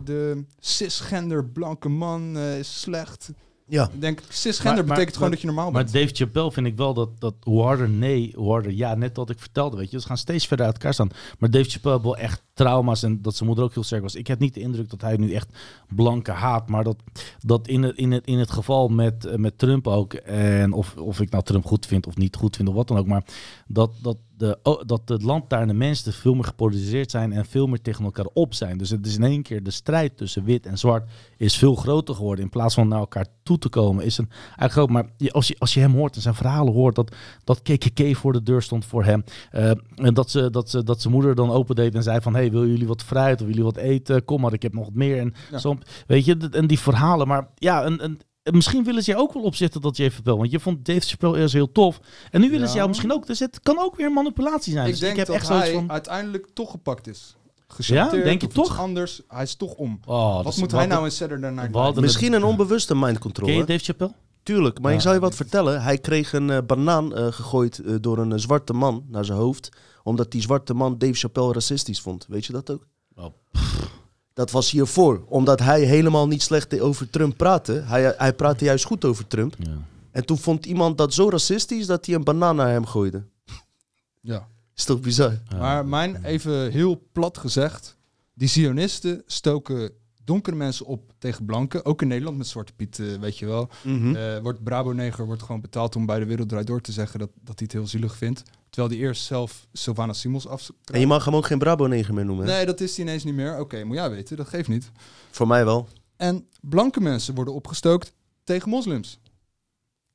de 0.04 0.44
cisgender 0.60 1.46
blanke 1.46 1.90
man 1.90 2.38
eh, 2.38 2.60
is 2.60 2.82
slecht. 2.82 3.30
Ja, 3.68 3.90
Ik 3.94 4.02
denk, 4.02 4.20
cisgender 4.30 4.74
Maar- 4.74 4.76
maar- 4.76 4.86
betekent 4.86 5.14
gewoon 5.16 5.22
maar- 5.22 5.30
dat 5.32 5.42
je 5.42 5.48
normaal 5.54 5.72
Maar 5.72 5.84
bent. 5.84 5.94
Dave 5.96 6.16
Chappelle 6.16 6.52
vind 6.52 6.68
ik 6.68 6.76
wel 6.78 6.94
dat, 6.94 7.10
dat 7.20 7.34
hoe 7.44 7.62
harder 7.64 7.90
nee, 7.90 8.32
hoe 8.36 8.52
harder 8.52 8.72
ja. 8.72 8.96
Net 8.96 9.16
wat 9.16 9.30
ik 9.30 9.40
vertelde, 9.40 9.78
weet 9.78 9.92
je. 9.92 10.00
Ze 10.02 10.08
gaan 10.08 10.18
steeds 10.18 10.48
verder 10.48 10.66
uit 10.66 10.76
elkaar 10.76 10.94
staan. 10.94 11.10
Maar 11.40 11.50
Dave 11.50 11.70
Chappelle 11.70 12.02
wel 12.02 12.18
echt 12.18 12.42
trauma's 12.54 13.04
en 13.04 13.22
dat 13.22 13.36
zijn 13.36 13.48
moeder 13.48 13.66
ook 13.66 13.74
heel 13.74 13.84
sterk 13.84 14.02
was. 14.02 14.16
Ik 14.16 14.28
heb 14.28 14.40
niet 14.40 14.54
de 14.54 14.60
indruk 14.60 14.90
dat 14.90 15.02
hij 15.02 15.18
nu 15.18 15.34
echt 15.34 15.58
blanke 15.96 16.32
haat. 16.32 16.70
Maar 16.70 16.84
dat, 16.84 16.98
dat 17.40 17.68
in, 17.68 17.84
het, 17.84 17.98
in, 17.98 18.12
het, 18.12 18.26
in 18.26 18.38
het 18.40 18.52
geval 18.52 18.88
met, 18.88 19.26
eh, 19.26 19.36
met 19.36 19.58
Trump 19.58 19.88
ook. 19.88 20.14
En 20.14 20.74
of, 20.74 20.96
of 20.98 21.22
ik 21.22 21.30
nou 21.30 21.44
Trump 21.44 21.66
goed 21.66 21.86
vind 21.86 22.08
of 22.08 22.18
niet 22.18 22.36
goed 22.36 22.56
vind 22.56 22.70
of 22.70 22.76
wat 22.76 22.88
dan 22.88 22.98
ook. 22.98 23.08
Maar 23.08 23.24
dat, 23.68 23.92
dat, 24.02 24.18
de, 24.38 24.58
dat 24.86 25.02
het 25.06 25.24
land 25.24 25.50
daar 25.50 25.68
de 25.68 25.74
mensen 25.74 26.14
veel 26.14 26.34
meer 26.34 26.44
gepolariseerd 26.44 27.12
zijn 27.12 27.32
en 27.32 27.46
veel 27.46 27.68
meer 27.68 27.82
tegen 27.82 28.04
elkaar 28.04 28.28
op 28.34 28.54
zijn. 28.54 28.78
Dus 28.78 28.90
het 28.90 29.06
is 29.06 29.16
in 29.16 29.24
één 29.24 29.42
keer 29.42 29.64
de 29.64 29.72
strijd 29.72 30.18
tussen 30.18 30.44
wit 30.44 30.66
en 30.66 30.78
zwart 30.78 31.10
is 31.38 31.58
veel 31.58 31.76
groter 31.76 32.16
geworden. 32.16 32.44
In 32.44 32.50
plaats 32.50 32.74
van 32.74 32.88
naar 32.88 33.00
elkaar 33.00 33.26
toe 33.44 33.58
te 33.58 33.70
komen, 33.70 34.06
is 34.06 34.18
een 34.18 34.30
eigenlijk 34.30 34.72
groot. 34.72 34.90
Maar 34.90 35.32
als 35.32 35.48
je, 35.48 35.56
als 35.60 35.74
je 35.74 35.80
hem 35.80 35.94
hoort 35.94 36.16
en 36.16 36.22
zijn 36.22 36.36
verhalen 36.36 36.74
hoort, 36.74 36.96
dat, 36.96 37.16
dat 37.44 37.62
KKK 37.62 38.16
voor 38.16 38.34
de 38.34 38.44
deur 38.44 38.62
stond 38.62 38.86
voor 38.86 39.04
hem. 39.04 39.24
eh, 39.52 39.72
en 39.96 40.14
dat, 40.14 40.30
ze, 40.30 40.50
dat, 40.50 40.70
ze, 40.70 40.84
dat 40.84 41.02
zijn 41.02 41.14
moeder 41.14 41.36
dan 41.36 41.52
opendeed 41.52 41.96
en 41.96 42.04
zei 42.04 42.22
van, 42.22 42.36
hey, 42.36 42.43
willen 42.52 42.70
jullie 42.70 42.88
wat 42.88 43.04
fruit 43.04 43.42
of 43.42 43.48
jullie 43.48 43.64
wat 43.64 43.78
eten? 43.78 44.26
Kom 44.26 44.42
maar, 44.42 44.54
ik 44.54 44.62
heb 44.62 44.74
nog 44.74 44.86
wat 44.86 44.94
meer. 44.94 45.20
En, 45.20 45.34
Ja. 45.52 45.58
zo, 45.58 45.78
weet 46.08 46.26
je, 46.26 46.38
en 46.52 46.68
die 46.68 46.80
verhalen. 46.80 47.28
Maar 47.28 47.48
ja, 47.56 47.86
een, 47.86 48.04
een, 48.04 48.20
misschien 48.52 48.84
willen 48.84 49.04
ze 49.04 49.12
je 49.12 49.18
ook 49.18 49.34
wel 49.34 49.44
opzetten 49.44 49.82
dat 49.82 49.96
Dave 49.98 50.10
Chappelle. 50.12 50.38
Want 50.38 50.52
je 50.52 50.60
vond 50.60 50.86
Dave 50.86 51.00
Chappelle 51.08 51.38
eerst 51.40 51.54
heel 51.54 51.72
tof. 51.72 52.00
En 52.32 52.42
nu 52.42 52.50
willen 52.50 52.66
ze 52.68 52.72
Ja. 52.72 52.78
jou 52.78 52.88
misschien 52.88 53.14
ook. 53.14 53.28
Dus 53.28 53.40
het 53.40 53.60
kan 53.60 53.80
ook 53.80 53.96
weer 53.96 54.12
manipulatie 54.12 54.74
zijn. 54.74 54.86
ik 54.86 54.92
dus 54.92 55.00
denk 55.00 55.12
ik 55.12 55.18
heb 55.18 55.28
dat 55.28 55.36
echt 55.36 55.46
zoiets 55.46 55.66
hij 55.66 55.76
van... 55.76 55.92
uiteindelijk 55.92 56.48
toch 56.54 56.72
gepakt 56.72 57.08
is. 57.08 57.36
Gechanteerd 57.68 58.24
Denk 58.24 58.42
je 58.42 58.48
of 58.48 58.56
iets 58.56 58.68
toch? 58.68 58.80
anders. 58.80 59.22
Hij 59.28 59.44
is 59.44 59.56
toch 59.56 59.74
om. 59.74 60.00
Oh, 60.06 60.44
Wat 60.44 60.58
moet 60.58 60.72
hij 60.72 60.86
nou 60.86 61.06
in 61.06 61.12
Saturday 61.12 61.52
Night 61.52 62.00
misschien 62.00 62.34
een 62.34 62.44
onbewuste 62.44 62.96
mind 62.96 63.06
Ken 63.06 63.14
je 63.14 63.20
control. 63.20 63.66
Dave 63.66 63.84
Chappelle? 63.84 64.14
Tuurlijk, 64.44 64.80
maar 64.82 64.92
Ja. 64.92 64.98
ik 64.98 65.04
zal 65.04 65.14
je 65.14 65.20
wat 65.20 65.36
vertellen. 65.36 65.82
Hij 65.84 65.98
kreeg 65.98 66.34
een 66.34 66.50
eh, 66.50 66.58
banaan 66.68 67.16
eh, 67.16 67.32
gegooid 67.32 67.80
eh, 67.80 67.96
door 68.02 68.18
een 68.18 68.40
zwarte 68.40 68.74
man 68.74 69.06
naar 69.08 69.26
zijn 69.26 69.38
hoofd. 69.38 69.70
Omdat 70.04 70.32
die 70.32 70.42
zwarte 70.42 70.74
man 70.74 70.98
Dave 70.98 71.14
Chappelle 71.14 71.54
racistisch 71.54 72.02
vond. 72.02 72.26
Weet 72.28 72.46
je 72.46 72.54
dat 72.54 72.70
ook? 72.72 72.88
Oh, 73.16 73.26
Dat 74.34 74.52
was 74.52 74.72
hiervoor. 74.72 75.24
Omdat 75.28 75.60
hij 75.60 75.82
helemaal 75.82 76.28
niet 76.28 76.42
slecht 76.42 76.80
over 76.80 77.10
Trump 77.10 77.38
praatte. 77.38 77.72
Hij, 77.86 78.14
hij 78.18 78.34
praatte 78.34 78.66
juist 78.66 78.86
goed 78.86 79.06
over 79.06 79.28
Trump. 79.28 79.56
Ja. 79.60 79.78
En 80.12 80.26
toen 80.26 80.38
vond 80.38 80.66
iemand 80.66 80.98
dat 80.98 81.14
zo 81.14 81.30
racistisch 81.30 81.86
dat 81.86 82.06
hij 82.06 82.16
een 82.16 82.24
banaan 82.24 82.56
naar 82.56 82.70
hem 82.70 82.86
gooide. 82.86 83.24
Ja. 84.22 84.48
Is 84.76 84.84
toch 84.84 85.00
bizar? 85.00 85.40
Ja. 85.50 85.58
Maar 85.58 85.86
mijn, 85.86 86.24
even 86.24 86.72
heel 86.72 87.04
plat 87.12 87.38
gezegd, 87.38 87.98
die 88.34 88.48
Zionisten 88.48 89.24
stoken 89.26 89.92
donkere 90.24 90.56
mensen 90.56 90.86
op 90.86 91.14
tegen 91.18 91.46
blanken. 91.46 91.86
Ook 91.86 92.02
in 92.02 92.08
Nederland 92.08 92.38
met 92.38 92.48
Zwarte 92.48 92.74
Piet, 92.74 93.00
eh, 93.00 93.06
weet 93.20 93.38
je 93.38 93.46
wel. 93.46 93.70
Mhm. 93.84 94.16
Eh, 94.16 94.40
wordt 94.40 94.64
Brabo-neger 94.64 95.26
wordt 95.26 95.42
gewoon 95.42 95.62
betaald 95.62 95.96
om 95.96 96.06
bij 96.06 96.20
de 96.20 96.26
Wereld 96.26 96.50
Draait 96.50 96.68
Door 96.68 96.82
te 96.82 96.92
zeggen 96.92 97.20
dat, 97.20 97.30
dat 97.36 97.60
hij 97.60 97.68
het 97.68 97.72
heel 97.72 97.88
zielig 97.88 98.16
vindt. 98.16 98.44
Terwijl 98.70 98.94
hij 98.94 99.04
eerst 99.04 99.24
zelf 99.24 99.68
Sylvana 99.74 100.14
Simons 100.14 100.48
af... 100.48 100.70
En 100.92 101.00
je 101.00 101.08
mag 101.08 101.26
hem 101.26 101.36
ook 101.36 101.46
geen 101.46 101.58
Brabo-neger 101.60 102.14
meer 102.14 102.26
noemen. 102.26 102.46
hè? 102.46 102.52
Nee, 102.54 102.66
dat 102.66 102.82
is 102.82 102.96
hij 102.96 103.06
ineens 103.06 103.24
niet 103.24 103.34
meer. 103.36 103.60
Oké, 103.60 103.84
moet 103.84 103.96
jij 103.96 104.10
weten, 104.10 104.38
dat 104.38 104.48
geeft 104.48 104.68
niet. 104.68 104.92
Voor 105.32 105.48
mij 105.48 105.66
wel. 105.66 105.88
En 106.16 106.48
blanke 106.62 107.02
mensen 107.02 107.36
worden 107.36 107.54
opgestookt 107.54 108.14
tegen 108.44 108.70
moslims. 108.70 109.20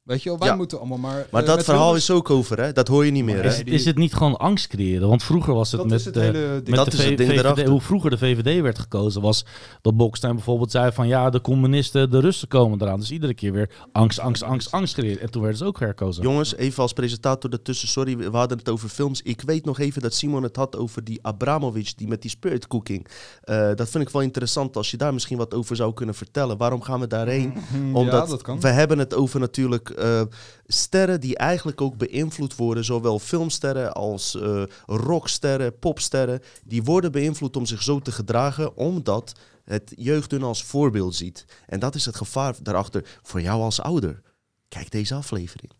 Weet 0.09 0.23
je 0.23 0.29
wel, 0.29 0.39
wij 0.39 0.49
Ja. 0.49 0.55
moeten 0.57 0.79
allemaal 0.79 0.99
maar... 0.99 1.27
Maar 1.31 1.43
eh, 1.43 1.49
dat 1.49 1.65
verhaal 1.65 1.95
is 1.97 2.11
ook 2.11 2.31
over, 2.31 2.61
hè? 2.61 2.73
Dat 2.73 2.89
hoor 2.89 3.05
je 3.05 3.11
niet 3.11 3.25
meer, 3.25 3.43
hè? 3.43 3.49
Is, 3.49 3.63
is 3.63 3.85
het 3.85 3.97
niet 3.97 4.15
gewoon 4.15 4.37
angst 4.37 4.67
creëren? 4.67 5.09
Want 5.09 5.23
vroeger 5.23 5.55
was 5.55 5.71
het 5.73 5.81
Dat 5.81 5.91
met, 5.91 5.99
is 5.99 6.05
het 6.05 6.15
de, 6.15 6.21
hele 6.21 6.39
ding. 6.39 6.67
met 6.67 6.75
Dat 6.77 6.85
de 6.91 6.97
is 6.97 7.05
het 7.05 7.21
VVD, 7.21 7.69
hoe 7.69 7.81
vroeger 7.81 8.11
de 8.11 8.19
VVD 8.19 8.61
werd 8.63 8.79
gekozen, 8.79 9.23
was 9.23 9.45
dat 9.81 9.97
Bolkestein 9.97 10.35
bijvoorbeeld 10.35 10.71
zei 10.71 10.93
van 10.93 11.09
ja, 11.09 11.31
de 11.31 11.41
communisten, 11.41 12.11
de 12.11 12.21
Russen 12.21 12.49
komen 12.49 12.83
eraan. 12.83 13.01
Dus 13.01 13.11
iedere 13.11 13.35
keer 13.35 13.53
weer 13.53 13.71
angst, 13.93 14.19
angst, 14.21 14.43
angst, 14.43 14.73
angst 14.73 14.95
creëren. 14.95 15.21
En 15.21 15.31
toen 15.31 15.41
werden 15.43 15.59
ze 15.61 15.65
ook 15.67 15.81
herkozen. 15.81 16.23
Jongens, 16.23 16.55
even 16.57 16.83
als 16.83 16.93
presentator 16.93 17.51
ertussen, 17.53 17.89
sorry, 17.89 18.17
we 18.17 18.37
hadden 18.37 18.59
het 18.59 18.69
over 18.69 18.89
films. 18.89 19.23
Ik 19.23 19.41
weet 19.41 19.65
nog 19.65 19.79
even 19.79 20.03
dat 20.03 20.15
Simon 20.15 20.43
het 20.43 20.57
had 20.57 20.77
over 20.77 21.05
die 21.05 21.19
Abramovic, 21.23 21.93
die 21.97 22.09
met 22.09 22.23
die 22.23 22.31
spirit 22.31 22.67
cooking. 22.67 23.07
Eh, 23.43 23.71
dat 23.75 23.89
vind 23.89 24.05
ik 24.05 24.11
wel 24.11 24.23
interessant 24.23 24.77
als 24.77 24.91
je 24.91 24.97
daar 24.97 25.13
misschien 25.13 25.39
wat 25.39 25.55
over 25.55 25.77
zou 25.77 25.95
kunnen 25.95 26.15
vertellen. 26.15 26.57
Waarom 26.57 26.83
gaan 26.83 27.01
we 27.01 27.07
daarheen? 27.07 27.53
Omdat 27.93 28.25
ja, 28.25 28.31
dat 28.31 28.43
kan. 28.43 28.61
we 28.61 28.69
hebben 28.69 28.99
het 28.99 29.15
over 29.15 29.41
natuurlijk 29.41 29.97
eh, 29.99 30.23
sterren 30.67 31.21
die 31.21 31.37
eigenlijk 31.37 31.81
ook 31.81 31.97
beïnvloed 31.97 32.57
worden. 32.57 32.85
Zowel 32.85 33.19
filmsterren 33.19 33.93
als 33.93 34.35
eh, 34.35 34.63
rocksterren, 34.87 35.79
popsterren. 35.79 36.41
Die 36.65 36.83
worden 36.83 37.13
beïnvloed 37.13 37.57
om 37.57 37.67
zich 37.67 37.83
zo 37.83 38.01
te 38.01 38.13
gedragen, 38.13 38.77
omdat 38.77 39.33
het 39.65 39.93
jeugd 39.97 40.31
hun 40.31 40.43
als 40.43 40.65
voorbeeld 40.65 41.15
ziet. 41.15 41.45
En 41.67 41.81
dat 41.81 41.95
is 41.95 42.05
het 42.05 42.17
gevaar 42.17 42.55
daarachter 42.63 43.19
voor 43.23 43.41
jou 43.41 43.63
als 43.63 43.81
ouder. 43.81 44.21
Kijk 44.69 44.91
deze 44.91 45.15
aflevering. 45.15 45.73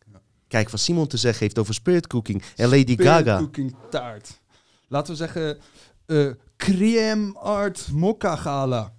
Kijk 0.49 0.71
wat 0.71 0.81
Simon 0.81 1.07
te 1.07 1.17
zeggen 1.17 1.41
heeft 1.41 1.59
over 1.59 1.75
spirit 1.75 2.07
cooking 2.07 2.43
en 2.57 2.69
Lady 2.69 2.93
Spirit 2.93 3.07
Gaga. 3.07 3.39
Cooking 3.39 3.75
taart. 3.91 4.41
Laten 4.89 5.13
we 5.13 5.19
zeggen, 5.19 5.59
eh 6.07 6.31
crème 6.57 7.39
art 7.39 7.89
mokka 7.93 8.37
gala. 8.37 8.93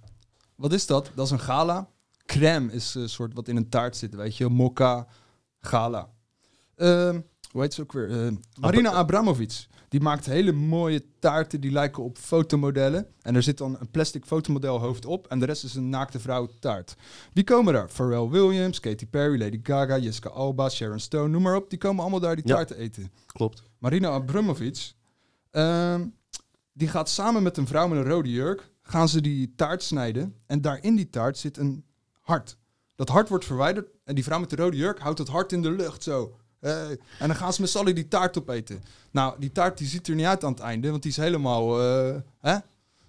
Wat 0.54 0.72
is 0.72 0.86
dat? 0.86 1.10
Dat 1.14 1.26
is 1.26 1.32
een 1.32 1.40
gala. 1.40 1.88
Crème 2.32 2.72
is 2.72 2.94
een 2.94 3.08
soort 3.08 3.34
wat 3.34 3.48
in 3.48 3.56
een 3.56 3.68
taart 3.68 3.96
zit, 3.96 4.14
weet 4.14 4.36
je. 4.36 4.48
Mokka 4.48 5.06
gala. 5.60 6.08
Ehm, 6.76 7.20
hoe 7.50 7.60
heet 7.62 7.74
ze 7.74 7.82
ook 7.82 7.92
weer? 7.92 8.10
Eh, 8.26 8.32
Marina 8.60 8.90
Abramovic. 8.92 9.66
Die 9.88 10.00
maakt 10.00 10.26
hele 10.26 10.52
mooie 10.52 11.04
taarten 11.18 11.60
die 11.60 11.70
lijken 11.70 12.02
op 12.02 12.18
fotomodellen. 12.18 13.06
En 13.22 13.34
er 13.34 13.42
zit 13.42 13.58
dan 13.58 13.76
een 13.80 13.90
plastic 13.90 14.24
fotomodel 14.24 14.78
hoofd 14.80 15.04
op. 15.06 15.26
En 15.26 15.38
de 15.38 15.46
rest 15.46 15.64
is 15.64 15.74
een 15.74 15.88
naakte 15.88 16.20
vrouw 16.20 16.48
taart. 16.60 16.96
Wie 17.32 17.44
komen 17.44 17.72
daar? 17.72 17.88
Pharrell 17.88 18.28
Williams, 18.28 18.80
Katy 18.80 19.06
Perry, 19.06 19.38
Lady 19.40 19.60
Gaga, 19.62 19.98
Jessica 19.98 20.28
Alba, 20.28 20.68
Sharon 20.68 20.98
Stone, 21.00 21.28
noem 21.28 21.42
maar 21.42 21.56
op. 21.56 21.70
Die 21.70 21.78
komen 21.78 22.00
allemaal 22.00 22.20
daar 22.20 22.36
die 22.36 22.46
Ja. 22.48 22.54
taarten 22.54 22.76
eten. 22.76 23.12
Klopt. 23.26 23.62
Marina 23.78 24.08
Abramovic, 24.08 24.92
ehm, 25.50 26.06
die 26.72 26.88
gaat 26.88 27.08
samen 27.08 27.42
met 27.42 27.56
een 27.56 27.66
vrouw 27.66 27.88
met 27.88 27.98
een 27.98 28.10
rode 28.10 28.30
jurk, 28.30 28.70
gaan 28.82 29.08
ze 29.08 29.20
die 29.20 29.52
taart 29.56 29.82
snijden. 29.82 30.34
En 30.46 30.60
daar 30.60 30.82
in 30.82 30.94
die 30.96 31.10
taart 31.10 31.38
zit 31.38 31.56
een 31.56 31.84
hart. 32.30 32.56
Dat 32.94 33.08
hart 33.08 33.28
wordt 33.28 33.44
verwijderd 33.44 33.88
en 34.04 34.14
die 34.14 34.24
vrouw 34.24 34.38
met 34.40 34.50
de 34.50 34.56
rode 34.56 34.76
jurk 34.76 34.98
houdt 34.98 35.18
het 35.18 35.28
hart 35.28 35.52
in 35.52 35.62
de 35.62 35.70
lucht 35.70 36.02
zo. 36.02 36.36
En 36.60 36.98
dan 37.18 37.34
gaan 37.36 37.52
ze 37.52 37.60
met 37.60 37.70
z'n 37.70 37.78
allen 37.78 37.94
die 37.94 38.08
taart 38.08 38.38
opeten. 38.38 38.82
Nou, 39.10 39.34
die 39.38 39.52
taart 39.52 39.78
die 39.78 39.86
ziet 39.86 40.08
er 40.08 40.14
niet 40.14 40.26
uit 40.26 40.44
aan 40.44 40.50
het 40.52 40.60
einde, 40.60 40.90
want 40.90 41.02
die 41.02 41.10
is 41.10 41.16
helemaal... 41.16 41.80
eh, 41.80 42.16
hè? 42.40 42.56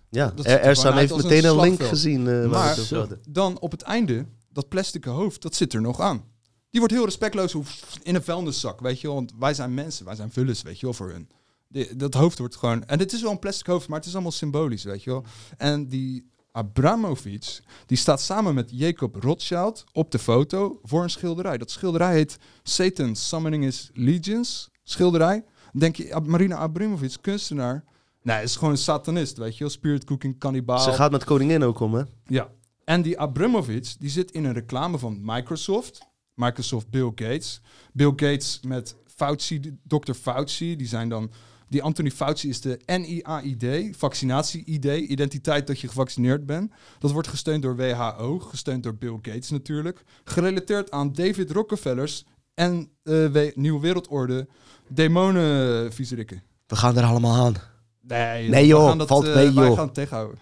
Ja, 0.10 0.32
Dat 0.36 0.46
er 0.46 0.94
heeft 0.94 1.16
meteen 1.24 1.44
een 1.46 1.50
een 1.50 1.62
link 1.62 1.84
gezien. 1.84 2.50
waar 2.50 2.50
Maar-. 2.50 3.08
Dan 3.30 3.60
op 3.60 3.72
het 3.72 3.82
einde, 3.82 4.26
dat 4.50 4.68
plastic 4.70 5.04
hoofd, 5.06 5.42
dat 5.42 5.56
zit 5.56 5.74
er 5.74 5.82
nog 5.82 6.00
aan. 6.00 6.24
Die 6.70 6.80
wordt 6.80 6.94
heel 6.96 7.06
respectloos 7.06 7.56
in 8.04 8.16
een 8.16 8.24
vuilniszak, 8.24 8.80
weet 8.80 9.02
je 9.02 9.08
wel. 9.08 9.16
Want 9.16 9.34
wij 9.40 9.54
zijn 9.54 9.74
mensen, 9.74 10.06
wij 10.06 10.16
zijn 10.16 10.32
vullers, 10.32 10.62
weet 10.62 10.80
je 10.80 10.86
wel, 10.86 10.94
voor 10.96 11.10
hun. 11.10 11.30
Die- 11.68 11.96
dat 11.96 12.14
hoofd 12.14 12.38
wordt 12.38 12.56
gewoon... 12.56 12.86
En 12.86 13.00
het 13.00 13.14
is 13.14 13.22
wel 13.22 13.32
een 13.32 13.40
plastic 13.40 13.66
hoofd, 13.66 13.88
maar 13.88 13.98
het 13.98 14.08
is 14.08 14.14
allemaal 14.14 14.32
symbolisch, 14.32 14.84
weet 14.84 15.04
je 15.04 15.10
wel. 15.10 15.24
En 15.58 15.88
die 15.88 16.31
Abramovic, 16.52 17.62
die 17.86 17.98
staat 17.98 18.22
samen 18.22 18.54
met 18.54 18.70
Jacob 18.74 19.16
Rothschild 19.16 19.84
op 19.92 20.12
de 20.12 20.20
foto 20.20 20.80
voor 20.84 21.04
een 21.04 21.10
schilderij. 21.10 21.58
Dat 21.58 21.72
schilderij 21.72 22.14
heet 22.14 22.38
Satan 22.64 23.16
Summoning 23.16 23.64
His 23.64 23.90
Legions, 23.94 24.70
schilderij. 24.84 25.44
Denk 25.74 25.96
je, 25.96 26.22
Marina 26.26 26.56
Abramovic, 26.56 27.16
kunstenaar... 27.22 27.84
Nee, 28.24 28.44
is 28.44 28.56
gewoon 28.56 28.72
een 28.72 28.78
satanist, 28.78 29.38
weet 29.38 29.54
je 29.54 29.60
wel. 29.60 29.70
Spirit 29.70 30.04
cooking, 30.04 30.40
kannibaal. 30.40 30.80
Ze 30.80 30.92
gaat 30.92 31.12
met 31.12 31.24
koningin 31.24 31.64
ook 31.64 31.80
om, 31.80 31.94
hè? 31.94 32.04
Ja. 32.26 32.50
En 32.84 33.02
die 33.02 33.20
Abramovic, 33.20 33.96
die 34.00 34.10
zit 34.10 34.32
in 34.32 34.44
een 34.44 34.54
reclame 34.54 34.98
van 34.98 35.20
Microsoft. 35.22 36.08
Microsoft 36.34 36.90
Bill 36.90 37.12
Gates. 37.16 37.62
Bill 37.94 38.14
Gates 38.16 38.60
met 38.68 38.96
Fauci, 39.16 39.78
Dr. 39.84 40.14
Fauci. 40.14 40.76
Die 40.76 40.88
zijn 40.88 41.10
dan... 41.10 41.32
Die 41.72 41.84
Anthony 41.84 42.12
Fauci 42.12 42.50
is 42.50 42.62
de 42.62 42.80
NIAID, 42.86 43.96
vaccinatie-ID, 43.98 44.86
identiteit 44.86 45.68
dat 45.68 45.80
je 45.80 45.88
gevaccineerd 45.88 46.46
bent. 46.46 46.72
Dat 47.00 47.12
wordt 47.12 47.28
gesteund 47.28 47.62
door 47.62 47.76
WHO, 47.76 48.40
gesteund 48.40 48.84
door 48.84 48.96
Bill 48.96 49.18
Gates 49.22 49.50
natuurlijk. 49.50 50.04
Gerelateerd 50.24 50.92
aan 50.92 51.14
David 51.14 51.52
Rockefellers 51.52 52.26
en 52.54 52.90
we- 53.04 53.52
Nieuwe 53.56 53.80
Wereldorde, 53.82 54.48
demonenviezerikken. 54.88 56.44
We 56.68 56.76
gaan 56.76 56.98
er 56.98 57.04
allemaal 57.04 57.46
aan. 57.46 57.56
Nee, 58.02 58.50
Nee, 58.50 58.68
joh, 58.68 58.88
gaan 58.88 58.98
dat, 58.98 59.08
valt 59.08 59.28
eh, 59.28 59.36
mee, 59.36 59.52
Wij 59.52 59.66
joh. 59.68 59.76
gaan 59.76 59.86
het 59.86 59.94
tegenhouden. 59.94 60.40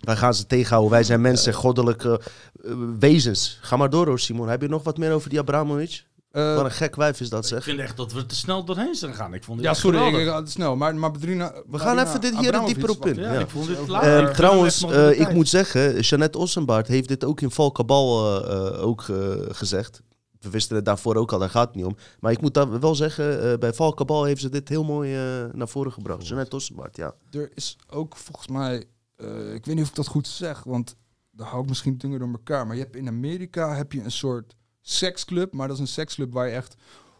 Wij 0.00 0.16
gaan 0.16 0.34
ze 0.34 0.46
tegenhouden. 0.46 0.90
Wij 0.92 1.02
zijn 1.02 1.20
mensen, 1.20 1.52
goddelijke 1.54 2.20
eh, 2.64 2.72
wezens. 2.98 3.58
Ga 3.60 3.76
maar 3.76 3.90
door 3.90 4.06
hoor, 4.06 4.18
Simon. 4.20 4.48
Heb 4.48 4.62
je 4.62 4.68
nog 4.68 4.82
wat 4.82 4.98
meer 4.98 5.12
over 5.12 5.30
die 5.30 5.38
Abramovic? 5.38 6.04
Eh, 6.34 6.54
Wat 6.54 6.64
een 6.64 6.70
gek 6.70 6.96
wijf 6.96 7.20
is 7.20 7.28
dat, 7.28 7.42
Ik 7.42 7.48
zeg. 7.48 7.62
vind 7.64 7.78
echt 7.78 7.96
dat 7.96 8.12
we 8.12 8.26
te 8.26 8.34
snel 8.34 8.64
doorheen 8.64 8.94
zijn 8.94 9.10
gegaan. 9.12 9.34
Ik 9.34 9.44
vond 9.44 9.60
Ja, 9.60 9.74
sorry, 9.74 9.98
ik, 10.06 10.14
ik 10.14 10.26
ga 10.26 10.36
het 10.40 10.50
snel. 10.50 10.76
Maar, 10.76 10.94
maar 10.96 11.10
Bedrina, 11.10 11.52
We 11.70 11.78
gaan 11.78 11.98
even 11.98 12.20
dit 12.20 12.38
hier 12.38 12.54
er 12.54 12.66
dieper 12.66 12.90
op 12.90 13.06
in. 13.06 13.14
Ja, 13.14 13.32
Ja. 13.32 13.40
ik 13.40 13.48
vond 13.48 13.66
dit 13.66 13.76
Eh, 13.78 13.86
later. 13.88 14.18
En 14.18 14.24
Gaan 14.24 14.34
trouwens, 14.34 14.82
eh, 14.82 15.20
ik 15.20 15.32
moet 15.32 15.48
zeggen, 15.48 16.00
Jeannette 16.00 16.38
Ossenbaard 16.38 16.86
heeft 16.86 17.08
dit 17.08 17.24
ook 17.24 17.40
in 17.40 17.50
Valkabal 17.50 18.40
eh, 18.44 18.56
eh, 18.76 18.82
ook 18.86 19.02
gezegd. 19.48 20.00
We 20.40 20.50
wisten 20.50 20.76
het 20.76 20.84
daarvoor 20.84 21.16
ook 21.16 21.32
al, 21.32 21.38
daar 21.38 21.50
gaat 21.50 21.66
het 21.66 21.76
niet 21.76 21.84
om. 21.84 21.96
Maar 22.20 22.32
ik 22.32 22.40
moet 22.40 22.54
daar 22.54 22.80
wel 22.80 22.94
zeggen, 22.94 23.42
eh, 23.52 23.58
bij 23.58 23.72
Valkabal 23.72 24.24
heeft 24.24 24.40
ze 24.40 24.48
dit 24.48 24.68
heel 24.68 24.84
mooi 24.84 25.14
eh, 25.14 25.44
naar 25.52 25.68
voren 25.68 25.92
gebracht. 25.92 26.26
Jeannette 26.26 26.56
Ossenbaard, 26.56 26.96
ja. 26.96 27.14
Er 27.30 27.50
is 27.54 27.76
ook 27.90 28.16
volgens 28.16 28.48
mij, 28.48 28.84
eh, 29.16 29.54
ik 29.54 29.64
weet 29.66 29.74
niet 29.74 29.84
of 29.84 29.88
ik 29.90 29.94
dat 29.96 30.06
goed 30.06 30.26
zeg, 30.28 30.62
want 30.64 30.96
dan 31.30 31.46
hou 31.46 31.62
ik 31.62 31.68
misschien 31.68 31.98
dingen 31.98 32.18
door 32.18 32.28
elkaar. 32.32 32.66
Maar 32.66 32.76
je 32.76 32.82
hebt 32.82 32.96
in 32.96 33.08
Amerika 33.08 33.74
heb 33.76 33.92
je 33.92 34.02
een 34.02 34.10
soort 34.10 34.54
seksclub, 34.86 35.52
maar 35.52 35.68
dat 35.68 35.76
is 35.76 35.82
een 35.82 35.88
seksclub 35.88 36.32
waar 36.32 36.46
je 36.46 36.54
echt 36.54 36.76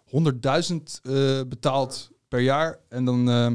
100.000 0.06 0.76
eh, 1.02 1.40
betaalt 1.48 2.10
per 2.28 2.40
jaar. 2.40 2.78
En 2.88 3.04
dan 3.04 3.28
eh, 3.30 3.52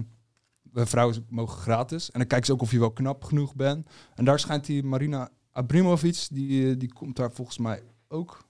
de 0.62 0.86
vrouwen 0.86 1.26
mogen 1.30 1.57
gratis. 1.57 2.12
En 2.12 2.20
dan 2.20 2.28
kijken 2.28 2.47
ze 2.47 2.53
ook 2.53 2.62
of 2.62 2.72
je 2.72 2.80
wel 2.80 2.91
knap 2.91 3.24
genoeg 3.24 3.55
bent. 3.55 3.88
En 4.16 4.26
daar 4.26 4.39
schijnt 4.39 4.66
die 4.66 4.84
Marina 4.84 5.30
Abramovic, 5.51 6.28
die, 6.32 6.70
eh, 6.70 6.80
die 6.80 6.93
komt 6.93 7.16
daar 7.16 7.32
volgens 7.32 7.57
mij 7.57 7.84
ook. 8.07 8.47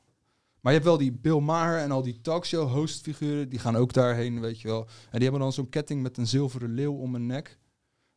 Maar 0.61 0.73
je 0.73 0.79
hebt 0.79 0.89
wel 0.89 0.97
die 0.97 1.11
Bill 1.11 1.39
Maher 1.39 1.77
en 1.77 1.91
al 1.91 2.01
die 2.01 2.21
talkshow 2.21 2.71
hostfiguren, 2.71 3.49
die 3.49 3.59
gaan 3.59 3.75
ook 3.75 3.93
daarheen, 3.93 4.39
weet 4.39 4.61
je 4.61 4.67
wel. 4.67 4.81
En 4.81 5.11
die 5.11 5.21
hebben 5.21 5.39
dan 5.39 5.53
zo'n 5.53 5.69
ketting 5.69 6.01
met 6.01 6.17
een 6.17 6.27
zilveren 6.27 6.73
leeuw 6.73 6.93
om 6.93 7.13
hun 7.13 7.25
nek. 7.25 7.58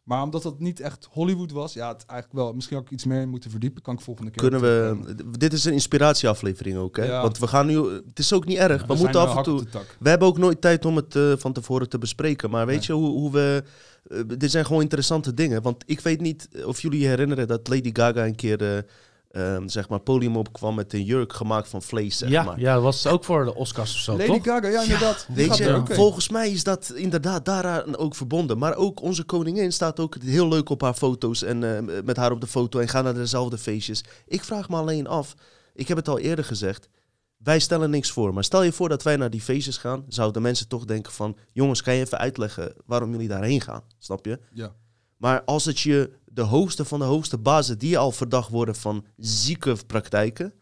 Maar 0.02 0.22
omdat 0.22 0.42
dat 0.42 0.60
niet 0.60 0.80
echt 0.80 1.08
Hollywood 1.10 1.50
was, 1.52 1.72
ja, 1.72 1.88
het 1.92 2.04
eigenlijk 2.06 2.40
wel. 2.42 2.52
Misschien 2.52 2.78
ik 2.78 2.90
iets 2.90 3.04
meer 3.04 3.28
moeten 3.28 3.50
verdiepen. 3.50 3.82
Kan 3.82 3.94
ik 3.94 4.00
volgende 4.00 4.30
keer. 4.30 4.42
Kunnen 4.42 4.60
we, 4.60 5.14
dit 5.38 5.52
is 5.52 5.64
een 5.64 5.72
inspiratieaflevering 5.72 6.76
ook, 6.76 6.96
hè? 6.96 7.04
Ja. 7.04 7.22
Want 7.22 7.38
we 7.38 7.46
gaan 7.46 7.66
nu, 7.66 7.76
het 7.88 8.18
is 8.18 8.32
ook 8.32 8.44
niet 8.44 8.58
erg. 8.58 8.86
we 8.86 8.94
moeten 8.94 9.20
af 9.20 9.36
en 9.36 9.42
toe, 9.42 9.64
we 9.98 10.08
hebben 10.08 10.28
ook 10.28 10.38
nooit 10.38 10.60
tijd 10.60 10.84
om 10.84 10.96
het 10.96 11.16
eh, 11.16 11.32
van 11.36 11.52
tevoren 11.52 11.88
te 11.88 11.98
bespreken. 11.98 12.50
Maar 12.50 12.66
weet 12.66 12.76
Nee. 12.76 12.86
je 12.86 12.92
hoe, 12.92 13.10
hoe 13.10 13.32
we, 13.32 13.62
eh, 14.08 14.20
dit 14.38 14.50
zijn 14.50 14.66
gewoon 14.66 14.82
interessante 14.82 15.34
dingen. 15.34 15.62
Want 15.62 15.82
ik 15.86 16.00
weet 16.00 16.20
niet 16.20 16.48
of 16.64 16.80
jullie 16.80 17.00
je 17.00 17.06
herinneren 17.06 17.48
dat 17.48 17.68
Lady 17.68 17.90
Gaga 17.92 18.26
een 18.26 18.34
keer, 18.36 18.84
eh, 19.32 19.54
ehm, 19.54 19.68
zeg 19.68 19.88
maar, 19.88 20.00
podium 20.00 20.36
opkwam 20.36 20.74
met 20.74 20.92
een 20.92 21.04
jurk 21.04 21.32
gemaakt 21.32 21.68
van 21.68 21.82
vlees, 21.82 22.18
zeg 22.18 22.28
ja, 22.28 22.42
maar. 22.42 22.60
ja, 22.60 22.74
dat 22.74 22.82
was 22.82 23.06
ook 23.06 23.24
voor 23.24 23.44
de 23.44 23.54
Oscars 23.54 23.94
of 23.94 24.00
zo, 24.00 24.12
Lady 24.16 24.26
toch? 24.26 24.44
Gaga, 24.44 24.68
ja, 24.68 24.82
inderdaad. 24.82 25.26
Weet 25.34 25.56
je, 25.56 25.64
er 25.64 25.86
volgens 25.86 26.28
mij 26.28 26.50
is 26.50 26.64
dat 26.64 26.92
inderdaad 26.94 27.44
daaraan 27.44 27.96
ook 27.96 28.14
verbonden. 28.14 28.58
Maar 28.58 28.74
ook 28.74 29.02
onze 29.02 29.24
koningin 29.24 29.72
staat 29.72 30.00
ook 30.00 30.16
heel 30.22 30.48
leuk 30.48 30.68
op 30.68 30.80
haar 30.80 30.94
foto's 30.94 31.42
en 31.42 31.76
eh, 31.76 32.02
met 32.04 32.16
haar 32.16 32.32
op 32.32 32.40
de 32.40 32.46
foto 32.46 32.78
en 32.78 32.88
gaan 32.88 33.04
naar 33.04 33.14
dezelfde 33.14 33.58
feestjes. 33.58 34.04
Ik 34.26 34.44
vraag 34.44 34.68
me 34.68 34.76
alleen 34.76 35.06
af, 35.06 35.34
ik 35.74 35.88
heb 35.88 35.96
het 35.96 36.08
al 36.08 36.18
eerder 36.18 36.44
gezegd, 36.44 36.88
wij 37.36 37.58
stellen 37.58 37.90
niks 37.90 38.10
voor. 38.10 38.34
Maar 38.34 38.44
stel 38.44 38.62
je 38.62 38.72
voor 38.72 38.88
dat 38.88 39.02
wij 39.02 39.16
naar 39.16 39.30
die 39.30 39.40
feestjes 39.40 39.76
gaan, 39.76 40.04
zouden 40.08 40.42
mensen 40.42 40.68
toch 40.68 40.84
denken 40.84 41.12
van, 41.12 41.36
jongens, 41.52 41.82
kan 41.82 41.94
je 41.94 42.00
even 42.00 42.18
uitleggen 42.18 42.74
waarom 42.86 43.10
jullie 43.10 43.28
daarheen 43.28 43.60
gaan? 43.60 43.82
Snap 43.98 44.26
je? 44.26 44.38
Ja. 44.52 44.74
Maar 45.16 45.42
als 45.44 45.64
het 45.64 45.80
je 45.80 46.10
de 46.34 46.42
hoogste 46.42 46.84
van 46.84 46.98
de 46.98 47.04
hoogste 47.04 47.38
bazen 47.38 47.78
die 47.78 47.98
al 47.98 48.12
verdacht 48.12 48.50
worden 48.50 48.74
van 48.74 49.04
zieke 49.16 49.76
praktijken, 49.86 50.54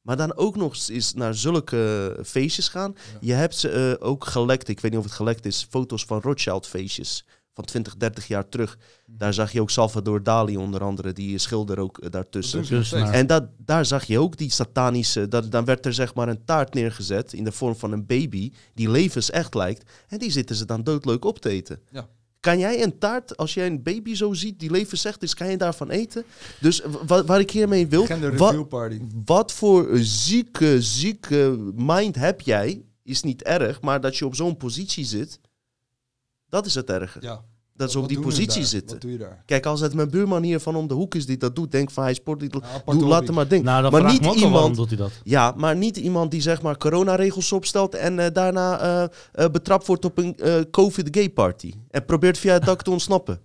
maar 0.00 0.16
dan 0.16 0.36
ook 0.36 0.56
nog 0.56 0.88
eens 0.88 1.14
naar 1.14 1.34
zulke 1.34 2.16
feestjes 2.24 2.68
gaan. 2.68 2.94
Je 3.20 3.32
hebt 3.32 3.56
ze 3.56 3.70
eh, 3.70 4.08
ook 4.08 4.24
gelekt, 4.24 4.68
ik 4.68 4.80
weet 4.80 4.90
niet 4.90 5.00
of 5.00 5.06
het 5.06 5.14
gelekt 5.14 5.46
is, 5.46 5.66
foto's 5.70 6.04
van 6.04 6.20
Rothschild 6.20 6.66
feestjes 6.66 7.24
van 7.54 7.64
20, 7.64 7.96
30 7.96 8.26
jaar 8.26 8.48
terug. 8.48 8.78
Daar 9.06 9.34
zag 9.34 9.52
je 9.52 9.60
ook 9.60 9.70
Salvador 9.70 10.22
Dali 10.22 10.56
onder 10.56 10.82
andere, 10.82 11.12
die 11.12 11.38
schilder 11.38 11.78
ook 11.78 11.98
eh, 11.98 12.10
daartussen. 12.10 12.90
Dat. 12.90 13.10
En 13.10 13.26
dat, 13.26 13.44
daar 13.56 13.86
zag 13.86 14.04
je 14.04 14.18
ook 14.18 14.36
die 14.36 14.50
satanische. 14.50 15.28
Dat, 15.28 15.50
dan 15.50 15.64
werd 15.64 15.86
er 15.86 15.94
zeg 15.94 16.14
maar 16.14 16.28
een 16.28 16.44
taart 16.44 16.74
neergezet 16.74 17.32
in 17.32 17.44
de 17.44 17.52
vorm 17.52 17.76
van 17.76 17.92
een 17.92 18.06
baby. 18.06 18.52
die 18.74 18.90
levensecht 18.90 19.54
lijkt. 19.54 19.90
En 20.08 20.18
die 20.18 20.30
zitten 20.30 20.56
ze 20.56 20.64
dan 20.64 20.82
doodleuk 20.82 21.24
op 21.24 21.38
te 21.38 21.48
eten. 21.48 21.80
Ja. 21.90 22.08
Kan 22.44 22.58
jij 22.58 22.82
een 22.82 22.98
taart, 22.98 23.36
als 23.36 23.54
jij 23.54 23.66
een 23.66 23.82
baby 23.82 24.14
zo 24.14 24.32
ziet 24.32 24.58
die 24.58 24.70
levensecht 24.70 25.22
is, 25.22 25.34
kan 25.34 25.50
je 25.50 25.56
daarvan 25.56 25.90
eten? 25.90 26.24
Dus 26.60 26.82
wa- 27.06 27.24
waar 27.24 27.40
ik 27.40 27.50
hiermee 27.50 27.86
wil. 27.86 28.04
Gender 28.06 28.36
wa- 28.36 28.46
reveal 28.46 28.64
party. 28.64 29.00
wat 29.24 29.52
voor 29.52 29.88
zieke, 29.92 30.82
zieke 30.82 31.56
mind 31.74 32.14
heb 32.14 32.40
jij? 32.40 32.84
Is 33.02 33.22
niet 33.22 33.42
erg, 33.42 33.80
maar 33.80 34.00
dat 34.00 34.16
je 34.16 34.26
op 34.26 34.34
zo'n 34.34 34.56
positie 34.56 35.04
zit. 35.04 35.40
Dat 36.48 36.66
is 36.66 36.74
het 36.74 36.90
erge. 36.90 37.18
Ja. 37.20 37.44
Dat 37.76 37.90
ze 37.90 37.98
op 37.98 38.08
die 38.08 38.20
positie 38.20 38.64
zitten. 38.64 38.90
Wat 38.92 39.00
doe 39.00 39.10
je 39.10 39.18
daar? 39.18 39.42
Kijk, 39.46 39.66
als 39.66 39.80
het 39.80 39.94
mijn 39.94 40.10
buurman 40.10 40.42
hier 40.42 40.60
van 40.60 40.76
om 40.76 40.86
de 40.86 40.94
hoek 40.94 41.14
is 41.14 41.26
die 41.26 41.36
dat 41.36 41.56
doet, 41.56 41.70
denk 41.70 41.90
van 41.90 42.02
hij 42.04 42.14
sport 42.14 42.40
niet. 42.40 42.56
Ja, 42.86 42.92
Doe, 42.92 43.04
laat 43.06 43.26
hem 43.26 43.34
maar 43.34 43.48
ding. 43.48 43.64
Nou, 43.64 43.90
maar 43.90 44.04
niet 44.12 44.20
waarom 44.24 44.42
iemand, 44.42 44.76
doet 44.76 44.88
hij 44.88 44.96
dat. 44.96 45.10
ja, 45.24 45.54
maar 45.56 45.76
niet 45.76 45.96
iemand 45.96 46.30
die 46.30 46.40
zeg 46.40 46.62
maar 46.62 46.76
coronaregels 46.78 47.52
opstelt 47.52 47.94
en 47.94 48.18
eh, 48.18 48.32
daarna 48.32 48.80
eh, 48.80 49.04
eh, 49.44 49.50
betrapt 49.50 49.86
wordt 49.86 50.04
op 50.04 50.18
een 50.18 50.36
eh, 50.36 50.60
COVID-gay 50.70 51.30
party. 51.30 51.72
En 51.90 52.04
probeert 52.04 52.38
via 52.38 52.52
het 52.52 52.64
dak 52.64 52.82
te 52.82 52.90
ontsnappen. 52.90 53.40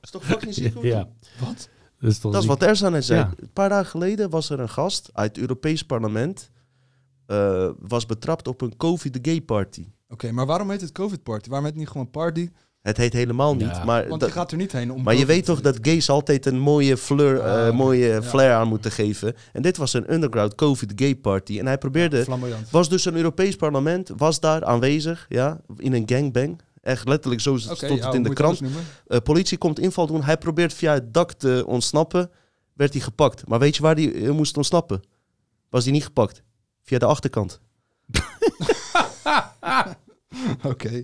is 0.00 0.10
toch 0.10 0.24
fucking 0.24 0.54
ziek? 0.54 0.74
hoor? 0.74 0.86
Ja. 0.86 1.08
Wat? 1.40 1.68
Dat 2.00 2.10
is, 2.12 2.18
toch 2.18 2.32
Dat 2.32 2.42
is 2.42 2.48
wat 2.48 2.62
Erzan 2.62 2.92
net 2.92 3.04
zei. 3.04 3.20
Ja. 3.20 3.32
Een 3.36 3.52
paar 3.52 3.68
dagen 3.68 3.86
geleden 3.90 4.30
was 4.30 4.50
er 4.50 4.60
een 4.60 4.68
gast 4.68 5.10
uit 5.12 5.28
het 5.28 5.38
Europees 5.38 5.82
Parlement. 5.82 6.50
eh, 7.26 7.70
was 7.78 8.06
betrapt 8.06 8.48
op 8.48 8.60
een 8.60 8.76
COVID-gay 8.76 9.40
party. 9.40 9.86
Oké, 10.14 10.32
maar 10.32 10.46
waarom 10.46 10.70
heet 10.70 10.80
het 10.80 10.92
COVID 10.92 11.22
party? 11.22 11.48
Waarom 11.48 11.66
heet 11.66 11.74
het 11.74 11.82
niet 11.84 11.92
gewoon 11.92 12.10
party? 12.10 12.50
Het 12.82 12.96
heet 12.96 13.12
helemaal 13.12 13.54
niet. 13.54 13.66
Ja. 13.76 13.84
Maar, 13.84 14.08
Want 14.08 14.20
dat- 14.20 14.28
je 14.28 14.34
gaat 14.34 14.50
er 14.50 14.56
niet 14.56 14.72
heen 14.72 14.92
om. 14.92 15.02
maar 15.02 15.14
je 15.14 15.20
COVID 15.20 15.34
weet 15.36 15.44
toch 15.44 15.60
dat 15.60 15.78
gays 15.82 16.10
altijd 16.10 16.46
een 16.46 16.58
mooie, 16.58 16.96
fleur, 16.96 17.38
oké. 17.38 17.72
mooie 17.72 18.06
Ja. 18.06 18.22
flair 18.22 18.52
aan 18.54 18.68
moeten 18.68 18.90
geven. 18.90 19.34
En 19.52 19.62
dit 19.62 19.76
was 19.76 19.92
een 19.92 20.12
underground 20.12 20.54
COVID-gay 20.54 21.14
party. 21.16 21.58
En 21.58 21.66
hij 21.66 21.78
probeerde. 21.78 22.22
Flamboyant. 22.24 22.70
Was 22.70 22.88
dus 22.88 23.04
een 23.04 23.16
Europees 23.16 23.56
parlement, 23.56 24.10
was 24.16 24.40
daar 24.40 24.64
aanwezig, 24.64 25.26
ja, 25.28 25.60
in 25.76 25.92
een 25.92 26.02
gangbang. 26.06 26.60
Echt 26.82 27.08
letterlijk, 27.08 27.42
zo 27.42 27.52
Oké, 27.52 27.60
stond 27.60 27.80
ja, 28.00 28.06
het 28.06 28.14
in 28.14 28.22
de 28.22 28.32
krant. 28.32 28.60
Eh, 29.06 29.18
politie 29.18 29.58
komt 29.58 29.78
inval 29.78 30.06
doen. 30.06 30.22
Hij 30.22 30.38
probeert 30.38 30.72
via 30.74 30.92
het 30.92 31.14
dak 31.14 31.32
te 31.32 31.64
ontsnappen. 31.66 32.30
Werd 32.74 32.92
hij 32.92 33.02
gepakt. 33.02 33.48
Maar 33.48 33.58
weet 33.58 33.76
je 33.76 33.82
waar 33.82 33.94
hij 33.94 34.14
eh, 34.14 34.30
moest 34.30 34.56
ontsnappen? 34.56 35.02
Was 35.70 35.84
hij 35.84 35.92
niet 35.92 36.04
gepakt? 36.04 36.42
Via 36.82 36.98
de 36.98 37.04
achterkant. 37.06 37.60
Oké. 40.72 41.02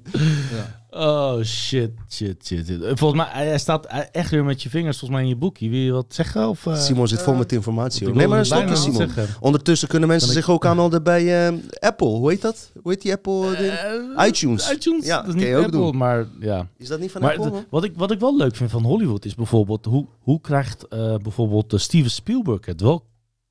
Ja. 0.52 0.78
Oh, 0.92 1.42
shit, 1.42 1.90
shit, 2.08 2.46
shit. 2.46 2.66
shit. 2.66 2.82
Eh, 2.82 2.92
Volgens 2.94 3.22
mij, 3.22 3.44
hij 3.46 3.58
staat 3.58 3.86
echt 4.12 4.30
weer 4.30 4.44
met 4.44 4.62
je 4.62 4.68
vingers 4.70 4.98
volgens 4.98 5.20
mij 5.20 5.28
in 5.28 5.34
je 5.34 5.40
boekje. 5.40 5.68
Wil 5.68 5.78
je 5.78 5.92
wat 5.92 6.06
zeggen? 6.08 6.48
Of, 6.48 6.66
eh, 6.66 6.76
Simon 6.76 7.08
zit 7.08 7.22
vol 7.22 7.32
eh, 7.32 7.38
met 7.38 7.52
informatie. 7.52 8.06
hoor. 8.06 8.16
Nee, 8.16 8.26
maar 8.28 8.38
een 8.38 8.44
stokje, 8.44 8.76
Simon. 8.76 9.08
Ondertussen 9.40 9.88
kunnen 9.88 10.08
mensen 10.08 10.28
ik- 10.28 10.34
zich 10.34 10.50
ook 10.50 10.66
aanmelden 10.66 11.02
bij 11.02 11.46
eh, 11.48 11.54
Apple. 11.80 12.06
Hoe 12.06 12.30
heet 12.30 12.42
dat? 12.42 12.70
Hoe 12.82 12.92
heet 12.92 13.02
die 13.02 13.12
Apple? 13.12 13.56
Eh, 13.56 14.26
iTunes. 14.26 14.70
iTunes, 14.72 15.06
Ja, 15.06 15.16
dat 15.20 15.28
is 15.28 15.34
niet 15.34 15.42
je 15.44 15.56
ook 15.56 15.64
Apple, 15.64 15.80
doen. 15.80 15.96
maar 15.96 16.26
ja. 16.40 16.68
Is 16.76 16.88
dat 16.88 17.00
niet 17.00 17.10
van 17.10 17.20
Maar 17.20 17.36
Apple? 17.38 17.64
wat, 17.70 17.84
ik, 17.84 17.92
wat 17.96 18.10
ik 18.10 18.20
wel 18.20 18.36
leuk 18.36 18.56
vind 18.56 18.70
van 18.70 18.82
Hollywood 18.84 19.24
is 19.24 19.34
bijvoorbeeld, 19.34 19.84
hoe, 19.84 20.06
hoe 20.20 20.40
krijgt 20.40 20.88
eh, 20.88 21.14
bijvoorbeeld 21.16 21.72
eh, 21.72 21.78
Steven 21.78 22.10
Spielberg 22.10 22.66
het 22.66 22.80
wel 22.80 23.04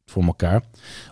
voor 0.09 0.23
elkaar 0.23 0.63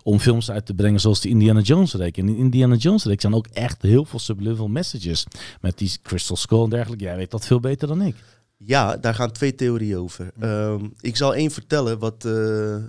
om 0.04 0.20
films 0.20 0.52
uit 0.52 0.66
te 0.66 0.74
brengen 0.74 1.00
zoals 1.00 1.22
de 1.22 1.30
Indiana 1.30 1.60
Jones 1.60 1.94
reeks. 1.94 2.18
En 2.18 2.28
in 2.28 2.36
Indiana 2.36 2.76
Jones 2.76 3.04
reeks 3.04 3.22
zijn 3.22 3.34
ook 3.36 3.48
echt 3.48 3.82
heel 3.82 4.06
veel 4.06 4.20
subliminal 4.20 4.68
messages 4.68 5.26
met 5.62 5.78
die 5.78 5.92
Crystal 6.02 6.36
Skull 6.36 6.64
en 6.64 6.70
dergelijke. 6.70 7.04
Jij 7.04 7.16
weet 7.16 7.32
dat 7.32 7.46
veel 7.46 7.60
beter 7.60 7.88
dan 7.88 8.02
ik. 8.02 8.16
Ja, 8.58 8.98
daar 8.98 9.16
gaan 9.16 9.32
twee 9.32 9.56
theorieën 9.56 9.98
over. 9.98 10.32
Ehm, 10.40 10.90
ik 11.00 11.16
zal 11.16 11.36
één 11.36 11.52
vertellen 11.52 12.00
wat, 12.00 12.26
eh, 12.26 12.84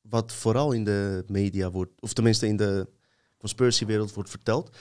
wat 0.00 0.32
vooral 0.32 0.72
in 0.72 0.84
de 0.84 1.24
media 1.26 1.70
wordt, 1.70 1.92
of 2.00 2.12
tenminste 2.12 2.46
in 2.46 2.56
de 2.56 2.88
conspiracywereld 3.38 4.14
wordt 4.14 4.30
verteld, 4.30 4.76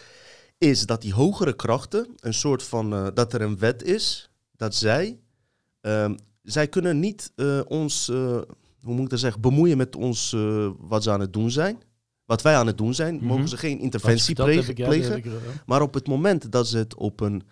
is 0.57 0.85
dat 0.85 1.01
die 1.01 1.13
hogere 1.13 1.55
krachten 1.55 2.07
een 2.19 2.33
soort 2.33 2.63
van, 2.63 2.93
eh, 2.93 3.07
dat 3.13 3.33
er 3.33 3.41
een 3.41 3.57
wet 3.57 3.83
is, 3.83 4.29
dat 4.55 4.75
zij, 4.75 5.19
ehm, 5.81 6.15
zij 6.43 6.67
kunnen 6.67 6.99
niet 6.99 7.31
eh, 7.35 7.61
ons, 7.67 8.11
hoe 8.83 8.93
moet 8.93 9.03
ik 9.03 9.09
dat 9.09 9.19
zeggen, 9.19 9.41
bemoeien 9.41 9.77
met 9.77 9.95
ons, 9.95 10.33
eh, 10.33 10.69
wat 10.79 11.03
ze 11.03 11.11
aan 11.11 11.19
het 11.19 11.33
doen 11.33 11.51
zijn. 11.51 11.81
Wat 12.25 12.41
wij 12.41 12.55
aan 12.55 12.67
het 12.67 12.77
doen 12.77 12.93
zijn, 12.93 13.15
Mhm. 13.15 13.25
mogen 13.25 13.47
ze 13.47 13.57
geen 13.57 13.79
interventie 13.79 14.35
plegen. 14.35 14.75
ja, 14.77 15.31
Maar 15.65 15.81
op 15.81 15.93
het 15.93 16.07
moment 16.07 16.51
dat 16.51 16.67
ze 16.67 16.77
het 16.77 16.95
op 16.95 17.19
een. 17.19 17.43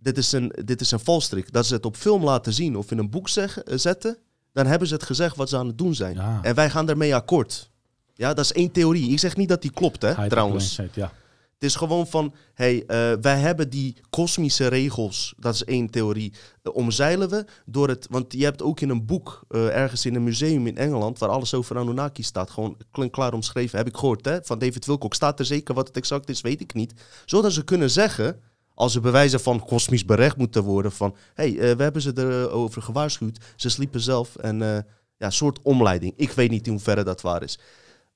Dit 0.00 0.18
is 0.18 0.32
een, 0.32 0.52
dit 0.64 0.80
is 0.80 0.90
een 0.90 1.00
valstrik. 1.00 1.52
Dat 1.52 1.66
ze 1.66 1.74
het 1.74 1.86
op 1.86 1.96
film 1.96 2.24
laten 2.24 2.52
zien 2.52 2.76
of 2.76 2.90
in 2.90 2.98
een 2.98 3.10
boek 3.10 3.28
zeggen, 3.28 3.64
eh, 3.64 3.76
zetten. 3.78 4.18
Dan 4.52 4.66
hebben 4.66 4.88
ze 4.88 4.94
het 4.94 5.02
gezegd 5.02 5.36
wat 5.36 5.48
ze 5.48 5.56
aan 5.56 5.66
het 5.66 5.78
doen 5.78 5.94
zijn. 5.94 6.14
Ja. 6.14 6.38
En 6.42 6.54
wij 6.54 6.70
gaan 6.70 6.86
daarmee 6.86 7.14
akkoord. 7.14 7.70
Ja, 8.14 8.34
dat 8.34 8.44
is 8.44 8.52
één 8.52 8.70
theorie. 8.70 9.10
Ik 9.10 9.18
zeg 9.18 9.36
niet 9.36 9.48
dat 9.48 9.62
die 9.62 9.70
klopt, 9.70 10.02
hè, 10.02 10.28
trouwens. 10.28 10.78
Ja. 10.94 11.12
Het 11.58 11.68
is 11.68 11.76
gewoon 11.76 12.06
van, 12.06 12.34
hey, 12.54 12.84
eh, 12.86 13.12
wij 13.20 13.38
hebben 13.38 13.70
die 13.70 13.96
kosmische 14.10 14.66
regels, 14.66 15.34
dat 15.36 15.54
is 15.54 15.64
één 15.64 15.90
theorie, 15.90 16.32
eh, 16.62 16.74
omzeilen 16.74 17.28
we 17.28 17.44
door 17.66 17.88
het, 17.88 18.06
want 18.10 18.32
je 18.32 18.44
hebt 18.44 18.62
ook 18.62 18.80
in 18.80 18.88
een 18.88 19.06
boek, 19.06 19.44
eh, 19.48 19.76
ergens 19.76 20.06
in 20.06 20.14
een 20.14 20.24
museum 20.24 20.66
in 20.66 20.76
Engeland, 20.76 21.18
waar 21.18 21.28
alles 21.28 21.54
over 21.54 21.78
Anunnaki 21.78 22.22
staat, 22.22 22.50
gewoon 22.50 22.76
klinkklaar 22.90 23.32
omschreven, 23.32 23.78
heb 23.78 23.86
ik 23.86 23.96
gehoord, 23.96 24.24
hè, 24.24 24.38
van 24.42 24.58
David 24.58 24.86
Wilcock. 24.86 25.14
Staat 25.14 25.38
er 25.38 25.44
zeker 25.44 25.74
wat 25.74 25.86
het 25.86 25.96
exact 25.96 26.28
is, 26.28 26.40
weet 26.40 26.60
ik 26.60 26.74
niet. 26.74 26.92
Zodat 27.24 27.52
ze 27.52 27.64
kunnen 27.64 27.90
zeggen, 27.90 28.40
als 28.74 28.92
ze 28.92 29.00
bewijzen 29.00 29.40
van 29.40 29.64
kosmisch 29.64 30.04
berecht 30.04 30.36
moeten 30.36 30.62
worden, 30.62 30.92
van, 30.92 31.16
hey, 31.34 31.76
we 31.76 31.82
hebben 31.82 32.02
ze 32.02 32.12
erover 32.14 32.82
gewaarschuwd, 32.82 33.38
ze 33.56 33.68
sliepen 33.68 34.00
zelf 34.00 34.36
en 34.36 34.86
ja, 35.16 35.30
soort 35.30 35.58
omleiding. 35.62 36.12
Ik 36.16 36.30
weet 36.30 36.50
niet 36.50 36.66
in 36.66 36.72
hoeverre 36.72 37.04
dat 37.04 37.20
waar 37.20 37.42
is. 37.42 37.58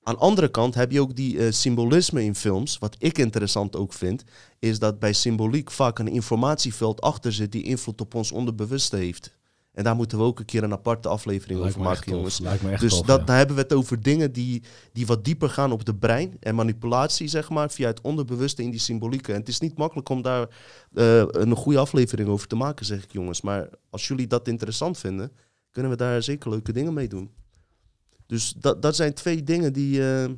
Aan 0.03 0.15
de 0.15 0.21
andere 0.21 0.49
kant 0.49 0.75
heb 0.75 0.93
je 0.93 1.01
ook 1.01 1.17
die 1.17 1.39
eh, 1.39 1.53
symbolisme 1.53 2.25
in 2.25 2.35
films. 2.35 2.79
Wat 2.79 2.97
ik 2.99 3.19
interessant 3.19 3.77
ook 3.77 3.93
vind, 3.93 4.25
is 4.59 4.79
dat 4.79 4.99
bij 4.99 5.13
symboliek 5.13 5.71
vaak 5.71 5.99
een 5.99 6.09
informatieveld 6.09 7.01
achter 7.01 7.33
zit 7.33 7.53
die 7.53 7.63
invloed 7.63 8.01
op 8.01 8.15
ons 8.15 8.33
onderbewuste 8.33 8.97
heeft. 8.97 9.33
En 9.73 9.85
daar 9.85 9.97
moeten 9.97 10.19
we 10.19 10.25
ook 10.25 10.39
een 10.39 10.45
keer 10.45 10.63
een 10.63 10.73
aparte 10.73 11.09
aflevering 11.09 11.61
Lijkt 11.61 11.77
over 11.77 11.89
maken, 11.89 12.13
jongens. 12.13 12.39
Dus 12.81 12.97
tof, 12.97 13.07
dat, 13.07 13.19
ja. 13.19 13.25
daar 13.25 13.37
hebben 13.37 13.57
we 13.57 13.63
het 13.63 13.73
over 13.73 14.03
dingen 14.03 14.33
die, 14.33 14.63
die 14.93 15.07
wat 15.07 15.25
dieper 15.25 15.49
gaan 15.49 15.73
op 15.73 15.85
de 15.85 15.95
brein 15.95 16.37
en 16.41 16.55
manipulatie, 16.55 17.29
zeg 17.29 17.51
maar, 17.51 17.71
via 17.71 17.87
het 17.87 18.01
onderbewuste 18.01 18.63
in 18.63 18.71
die 18.71 18.81
symbolieken. 18.81 19.35
En 19.35 19.41
het 19.41 19.49
is 19.49 19.61
niet 19.61 19.79
makkelijk 19.79 20.09
om 20.09 20.23
daar 20.23 20.49
eh, 20.95 21.25
een 21.27 21.57
goede 21.57 21.79
aflevering 21.79 22.29
over 22.29 22.47
te 22.47 22.57
maken, 22.57 22.87
zeg 22.87 23.05
ik 23.05 23.13
jongens. 23.13 23.41
Maar 23.41 23.69
als 23.91 24.09
jullie 24.09 24.27
dat 24.27 24.49
interessant 24.49 24.99
vinden, 24.99 25.33
kunnen 25.71 25.91
we 25.91 25.97
daar 25.97 26.23
zeker 26.23 26.51
leuke 26.51 26.73
dingen 26.73 26.95
mee 26.95 27.09
doen. 27.09 27.31
Dus 28.27 28.53
dat, 28.53 28.83
dat 28.83 28.97
zijn 28.97 29.15
twee 29.15 29.43
dingen 29.43 29.73
die. 29.73 30.15
eh, 30.15 30.31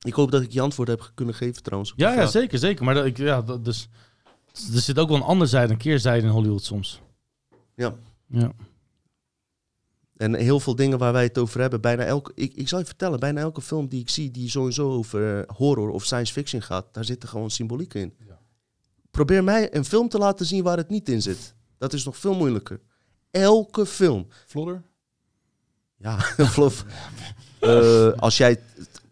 ik 0.00 0.14
hoop 0.14 0.30
dat 0.30 0.42
ik 0.42 0.52
je 0.52 0.60
antwoord 0.60 0.88
heb 0.88 1.10
kunnen 1.14 1.34
geven 1.34 1.62
trouwens. 1.62 1.92
Ja, 1.96 2.12
ja, 2.12 2.26
zeker, 2.26 2.58
zeker. 2.58 2.84
Maar 2.84 2.94
dat, 2.94 3.04
ik, 3.04 3.16
ja, 3.16 3.42
dat, 3.42 3.64
dus, 3.64 3.88
er 4.52 4.80
zit 4.80 4.98
ook 4.98 5.08
wel 5.08 5.16
een 5.16 5.22
andere 5.22 5.50
zijde, 5.50 5.72
een 5.72 5.78
keerzijde 5.78 6.26
in 6.26 6.32
Hollywood 6.32 6.64
soms. 6.64 7.00
Ja. 7.74 7.94
Ja. 8.26 8.52
En 10.16 10.34
heel 10.34 10.60
veel 10.60 10.74
dingen 10.74 10.98
waar 10.98 11.12
wij 11.12 11.22
het 11.22 11.38
over 11.38 11.60
hebben, 11.60 11.80
bijna 11.80 12.04
elke, 12.04 12.32
ik, 12.34 12.54
ik 12.54 12.68
zal 12.68 12.78
je 12.78 12.84
vertellen, 12.84 13.20
bijna 13.20 13.40
elke 13.40 13.60
film 13.62 13.88
die 13.88 14.00
ik 14.00 14.08
zie 14.08 14.30
die 14.30 14.50
sowieso 14.50 14.90
over 14.90 15.38
eh, 15.38 15.56
horror 15.56 15.90
of 15.90 16.04
science 16.04 16.32
fiction 16.32 16.62
gaat, 16.62 16.94
daar 16.94 17.04
zitten 17.04 17.28
gewoon 17.28 17.50
symbolieken 17.50 18.00
in. 18.00 18.14
Ja. 18.26 18.38
Probeer 19.10 19.44
mij 19.44 19.74
een 19.74 19.84
film 19.84 20.08
te 20.08 20.18
laten 20.18 20.46
zien 20.46 20.62
waar 20.62 20.76
het 20.76 20.88
niet 20.88 21.08
in 21.08 21.22
zit. 21.22 21.54
Dat 21.78 21.92
is 21.92 22.04
nog 22.04 22.16
veel 22.16 22.34
moeilijker. 22.34 22.80
Elke 23.30 23.86
film. 23.86 24.26
Vlodder? 24.46 24.82
Ja, 25.98 26.18
Vlof. 26.54 26.84
Eh, 27.60 28.08
als 28.16 28.36
jij 28.36 28.60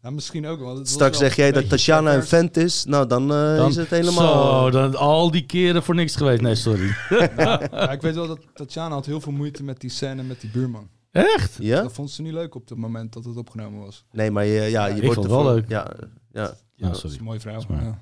Ja, 0.03 0.11
misschien 0.11 0.47
ook. 0.47 0.61
Want 0.61 0.79
was 0.79 0.89
straks 0.91 1.19
wel 1.19 1.29
zeg 1.29 1.37
jij 1.37 1.53
dat 1.53 1.69
Tatjana 1.69 2.15
een 2.15 2.25
vent 2.25 2.57
is, 2.57 2.85
nou 2.85 3.07
dan, 3.07 3.23
eh, 3.33 3.57
Dan- 3.57 3.69
is 3.69 3.77
het 3.77 3.91
helemaal... 3.91 4.65
Zo, 4.65 4.71
dan, 4.71 4.97
al 4.97 5.31
die 5.31 5.47
keren 5.47 5.83
voor 5.83 5.95
niks 5.95 6.17
geweest. 6.17 6.41
Nee, 6.43 6.55
sorry. 6.55 6.95
Ja, 7.37 7.91
ik 7.91 8.01
weet 8.03 8.15
wel 8.15 8.27
dat 8.27 8.39
Tatjana 8.55 8.95
had 8.95 9.07
heel 9.07 9.21
veel 9.21 9.33
moeite 9.33 9.63
met 9.63 9.81
die 9.81 9.91
scène 9.91 10.23
met 10.23 10.41
die 10.41 10.51
buurman. 10.51 10.89
Echt? 11.11 11.57
Ja? 11.61 11.83
Dat 11.83 11.93
vond 11.93 12.11
ze 12.11 12.23
niet 12.23 12.33
leuk 12.33 12.55
op 12.55 12.69
het 12.69 12.79
moment 12.79 13.13
dat 13.13 13.25
het 13.25 13.37
opgenomen 13.37 13.81
was. 13.85 14.05
Nee, 14.13 14.31
maar 14.31 14.45
je, 14.45 14.61
ja, 14.71 14.87
je 14.87 14.95
ik 14.97 15.03
wordt 15.03 15.15
vond 15.21 15.27
het 15.31 15.37
wel 15.43 15.55
leuk. 15.55 15.69
Ja, 15.69 15.91
ja. 16.33 16.55
Ja, 16.77 16.87
Dat 16.87 16.95
is 16.95 17.01
sorry. 17.01 17.17
een 17.19 17.25
mooie 17.25 17.41
vrouw. 17.41 17.61
Ja. 17.69 17.99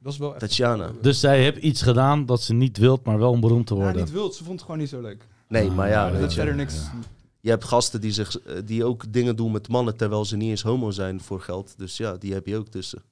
Dat 0.00 0.12
is 0.12 0.18
wel 0.18 0.30
echt... 0.30 0.40
Tatjana. 0.40 0.90
Dus 1.02 1.20
zij 1.20 1.42
heeft 1.42 1.56
iets 1.58 1.82
gedaan 1.82 2.26
dat 2.26 2.42
ze 2.42 2.54
niet 2.54 2.78
wilt, 2.78 3.04
maar 3.04 3.18
wel 3.18 3.30
om 3.30 3.40
beroemd 3.40 3.66
te 3.66 3.74
Ja, 3.74 3.80
worden. 3.80 4.02
niet 4.04 4.12
wild. 4.12 4.34
Ze 4.34 4.38
vond 4.44 4.54
het 4.54 4.64
gewoon 4.64 4.78
niet 4.80 4.88
zo 4.88 5.00
leuk. 5.00 5.26
Nee, 5.48 5.70
maar 5.70 5.88
ja, 5.88 6.06
Ah, 6.06 6.12
Dat 6.12 6.20
is 6.22 6.28
je. 6.28 6.34
verder 6.34 6.54
niks. 6.54 6.74
Je 7.44 7.50
hebt 7.50 7.64
gasten 7.64 8.00
die, 8.00 8.12
zich, 8.12 8.38
eh, 8.40 8.56
die 8.64 8.84
ook 8.84 9.12
dingen 9.12 9.36
doen 9.36 9.52
met 9.52 9.68
mannen 9.68 9.96
terwijl 9.96 10.24
ze 10.24 10.36
niet 10.36 10.50
eens 10.50 10.62
homo 10.62 10.90
zijn 10.90 11.20
voor 11.20 11.40
geld. 11.40 11.74
Dus 11.78 11.96
ja, 11.96 12.16
die 12.18 12.32
heb 12.32 12.46
je 12.46 12.56
ook 12.56 12.68
tussen. 12.68 13.02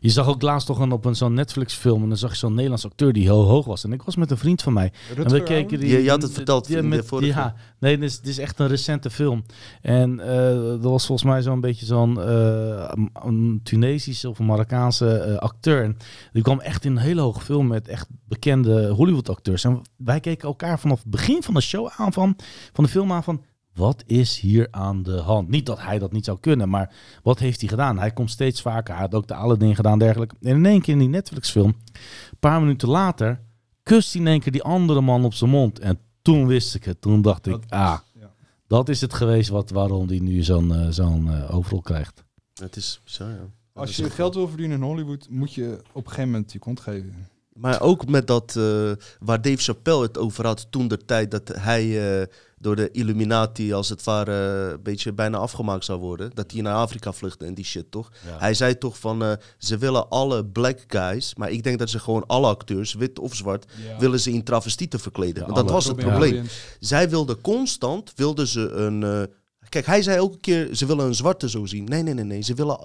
Je 0.00 0.10
zag 0.10 0.26
ook 0.28 0.42
laatst 0.42 0.66
toch 0.66 0.78
een, 0.78 0.92
op 0.92 1.04
een 1.04 1.16
zo'n 1.16 1.34
Netflix 1.34 1.74
film 1.74 2.02
en 2.02 2.08
dan 2.08 2.16
zag 2.18 2.30
je 2.30 2.36
zo'n 2.36 2.54
Nederlands 2.54 2.84
acteur 2.84 3.12
die 3.12 3.22
heel 3.22 3.42
hoog 3.44 3.64
was. 3.66 3.84
En 3.84 3.92
ik 3.92 4.02
was 4.02 4.16
met 4.16 4.30
een 4.30 4.36
vriend 4.38 4.62
van 4.62 4.72
mij. 4.72 4.92
En 5.16 5.28
we 5.30 5.42
keken 5.42 5.78
die, 5.80 5.88
Je- 5.88 6.02
je 6.02 6.10
had 6.10 6.22
het 6.22 6.32
verteld 6.32 6.66
die- 6.66 6.82
met, 6.82 7.06
vorige. 7.06 7.38
Ja, 7.38 7.54
nee, 7.78 7.98
dit 7.98 8.08
is, 8.10 8.16
dit 8.18 8.28
is 8.28 8.38
echt 8.38 8.58
een 8.58 8.66
recente 8.68 9.10
film. 9.10 9.44
En 9.80 10.20
eh 10.20 10.54
dat 10.54 10.82
was 10.82 11.06
volgens 11.06 11.28
mij 11.30 11.42
zo'n 11.42 11.60
beetje 11.60 11.86
zo'n 11.86 12.20
eh, 12.20 12.92
een 13.12 13.60
Tunesische 13.62 14.28
of 14.28 14.38
een 14.38 14.46
Marokkaanse 14.46 15.14
eh, 15.18 15.36
acteur. 15.36 15.82
En 15.84 15.96
die 16.32 16.42
kwam 16.42 16.60
echt 16.60 16.84
in 16.84 16.90
een 16.90 17.02
hele 17.02 17.20
hoge 17.20 17.40
film 17.40 17.66
met 17.66 17.88
echt 17.88 18.08
bekende 18.28 18.88
Hollywood 18.88 19.28
acteurs. 19.28 19.64
En 19.64 19.80
wij 19.96 20.20
keken 20.20 20.48
elkaar 20.48 20.78
vanaf 20.80 20.98
het 21.02 21.10
begin 21.10 21.42
van 21.42 21.54
de 21.54 21.60
show 21.60 21.88
aan 21.96 22.12
van, 22.12 22.36
van 22.72 22.84
de 22.84 22.90
film 22.90 23.12
aan 23.12 23.22
van... 23.24 23.42
Wat 23.74 24.02
is 24.06 24.38
hier 24.40 24.68
aan 24.70 25.02
de 25.02 25.16
hand? 25.16 25.48
Niet 25.48 25.66
dat 25.66 25.80
hij 25.80 25.98
dat 25.98 26.12
niet 26.12 26.24
zou 26.24 26.38
kunnen, 26.40 26.68
maar 26.68 26.94
wat 27.22 27.38
heeft 27.38 27.60
hij 27.60 27.68
gedaan? 27.68 27.98
Hij 27.98 28.10
komt 28.10 28.30
steeds 28.30 28.62
vaker. 28.62 28.92
Hij 28.94 29.02
had 29.02 29.14
ook 29.14 29.26
de 29.26 29.34
Aladdin 29.34 29.74
gedaan, 29.74 29.98
dergelijke. 29.98 30.34
En 30.40 30.48
in 30.56 30.66
één 30.66 30.80
keer 30.80 30.92
in 30.92 30.98
die 30.98 31.08
Netflix-film, 31.08 31.74
een 31.92 32.38
paar 32.40 32.60
minuten 32.60 32.88
later, 32.88 33.40
kust 33.82 34.12
hij 34.12 34.22
in 34.22 34.28
één 34.28 34.40
keer 34.40 34.52
die 34.52 34.62
andere 34.62 35.00
man 35.00 35.24
op 35.24 35.34
zijn 35.34 35.50
mond. 35.50 35.78
En 35.78 35.98
toen 36.22 36.46
wist 36.46 36.74
ik 36.74 36.84
het. 36.84 37.00
Toen 37.00 37.22
dacht 37.22 37.46
ik, 37.46 37.52
Dat- 37.52 37.70
ah, 37.70 37.98
ja. 38.20 38.30
dat 38.66 38.88
is 38.88 39.00
het 39.00 39.14
geweest 39.14 39.48
wat, 39.48 39.70
waarom 39.70 40.08
hij 40.08 40.18
nu 40.18 40.42
zo'n 40.42 40.74
eh, 40.74 40.86
zo'n 40.90 41.30
eh, 41.32 41.54
overrol 41.54 41.80
krijgt. 41.82 42.24
Het 42.54 42.76
is 42.76 43.00
zo, 43.04 43.24
ja. 43.24 43.46
Als 43.74 43.96
je 43.96 44.10
geld 44.10 44.34
wil 44.34 44.48
verdienen 44.48 44.76
in 44.76 44.82
Hollywood, 44.82 45.26
moet 45.30 45.52
je 45.54 45.78
op 45.92 46.04
een 46.04 46.10
gegeven 46.10 46.30
moment 46.30 46.52
je 46.52 46.58
kont 46.58 46.80
geven. 46.80 47.26
Maar 47.52 47.80
ook 47.80 48.06
met 48.08 48.26
dat, 48.26 48.56
eh, 48.56 48.92
waar 49.20 49.42
Dave 49.42 49.56
Chappelle 49.62 50.02
het 50.02 50.18
over 50.18 50.46
had 50.46 50.66
toen 50.70 50.88
de 50.88 51.04
tijd 51.04 51.30
dat 51.30 51.48
hij 51.48 52.20
eh, 52.20 52.26
door 52.62 52.76
de 52.76 52.90
Illuminati 52.90 53.72
als 53.72 53.88
het 53.88 54.04
ware 54.04 54.64
eh, 54.66 54.70
een 54.72 54.82
beetje 54.82 55.12
bijna 55.12 55.38
afgemaakt 55.38 55.84
zou 55.84 56.00
worden. 56.00 56.30
Dat 56.34 56.50
hij 56.52 56.60
naar 56.60 56.74
Afrika 56.74 57.12
vluchtte 57.12 57.44
en 57.44 57.54
die 57.54 57.64
shit, 57.64 57.90
toch? 57.90 58.10
Hij 58.26 58.54
zei 58.54 58.78
toch 58.78 58.98
van, 58.98 59.22
eh, 59.22 59.32
ze 59.58 59.78
willen 59.78 60.08
alle 60.08 60.44
black 60.44 60.78
guys, 60.86 61.34
maar 61.34 61.50
ik 61.50 61.62
denk 61.62 61.78
dat 61.78 61.90
ze 61.90 61.98
gewoon 61.98 62.24
alle 62.26 62.46
acteurs, 62.46 62.94
wit 62.94 63.18
of 63.18 63.34
zwart, 63.34 63.66
Ja. 63.88 63.98
willen 63.98 64.20
ze 64.20 64.32
in 64.32 64.42
travestieten 64.44 65.00
verkleden. 65.00 65.34
Ja, 65.34 65.42
Want 65.42 65.54
dat 65.54 65.64
alle. 65.64 65.74
was 65.74 65.84
het 65.86 65.96
probleem. 65.96 66.44
Zij 66.80 67.08
wilden 67.10 67.40
constant, 67.40 68.12
wilden 68.16 68.46
ze 68.46 68.68
een... 68.70 69.02
eh, 69.02 69.22
kijk, 69.68 69.86
hij 69.86 70.02
zei 70.02 70.16
elke 70.16 70.38
keer, 70.38 70.74
ze 70.74 70.86
willen 70.86 71.06
een 71.06 71.14
zwarte 71.14 71.48
zo 71.50 71.66
zien. 71.66 71.84
Nee, 71.84 72.02
nee, 72.02 72.14
nee, 72.14 72.24
nee. 72.24 72.42
Ze 72.42 72.54
willen, 72.54 72.78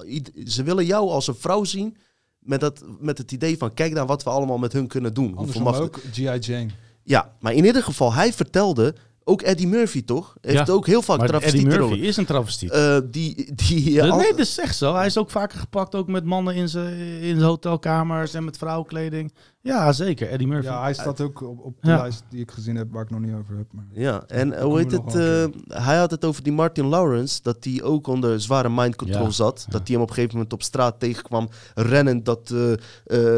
ze 0.45 0.63
willen 0.63 0.86
jou 0.86 1.09
als 1.09 1.28
een 1.28 1.36
vrouw 1.36 1.63
zien 1.63 1.97
met, 2.39 2.59
dat, 2.59 2.84
met 2.99 3.17
het 3.17 3.32
idee 3.32 3.57
van, 3.57 3.73
kijk 3.73 3.93
naar 3.93 4.05
wat 4.05 4.23
we 4.23 4.30
allemaal 4.30 4.57
met 4.57 4.73
hun 4.73 4.88
kunnen 4.88 5.13
doen. 5.13 5.34
Hoeveel 5.36 5.59
Andersom 5.65 5.84
ook 5.86 5.99
G.I. 6.11 6.38
Jane. 6.51 6.67
Ja, 7.03 7.36
maar 7.39 7.53
in 7.53 7.65
ieder 7.65 7.84
geval, 7.84 8.13
hij 8.13 8.34
vertelde, 8.34 8.95
ook 9.28 9.41
Eddie 9.41 9.67
Murphy 9.67 10.05
toch? 10.05 10.36
Heeft 10.41 10.67
Ja, 10.67 10.73
ook 10.73 10.86
heel 10.88 11.01
vaak 11.01 11.17
Maar 11.17 11.34
Eddie. 11.34 11.65
Murphy 11.65 11.93
is 11.99 12.17
een 12.17 12.25
travestiet. 12.25 12.71
Eh, 12.71 12.97
die, 13.11 13.51
die, 13.55 13.93
De- 13.93 14.09
al- 14.11 14.17
nee, 14.17 14.30
dat 14.30 14.39
is 14.39 14.59
echt 14.59 14.75
zo. 14.78 14.95
Hij 14.95 15.05
is 15.05 15.17
ook 15.17 15.30
vaker 15.30 15.59
gepakt, 15.59 15.95
ook 15.95 16.07
met 16.07 16.23
mannen 16.25 16.55
in 16.55 16.69
zijn 16.69 16.97
in 16.99 17.36
zijn 17.36 17.41
hotelkamers 17.49 18.34
en 18.34 18.43
met 18.45 18.57
vrouwenkleding. 18.57 19.34
Ja, 19.61 19.91
zeker. 19.91 20.30
Eddie 20.30 20.47
Murphy. 20.47 20.67
Ja, 20.67 20.82
hij 20.82 20.93
staat 20.93 21.21
ook 21.21 21.41
op, 21.41 21.59
op 21.65 21.75
de 21.82 21.89
Ja. 21.89 21.97
lijst 21.97 22.23
die 22.30 22.41
ik 22.41 22.51
gezien 22.51 22.75
heb, 22.75 22.88
waar 22.91 23.03
ik 23.03 23.09
nog 23.09 23.19
niet 23.19 23.34
over 23.34 23.57
heb. 23.57 23.65
Maar... 23.71 23.86
Ja, 23.91 24.23
en 24.28 24.53
eh, 24.53 24.63
hoe 24.63 24.78
heet 24.78 24.91
het? 24.91 25.15
eh, 25.15 25.45
hij 25.84 25.97
had 25.97 26.11
het 26.11 26.25
over 26.25 26.43
die 26.43 26.53
Martin 26.53 26.86
Lawrence, 26.86 27.39
dat 27.43 27.57
hij 27.59 27.84
ook 27.84 28.07
onder 28.07 28.41
zware 28.41 28.69
mind 28.69 28.95
control 28.95 29.23
Ja, 29.25 29.30
zat. 29.30 29.63
ja. 29.65 29.71
Dat 29.71 29.82
hij 29.88 29.91
hem 29.95 30.01
op 30.03 30.07
een 30.09 30.13
gegeven 30.15 30.36
moment 30.36 30.53
op 30.53 30.63
straat 30.63 30.99
tegenkwam 30.99 31.49
rennen. 31.75 32.23
Dat, 32.23 32.51
eh, 32.53 32.71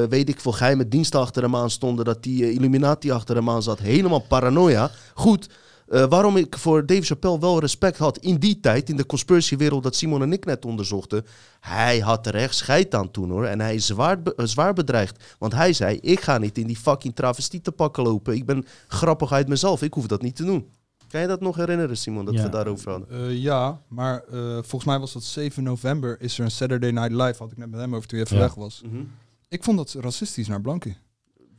eh, 0.04 0.10
weet 0.10 0.30
ik 0.30 0.40
veel, 0.40 0.52
geheime 0.52 0.88
diensten 0.88 1.20
achter 1.20 1.44
hem 1.44 1.56
aan 1.56 1.70
stonden. 1.70 2.06
Dat 2.06 2.24
die 2.24 2.52
Illuminati 2.54 3.12
achter 3.12 3.36
hem 3.36 3.50
aan 3.50 3.64
zat. 3.64 3.80
Helemaal 3.80 4.26
paranoia. 4.28 4.92
Goed, 5.14 5.50
eh, 5.90 6.06
waarom 6.10 6.38
ik 6.38 6.58
voor 6.58 6.86
Dave 6.86 7.02
Chappelle 7.02 7.40
wel 7.40 7.60
respect 7.60 7.98
had 7.98 8.18
in 8.18 8.36
die 8.38 8.60
tijd, 8.60 8.90
in 8.90 8.96
de 8.96 9.06
conspiracywereld 9.06 9.84
dat 9.84 9.96
Simon 9.96 10.22
en 10.22 10.34
ik 10.34 10.46
net 10.46 10.66
onderzochten. 10.66 11.26
Hij 11.60 12.00
had 12.00 12.28
er 12.28 12.36
echt 12.36 12.56
scheid 12.56 12.96
aan 12.96 13.12
toen 13.12 13.30
hoor. 13.30 13.46
En 13.46 13.60
hij 13.62 13.76
is 13.76 13.86
zwaar, 13.86 14.22
be- 14.22 14.34
eh, 14.36 14.46
zwaar 14.46 14.74
bedreigd. 14.74 15.24
Want 15.40 15.54
hij 15.54 15.74
zei, 15.74 15.98
ik 16.02 16.20
ga 16.20 16.38
niet 16.38 16.58
in 16.58 16.68
die 16.68 16.78
fucking 16.78 17.16
travestietenpakken 17.16 18.04
lopen. 18.04 18.34
Ik 18.36 18.46
ben 18.46 18.66
grappig 18.88 19.32
uit 19.32 19.48
mezelf, 19.48 19.82
ik 19.82 19.94
hoef 19.94 20.08
dat 20.08 20.22
niet 20.22 20.36
te 20.36 20.44
doen. 20.46 20.70
Kan 21.08 21.22
je 21.22 21.28
dat 21.28 21.42
nog 21.42 21.56
herinneren, 21.56 21.98
Simon, 21.98 22.26
dat 22.26 22.34
Ja. 22.34 22.44
we 22.44 22.50
daarover 22.50 22.92
hadden? 22.92 23.10
Eh, 23.10 23.36
ja, 23.42 23.82
maar 23.88 24.24
eh, 24.32 24.40
volgens 24.54 24.84
mij 24.84 25.00
was 25.00 25.14
dat 25.14 25.24
7 25.24 25.64
november. 25.64 26.22
Is 26.22 26.38
er 26.40 26.44
een 26.46 26.52
Saturday 26.52 26.92
Night 26.92 27.12
Live? 27.12 27.36
Had 27.44 27.52
ik 27.52 27.58
net 27.58 27.70
met 27.72 27.80
hem 27.80 27.96
over 27.96 28.08
toen 28.08 28.18
hij 28.18 28.28
even 28.28 28.38
Ja. 28.40 28.44
weg 28.44 28.56
was. 28.56 28.82
Mhm. 28.86 29.02
Ik 29.48 29.64
vond 29.64 29.78
dat 29.78 29.96
racistisch 30.00 30.48
naar 30.48 30.62
blanken. 30.62 30.96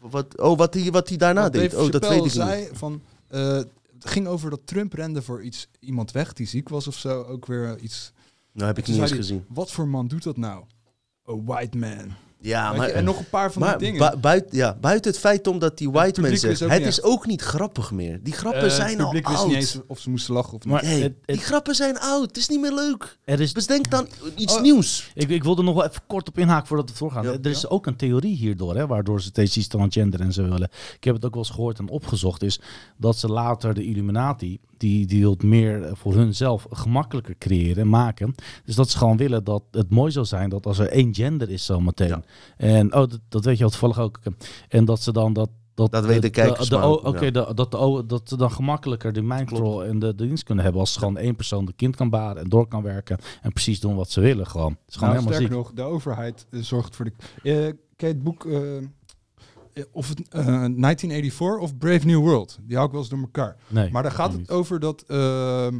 Wat, 0.00 0.38
oh, 0.40 0.58
wat 0.58 0.74
hij 0.74 0.90
wat 0.90 1.12
daarna 1.16 1.48
deed? 1.48 1.70
Dave 1.70 1.82
Oh, 1.84 1.90
dat 1.90 2.08
weet 2.08 2.24
ik 2.24 2.30
zei 2.30 2.60
niet. 2.60 2.70
van. 2.72 3.00
eh, 3.28 3.58
het 4.02 4.10
ging 4.10 4.26
over 4.26 4.50
dat 4.50 4.66
Trump 4.66 4.92
rende 4.92 5.22
voor 5.22 5.42
iets, 5.42 5.68
iemand 5.80 6.10
weg 6.10 6.32
die 6.32 6.46
ziek 6.46 6.68
was 6.68 6.86
of 6.86 6.96
zo. 6.96 7.22
Ook 7.22 7.46
weer 7.46 7.78
iets. 7.78 8.12
Nou, 8.52 8.66
heb 8.66 8.78
ik 8.78 8.86
niet 8.86 8.98
eens 8.98 9.12
gezien. 9.12 9.44
Wat 9.48 9.70
voor 9.70 9.88
man 9.88 10.08
doet 10.08 10.22
dat 10.22 10.36
nou? 10.36 10.64
A 11.28 11.42
white 11.42 11.78
man. 11.78 12.12
Ja, 12.42 12.72
maar, 12.72 12.86
je, 12.86 12.92
en 12.92 13.04
nog 13.04 13.18
een 13.18 13.28
paar 13.28 13.52
van 13.52 13.62
maar 13.62 13.78
die 13.78 13.92
dingen. 13.92 14.10
bu- 14.10 14.16
buiten, 14.18 14.56
ja, 14.56 14.76
buiten 14.80 15.10
het 15.10 15.20
feit 15.20 15.46
omdat 15.46 15.78
die 15.78 15.90
white 15.90 16.20
man 16.20 16.36
zegt, 16.36 16.62
ook 16.62 16.70
het 16.70 16.80
is 16.80 16.86
echt. 16.86 17.02
ook 17.02 17.26
niet 17.26 17.42
grappig 17.42 17.90
meer. 17.90 18.18
Die 18.22 18.32
grappen 18.32 18.62
Eh, 18.62 18.70
zijn 18.70 18.88
het 18.90 18.98
al 19.00 19.04
publiek 19.04 19.26
wist 19.28 19.38
oud. 19.38 19.48
niet 19.48 19.56
eens 19.56 19.78
of 19.86 19.98
ze 19.98 20.10
moesten 20.10 20.34
lachen 20.34 20.52
of 20.54 20.64
niet. 20.64 20.72
Maar 20.72 20.82
Nee, 20.84 21.02
het- 21.02 21.14
die 21.24 21.36
grappen 21.38 21.74
zijn 21.74 21.98
oud. 21.98 22.26
Het 22.26 22.36
is 22.36 22.48
niet 22.48 22.60
meer 22.60 22.72
leuk. 22.74 23.18
er 23.24 23.40
is 23.40 23.52
Bedenk 23.52 23.90
dan 23.90 24.08
iets 24.36 24.54
Oh. 24.56 24.62
nieuws. 24.62 25.10
Ik, 25.14 25.28
ik 25.28 25.42
wilde 25.42 25.62
nog 25.62 25.74
wel 25.74 25.84
even 25.84 26.02
kort 26.06 26.28
op 26.28 26.38
inhaken 26.38 26.66
voordat 26.66 26.90
we 26.92 26.98
doorgaan. 26.98 27.24
Ja, 27.24 27.30
er 27.42 27.50
is 27.50 27.68
ook 27.68 27.86
een 27.86 27.96
theorie 27.96 28.36
hierdoor, 28.36 28.76
hè, 28.76 28.86
waardoor 28.86 29.20
ze 29.22 29.28
steeds 29.28 29.56
iets 29.56 29.66
transgender 29.68 30.20
en 30.20 30.32
zo 30.32 30.42
willen. 30.42 30.68
Ik 30.96 31.04
heb 31.04 31.14
het 31.14 31.24
ook 31.24 31.34
wel 31.34 31.42
eens 31.42 31.52
gehoord 31.52 31.78
en 31.78 31.88
opgezocht, 31.88 32.42
is 32.42 32.60
dat 32.96 33.16
ze 33.18 33.28
later 33.28 33.74
de 33.74 33.84
Illuminati, 33.84 34.58
die, 34.80 35.06
die 35.06 35.20
wil 35.20 35.30
het 35.30 35.42
meer 35.42 35.82
eh, 35.84 35.90
voor 35.94 36.14
hunzelf 36.14 36.66
gemakkelijker 36.70 37.34
creëren 37.38 37.82
en 37.82 37.88
maken. 37.88 38.34
Dus 38.64 38.74
dat 38.74 38.90
ze 38.90 38.98
gewoon 38.98 39.16
willen 39.16 39.44
dat 39.44 39.62
het 39.70 39.90
mooi 39.90 40.10
zou 40.10 40.26
zijn 40.26 40.48
dat 40.48 40.66
als 40.66 40.78
er 40.78 40.88
één 40.88 41.14
gender 41.14 41.50
is 41.50 41.64
zometeen. 41.64 42.08
Ja. 42.08 42.22
En 42.56 42.86
oh, 42.86 43.00
dat, 43.08 43.20
dat 43.28 43.44
weet 43.44 43.58
je 43.58 43.64
al 43.64 43.70
toevallig 43.70 43.98
ook. 43.98 44.18
En 44.68 44.84
dat 44.84 45.02
ze 45.02 45.12
dan 45.12 45.32
dat... 45.32 45.50
Dat, 45.74 45.92
Dat 45.92 46.04
weten 46.06 46.20
de 46.22 46.30
kijkers 46.30 46.68
de, 46.68 46.76
maar 46.76 46.84
o- 46.84 46.90
ook, 46.90 47.06
Oké, 47.06 47.24
ja. 47.24 47.30
dat, 47.30 47.70
de, 47.70 48.04
dat 48.06 48.28
ze 48.28 48.36
dan 48.36 48.50
gemakkelijker 48.50 49.12
de 49.12 49.22
mind 49.22 49.34
Klopt. 49.44 49.50
control 49.50 49.84
en 49.84 49.98
de, 49.98 50.14
de 50.14 50.26
dienst 50.26 50.44
kunnen 50.44 50.64
hebben. 50.64 50.80
Als 50.82 50.96
gewoon 50.96 51.16
één 51.16 51.36
persoon 51.36 51.64
de 51.64 51.72
kind 51.72 51.96
kan 51.96 52.10
baren 52.10 52.42
en 52.42 52.48
door 52.48 52.66
kan 52.68 52.82
werken. 52.82 53.18
En 53.42 53.52
precies 53.52 53.80
doen 53.80 53.94
wat 53.94 54.10
ze 54.10 54.20
willen 54.20 54.46
gewoon. 54.46 54.70
Het 54.70 54.80
is 54.88 54.94
gewoon 54.96 55.14
Nou, 55.14 55.20
helemaal 55.24 55.46
sterker 55.48 55.66
ziek. 55.66 55.76
nog, 55.76 55.86
de 55.86 55.92
overheid 55.94 56.46
eh, 56.50 56.60
zorgt 56.60 56.96
voor 56.96 57.04
de... 57.04 57.12
Eh 57.42 57.72
ken 57.96 58.08
je 58.08 58.14
het 58.14 58.22
boek... 58.22 58.44
eh, 58.46 58.76
eh, 58.76 58.82
of 59.92 60.08
het, 60.08 60.28
eh, 60.28 60.44
1984 60.46 61.58
of 61.62 61.78
Brave 61.78 62.06
New 62.06 62.18
World? 62.20 62.58
Die 62.62 62.74
hou 62.74 62.86
ik 62.86 62.92
wel 62.92 63.00
eens 63.00 63.10
door 63.10 63.20
elkaar. 63.20 63.56
Nee, 63.68 63.90
Maar 63.90 64.02
daar 64.02 64.12
gaat 64.12 64.30
het 64.30 64.40
niet. 64.40 64.50
over 64.50 64.80
dat 64.80 65.04
ehm, 65.06 65.78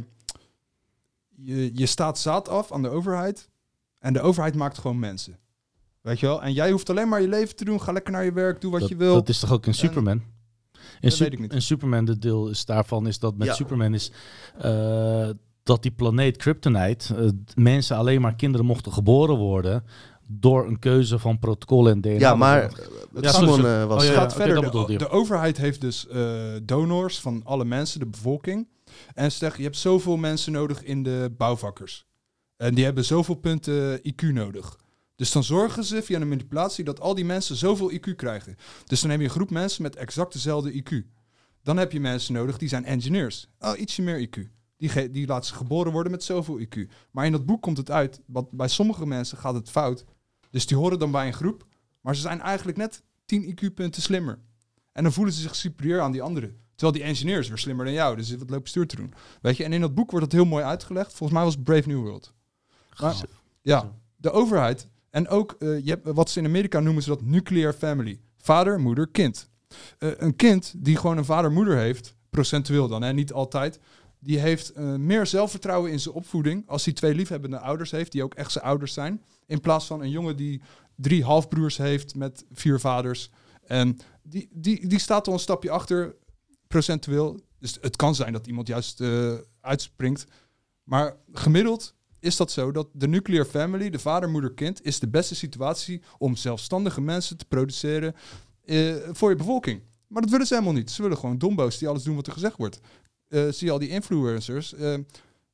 je, 1.35 1.71
je 1.73 1.85
staat 1.85 2.19
zaad 2.19 2.49
af 2.49 2.71
aan 2.71 2.81
de 2.81 2.89
overheid 2.89 3.49
en 3.99 4.13
de 4.13 4.21
overheid 4.21 4.55
maakt 4.55 4.77
gewoon 4.77 4.99
mensen. 4.99 5.37
Weet 6.01 6.19
je 6.19 6.25
wel? 6.25 6.43
En 6.43 6.53
jij 6.53 6.71
hoeft 6.71 6.89
alleen 6.89 7.09
maar 7.09 7.21
je 7.21 7.27
leven 7.27 7.55
te 7.55 7.65
doen. 7.65 7.81
Ga 7.81 7.91
lekker 7.91 8.11
naar 8.13 8.23
je 8.25 8.33
werk, 8.33 8.61
doe 8.61 8.71
wat 8.71 8.79
dat, 8.79 8.89
je 8.89 8.95
wil. 8.95 9.13
Dat 9.13 9.29
is 9.29 9.39
toch 9.39 9.51
ook 9.51 9.65
in 9.65 9.73
Superman? 9.73 10.21
In, 10.99 11.09
Dat 11.09 11.17
weet 11.17 11.33
ik 11.33 11.39
niet. 11.39 11.53
in 11.53 11.61
Superman, 11.61 12.05
de 12.05 12.19
deel 12.19 12.49
is 12.49 12.65
daarvan 12.65 13.07
is 13.07 13.19
dat 13.19 13.37
met 13.37 13.47
Ja. 13.47 13.53
Superman 13.53 13.93
is 13.93 14.11
eh, 14.57 15.29
dat 15.63 15.81
die 15.81 15.91
planeet 15.91 16.37
Kryptonite, 16.37 17.15
eh, 17.15 17.29
mensen 17.55 17.97
alleen 17.97 18.21
maar 18.21 18.35
kinderen 18.35 18.65
mochten 18.65 18.91
geboren 18.93 19.35
worden 19.37 19.83
door 20.39 20.67
een 20.67 20.79
keuze 20.79 21.19
van 21.19 21.39
protocol 21.39 21.89
en 21.89 22.01
DNA. 22.01 22.11
Ja, 22.11 22.35
maar 22.35 22.61
Het 23.13 23.23
Ja, 23.23 23.31
Simon 23.31 23.53
sorry. 23.55 23.65
eh, 23.73 23.85
was... 23.85 23.95
Oh, 24.01 24.07
Het 24.07 24.13
ja, 24.15 24.21
gaat 24.21 24.33
verder. 24.33 24.71
de, 24.87 24.97
de 24.97 25.09
overheid 25.09 25.57
heeft 25.57 25.81
dus 25.81 26.07
eh, 26.07 26.53
donors 26.63 27.19
van 27.19 27.41
alle 27.43 27.65
mensen, 27.65 27.99
de 27.99 28.05
bevolking. 28.05 28.67
En 29.13 29.31
zeg, 29.31 29.57
je 29.57 29.63
hebt 29.63 29.77
zoveel 29.77 30.17
mensen 30.17 30.51
nodig 30.51 30.83
in 30.83 31.03
de 31.03 31.33
bouwvakkers. 31.37 32.05
En 32.57 32.73
die 32.75 32.83
hebben 32.83 33.05
zoveel 33.05 33.35
punten 33.35 33.99
IQ 33.99 34.21
nodig. 34.33 34.79
Dus 35.15 35.31
dan 35.31 35.43
zorgen 35.43 35.83
ze 35.83 36.01
via 36.03 36.21
een 36.21 36.29
manipulatie 36.29 36.83
dat 36.83 36.99
al 36.99 37.15
die 37.15 37.25
mensen 37.25 37.55
zoveel 37.55 37.91
IQ 37.91 38.15
krijgen. 38.15 38.55
Dus 38.85 39.01
dan 39.01 39.09
heb 39.09 39.19
je 39.19 39.25
een 39.25 39.31
groep 39.31 39.49
mensen 39.49 39.81
met 39.81 39.95
exact 39.95 40.33
dezelfde 40.33 40.71
IQ. 40.83 40.95
Dan 41.63 41.77
heb 41.77 41.91
je 41.91 41.99
mensen 41.99 42.33
nodig 42.33 42.57
die 42.57 42.69
zijn 42.69 42.85
engineers. 42.85 43.47
Oh, 43.59 43.79
ietsje 43.79 44.01
meer 44.01 44.27
IQ. 44.27 44.39
Die, 44.77 45.11
die 45.11 45.27
laten 45.27 45.45
ze 45.47 45.53
geboren 45.55 45.91
worden 45.91 46.11
met 46.11 46.23
zoveel 46.23 46.59
IQ. 46.59 46.89
Maar 47.11 47.25
in 47.25 47.31
dat 47.31 47.45
boek 47.45 47.61
komt 47.61 47.77
het 47.77 47.91
uit, 47.91 48.21
want 48.25 48.51
bij 48.51 48.67
sommige 48.67 49.05
mensen 49.05 49.37
gaat 49.37 49.53
het 49.53 49.69
fout. 49.69 50.05
Dus 50.51 50.67
die 50.67 50.77
horen 50.77 50.99
dan 50.99 51.11
bij 51.11 51.27
een 51.27 51.33
groep, 51.33 51.65
maar 52.01 52.15
ze 52.15 52.21
zijn 52.21 52.41
eigenlijk 52.41 52.77
net 52.77 53.03
10 53.25 53.55
IQ-punten 53.55 54.01
slimmer. 54.01 54.39
En 54.91 55.03
dan 55.03 55.11
voelen 55.11 55.33
ze 55.33 55.41
zich 55.41 55.55
superieur 55.55 56.01
aan 56.01 56.11
die 56.11 56.21
anderen. 56.21 56.59
Terwijl 56.75 56.99
die 57.01 57.09
engineers 57.09 57.47
weer 57.47 57.57
slimmer 57.57 57.85
dan 57.85 57.93
jou. 57.93 58.15
Dus 58.15 58.35
wat 58.35 58.49
loopt 58.49 58.69
stuur 58.69 58.87
te 58.87 58.95
doen. 58.95 59.13
Weet 59.41 59.57
je, 59.57 59.63
en 59.63 59.73
in 59.73 59.81
dat 59.81 59.93
boek 59.93 60.11
wordt 60.11 60.25
het 60.25 60.35
heel 60.35 60.45
mooi 60.45 60.63
uitgelegd. 60.63 61.13
Volgens 61.13 61.31
mij 61.31 61.43
was 61.43 61.55
Brave 61.63 61.87
New 61.87 62.01
World. 62.01 62.33
Maar, 62.99 63.15
ja, 63.61 63.91
de 64.15 64.31
overheid. 64.31 64.87
En 65.09 65.27
ook, 65.27 65.55
eh, 65.59 65.85
je 65.85 65.89
hebt, 65.89 66.07
wat 66.07 66.29
ze 66.29 66.39
in 66.39 66.45
Amerika 66.45 66.79
noemen 66.79 67.03
ze 67.03 67.09
dat 67.09 67.21
nuclear 67.21 67.73
family. 67.73 68.19
Vader, 68.37 68.79
moeder, 68.79 69.07
kind. 69.07 69.49
Eh, 69.97 70.09
een 70.17 70.35
kind 70.35 70.73
die 70.77 70.97
gewoon 70.97 71.17
een 71.17 71.25
vader-moeder 71.25 71.77
heeft, 71.77 72.15
procentueel 72.29 72.87
dan, 72.87 73.01
hè, 73.01 73.13
niet 73.13 73.33
altijd. 73.33 73.79
Die 74.19 74.39
heeft 74.39 74.69
eh, 74.69 74.95
meer 74.95 75.25
zelfvertrouwen 75.25 75.91
in 75.91 75.99
zijn 75.99 76.15
opvoeding 76.15 76.63
als 76.67 76.85
hij 76.85 76.93
twee 76.93 77.15
liefhebbende 77.15 77.59
ouders 77.59 77.91
heeft, 77.91 78.11
die 78.11 78.23
ook 78.23 78.33
echt 78.33 78.51
zijn 78.51 78.65
ouders 78.65 78.93
zijn. 78.93 79.21
In 79.45 79.59
plaats 79.59 79.85
van 79.85 80.01
een 80.01 80.09
jongen 80.09 80.37
die 80.37 80.61
drie 80.95 81.23
halfbroers 81.23 81.77
heeft 81.77 82.15
met 82.15 82.45
vier 82.51 82.79
vaders. 82.79 83.29
En 83.63 83.97
die, 84.23 84.49
die, 84.53 84.87
die 84.87 84.99
staat 84.99 85.27
al 85.27 85.33
een 85.33 85.39
stapje 85.39 85.69
achter, 85.69 86.15
procentueel. 86.67 87.39
Dus 87.59 87.77
het 87.81 87.95
kan 87.95 88.15
zijn 88.15 88.33
dat 88.33 88.47
iemand 88.47 88.67
juist 88.67 89.01
eh, 89.01 89.33
uitspringt. 89.61 90.25
Maar 90.83 91.17
gemiddeld 91.31 91.95
is 92.19 92.35
dat 92.35 92.51
zo 92.51 92.71
dat 92.71 92.87
de 92.93 93.07
nuclear 93.07 93.45
family, 93.45 93.89
de 93.89 93.99
vader, 93.99 94.29
moeder, 94.29 94.53
kind, 94.53 94.85
is 94.85 94.99
de 94.99 95.07
beste 95.07 95.35
situatie 95.35 96.01
om 96.17 96.35
zelfstandige 96.35 97.01
mensen 97.01 97.37
te 97.37 97.45
produceren 97.45 98.15
eh, 98.65 98.95
voor 99.11 99.29
je 99.29 99.35
bevolking. 99.35 99.81
Maar 100.07 100.21
dat 100.21 100.31
willen 100.31 100.47
ze 100.47 100.53
helemaal 100.53 100.75
niet. 100.75 100.91
Ze 100.91 101.01
willen 101.01 101.17
gewoon 101.17 101.37
dombo's 101.37 101.77
die 101.77 101.87
alles 101.87 102.03
doen 102.03 102.15
wat 102.15 102.27
er 102.27 102.33
gezegd 102.33 102.57
wordt. 102.57 102.79
Eh, 103.27 103.47
zie 103.49 103.67
je 103.67 103.71
al 103.71 103.79
die 103.79 103.89
influencers, 103.89 104.75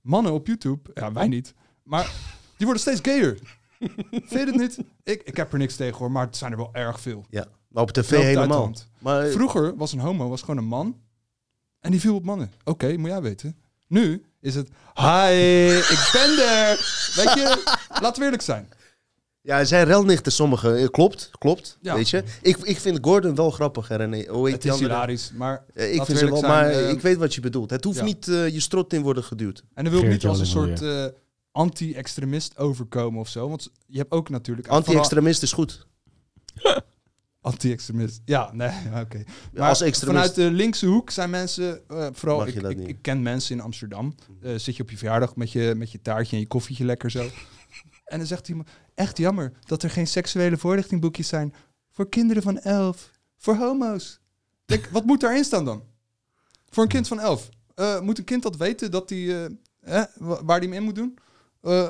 mannen 0.01 0.31
op 0.31 0.47
YouTube, 0.47 0.91
ja 0.93 1.11
wij 1.11 1.27
niet, 1.27 1.53
maar 1.83 2.11
die 2.57 2.65
worden 2.65 2.81
steeds 2.81 2.99
gayer. 3.01 3.56
Vind 4.11 4.29
je 4.29 4.37
het 4.45 4.55
niet? 4.55 4.77
Ik, 5.03 5.21
ik 5.23 5.37
heb 5.37 5.51
er 5.53 5.57
niks 5.57 5.75
tegen 5.75 5.97
hoor, 5.97 6.11
maar 6.11 6.25
het 6.25 6.37
zijn 6.37 6.51
er 6.51 6.57
wel 6.57 6.69
erg 6.73 6.99
veel. 6.99 7.25
Ja, 7.29 7.45
maar 7.69 7.83
op 7.83 7.91
tv 7.91 8.09
helemaal. 8.21 8.73
Maar 8.99 9.27
Vroeger 9.27 9.75
was 9.75 9.93
een 9.93 9.99
homo 9.99 10.29
was 10.29 10.39
gewoon 10.41 10.57
een 10.57 10.65
man 10.65 10.97
en 11.79 11.91
die 11.91 11.99
viel 11.99 12.15
op 12.15 12.23
mannen. 12.23 12.51
Oké, 12.63 12.97
moet 12.97 13.09
jij 13.09 13.21
weten. 13.21 13.57
Nu 13.87 14.23
is 14.41 14.55
het, 14.55 14.67
hi, 14.93 15.77
ik 15.77 16.09
ben 16.13 16.29
er. 16.49 16.67
Weet 17.15 17.33
je, 17.33 17.63
laten 18.01 18.19
we 18.19 18.23
eerlijk 18.23 18.41
zijn. 18.41 18.69
ja, 19.41 19.59
er 19.59 19.65
zijn 19.65 19.85
relnichten 19.85 20.31
sommigen. 20.31 20.77
Eh, 20.77 20.87
Klopt, 20.87 21.29
klopt. 21.37 21.77
Ja. 21.81 21.95
Weet 21.95 22.09
je. 22.09 22.23
Ik, 22.41 22.57
ik 22.57 22.77
vind 22.79 22.97
Gordon 23.01 23.35
wel 23.35 23.51
grappig. 23.51 23.87
René? 23.87 24.25
Hoe 24.29 24.45
heet 24.45 24.53
Het 24.55 24.65
is 24.65 24.71
andere? 24.71 24.89
hilarisch, 24.93 25.31
maar 25.35 25.65
Eh, 25.73 25.93
ik 25.93 26.03
vind 26.03 26.17
ze 26.17 26.29
wel, 26.29 26.41
maar 26.41 26.73
zijn, 26.73 26.85
eh, 26.85 26.89
ik 26.91 27.01
weet 27.01 27.17
wat 27.17 27.35
je 27.35 27.41
bedoelt. 27.41 27.69
Het 27.69 27.83
hoeft 27.83 27.97
ja. 27.97 28.03
niet 28.03 28.27
eh, 28.27 28.49
je 28.49 28.59
strot 28.59 28.93
in 28.93 29.01
worden 29.01 29.23
geduwd. 29.23 29.63
En 29.73 29.83
dan 29.83 29.93
wil 29.93 30.01
ik 30.03 30.09
niet 30.09 30.25
als 30.25 30.39
een 30.39 30.45
soort 30.45 30.81
eh, 30.81 31.05
anti-extremist 31.57 32.57
overkomen 32.57 33.19
of 33.19 33.29
zo. 33.29 33.49
Want 33.49 33.71
je 33.85 33.97
hebt 33.97 34.11
ook 34.11 34.29
natuurlijk... 34.29 34.67
Anti-extremist 34.67 35.41
is 35.41 35.51
goed. 35.51 35.87
Anti-extremist. 37.41 38.21
Ja, 38.25 38.51
nee, 38.53 38.69
oké. 39.03 39.23
Maar 39.53 39.69
Als 39.69 39.81
extremist. 39.81 40.19
vanuit 40.19 40.35
de 40.35 40.55
linkse 40.55 40.85
hoek 40.85 41.09
zijn 41.09 41.29
mensen... 41.29 41.87
eh, 41.87 42.07
vooral, 42.11 42.47
ik, 42.47 42.61
dat 42.61 42.71
ik, 42.71 42.77
niet? 42.77 42.87
ik 42.87 43.01
ken 43.01 43.21
mensen 43.21 43.55
in 43.55 43.61
Amsterdam. 43.61 44.15
Eh, 44.41 44.55
zit 44.55 44.75
je 44.75 44.83
op 44.83 44.89
je 44.89 44.97
verjaardag 44.97 45.35
met 45.35 45.51
je, 45.51 45.73
met 45.77 45.91
je 45.91 46.01
taartje 46.01 46.35
en 46.35 46.41
je 46.41 46.47
koffietje 46.47 46.85
lekker 46.85 47.11
zo. 47.11 47.21
en 48.05 48.17
dan 48.17 48.27
zegt 48.27 48.49
iemand... 48.49 48.69
Echt 48.95 49.17
jammer 49.17 49.51
dat 49.65 49.83
er 49.83 49.89
geen 49.89 50.07
seksuele 50.07 50.57
voorlichtingboekjes 50.57 51.27
zijn... 51.27 51.53
voor 51.91 52.09
kinderen 52.09 52.43
van 52.43 52.59
elf. 52.59 53.11
Voor 53.37 53.55
homo's. 53.55 54.19
Denk, 54.65 54.85
wat 54.85 55.05
moet 55.05 55.19
daarin 55.19 55.43
staan 55.43 55.65
dan? 55.65 55.83
Voor 56.69 56.83
een 56.83 56.89
kind 56.89 57.07
van 57.07 57.19
elf. 57.19 57.49
Eh, 57.75 57.99
moet 57.99 58.17
een 58.17 58.23
kind 58.23 58.43
dat 58.43 58.57
weten 58.57 58.91
dat 58.91 59.09
hij, 59.09 59.45
eh, 59.79 60.03
waar 60.19 60.59
hij 60.59 60.67
hem 60.67 60.73
in 60.73 60.83
moet 60.83 60.95
doen? 60.95 61.17
Eh, 61.67 61.89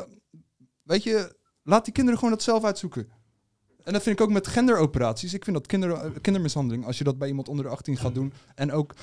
weet 0.83 1.03
je, 1.03 1.35
laat 1.63 1.85
die 1.85 1.93
kinderen 1.93 2.19
gewoon 2.19 2.33
dat 2.33 2.43
zelf 2.43 2.63
uitzoeken. 2.63 3.07
En 3.83 3.93
dat 3.93 4.03
vind 4.03 4.19
ik 4.19 4.25
ook 4.25 4.31
met 4.31 4.47
genderoperaties. 4.47 5.33
Ik 5.33 5.43
vind 5.43 5.55
dat 5.55 5.67
kinder, 5.67 5.91
eh, 5.91 6.11
kindermishandeling, 6.21 6.85
als 6.85 6.97
je 6.97 7.03
dat 7.03 7.17
bij 7.17 7.27
iemand 7.27 7.49
onder 7.49 7.65
de 7.65 7.71
18 7.71 7.97
gaat 7.97 8.13
doen. 8.13 8.33
En 8.55 8.71
ook, 8.71 8.93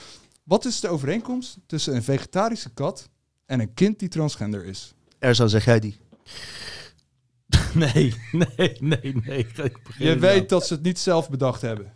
wat 0.43 0.65
is 0.65 0.81
de 0.81 0.89
overeenkomst 0.89 1.59
tussen 1.67 1.95
een 1.95 2.03
vegetarische 2.03 2.71
kat 2.71 3.09
en 3.47 3.61
een 3.61 3.75
kind 3.75 3.99
die 3.99 4.09
transgender 4.09 4.65
is? 4.65 4.95
Erza, 5.19 5.47
zeg 5.47 5.65
jij 5.65 5.81
die. 5.81 5.97
Nee, 7.75 8.15
nee, 8.33 8.77
nee, 8.81 9.17
nee. 9.25 9.47
Je 9.99 10.19
weet 10.19 10.49
dat 10.49 10.67
ze 10.67 10.75
het 10.75 10.83
niet 10.83 10.99
zelf 10.99 11.31
bedacht 11.31 11.61
hebben. 11.61 11.93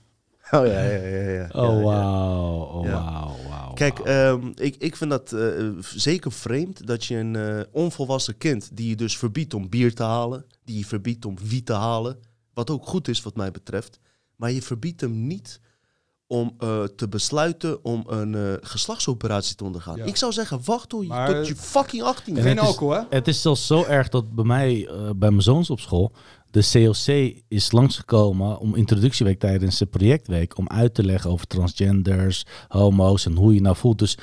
Oh 0.51 0.67
ja, 0.67 0.83
ja, 0.83 0.83
ja. 0.83 1.19
ja. 1.19 1.31
Ja, 1.31 1.49
Oh, 1.53 1.79
ja. 1.79 1.83
wauw. 1.83 2.61
Oh, 2.63 2.85
Ja. 2.85 2.91
wauw. 2.91 3.37
wauw, 3.49 3.73
Kijk, 3.73 3.99
ehm, 3.99 4.51
ik, 4.55 4.77
ik 4.77 4.97
vind 4.97 5.11
dat 5.11 5.33
eh, 5.33 5.69
zeker 5.81 6.33
vreemd 6.33 6.87
dat 6.87 7.05
je 7.05 7.17
een 7.17 7.37
eh, 7.37 7.61
onvolwassen 7.73 8.37
kind 8.39 8.71
die 8.77 8.89
je 8.89 8.97
dus 8.97 9.19
verbiedt 9.19 9.55
om 9.55 9.69
bier 9.69 9.95
te 9.95 10.03
halen, 10.03 10.45
die 10.65 10.79
je 10.79 10.85
verbiedt 10.85 11.25
om 11.25 11.37
wiet 11.43 11.67
te 11.67 11.73
halen, 11.73 12.19
wat 12.55 12.71
ook 12.71 12.87
goed 12.87 13.09
is 13.09 13.23
wat 13.23 13.37
mij 13.37 13.51
betreft, 13.51 13.99
maar 14.37 14.51
je 14.51 14.63
verbiedt 14.63 15.01
hem 15.01 15.27
niet 15.27 15.61
om 16.27 16.55
eh, 16.59 16.85
te 16.85 17.09
besluiten 17.09 17.85
om 17.85 18.05
een 18.07 18.35
eh, 18.35 18.53
geslachtsoperatie 18.61 19.55
te 19.57 19.65
ondergaan. 19.65 19.97
Ja. 19.97 20.05
Ik 20.05 20.17
zou 20.17 20.33
zeggen, 20.33 20.61
wacht 20.65 20.89
tot 20.89 21.03
je, 21.03 21.09
Maar- 21.09 21.35
tot 21.35 21.47
je 21.49 21.57
fucking 21.57 22.03
18 22.03 22.37
En 22.37 22.43
bent. 22.43 22.47
Geen 22.47 22.57
het 22.57 22.63
is- 22.65 22.71
alcohol, 22.71 22.95
hè? 22.95 23.17
Het 23.17 23.29
is 23.29 23.43
zelfs 23.43 23.67
zo 23.67 23.85
erg 23.85 24.09
dat 24.09 24.35
bij 24.35 24.45
mij, 24.45 24.87
eh, 24.87 24.95
bij 25.17 25.31
mijn 25.31 25.43
zoons 25.43 25.71
op 25.71 25.81
school, 25.81 26.13
de 26.51 26.69
COC 26.73 27.35
is 27.49 27.73
langsgekomen 27.73 28.59
om 28.59 28.75
introductieweek 28.75 29.39
tijdens 29.39 29.79
de 29.79 29.87
projectweek 29.87 30.59
om 30.59 30.69
uit 30.69 30.95
te 30.95 31.05
leggen 31.05 31.31
over 31.31 31.47
transgenders, 31.47 32.47
homo's 32.69 33.27
en 33.27 33.37
hoe 33.37 33.55
je 33.55 33.61
nou 33.61 33.77
voelt. 33.77 33.99
Dus, 33.99 34.19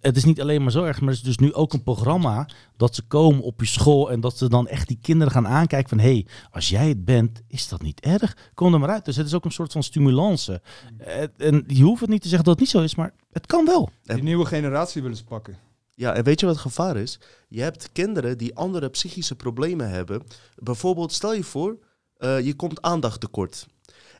het 0.00 0.16
is 0.16 0.24
niet 0.24 0.40
alleen 0.40 0.62
maar 0.62 0.72
zo 0.72 0.84
erg, 0.84 1.00
maar 1.00 1.08
het 1.08 1.18
is 1.18 1.24
dus 1.24 1.36
nu 1.36 1.54
ook 1.54 1.72
een 1.72 1.82
programma 1.82 2.48
dat 2.76 2.94
ze 2.94 3.02
komen 3.02 3.42
op 3.42 3.60
je 3.60 3.66
school 3.66 4.10
en 4.10 4.20
dat 4.20 4.38
ze 4.38 4.48
dan 4.48 4.68
echt 4.68 4.88
die 4.88 4.98
kinderen 5.02 5.32
gaan 5.32 5.46
aankijken 5.48 5.88
van 5.88 5.98
hé, 5.98 6.12
hey, 6.12 6.26
als 6.50 6.68
jij 6.68 6.88
het 6.88 7.04
bent, 7.04 7.42
is 7.48 7.68
dat 7.68 7.82
niet 7.82 8.00
erg? 8.00 8.36
Kom 8.54 8.72
er 8.74 8.80
maar 8.80 8.90
uit. 8.90 9.04
Dus 9.04 9.16
het 9.16 9.26
is 9.26 9.34
ook 9.34 9.44
een 9.44 9.52
soort 9.52 9.72
van 9.72 9.82
stimulance. 9.82 10.62
Eh, 10.98 11.22
En 11.36 11.64
je 11.66 11.82
hoeft 11.82 12.00
het 12.00 12.10
niet 12.10 12.22
te 12.22 12.28
zeggen 12.28 12.46
dat 12.46 12.54
het 12.58 12.62
niet 12.62 12.72
zo 12.72 12.82
is, 12.82 12.94
maar 12.94 13.12
het 13.32 13.46
kan 13.46 13.64
wel. 13.64 13.90
Die 14.02 14.22
nieuwe 14.22 14.46
generatie 14.46 15.02
willen 15.02 15.16
ze 15.16 15.24
pakken. 15.24 15.56
Ja, 16.00 16.14
en 16.14 16.24
weet 16.24 16.40
je 16.40 16.46
wat 16.46 16.54
het 16.54 16.64
gevaar 16.64 16.96
is? 16.96 17.18
Je 17.48 17.60
hebt 17.62 17.92
kinderen 17.92 18.38
die 18.38 18.54
andere 18.56 18.88
psychische 18.88 19.34
problemen 19.36 19.90
hebben. 19.90 20.22
Bijvoorbeeld, 20.56 21.12
stel 21.12 21.34
je 21.34 21.44
voor, 21.44 21.78
eh, 22.16 22.40
je 22.40 22.54
komt 22.54 22.82
aandacht 22.82 23.20
tekort. 23.20 23.66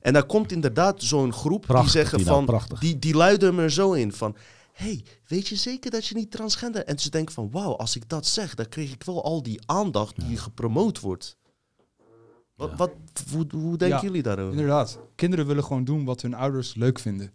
En 0.00 0.12
daar 0.12 0.26
komt 0.26 0.52
inderdaad 0.52 1.02
zo'n 1.02 1.32
groep 1.32 1.60
Prachtig, 1.66 1.92
die 1.92 2.02
zeggen 2.02 2.20
van, 2.20 2.44
prachtig. 2.44 2.78
die, 2.80 2.98
die 2.98 3.14
luiden 3.14 3.48
hem 3.48 3.58
er 3.58 3.70
zo 3.70 3.92
in 3.92 4.12
van, 4.12 4.36
hey, 4.72 5.04
weet 5.26 5.48
je 5.48 5.56
zeker 5.56 5.90
dat 5.90 6.06
je 6.06 6.14
niet 6.14 6.30
transgender? 6.30 6.84
En 6.84 6.98
ze 6.98 7.10
denken 7.10 7.34
van, 7.34 7.50
wauw, 7.50 7.76
als 7.76 7.96
ik 7.96 8.08
dat 8.08 8.26
zeg, 8.26 8.54
dan 8.54 8.68
kreeg 8.68 8.92
ik 8.92 9.02
wel 9.02 9.24
al 9.24 9.42
die 9.42 9.60
aandacht 9.66 10.20
die 10.28 10.36
gepromoot 10.36 11.00
wordt. 11.00 11.36
Wat, 12.54 12.70
Ja. 12.70 12.76
wat, 12.76 12.90
hoe, 13.32 13.46
hoe 13.50 13.76
denken 13.76 13.98
Ja, 13.98 14.02
jullie 14.02 14.22
daarover? 14.22 14.52
Inderdaad. 14.52 14.98
Kinderen 15.14 15.46
willen 15.46 15.64
gewoon 15.64 15.84
doen 15.84 16.04
wat 16.04 16.22
hun 16.22 16.34
ouders 16.34 16.74
leuk 16.74 16.98
vinden. 16.98 17.32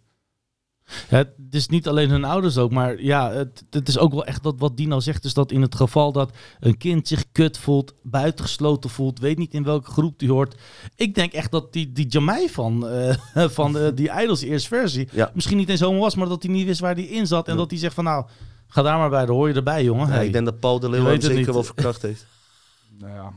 Ja, 1.10 1.16
het 1.16 1.34
is 1.50 1.68
niet 1.68 1.88
alleen 1.88 2.10
hun 2.10 2.24
ouders 2.24 2.58
ook, 2.58 2.70
maar 2.70 3.02
ja, 3.02 3.30
het, 3.32 3.64
het 3.70 3.88
is 3.88 3.98
ook 3.98 4.12
wel 4.12 4.24
echt 4.24 4.42
dat 4.42 4.54
wat 4.58 4.76
Dino 4.76 5.00
zegt, 5.00 5.24
is 5.24 5.34
dat 5.34 5.52
in 5.52 5.62
het 5.62 5.74
geval 5.74 6.12
dat 6.12 6.36
een 6.60 6.76
kind 6.76 7.08
zich 7.08 7.24
kut 7.32 7.58
voelt, 7.58 7.94
buitengesloten 8.02 8.90
voelt, 8.90 9.18
weet 9.18 9.38
niet 9.38 9.54
in 9.54 9.62
welke 9.64 9.90
groep 9.90 10.18
die 10.18 10.30
hoort. 10.30 10.54
Ik 10.94 11.14
denk 11.14 11.32
echt 11.32 11.50
dat 11.50 11.72
die, 11.72 11.92
die 11.92 12.06
Jamai 12.06 12.48
van, 12.48 12.88
eh, 12.88 13.14
van 13.48 13.78
eh, 13.78 13.88
die 13.94 14.10
Idols 14.22 14.42
eerste 14.42 14.68
versie 14.68 15.08
Ja. 15.12 15.30
misschien 15.34 15.56
niet 15.56 15.68
eens 15.68 15.80
homo 15.80 16.00
was, 16.00 16.14
maar 16.14 16.28
dat 16.28 16.42
hij 16.42 16.52
niet 16.52 16.66
wist 16.66 16.80
waar 16.80 16.94
hij 16.94 17.04
in 17.04 17.26
zat. 17.26 17.46
En 17.46 17.52
Ja. 17.52 17.58
dat 17.58 17.70
hij 17.70 17.78
zegt 17.78 17.94
van 17.94 18.04
nou, 18.04 18.26
ga 18.66 18.82
daar 18.82 18.98
maar 18.98 19.10
bij, 19.10 19.26
dan 19.26 19.34
hoor 19.36 19.48
je 19.48 19.54
erbij 19.54 19.84
jongen. 19.84 20.06
Ja, 20.08 20.12
Hey. 20.12 20.26
ik 20.26 20.32
denk 20.32 20.44
dat 20.44 20.60
Paul 20.60 20.80
de 20.80 20.90
Leeuw 20.90 21.02
hem 21.02 21.12
het 21.12 21.22
zeker 21.22 21.36
niet. 21.38 21.46
wel 21.46 21.62
verkracht 21.62 22.02
heeft. 22.02 22.26
Nou 22.98 23.12
ja. 23.14 23.32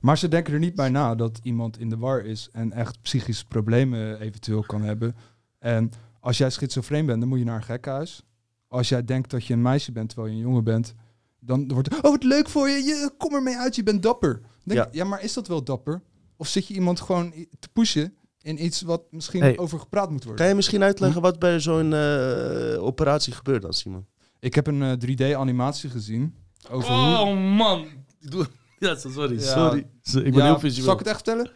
Maar 0.00 0.18
ze 0.18 0.28
denken 0.28 0.52
er 0.52 0.58
niet 0.58 0.74
bij 0.74 0.88
na 0.88 1.14
dat 1.14 1.40
iemand 1.42 1.78
in 1.78 1.88
de 1.88 1.96
war 1.96 2.24
is 2.24 2.48
en 2.52 2.72
echt 2.72 3.02
psychische 3.02 3.44
problemen 3.46 4.20
eventueel 4.20 4.62
kan 4.62 4.82
hebben. 4.82 5.16
En 5.58 5.90
als 6.26 6.38
jij 6.38 6.50
schizofreen 6.50 7.06
bent, 7.06 7.20
dan 7.20 7.28
moet 7.28 7.38
je 7.38 7.44
naar 7.44 7.56
een 7.56 7.62
gekkenhuis. 7.62 8.22
Als 8.68 8.88
jij 8.88 9.04
denkt 9.04 9.30
dat 9.30 9.44
je 9.46 9.52
een 9.52 9.62
meisje 9.62 9.92
bent 9.92 10.08
terwijl 10.08 10.28
je 10.30 10.34
een 10.38 10.46
jongen 10.46 10.64
bent, 10.64 10.94
dan 11.40 11.68
wordt 11.68 11.94
het, 11.94 12.04
oh 12.04 12.10
wat 12.10 12.22
leuk 12.22 12.48
voor 12.48 12.68
je, 12.68 12.76
je 12.84 13.10
kom 13.18 13.34
ermee 13.34 13.56
uit, 13.56 13.76
je 13.76 13.82
bent 13.82 14.02
dapper. 14.02 14.40
Denk, 14.64 14.80
Ja. 14.80 14.84
ja. 14.84 14.88
ja, 14.92 15.04
maar 15.04 15.22
is 15.22 15.32
dat 15.32 15.48
wel 15.48 15.62
dapper? 15.64 16.02
Of 16.36 16.48
zit 16.48 16.66
je 16.66 16.74
iemand 16.74 17.00
gewoon 17.00 17.32
te 17.58 17.68
pushen 17.72 18.14
in 18.42 18.64
iets 18.64 18.82
wat 18.82 19.02
misschien 19.10 19.40
Hey. 19.40 19.58
over 19.58 19.78
gepraat 19.78 20.10
moet 20.10 20.20
worden? 20.22 20.36
Kan 20.40 20.48
je 20.48 20.54
misschien 20.54 20.82
uitleggen 20.82 21.22
wat 21.22 21.38
bij 21.38 21.60
zo'n 21.60 21.92
eh, 21.94 22.82
operatie 22.84 23.32
gebeurt 23.32 23.62
dan, 23.62 23.72
Simon? 23.72 24.06
Ik 24.40 24.54
heb 24.54 24.66
een 24.66 24.82
eh, 24.82 24.92
3D-animatie 25.36 25.90
gezien 25.90 26.34
over 26.70 26.88
hoe... 26.92 27.18
Oh 27.18 27.56
man. 27.56 27.86
Doe- 28.20 28.46
Ja, 28.78 28.94
sorry, 28.94 29.34
Ja. 29.40 29.40
sorry. 29.40 29.78
Ik 30.02 30.22
ben 30.22 30.32
Ja, 30.34 30.44
heel 30.44 30.58
visueel. 30.58 30.84
Zal 30.84 30.92
ik 30.92 30.98
het 30.98 31.08
echt 31.08 31.16
vertellen? 31.24 31.50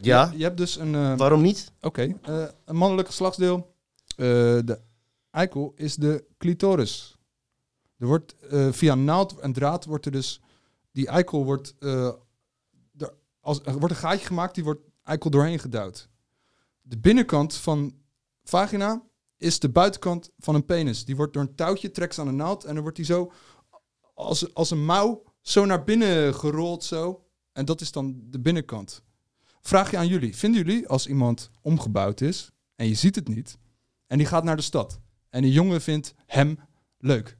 Ja, 0.00 0.28
Je, 0.32 0.38
je 0.38 0.42
hebt 0.44 0.56
dus 0.56 0.76
een... 0.76 0.94
eh, 0.94 1.16
waarom 1.16 1.42
niet? 1.42 1.72
Oké, 1.80 2.14
eh, 2.22 2.44
een 2.64 2.76
mannelijk 2.76 3.08
geslachtsdeel. 3.08 3.74
Eh, 4.16 4.16
de 4.64 4.80
eikel 5.30 5.72
is 5.76 5.94
de 5.96 6.24
clitoris. 6.38 7.16
Er 7.98 8.06
wordt 8.06 8.36
eh, 8.38 8.72
via 8.72 8.94
naald 8.94 9.38
en 9.38 9.52
draad 9.52 9.84
wordt 9.84 10.06
er 10.06 10.12
dus 10.12 10.40
die 10.92 11.06
eikel 11.08 11.44
wordt 11.44 11.74
er, 11.78 12.18
als 13.40 13.60
er 13.64 13.78
wordt 13.78 13.90
een 13.94 14.00
gaatje 14.00 14.26
gemaakt, 14.26 14.54
die 14.54 14.64
wordt 14.64 14.80
eikel 15.02 15.30
doorheen 15.30 15.58
geduwd. 15.58 16.08
De 16.80 16.98
binnenkant 16.98 17.54
van 17.54 17.94
vagina 18.44 19.02
is 19.36 19.58
de 19.58 19.68
buitenkant 19.68 20.30
van 20.38 20.54
een 20.54 20.64
penis. 20.64 21.04
Die 21.04 21.16
wordt 21.16 21.32
door 21.32 21.42
een 21.42 21.54
touwtje 21.54 21.90
trekt 21.90 22.14
ze 22.14 22.20
aan 22.20 22.26
de 22.26 22.32
naald 22.32 22.64
en 22.64 22.72
dan 22.74 22.82
wordt 22.82 22.96
die 22.96 23.06
zo 23.06 23.32
als, 24.14 24.54
als 24.54 24.70
een 24.70 24.84
mouw 24.84 25.22
zo 25.40 25.64
naar 25.64 25.84
binnen 25.84 26.34
gerold 26.34 26.84
zo. 26.84 27.24
En 27.52 27.64
dat 27.64 27.80
is 27.80 27.92
dan 27.92 28.20
de 28.24 28.40
binnenkant. 28.40 29.02
Vraag 29.62 29.90
je 29.90 29.96
aan 29.96 30.08
jullie. 30.08 30.36
Vinden 30.36 30.64
jullie 30.66 30.88
als 30.88 31.06
iemand 31.06 31.50
omgebouwd 31.62 32.20
is 32.20 32.50
en 32.76 32.88
je 32.88 32.94
ziet 32.94 33.14
het 33.14 33.28
niet 33.28 33.58
en 34.06 34.18
die 34.18 34.26
gaat 34.26 34.44
naar 34.44 34.56
de 34.56 34.62
stad 34.62 35.00
en 35.30 35.42
die 35.42 35.52
jongen 35.52 35.80
vindt 35.80 36.14
hem 36.26 36.58
leuk 36.98 37.38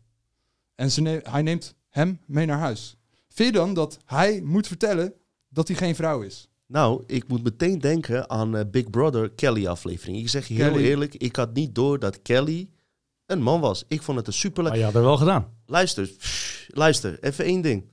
en 0.74 0.90
ze 0.90 1.00
ne- 1.00 1.20
hij 1.22 1.42
neemt 1.42 1.74
hem 1.88 2.20
mee 2.26 2.46
naar 2.46 2.58
huis. 2.58 2.96
Vind 3.28 3.52
je 3.54 3.58
dan 3.60 3.74
dat 3.74 3.98
hij 4.04 4.40
moet 4.44 4.66
vertellen 4.66 5.12
dat 5.48 5.68
hij 5.68 5.76
geen 5.76 5.94
vrouw 5.94 6.20
is? 6.20 6.48
Nou, 6.66 7.02
ik 7.06 7.28
moet 7.28 7.42
meteen 7.42 7.78
denken 7.78 8.30
aan 8.30 8.56
eh, 8.56 8.64
Big 8.70 8.90
Brother 8.90 9.30
Kelly 9.30 9.66
aflevering. 9.66 10.18
Ik 10.18 10.28
zeg 10.28 10.46
je 10.48 10.54
heel 10.54 10.72
Kelly. 10.72 10.84
eerlijk, 10.84 11.14
ik 11.14 11.36
had 11.36 11.54
niet 11.54 11.74
door 11.74 11.98
dat 11.98 12.22
Kelly 12.22 12.68
een 13.26 13.42
man 13.42 13.60
was. 13.60 13.84
Ik 13.88 14.02
vond 14.02 14.18
het 14.18 14.26
een 14.26 14.32
super... 14.32 14.62
Maar 14.62 14.76
je 14.78 14.84
had 14.84 14.94
er 14.94 15.02
wel 15.02 15.16
gedaan. 15.16 15.52
Luister, 15.66 16.06
pff, 16.06 16.66
luister, 16.68 17.18
even 17.22 17.44
één 17.44 17.60
ding. 17.60 17.84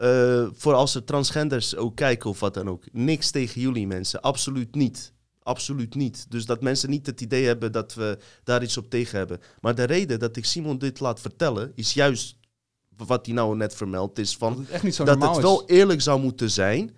Eh, 0.00 0.46
voor 0.52 0.74
als 0.74 0.94
er 0.94 1.04
transgenders 1.04 1.76
ook 1.76 1.96
kijken 1.96 2.30
of 2.30 2.40
wat 2.40 2.54
dan 2.54 2.68
ook. 2.68 2.84
Niks 2.92 3.30
tegen 3.30 3.60
jullie 3.60 3.86
mensen, 3.86 4.20
absoluut 4.20 4.74
niet. 4.74 5.12
Absoluut 5.42 5.94
niet. 5.94 6.26
Dus 6.30 6.46
dat 6.46 6.62
mensen 6.62 6.90
niet 6.90 7.06
het 7.06 7.20
idee 7.20 7.46
hebben 7.46 7.72
dat 7.72 7.94
we 7.94 8.18
daar 8.44 8.62
iets 8.62 8.76
op 8.76 8.90
tegen 8.90 9.18
hebben. 9.18 9.40
Maar 9.60 9.74
de 9.74 9.84
reden 9.84 10.18
dat 10.18 10.36
ik 10.36 10.44
Simon 10.44 10.78
dit 10.78 11.00
laat 11.00 11.20
vertellen, 11.20 11.72
is 11.74 11.92
juist 11.94 12.36
wat 12.96 13.26
hij 13.26 13.34
nou 13.34 13.56
net 13.56 13.74
vermeldt, 13.74 14.18
is 14.18 14.36
van 14.36 14.52
Dat 14.52 14.60
het 14.60 14.70
echt 14.70 14.82
niet 14.82 14.94
zo 14.94 15.04
dat 15.04 15.22
het 15.22 15.36
wel 15.36 15.68
eerlijk 15.68 16.00
zou 16.00 16.20
moeten 16.20 16.50
zijn 16.50 16.96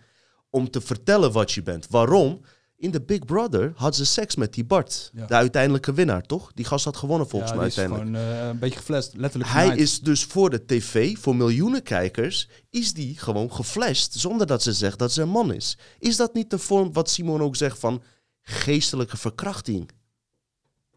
om 0.51 0.71
te 0.71 0.81
vertellen 0.81 1.33
wat 1.33 1.53
je 1.53 1.63
bent. 1.63 1.87
Waarom? 1.91 2.41
In 2.83 2.91
de 2.91 3.01
Big 3.01 3.25
Brother 3.25 3.73
had 3.77 3.97
ze 3.97 4.05
seks 4.05 4.37
met 4.37 4.55
die 4.55 4.65
Bart. 4.65 5.11
Ja. 5.15 5.27
De 5.27 5.35
uiteindelijke 5.35 5.93
winnaar, 5.93 6.23
toch? 6.23 6.53
Die 6.55 6.65
gast 6.65 6.85
had 6.85 6.97
gewonnen 6.97 7.29
volgens 7.29 7.51
ja, 7.51 7.57
mij 7.57 7.67
die 7.69 7.75
is 7.75 7.81
uiteindelijk. 7.81 8.25
gewoon 8.27 8.41
eh, 8.41 8.49
een 8.49 8.59
beetje 8.59 8.79
geflasht, 8.79 9.15
letterlijk. 9.15 9.53
Hij 9.53 9.77
is 9.77 10.01
dus 10.01 10.25
voor 10.25 10.51
de 10.51 10.65
tv, 10.67 11.19
voor 11.19 11.37
miljoenen 11.37 11.83
kijkers, 11.83 12.49
is 12.71 12.93
die 12.93 13.19
gewoon 13.19 13.53
geflasht 13.53 14.13
zonder 14.15 14.47
dat 14.47 14.63
ze 14.63 14.73
zegt 14.73 14.99
dat 14.99 15.13
ze 15.13 15.23
een 15.23 15.29
man 15.29 15.53
is. 15.53 15.79
Is 15.99 16.17
dat 16.17 16.35
niet 16.35 16.51
de 16.51 16.59
vorm 16.59 16.93
wat 16.93 17.11
Simon 17.11 17.43
ook 17.43 17.57
zegt 17.57 17.79
van 17.79 18.03
geestelijke 18.41 19.17
verkrachting? 19.17 19.91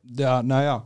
Ja, 0.02 0.42
nou 0.42 0.62
ja. 0.62 0.86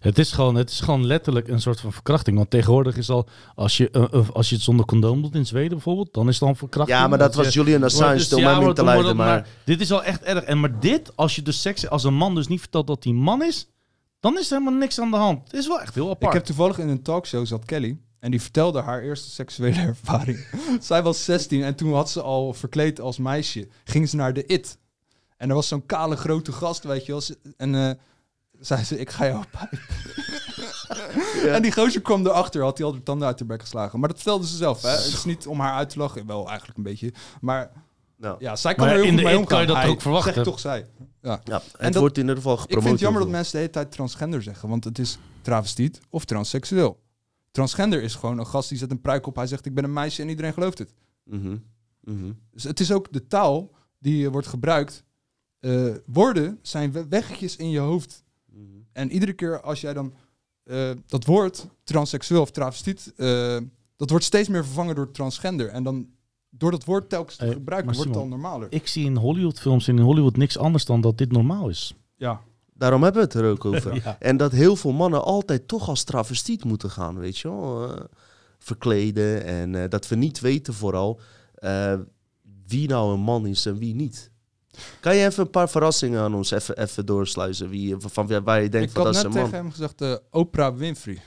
Het 0.00 0.18
is, 0.18 0.32
gewoon, 0.32 0.54
het 0.54 0.70
is 0.70 0.80
gewoon 0.80 1.06
letterlijk 1.06 1.48
een 1.48 1.60
soort 1.60 1.80
van 1.80 1.92
verkrachting. 1.92 2.36
Want 2.36 2.50
tegenwoordig 2.50 2.96
is 2.96 3.10
al, 3.10 3.28
als 3.54 3.76
je, 3.76 3.90
eh, 3.90 4.02
eh, 4.12 4.30
als 4.30 4.48
je 4.48 4.54
het 4.54 4.64
zonder 4.64 4.86
condoom 4.86 5.22
doet 5.22 5.34
in 5.34 5.46
Zweden 5.46 5.70
bijvoorbeeld, 5.70 6.14
dan 6.14 6.28
is 6.28 6.34
het 6.38 6.44
dan 6.48 6.56
verkrachting. 6.56 6.98
Ja, 6.98 7.08
maar 7.08 7.18
dat 7.18 7.34
je- 7.34 7.42
was 7.42 7.54
Julian 7.54 7.82
Assange, 7.84 8.14
dus, 8.14 8.24
stel 8.24 8.38
ja, 8.38 8.60
niet 8.60 8.76
te 8.76 8.84
leiden. 8.84 9.16
Maar 9.16 9.48
Dit 9.64 9.80
is 9.80 9.88
wel 9.88 10.02
echt 10.04 10.22
erg. 10.22 10.42
En 10.44 10.60
maar 10.60 10.80
dit, 10.80 11.16
als 11.16 11.34
je 11.36 11.42
dus 11.42 11.60
seks, 11.60 11.88
als 11.88 12.04
een 12.04 12.14
man 12.14 12.34
dus 12.34 12.46
niet 12.46 12.60
vertelt 12.60 12.86
dat 12.86 13.04
hij 13.04 13.12
man 13.12 13.42
is, 13.42 13.66
dan 14.20 14.38
is 14.38 14.50
er 14.50 14.58
helemaal 14.58 14.78
niks 14.80 15.00
aan 15.00 15.10
de 15.10 15.16
hand. 15.16 15.42
Het 15.44 15.60
is 15.60 15.66
wel 15.68 15.80
echt 15.80 15.94
heel 15.94 16.10
apart. 16.10 16.22
Ik 16.24 16.32
heb 16.32 16.44
toevallig 16.44 16.78
in 16.78 16.88
een 16.88 17.02
talkshow 17.02 17.46
zat 17.46 17.64
Kelly. 17.64 17.98
En 18.20 18.30
die 18.30 18.40
vertelde 18.42 18.80
haar 18.80 19.02
eerste 19.02 19.30
seksuele 19.30 19.80
ervaring. 19.92 20.46
Zij 20.80 21.02
was 21.02 21.24
16 21.24 21.62
en 21.62 21.74
toen 21.74 21.94
had 21.94 22.10
ze 22.10 22.22
al 22.22 22.52
verkleed 22.52 23.00
als 23.00 23.18
meisje. 23.18 23.68
Ging 23.84 24.08
ze 24.08 24.16
naar 24.16 24.32
de 24.32 24.46
IT. 24.46 24.78
En 25.36 25.48
er 25.48 25.54
was 25.54 25.68
zo'n 25.68 25.86
kale 25.86 26.16
grote 26.16 26.52
gast, 26.52 26.84
weet 26.84 27.06
je 27.06 27.12
wel. 27.12 27.22
En 27.56 27.74
eh, 27.74 27.90
zei 28.66 28.84
ze, 28.84 28.98
ik 28.98 29.10
ga 29.10 29.26
jou 29.26 29.44
pijpen. 29.50 29.78
En 31.52 31.62
die 31.62 31.72
gozer 31.72 32.00
kwam 32.00 32.26
erachter, 32.26 32.62
had 32.62 32.78
hij 32.78 32.86
al 32.86 32.92
de 32.92 33.02
tanden 33.02 33.26
uit 33.28 33.38
de 33.38 33.44
bek 33.44 33.60
geslagen. 33.60 33.98
Maar 34.00 34.08
dat 34.08 34.16
vertelde 34.18 34.46
ze 34.46 34.56
zelf, 34.56 34.82
hè. 34.82 34.88
Het 34.88 35.04
is 35.06 35.24
niet 35.24 35.46
om 35.46 35.60
haar 35.60 35.72
uit 35.74 35.90
te 35.90 35.98
lachen. 35.98 36.26
Wel, 36.26 36.48
eigenlijk 36.48 36.76
een 36.78 36.84
beetje. 36.84 37.12
Maar 37.40 37.70
nou, 38.16 38.36
ja, 38.38 38.56
zij 38.56 38.74
kan 38.74 38.84
Maar 38.86 38.94
er 38.94 39.00
heel 39.00 39.08
in 39.10 39.14
goed 39.14 39.22
de 39.22 39.24
mee 39.28 39.36
omgaan. 39.38 39.48
kan 39.52 39.60
je 39.60 39.66
dat 39.66 39.76
Hij 39.76 39.88
ook 39.88 40.00
verwachten. 40.02 40.32
Zegt 40.34 40.46
toch 40.46 40.60
zij. 40.60 40.86
Ja. 41.22 41.40
ja, 41.44 41.62
het 41.76 41.92
dat- 41.92 42.00
wordt 42.02 42.14
in 42.16 42.22
ieder 42.22 42.36
geval 42.36 42.52
Ik 42.54 42.58
gepromoot. 42.60 42.82
vind 42.84 42.94
het 42.94 43.04
jammer 43.04 43.22
dat 43.22 43.30
mensen 43.30 43.52
de 43.52 43.58
hele 43.58 43.70
tijd 43.70 43.92
transgender 43.92 44.42
zeggen, 44.42 44.68
want 44.68 44.84
het 44.84 44.98
is 44.98 45.18
travestiet 45.42 46.00
of 46.10 46.24
transseksueel. 46.24 47.02
Transgender 47.50 48.02
is 48.02 48.14
gewoon 48.14 48.38
een 48.38 48.46
gast 48.46 48.68
die 48.68 48.78
zet 48.78 48.90
een 48.90 49.00
pruik 49.00 49.26
op, 49.26 49.36
hij 49.36 49.46
zegt 49.46 49.66
ik 49.66 49.74
ben 49.74 49.84
een 49.84 49.92
meisje 49.92 50.22
en 50.22 50.28
iedereen 50.28 50.52
gelooft 50.52 50.78
het. 50.78 50.94
Mhm, 51.24 51.56
mhm. 52.00 52.32
Dus 52.50 52.62
het 52.64 52.80
is 52.80 52.92
ook 52.92 53.12
de 53.12 53.26
taal 53.26 53.70
die 53.98 54.26
eh, 54.26 54.32
wordt 54.32 54.46
gebruikt. 54.46 55.04
Eh, 55.60 55.84
woorden 56.06 56.58
zijn 56.62 56.92
we- 56.92 57.08
weggetjes 57.08 57.56
in 57.56 57.70
je 57.70 57.78
hoofd. 57.78 58.22
En 58.94 59.10
iedere 59.12 59.32
keer 59.32 59.60
als 59.60 59.80
jij 59.80 59.92
dan 59.92 60.12
eh, 60.64 60.90
dat 61.06 61.24
woord 61.24 61.66
transseksueel 61.84 62.40
of 62.40 62.50
travestiet, 62.50 63.12
eh, 63.16 63.56
dat 63.96 64.10
wordt 64.10 64.24
steeds 64.24 64.48
meer 64.48 64.64
vervangen 64.64 64.94
door 64.94 65.10
transgender. 65.10 65.68
En 65.68 65.82
dan 65.82 66.08
door 66.50 66.70
dat 66.70 66.84
woord 66.84 67.08
telkens 67.08 67.36
te 67.36 67.44
Eh, 67.46 67.52
gebruiken 67.52 67.94
wordt 67.94 68.08
het 68.10 68.18
al 68.18 68.26
normaler. 68.26 68.66
Ik 68.70 68.86
zie 68.86 69.04
in 69.04 69.16
Hollywoodfilms 69.16 69.88
en 69.88 69.96
in 69.98 70.04
Hollywood 70.04 70.36
niks 70.36 70.58
anders 70.58 70.84
dan 70.84 71.00
dat 71.00 71.18
dit 71.18 71.32
normaal 71.32 71.68
is. 71.68 71.94
Ja, 72.16 72.40
Daarom 72.76 73.02
hebben 73.02 73.20
we 73.22 73.26
het 73.26 73.36
er 73.36 73.50
ook 73.50 73.64
over. 73.64 73.94
Ja. 74.04 74.16
En 74.20 74.36
dat 74.36 74.52
heel 74.52 74.76
veel 74.76 74.92
mannen 74.92 75.24
altijd 75.24 75.68
toch 75.68 75.88
als 75.88 76.04
travestiet 76.04 76.64
moeten 76.64 76.90
gaan, 76.90 77.18
weet 77.18 77.38
je 77.38 77.48
wel. 77.48 77.92
eh, 77.94 78.04
verkleden 78.58 79.44
en 79.44 79.74
eh, 79.74 79.88
dat 79.88 80.08
we 80.08 80.16
niet 80.16 80.40
weten 80.40 80.74
vooral 80.74 81.20
eh, 81.54 81.94
wie 82.66 82.88
nou 82.88 83.12
een 83.12 83.20
man 83.20 83.46
is 83.46 83.66
en 83.66 83.78
wie 83.78 83.94
niet. 83.94 84.30
Kan 85.00 85.16
je 85.16 85.24
even 85.26 85.44
een 85.44 85.50
paar 85.50 85.68
verrassingen 85.70 86.20
aan 86.20 86.34
ons 86.34 86.50
even, 86.50 86.78
even 86.78 87.06
doorsluizen? 87.06 87.68
Wie, 87.68 87.94
van 87.98 88.26
wie- 88.26 88.40
waar 88.40 88.62
je 88.62 88.68
denkt 88.68 88.88
ik 88.88 88.94
van 88.96 89.04
had 89.04 89.14
dat 89.14 89.24
is 89.24 89.28
net 89.28 89.34
een 89.34 89.40
man? 89.40 89.50
tegen 89.50 89.64
hem 89.64 89.72
gezegd, 89.74 90.00
eh, 90.00 90.14
Oprah 90.30 90.76
Winfrey. 90.76 91.14
Ja, 91.14 91.20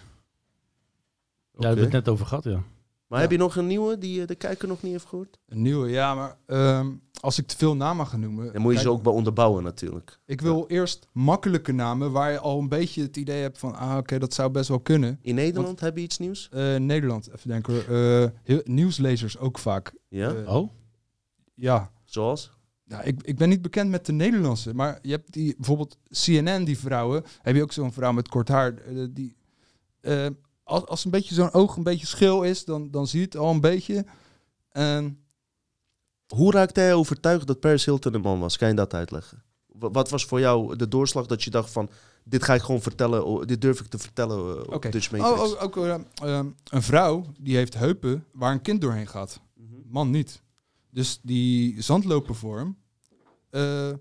daar 1.63 1.67
hebben 1.67 1.75
we 1.89 1.95
het 1.95 2.05
net 2.05 2.13
over 2.13 2.25
gehad, 2.25 2.43
ja. 2.43 2.63
Maar 3.07 3.17
Ja. 3.19 3.23
heb 3.23 3.31
je 3.31 3.37
nog 3.37 3.55
een 3.55 3.67
nieuwe 3.67 3.97
die 3.97 4.21
eh, 4.21 4.27
de 4.27 4.35
kijker 4.35 4.67
nog 4.67 4.81
niet 4.81 4.91
heeft 4.91 5.05
gehoord? 5.05 5.39
Een 5.47 5.61
nieuwe, 5.61 5.89
ja, 5.89 6.15
maar 6.15 6.37
ehm, 6.45 6.91
als 7.19 7.37
ik 7.37 7.47
te 7.47 7.57
veel 7.57 7.75
namen 7.75 8.07
ga 8.07 8.17
noemen... 8.17 8.53
Dan 8.53 8.61
moet 8.61 8.73
je 8.73 8.79
ze 8.79 8.89
ook 8.89 9.03
bij 9.03 9.13
onderbouwen 9.13 9.63
natuurlijk. 9.63 10.19
Ik 10.25 10.41
wil 10.41 10.65
eerst 10.67 11.07
makkelijke 11.11 11.71
namen 11.71 12.11
waar 12.11 12.31
je 12.31 12.39
al 12.39 12.59
een 12.59 12.69
beetje 12.69 13.01
het 13.01 13.17
idee 13.17 13.41
hebt 13.41 13.57
van... 13.57 13.75
Ah, 13.75 13.97
oké, 13.97 14.19
dat 14.19 14.33
zou 14.33 14.49
best 14.51 14.69
wel 14.69 14.79
kunnen. 14.79 15.19
In 15.21 15.35
Nederland 15.35 15.79
heb 15.79 15.97
je 15.97 16.03
iets 16.03 16.17
nieuws? 16.17 16.49
Eh, 16.51 16.75
Nederland, 16.75 17.29
even 17.35 17.49
denken. 17.49 17.87
Eh, 17.87 18.29
heel, 18.43 18.61
nieuwslezers 18.63 19.37
ook 19.37 19.57
vaak. 19.59 19.93
Ja? 20.07 20.31
Oh? 20.45 20.69
Ja, 21.53 21.91
Zoals? 22.05 22.51
Ja, 22.89 23.01
ik, 23.01 23.21
ik 23.23 23.37
ben 23.37 23.49
niet 23.49 23.61
bekend 23.61 23.89
met 23.89 24.05
de 24.05 24.11
Nederlandse, 24.11 24.73
maar 24.73 24.99
je 25.01 25.11
hebt 25.11 25.33
die 25.33 25.55
bijvoorbeeld 25.55 25.97
CNN, 26.09 26.63
die 26.63 26.77
vrouwen. 26.79 27.23
Heb 27.41 27.55
je 27.55 27.61
ook 27.61 27.71
zo'n 27.73 27.93
vrouw 27.93 28.11
met 28.11 28.27
kort 28.27 28.47
haar? 28.47 28.73
eh, 28.77 29.05
die, 29.09 29.35
eh, 30.01 30.25
als, 30.63 30.85
als 30.85 31.05
een 31.05 31.11
beetje 31.11 31.35
zo'n 31.35 31.53
oog 31.53 31.75
een 31.75 31.83
beetje 31.83 32.07
schil 32.07 32.43
is, 32.43 32.65
dan, 32.65 32.91
dan 32.91 33.07
zie 33.07 33.19
je 33.19 33.25
het 33.25 33.37
al 33.37 33.51
een 33.51 33.61
beetje. 33.61 34.05
En 34.69 35.19
Hoe 36.27 36.51
raakte 36.51 36.79
hij 36.79 36.93
overtuigd 36.93 37.47
dat 37.47 37.59
Paris 37.59 37.85
Hilton 37.85 38.13
een 38.13 38.21
man 38.21 38.39
was? 38.39 38.57
Kan 38.57 38.67
je 38.67 38.73
dat 38.73 38.93
uitleggen? 38.93 39.43
Wa- 39.65 39.91
Wat 39.91 40.09
was 40.09 40.25
voor 40.25 40.39
jou 40.39 40.75
de 40.75 40.87
doorslag 40.87 41.25
dat 41.25 41.43
je 41.43 41.49
dacht 41.49 41.71
van... 41.71 41.89
Dit 42.23 42.43
ga 42.43 42.53
ik 42.53 42.61
gewoon 42.61 42.81
vertellen, 42.81 43.47
dit 43.47 43.61
durf 43.61 43.79
ik 43.79 43.87
te 43.87 43.97
vertellen 43.97 44.55
eh, 44.55 44.61
op 44.61 44.73
Oké. 44.73 44.89
Dutch 44.89 45.13
oh, 45.13 45.19
Matrix. 45.19 45.53
oh, 45.53 45.63
ook 45.63 45.77
eh, 45.77 45.93
eh, 46.23 46.45
een 46.71 46.81
vrouw 46.81 47.23
die 47.39 47.55
heeft 47.55 47.73
heupen 47.73 48.25
waar 48.31 48.51
een 48.51 48.61
kind 48.61 48.81
doorheen 48.81 49.07
gaat. 49.07 49.39
Mhm. 49.55 49.73
Man 49.89 50.09
niet. 50.09 50.41
Dus 50.97 51.19
die 51.21 51.81
zandlopervorm. 51.81 52.77
eh 53.49 53.93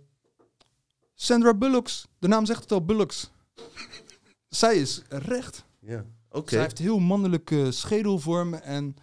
Sandra 1.14 1.54
Bullocks. 1.54 2.06
De 2.18 2.28
naam 2.28 2.46
zegt 2.46 2.60
het 2.62 2.72
al, 2.72 2.84
Bullocks. 2.84 3.30
Zij 4.48 4.76
is 4.76 5.02
recht. 5.08 5.64
Ja, 5.80 6.04
oké. 6.30 6.50
Zij 6.50 6.60
heeft 6.60 6.78
heel 6.78 6.98
mannelijke 6.98 7.72
schedelvormen 7.72 8.62
en 8.62 8.96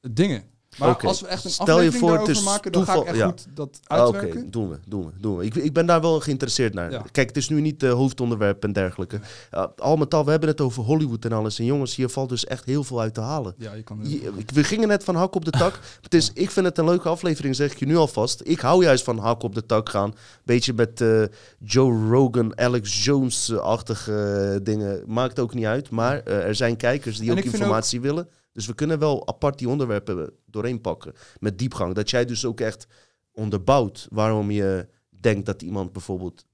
dingen. 0.00 0.50
Maar 0.78 0.90
Oké. 0.90 1.06
als 1.06 1.20
we 1.20 1.26
echt 1.26 1.44
een 1.44 1.50
Stel 1.50 1.80
je 1.80 1.92
voor, 1.92 2.18
het 2.18 2.28
is 2.28 2.42
maken, 2.42 2.72
dan 2.72 2.84
ga 2.84 2.94
ik 2.94 3.02
echt 3.04 3.16
ja. 3.16 3.26
goed 3.26 3.46
dat 3.54 3.80
Ah, 3.86 4.06
Oké, 4.06 4.16
uitwerken. 4.18 4.50
doen 4.50 4.68
we, 4.68 4.78
doen 4.86 5.04
we, 5.04 5.10
doen 5.20 5.36
we. 5.36 5.44
Ik, 5.44 5.54
ik 5.54 5.72
ben 5.72 5.86
daar 5.86 6.00
wel 6.00 6.20
geïnteresseerd 6.20 6.74
naar. 6.74 6.90
Ja. 6.90 7.02
Kijk, 7.12 7.28
het 7.28 7.36
is 7.36 7.48
nu 7.48 7.60
niet 7.60 7.82
uh, 7.82 7.92
hoofdonderwerp 7.92 8.62
en 8.64 8.72
dergelijke. 8.72 9.20
Uh, 9.54 9.64
al 9.76 9.96
met 9.96 10.14
al, 10.14 10.24
we 10.24 10.30
hebben 10.30 10.48
het 10.48 10.60
over 10.60 10.82
Hollywood 10.82 11.24
en 11.24 11.32
alles. 11.32 11.58
En 11.58 11.64
jongens, 11.64 11.96
hier 11.96 12.08
valt 12.08 12.28
dus 12.28 12.44
echt 12.44 12.64
heel 12.64 12.84
veel 12.84 13.00
uit 13.00 13.14
te 13.14 13.20
halen. 13.20 13.54
Ja, 13.58 13.72
je 13.74 13.82
kan 13.82 13.98
Je- 14.02 14.32
we 14.54 14.64
gingen 14.64 14.88
net 14.88 15.04
van 15.04 15.14
hak 15.14 15.34
op 15.34 15.44
de 15.44 15.50
tak. 15.50 15.78
het 16.02 16.14
is, 16.14 16.30
ik 16.34 16.50
vind 16.50 16.66
het 16.66 16.78
een 16.78 16.84
leuke 16.84 17.08
aflevering, 17.08 17.56
zeg 17.56 17.72
ik 17.72 17.78
je 17.78 17.86
nu 17.86 17.96
alvast. 17.96 18.40
Ik 18.44 18.60
hou 18.60 18.84
juist 18.84 19.04
van 19.04 19.18
hak 19.18 19.42
op 19.42 19.54
de 19.54 19.66
tak 19.66 19.88
gaan. 19.88 20.14
Beetje 20.44 20.72
met 20.74 21.00
eh, 21.00 21.22
Joe 21.58 22.08
Rogan, 22.10 22.58
Alex 22.58 23.04
Jones-achtige 23.04 24.12
eh, 24.54 24.64
dingen. 24.64 25.02
Maakt 25.06 25.38
ook 25.38 25.54
niet 25.54 25.64
uit. 25.64 25.90
Maar 25.90 26.20
eh, 26.22 26.34
er 26.44 26.54
zijn 26.54 26.76
kijkers 26.76 27.18
die 27.18 27.30
En 27.30 27.38
ook 27.38 27.44
informatie 27.44 28.00
willen. 28.00 28.28
Dus 28.58 28.66
we 28.66 28.74
kunnen 28.74 28.98
wel 28.98 29.26
apart 29.28 29.58
die 29.58 29.68
onderwerpen 29.68 30.32
doorheen 30.46 30.80
pakken. 30.80 31.12
Met 31.38 31.58
diepgang. 31.58 31.94
Dat 31.94 32.10
jij 32.10 32.24
dus 32.24 32.44
ook 32.44 32.60
echt 32.60 32.86
onderbouwt 33.32 34.06
waarom 34.10 34.50
je 34.50 34.88
denkt 35.20 35.46
dat 35.46 35.62
iemand 35.62 35.92
bijvoorbeeld 35.92 36.44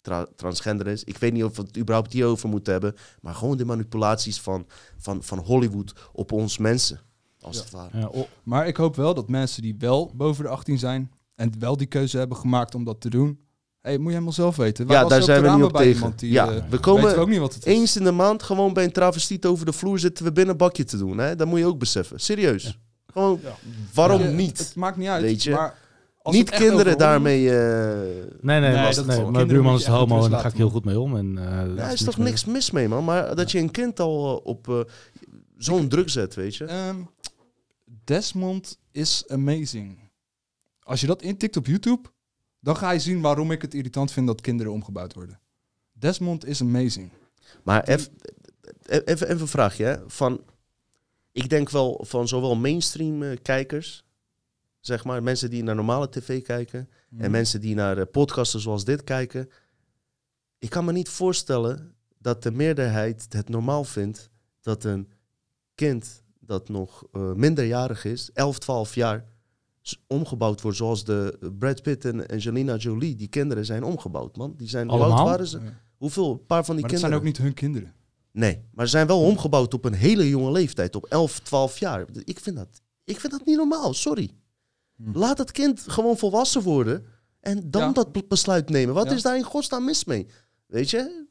tra- 0.00 0.26
transgender 0.36 0.86
is. 0.86 1.04
Ik 1.04 1.16
weet 1.16 1.32
niet 1.32 1.44
of 1.44 1.56
we 1.56 1.62
het 1.62 1.78
überhaupt 1.78 2.12
hierover 2.12 2.48
moeten 2.48 2.72
hebben. 2.72 2.94
Maar 3.20 3.34
gewoon 3.34 3.56
de 3.56 3.64
manipulaties 3.64 4.40
van, 4.40 4.66
van, 4.96 5.22
van 5.22 5.38
Hollywood 5.38 5.92
op 6.12 6.32
ons 6.32 6.58
mensen. 6.58 7.00
Als 7.40 7.56
Ja. 7.56 7.62
het 7.62 7.70
ware. 7.72 7.98
Ja, 7.98 8.10
Maar 8.42 8.66
ik 8.66 8.76
hoop 8.76 8.96
wel 8.96 9.14
dat 9.14 9.28
mensen 9.28 9.62
die 9.62 9.74
wel 9.78 10.12
boven 10.14 10.44
de 10.44 10.50
18 10.50 10.78
zijn 10.78 11.12
en 11.34 11.52
wel 11.58 11.76
die 11.76 11.86
keuze 11.86 12.18
hebben 12.18 12.36
gemaakt 12.36 12.74
om 12.74 12.84
dat 12.84 13.00
te 13.00 13.10
doen. 13.10 13.40
Hé, 13.80 13.92
moet 13.96 14.02
je 14.06 14.10
helemaal 14.12 14.32
zelf 14.32 14.56
weten. 14.56 14.86
Wij 14.86 14.96
Ja, 14.96 15.02
was 15.02 15.10
daar 15.10 15.22
zijn 15.22 15.42
we 15.42 15.50
niet 15.50 15.64
op 15.64 15.76
tegen. 15.76 15.92
iemand 15.94 16.18
die, 16.18 16.32
ja, 16.32 16.50
eh, 16.52 16.62
we 16.70 16.78
komen 16.78 17.16
ook 17.18 17.28
niet 17.28 17.38
wat 17.38 17.54
het 17.54 17.66
is. 17.66 17.72
eens 17.74 17.96
in 17.96 18.04
de 18.04 18.10
maand 18.12 18.42
gewoon 18.42 18.72
bij 18.72 18.84
een 18.84 18.92
travestiet 18.92 19.46
over 19.46 19.66
de 19.66 19.72
vloer 19.72 19.98
zitten 19.98 20.24
we 20.24 20.32
binnen 20.32 20.52
een 20.52 20.58
bakje 20.58 20.84
te 20.84 20.96
doen. 20.98 21.18
Hè? 21.18 21.36
Dat 21.36 21.46
moet 21.46 21.58
je 21.58 21.66
ook 21.66 21.78
beseffen. 21.78 22.20
Serieus. 22.20 22.78
Gewoon, 23.12 23.40
Ja. 23.42 23.54
waarom 23.94 24.22
Ja, 24.22 24.28
niet? 24.30 24.58
Het, 24.58 24.74
maakt 24.74 24.96
niet 24.96 25.08
uit. 25.08 25.22
Weet 25.22 25.42
je? 25.42 25.50
Maar 25.50 25.78
als 26.22 26.36
niet 26.36 26.50
kinderen 26.50 26.98
daarmee... 26.98 27.50
eh, 27.58 27.96
Nee, 28.40 28.60
nee, 28.60 28.72
Nee, 28.72 28.94
dat- 28.94 29.30
mijn 29.30 29.46
buurman 29.48 29.74
is 29.74 29.86
homo 29.86 30.24
en 30.24 30.30
daar 30.30 30.40
ga 30.40 30.48
ik 30.48 30.54
heel 30.54 30.70
goed 30.70 30.84
mee 30.84 31.00
om. 31.00 31.16
En, 31.16 31.38
eh, 31.38 31.44
daar 31.44 31.74
daar 31.74 31.92
is 31.92 32.00
niks 32.00 32.04
toch 32.16 32.24
niks 32.24 32.44
mis 32.44 32.70
mee, 32.70 32.88
man. 32.88 33.04
Maar 33.04 33.36
dat 33.36 33.50
je 33.50 33.58
een 33.58 33.70
kind 33.70 34.00
al 34.00 34.36
op 34.44 34.68
eh, 34.68 34.80
zo'n 35.56 35.88
druk 35.88 36.08
zet, 36.08 36.34
weet 36.34 36.56
je. 36.56 36.64
Ehm, 36.64 36.96
Desmond 38.04 38.78
is 38.92 39.24
amazing. 39.28 39.98
Als 40.80 41.00
je 41.00 41.06
dat 41.06 41.22
intikt 41.22 41.56
op 41.56 41.66
YouTube, 41.66 42.08
dan 42.60 42.76
ga 42.76 42.90
je 42.90 42.98
zien 43.00 43.20
waarom 43.20 43.50
ik 43.50 43.62
het 43.62 43.74
irritant 43.74 44.12
vind 44.12 44.26
dat 44.26 44.40
kinderen 44.40 44.72
omgebouwd 44.72 45.14
worden. 45.14 45.40
Desmond 45.92 46.44
is 46.46 46.60
amazing. 46.60 47.10
Maar 47.64 47.82
eff- 47.82 48.10
e- 48.82 48.98
even, 48.98 49.28
even 49.28 49.40
een 49.40 49.48
vraagje. 49.48 49.84
Hè? 49.84 49.96
Van, 50.10 50.40
ik 51.32 51.48
denk 51.48 51.70
wel 51.70 52.04
van 52.06 52.28
zowel 52.28 52.56
mainstream 52.56 53.22
eh, 53.22 53.36
kijkers, 53.42 54.04
zeg 54.80 55.04
maar, 55.04 55.22
mensen 55.22 55.50
die 55.50 55.62
naar 55.62 55.74
normale 55.74 56.08
tv 56.08 56.42
kijken, 56.42 56.88
Mhm. 57.08 57.22
en 57.24 57.30
mensen 57.30 57.60
die 57.60 57.74
naar 57.74 57.98
eh, 57.98 58.04
podcasten 58.12 58.60
zoals 58.60 58.84
dit 58.84 59.04
kijken. 59.04 59.48
Ik 60.58 60.70
kan 60.70 60.84
me 60.84 60.92
niet 60.92 61.08
voorstellen 61.08 61.94
dat 62.18 62.42
de 62.42 62.50
meerderheid 62.50 63.26
het 63.28 63.48
normaal 63.48 63.84
vindt 63.84 64.30
dat 64.60 64.84
een 64.84 65.08
kind 65.74 66.22
dat 66.40 66.68
nog 66.68 67.04
eh, 67.12 67.32
minderjarig 67.32 68.04
is, 68.04 68.30
11, 68.32 68.58
12 68.58 68.94
jaar, 68.94 69.24
omgebouwd 70.06 70.60
wordt 70.60 70.76
zoals 70.76 71.04
de 71.04 71.50
Brad 71.58 71.82
Pitt 71.82 72.04
en 72.04 72.26
Angelina 72.26 72.76
Jolie. 72.76 73.14
Die 73.14 73.28
kinderen 73.28 73.64
zijn 73.64 73.84
omgebouwd, 73.84 74.36
man. 74.36 74.54
Die 74.56 74.68
zijn, 74.68 74.88
hoe 74.88 74.92
oud 74.98 75.02
Allemaal? 75.06 75.24
waren 75.24 75.46
ze? 75.46 75.60
Hoeveel? 75.96 76.30
Een 76.30 76.46
paar 76.46 76.64
van 76.64 76.74
die 76.76 76.84
Maar 76.84 76.92
dat 76.92 77.00
kinderen. 77.00 77.00
zijn 77.00 77.14
ook 77.14 77.22
niet 77.22 77.36
hun 77.38 77.54
kinderen. 77.54 77.94
Nee, 78.32 78.64
maar 78.72 78.84
ze 78.84 78.90
zijn 78.90 79.06
wel 79.06 79.20
omgebouwd 79.20 79.74
op 79.74 79.84
een 79.84 79.92
hele 79.94 80.28
jonge 80.28 80.50
leeftijd, 80.52 80.96
op 80.96 81.04
11, 81.04 81.38
12 81.38 81.78
jaar. 81.78 82.04
Ik 82.24 82.38
vind 82.40 82.56
dat, 82.56 82.68
ik 83.04 83.20
vind 83.20 83.32
dat 83.32 83.44
niet 83.44 83.56
normaal, 83.56 83.94
sorry. 83.94 84.30
Hm. 84.96 85.18
Laat 85.18 85.38
het 85.38 85.50
kind 85.52 85.80
gewoon 85.86 86.16
volwassen 86.16 86.62
worden 86.62 87.04
en 87.40 87.70
dan 87.70 87.82
Ja. 87.82 87.92
dat 87.92 88.12
be- 88.12 88.24
besluit 88.28 88.68
nemen. 88.70 88.94
Wat 88.94 89.06
Ja. 89.08 89.12
is 89.14 89.22
daar 89.22 89.36
in 89.36 89.42
godsnaam 89.42 89.84
mis 89.84 90.04
mee? 90.04 90.26
Weet 90.66 90.90
je? 90.90 91.26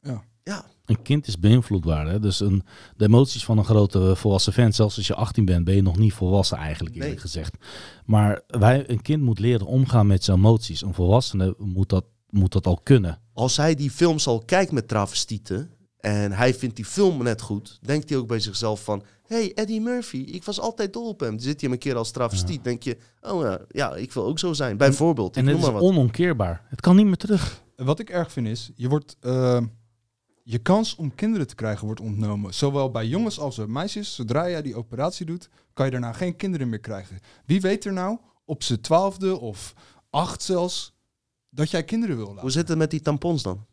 Ja. 0.00 0.24
Ja, 0.42 0.64
Een 0.86 1.02
kind 1.02 1.26
is 1.26 1.38
beïnvloedbaar. 1.38 2.06
Hè? 2.06 2.20
Dus 2.20 2.40
een, 2.40 2.62
de 2.96 3.04
emoties 3.04 3.44
van 3.44 3.58
een 3.58 3.64
grote 3.64 4.16
volwassen 4.16 4.52
vent, 4.52 4.74
zelfs 4.74 4.96
als 4.96 5.06
je 5.06 5.14
18 5.14 5.44
bent, 5.44 5.64
ben 5.64 5.74
je 5.74 5.82
nog 5.82 5.98
niet 5.98 6.12
volwassen 6.12 6.56
eigenlijk, 6.56 6.94
eerlijk 6.94 7.10
Nee. 7.12 7.20
gezegd. 7.20 7.56
Maar 8.04 8.40
wij, 8.46 8.90
een 8.90 9.02
kind 9.02 9.22
moet 9.22 9.38
leren 9.38 9.66
omgaan 9.66 10.06
met 10.06 10.24
zijn 10.24 10.36
emoties. 10.36 10.82
Een 10.82 10.94
volwassene 10.94 11.54
moet 11.58 11.88
dat, 11.88 12.04
moet 12.30 12.52
dat 12.52 12.66
al 12.66 12.80
kunnen. 12.82 13.20
als 13.32 13.56
hij 13.56 13.74
die 13.74 13.90
films 13.90 14.26
al 14.26 14.42
kijkt 14.44 14.72
met 14.72 14.88
travestieten 14.88 15.70
en 15.98 16.32
hij 16.32 16.54
vindt 16.54 16.76
die 16.76 16.84
film 16.84 17.22
net 17.22 17.40
goed, 17.40 17.78
denkt 17.82 18.08
hij 18.08 18.18
ook 18.18 18.26
bij 18.26 18.40
zichzelf 18.40 18.84
van... 18.84 19.02
hey, 19.26 19.52
Eddie 19.54 19.80
Murphy, 19.80 20.16
ik 20.16 20.44
was 20.44 20.60
altijd 20.60 20.92
dol 20.92 21.08
op 21.08 21.20
hem. 21.20 21.30
Dan 21.30 21.40
zit 21.40 21.60
hij 21.60 21.70
hem 21.70 21.72
een 21.72 21.78
keer 21.78 21.96
als 21.96 22.10
travestiet, 22.10 22.64
denk 22.64 22.82
je... 22.82 22.96
Oh 23.20 23.42
ja, 23.42 23.60
ja, 23.68 23.94
ik 23.94 24.12
wil 24.12 24.24
ook 24.24 24.38
zo 24.38 24.52
zijn. 24.52 24.76
Bijvoorbeeld, 24.76 25.36
ik 25.36 25.42
En 25.42 25.48
het 25.48 25.58
is 25.58 25.64
onomkeerbaar. 25.68 26.64
Het 26.68 26.80
kan 26.80 26.96
niet 26.96 27.06
meer 27.06 27.16
terug. 27.16 27.62
Wat 27.76 27.98
ik 27.98 28.10
erg 28.10 28.32
vind 28.32 28.46
is, 28.46 28.70
je, 28.74 28.88
wordt, 28.88 29.16
eh, 29.20 29.60
je 30.42 30.58
kans 30.58 30.94
om 30.94 31.14
kinderen 31.14 31.46
te 31.46 31.54
krijgen 31.54 31.86
wordt 31.86 32.00
ontnomen. 32.00 32.54
Zowel 32.54 32.90
bij 32.90 33.06
jongens 33.06 33.38
als 33.38 33.56
bij 33.56 33.66
meisjes. 33.66 34.14
Zodra 34.14 34.48
jij 34.48 34.62
die 34.62 34.76
operatie 34.76 35.26
doet, 35.26 35.48
kan 35.72 35.84
je 35.84 35.90
daarna 35.92 36.12
geen 36.12 36.36
kinderen 36.36 36.68
meer 36.68 36.80
krijgen. 36.80 37.18
Wie 37.46 37.60
weet 37.60 37.84
er 37.84 37.92
nou, 37.92 38.18
op 38.44 38.62
z'n 38.62 38.80
twaalfde 38.80 39.38
of 39.38 39.74
acht 40.10 40.42
zelfs, 40.42 40.92
dat 41.50 41.70
jij 41.70 41.84
kinderen 41.84 42.16
wil 42.16 42.26
Hoe 42.26 42.34
laten? 42.34 42.50
zit 42.50 42.68
het 42.68 42.78
met 42.78 42.90
die 42.90 43.00
tampons 43.00 43.42
dan? 43.42 43.66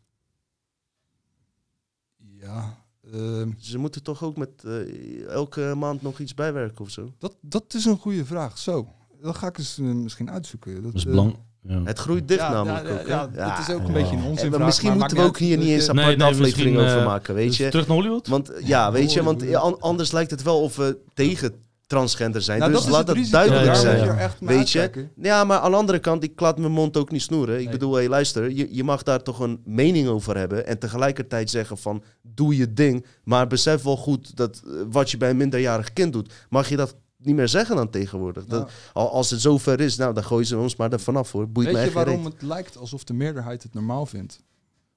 Ja, 2.16 2.84
ehm, 3.12 3.52
Ze 3.58 3.78
moeten 3.78 4.02
toch 4.02 4.22
ook 4.22 4.36
met 4.36 4.64
eh, 4.64 5.26
elke 5.26 5.74
maand 5.76 6.02
nog 6.02 6.18
iets 6.18 6.34
bijwerken 6.34 6.80
of 6.84 6.90
zo? 6.90 7.12
dat, 7.18 7.36
dat 7.40 7.74
is 7.74 7.84
een 7.84 7.98
goede 7.98 8.24
vraag. 8.24 8.58
Zo, 8.58 8.88
dat 9.20 9.36
ga 9.36 9.46
ik 9.48 9.58
eens 9.58 9.78
eh, 9.78 9.84
misschien 9.84 10.30
uitzoeken. 10.30 10.74
Dat, 10.74 10.82
Dat 10.82 10.94
is 10.94 11.04
eh, 11.04 11.10
belang. 11.10 11.36
Ja. 11.62 11.80
Het 11.84 11.98
groeit 11.98 12.28
dicht 12.28 12.40
ja, 12.40 12.50
namelijk 12.52 12.86
ja, 13.06 13.22
ook. 13.22 13.30
ja, 13.34 13.56
dat 13.56 13.68
is 13.68 13.74
ook 13.74 13.86
een 13.86 13.92
beetje 13.92 14.16
een 14.16 14.22
En 14.22 14.28
onzin. 14.28 14.52
Vraag, 14.52 14.66
misschien 14.66 14.88
maar 14.88 14.98
moeten 14.98 15.16
we 15.16 15.22
ook 15.22 15.38
hier 15.38 15.56
niet 15.58 15.68
eens 15.68 15.88
een 15.88 15.94
Nee, 15.94 16.04
aparte 16.04 16.22
nee, 16.24 16.32
aflevering 16.32 16.76
over 16.78 16.98
eh, 16.98 17.04
maken, 17.04 17.34
weet 17.34 17.46
Dus 17.46 17.56
je? 17.56 17.68
Terug 17.68 17.86
naar 17.86 17.96
Hollywood? 17.96 18.28
Want 18.28 18.52
ja, 18.64 18.92
weet 18.92 19.12
je, 19.12 19.22
want 19.22 19.54
anders 19.80 20.12
lijkt 20.12 20.30
het 20.30 20.42
wel 20.42 20.60
of 20.62 20.76
we 20.76 20.98
tegen 21.14 21.52
transgender 21.86 22.42
zijn. 22.42 22.58
Nou, 22.58 22.70
dus 22.72 22.80
dat 22.80 22.88
is 22.90 22.96
laat 22.96 23.06
het 23.08 23.16
dat 23.16 23.30
duidelijk 23.30 23.64
Ja, 23.64 23.72
ja, 23.72 23.82
Daar 23.82 23.96
ja. 23.96 24.04
zijn. 24.06 24.30
je 24.40 24.46
Weet 24.46 24.70
je? 24.70 24.80
uitkijken. 24.80 25.12
Ja, 25.22 25.44
maar 25.44 25.58
aan 25.58 25.70
de 25.70 25.76
andere 25.76 25.98
kant, 25.98 26.22
ik 26.22 26.40
laat 26.40 26.58
mijn 26.58 26.72
mond 26.72 26.96
ook 26.96 27.10
niet 27.10 27.22
snoeren. 27.22 27.54
Ik 27.56 27.62
Nee. 27.62 27.72
bedoel, 27.72 27.94
hey, 27.94 28.08
luister, 28.08 28.50
je, 28.50 28.68
je 28.70 28.84
mag 28.84 29.02
daar 29.02 29.22
toch 29.22 29.40
een 29.40 29.60
mening 29.64 30.08
over 30.08 30.36
hebben. 30.36 30.66
En 30.66 30.78
tegelijkertijd 30.78 31.50
zeggen 31.50 31.78
van, 31.78 32.02
doe 32.22 32.56
je 32.56 32.72
ding. 32.72 33.06
Maar 33.24 33.46
besef 33.46 33.82
wel 33.82 33.96
goed 33.96 34.36
dat 34.36 34.62
eh, 34.66 34.72
wat 34.90 35.10
je 35.10 35.16
bij 35.16 35.30
een 35.30 35.36
minderjarig 35.36 35.92
kind 35.92 36.12
doet, 36.12 36.32
mag 36.48 36.68
je 36.68 36.76
dat 36.76 36.96
niet 37.22 37.34
meer 37.34 37.48
zeggen 37.48 37.76
dan 37.76 37.90
tegenwoordig. 37.90 38.44
Dat, 38.46 38.60
Nou, 38.60 38.70
al, 38.92 39.10
als 39.12 39.30
het 39.30 39.40
zover 39.40 39.80
is, 39.80 39.96
nou, 39.96 40.14
dan 40.14 40.24
gooien 40.24 40.46
ze 40.46 40.58
ons 40.58 40.76
maar 40.76 40.92
er 40.92 41.00
vanaf 41.00 41.32
hoor. 41.32 41.48
Boeit 41.48 41.68
me 41.68 41.74
Weet 41.74 41.84
je 41.86 41.92
waarom 41.92 42.22
reet. 42.22 42.32
het 42.32 42.42
lijkt 42.42 42.76
alsof 42.76 43.04
de 43.04 43.12
meerderheid 43.12 43.62
het 43.62 43.74
normaal 43.74 44.06
vindt? 44.06 44.42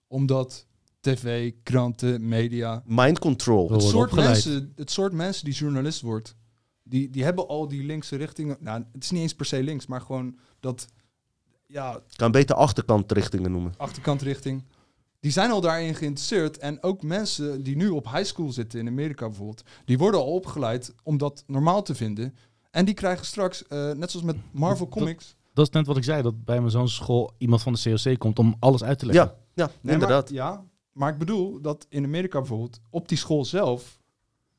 Omdat 0.07 0.65
tv, 0.99 1.51
kranten, 1.63 2.27
media... 2.27 2.83
Mind 2.85 3.19
control. 3.19 3.71
Het 3.71 3.81
soort, 3.81 4.05
opgeleid. 4.09 4.29
mensen, 4.29 4.73
het 4.75 4.91
soort 4.91 5.13
mensen 5.13 5.45
die 5.45 5.53
journalist 5.53 6.01
wordt, 6.01 6.35
die, 6.83 7.09
die 7.09 7.23
hebben 7.23 7.47
al 7.47 7.67
die 7.67 7.83
linkse 7.83 8.15
richtingen... 8.15 8.57
Nou, 8.59 8.83
het 8.91 9.03
is 9.03 9.11
niet 9.11 9.21
eens 9.21 9.35
per 9.35 9.45
se 9.45 9.63
links, 9.63 9.85
maar 9.85 10.01
gewoon 10.01 10.37
dat... 10.59 10.87
Ja, 11.67 11.95
Ik 11.95 12.17
kan 12.17 12.31
beter 12.31 12.55
achterkantrichtingen 12.55 13.51
noemen. 13.51 13.73
achterkantrichting. 13.77 14.63
Die 15.23 15.31
zijn 15.31 15.51
al 15.51 15.61
daarin 15.61 15.95
geïnteresseerd. 15.95 16.57
En 16.57 16.83
ook 16.83 17.03
mensen 17.03 17.63
die 17.63 17.75
nu 17.75 17.89
op 17.89 18.11
high 18.11 18.23
school 18.23 18.51
zitten 18.51 18.79
in 18.79 18.87
Amerika 18.87 19.27
bijvoorbeeld, 19.27 19.63
die 19.85 19.97
worden 19.97 20.19
al 20.19 20.33
opgeleid 20.33 20.93
om 21.03 21.17
dat 21.17 21.43
normaal 21.47 21.83
te 21.83 21.95
vinden. 21.95 22.35
En 22.71 22.85
die 22.85 22.93
krijgen 22.93 23.25
straks, 23.25 23.67
eh, 23.67 23.91
net 23.91 24.11
zoals 24.11 24.25
met 24.25 24.35
Marvel 24.51 24.89
Comics. 24.89 25.35
Dat 25.53 25.67
is 25.67 25.73
net 25.73 25.87
wat 25.87 25.97
ik 25.97 26.03
zei, 26.03 26.21
dat 26.21 26.45
bij 26.45 26.59
mijn 26.59 26.71
zoons 26.71 26.95
school 26.95 27.33
iemand 27.37 27.61
van 27.61 27.73
de 27.73 27.95
COC 28.03 28.17
komt 28.19 28.39
om 28.39 28.55
alles 28.59 28.83
uit 28.83 28.99
te 28.99 29.05
leggen. 29.05 29.25
Ja, 29.25 29.35
ja 29.53 29.71
Nee, 29.81 29.93
inderdaad. 29.93 30.29
Maar, 30.29 30.37
ja, 30.37 30.63
maar 30.91 31.11
ik 31.11 31.17
bedoel 31.17 31.61
dat 31.61 31.85
in 31.89 32.03
Amerika 32.03 32.39
bijvoorbeeld, 32.39 32.79
op 32.89 33.07
die 33.07 33.17
school 33.17 33.45
zelf, 33.45 33.99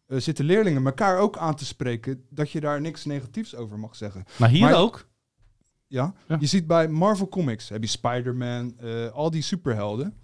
eh, 0.06 0.18
zitten 0.18 0.44
leerlingen 0.44 0.86
elkaar 0.86 1.18
ook 1.18 1.36
aan 1.36 1.54
te 1.54 1.64
spreken 1.64 2.24
dat 2.30 2.50
je 2.50 2.60
daar 2.60 2.80
niks 2.80 3.04
negatiefs 3.04 3.54
over 3.54 3.78
mag 3.78 3.96
zeggen. 3.96 4.24
Maar 4.38 4.48
hier 4.48 4.60
Maar- 4.60 4.74
ook? 4.74 5.06
Ja? 5.86 6.14
Ja. 6.28 6.36
Je 6.40 6.46
ziet 6.46 6.66
bij 6.66 6.88
Marvel 6.88 7.28
Comics, 7.28 7.68
heb 7.68 7.82
je 7.82 7.88
Spider-Man, 7.88 8.74
eh, 8.78 9.10
al 9.10 9.30
die 9.30 9.42
superhelden. 9.42 10.14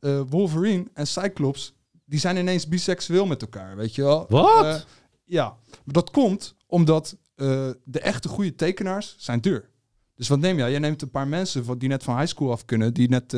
Eh, 0.00 0.20
Wolverine 0.28 0.86
en 0.94 1.06
Cyclops, 1.06 1.74
die 2.04 2.18
zijn 2.20 2.36
ineens 2.36 2.68
biseksueel 2.68 3.26
met 3.26 3.42
elkaar, 3.42 3.76
weet 3.76 3.94
je 3.94 4.02
wel? 4.02 4.26
Wat? 4.28 4.64
Eh, 4.64 4.76
ja, 5.24 5.56
maar 5.84 5.94
dat 5.94 6.10
komt 6.10 6.54
omdat 6.66 7.16
eh, 7.34 7.68
de 7.84 8.00
echte 8.00 8.28
goede 8.28 8.54
tekenaars 8.54 9.14
zijn 9.18 9.40
duur. 9.40 9.70
Dus 10.14 10.28
wat 10.28 10.38
neem 10.38 10.56
jij? 10.56 10.70
Jij 10.70 10.78
neemt 10.78 11.02
een 11.02 11.10
paar 11.10 11.28
mensen 11.28 11.64
van, 11.64 11.78
die 11.78 11.88
net 11.88 12.02
van 12.02 12.16
high 12.18 12.28
school 12.28 12.50
af 12.50 12.64
kunnen, 12.64 12.94
die 12.94 13.08
net 13.08 13.36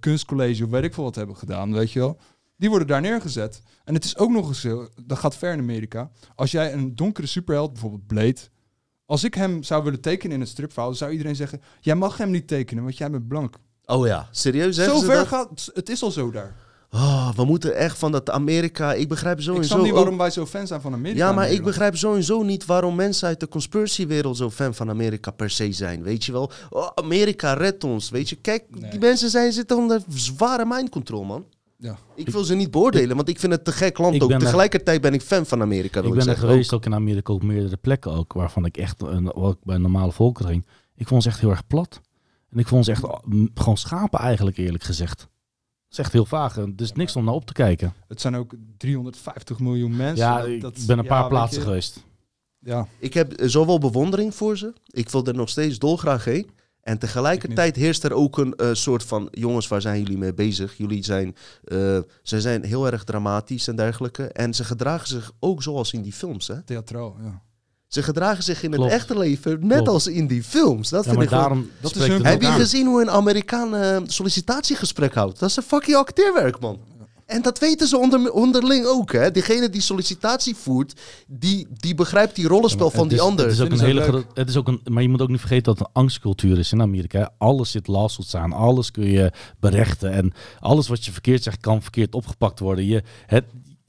kunstcollege 0.00 0.64
of 0.64 0.70
weet 0.70 0.84
ik 0.84 0.94
veel 0.94 1.04
wat 1.04 1.14
hebben 1.14 1.36
gedaan, 1.36 1.72
weet 1.72 1.92
je 1.92 1.98
wel? 1.98 2.20
Die 2.56 2.68
worden 2.68 2.88
daar 2.88 3.00
neergezet. 3.00 3.62
En 3.84 3.94
het 3.94 4.04
is 4.04 4.16
ook 4.16 4.30
nog 4.30 4.48
eens, 4.48 4.66
dat 5.04 5.18
gaat 5.18 5.36
ver 5.36 5.52
in 5.52 5.58
Amerika. 5.58 6.10
Als 6.34 6.50
jij 6.50 6.72
een 6.72 6.94
donkere 6.94 7.26
superheld, 7.26 7.72
bijvoorbeeld 7.72 8.06
Blade, 8.06 8.40
als 9.08 9.24
ik 9.24 9.34
hem 9.34 9.62
zou 9.62 9.84
willen 9.84 10.00
tekenen 10.00 10.34
in 10.34 10.40
het 10.40 10.48
stripverhaal, 10.48 10.94
zou 10.94 11.10
iedereen 11.10 11.36
zeggen: 11.36 11.60
Jij 11.80 11.94
mag 11.94 12.16
hem 12.16 12.30
niet 12.30 12.48
tekenen, 12.48 12.82
want 12.84 12.96
jij 12.96 13.10
bent 13.10 13.28
blank. 13.28 13.58
Oh 13.90 14.06
ja, 14.06 14.28
serieus? 14.30 14.74
Zo 14.76 14.82
zeggen 14.82 15.00
ze 15.00 15.06
ver 15.06 15.14
dat? 15.16 15.26
gaat 15.26 15.70
het, 15.74 15.88
is 15.88 16.02
al 16.02 16.10
zo 16.10 16.30
daar. 16.30 16.54
Oh, 16.92 17.30
we 17.34 17.44
moeten 17.44 17.76
echt 17.76 17.98
van 17.98 18.12
dat 18.12 18.30
Amerika... 18.30 18.92
Ik 18.94 19.08
begrijp 19.08 19.38
Ik 19.38 19.44
sowieso 19.44 19.68
snap 19.68 19.80
niet 19.80 19.90
ook- 19.90 19.96
waarom 19.96 20.18
wij 20.18 20.30
zo 20.30 20.46
fan 20.46 20.66
zijn 20.66 20.80
van 20.80 20.92
Amerika. 20.92 21.26
Ja, 21.26 21.32
maar 21.32 21.50
ik 21.50 21.62
begrijp 21.64 21.96
sowieso 21.96 22.42
niet 22.42 22.66
waarom 22.66 22.94
mensen 22.94 23.28
uit 23.28 23.40
de 23.40 23.48
conspiratiewereld 23.48 24.36
zo 24.36 24.50
fan 24.50 24.74
van 24.74 24.88
Amerika 24.90 25.30
per 25.30 25.50
se 25.50 25.72
zijn. 25.72 26.02
Weet 26.02 26.24
je 26.24 26.32
wel? 26.32 26.50
Oh, 26.70 26.88
Amerika 26.94 27.52
redt 27.52 27.84
ons. 27.84 28.10
Weet 28.10 28.28
je, 28.28 28.36
kijk, 28.36 28.64
Nee. 28.70 28.90
die 28.90 29.00
mensen 29.00 29.30
zijn, 29.30 29.52
zitten 29.52 29.76
onder 29.76 30.02
zware 30.08 30.64
mind 30.66 30.88
control, 30.90 31.24
man. 31.24 31.44
Ja. 31.76 31.96
Ik 32.14 32.28
wil 32.30 32.44
ze 32.44 32.54
niet 32.54 32.70
beoordelen, 32.70 33.16
want 33.16 33.28
ik 33.28 33.38
vind 33.38 33.52
het 33.52 33.64
te 33.64 33.72
gek 33.72 33.98
land 33.98 34.14
Ik 34.14 34.22
ook. 34.22 34.28
ben 34.28 34.36
er- 34.38 34.44
Tegelijkertijd 34.44 35.00
ben 35.00 35.14
ik 35.14 35.22
fan 35.22 35.46
van 35.46 35.60
Amerika. 35.60 36.00
wil 36.00 36.10
Ik 36.10 36.16
ben 36.16 36.26
er 36.26 36.28
zeggen. 36.32 36.48
geweest 36.48 36.72
ook 36.72 36.84
in 36.84 36.94
Amerika 36.94 37.32
op 37.32 37.42
meerdere 37.42 37.76
plekken 37.76 38.12
ook, 38.12 38.32
waarvan 38.32 38.64
ik 38.64 38.76
echt, 38.76 39.02
een, 39.02 39.24
wat 39.34 39.52
ik 39.52 39.58
bij 39.62 39.76
normale 39.78 40.12
volken 40.12 40.46
ging, 40.46 40.66
ik 40.96 41.06
vond 41.08 41.22
ze 41.22 41.28
echt 41.28 41.40
heel 41.40 41.50
erg 41.50 41.66
plat. 41.66 42.00
En 42.50 42.58
ik 42.58 42.66
vond 42.68 42.84
ze 42.84 42.90
echt 42.90 43.04
gewoon 43.54 43.76
schapen 43.76 44.18
eigenlijk, 44.20 44.56
eerlijk 44.56 44.84
gezegd. 44.84 45.18
Dat 45.18 45.28
is 45.90 45.98
echt 45.98 46.12
heel 46.12 46.24
vaag. 46.26 46.56
en 46.56 46.70
Het 46.70 46.80
is 46.80 46.92
niks 46.92 47.16
om 47.16 47.24
naar 47.24 47.34
op 47.34 47.46
te 47.46 47.52
kijken. 47.52 47.92
Het 48.08 48.20
zijn 48.20 48.36
ook 48.36 48.54
350 48.76 49.58
miljoen 49.58 49.96
mensen. 49.96 50.26
Ja, 50.26 50.40
ik 50.42 50.60
dat- 50.60 50.84
ben 50.86 50.98
een 50.98 51.06
paar 51.06 51.28
plaatsen 51.28 51.58
je, 51.60 51.64
geweest. 51.66 52.04
Ja, 52.58 52.86
Ik 52.98 53.14
heb 53.14 53.32
zowel 53.36 53.78
bewondering 53.78 54.34
voor 54.34 54.58
ze. 54.58 54.72
Ik 54.86 55.08
wil 55.08 55.26
er 55.26 55.34
nog 55.34 55.48
steeds 55.48 55.78
dolgraag 55.78 56.24
heen. 56.24 56.50
En 56.80 56.98
tegelijkertijd 56.98 57.76
heerst 57.76 58.04
er 58.04 58.12
ook 58.12 58.38
een 58.38 58.54
eh, 58.54 58.68
soort 58.72 59.02
van... 59.04 59.28
Jongens, 59.30 59.68
waar 59.68 59.80
zijn 59.80 59.98
jullie 59.98 60.18
mee 60.18 60.34
bezig? 60.34 60.76
Jullie 60.76 61.04
zijn, 61.04 61.36
eh, 61.64 61.98
ze 62.22 62.40
zijn 62.40 62.64
heel 62.64 62.86
erg 62.90 63.04
dramatisch 63.04 63.68
en 63.68 63.76
dergelijke. 63.76 64.24
En 64.28 64.54
ze 64.54 64.64
gedragen 64.64 65.06
zich 65.08 65.32
ook 65.40 65.62
zoals 65.62 65.92
in 65.92 66.02
die 66.02 66.12
films, 66.12 66.46
hè? 66.48 66.62
theatraal. 66.62 67.16
Ja. 67.20 67.42
Ze 67.88 68.02
gedragen 68.02 68.44
zich 68.44 68.62
in 68.62 68.70
Klopt. 68.70 68.90
het 68.92 69.00
echte 69.00 69.18
leven 69.18 69.58
net 69.60 69.76
Klopt. 69.76 69.88
als 69.88 70.06
in 70.06 70.26
die 70.26 70.42
films. 70.42 70.88
Dat 70.88 71.04
Ja, 71.04 71.10
vind 71.10 71.22
ik 71.22 71.30
daarom 71.30 71.70
dat 71.80 71.96
is 71.96 72.06
hun- 72.06 72.24
Heb 72.26 72.40
je 72.42 72.46
gezien 72.46 72.86
hoe 72.86 73.00
een 73.02 73.10
Amerikaan 73.10 73.74
eh, 73.76 73.96
sollicitatiegesprek 74.06 75.14
houdt? 75.14 75.38
Dat 75.38 75.48
is 75.50 75.56
een 75.56 75.62
fucking 75.62 75.96
acteerwerk, 75.96 76.60
man. 76.60 76.78
En 77.26 77.42
dat 77.42 77.58
weten 77.58 77.86
ze 77.88 77.98
onder, 77.98 78.32
onderling 78.32 78.86
ook, 78.86 79.12
hè. 79.12 79.30
Diegene 79.30 79.68
die 79.70 79.80
sollicitatie 79.80 80.54
voert, 80.56 81.00
die, 81.26 81.66
die 81.72 81.94
begrijpt 81.94 82.34
die 82.36 82.46
rollenspel 82.48 82.86
Ja, 82.86 82.96
van 82.96 83.08
die 83.08 83.16
is- 83.16 83.22
ander. 83.22 83.44
Het 83.44 83.54
is 83.54 83.60
ook 83.60 83.70
een 83.70 83.80
hele 83.80 84.24
het 84.34 84.48
is 84.48 84.56
ook 84.56 84.68
een, 84.68 84.80
maar 84.84 85.02
je 85.02 85.08
moet 85.08 85.22
ook 85.22 85.28
niet 85.28 85.40
vergeten 85.40 85.64
dat 85.64 85.78
het 85.78 85.86
een 85.86 85.92
angstcultuur 86.02 86.58
is 86.58 86.72
in 86.72 86.80
Amerika. 86.82 87.18
hè. 87.18 87.26
Alles 87.38 87.70
zit 87.70 87.86
lawsuits 87.86 88.34
aan, 88.34 88.52
alles 88.52 88.90
kun 88.90 89.04
je 89.10 89.32
berechten 89.60 90.12
en 90.12 90.32
alles 90.60 90.88
wat 90.88 91.04
je 91.04 91.12
verkeerd 91.12 91.42
zegt 91.42 91.60
kan 91.60 91.82
verkeerd 91.82 92.14
opgepakt 92.14 92.58
worden. 92.58 92.84
Je, 92.86 93.02
het, 93.26 93.44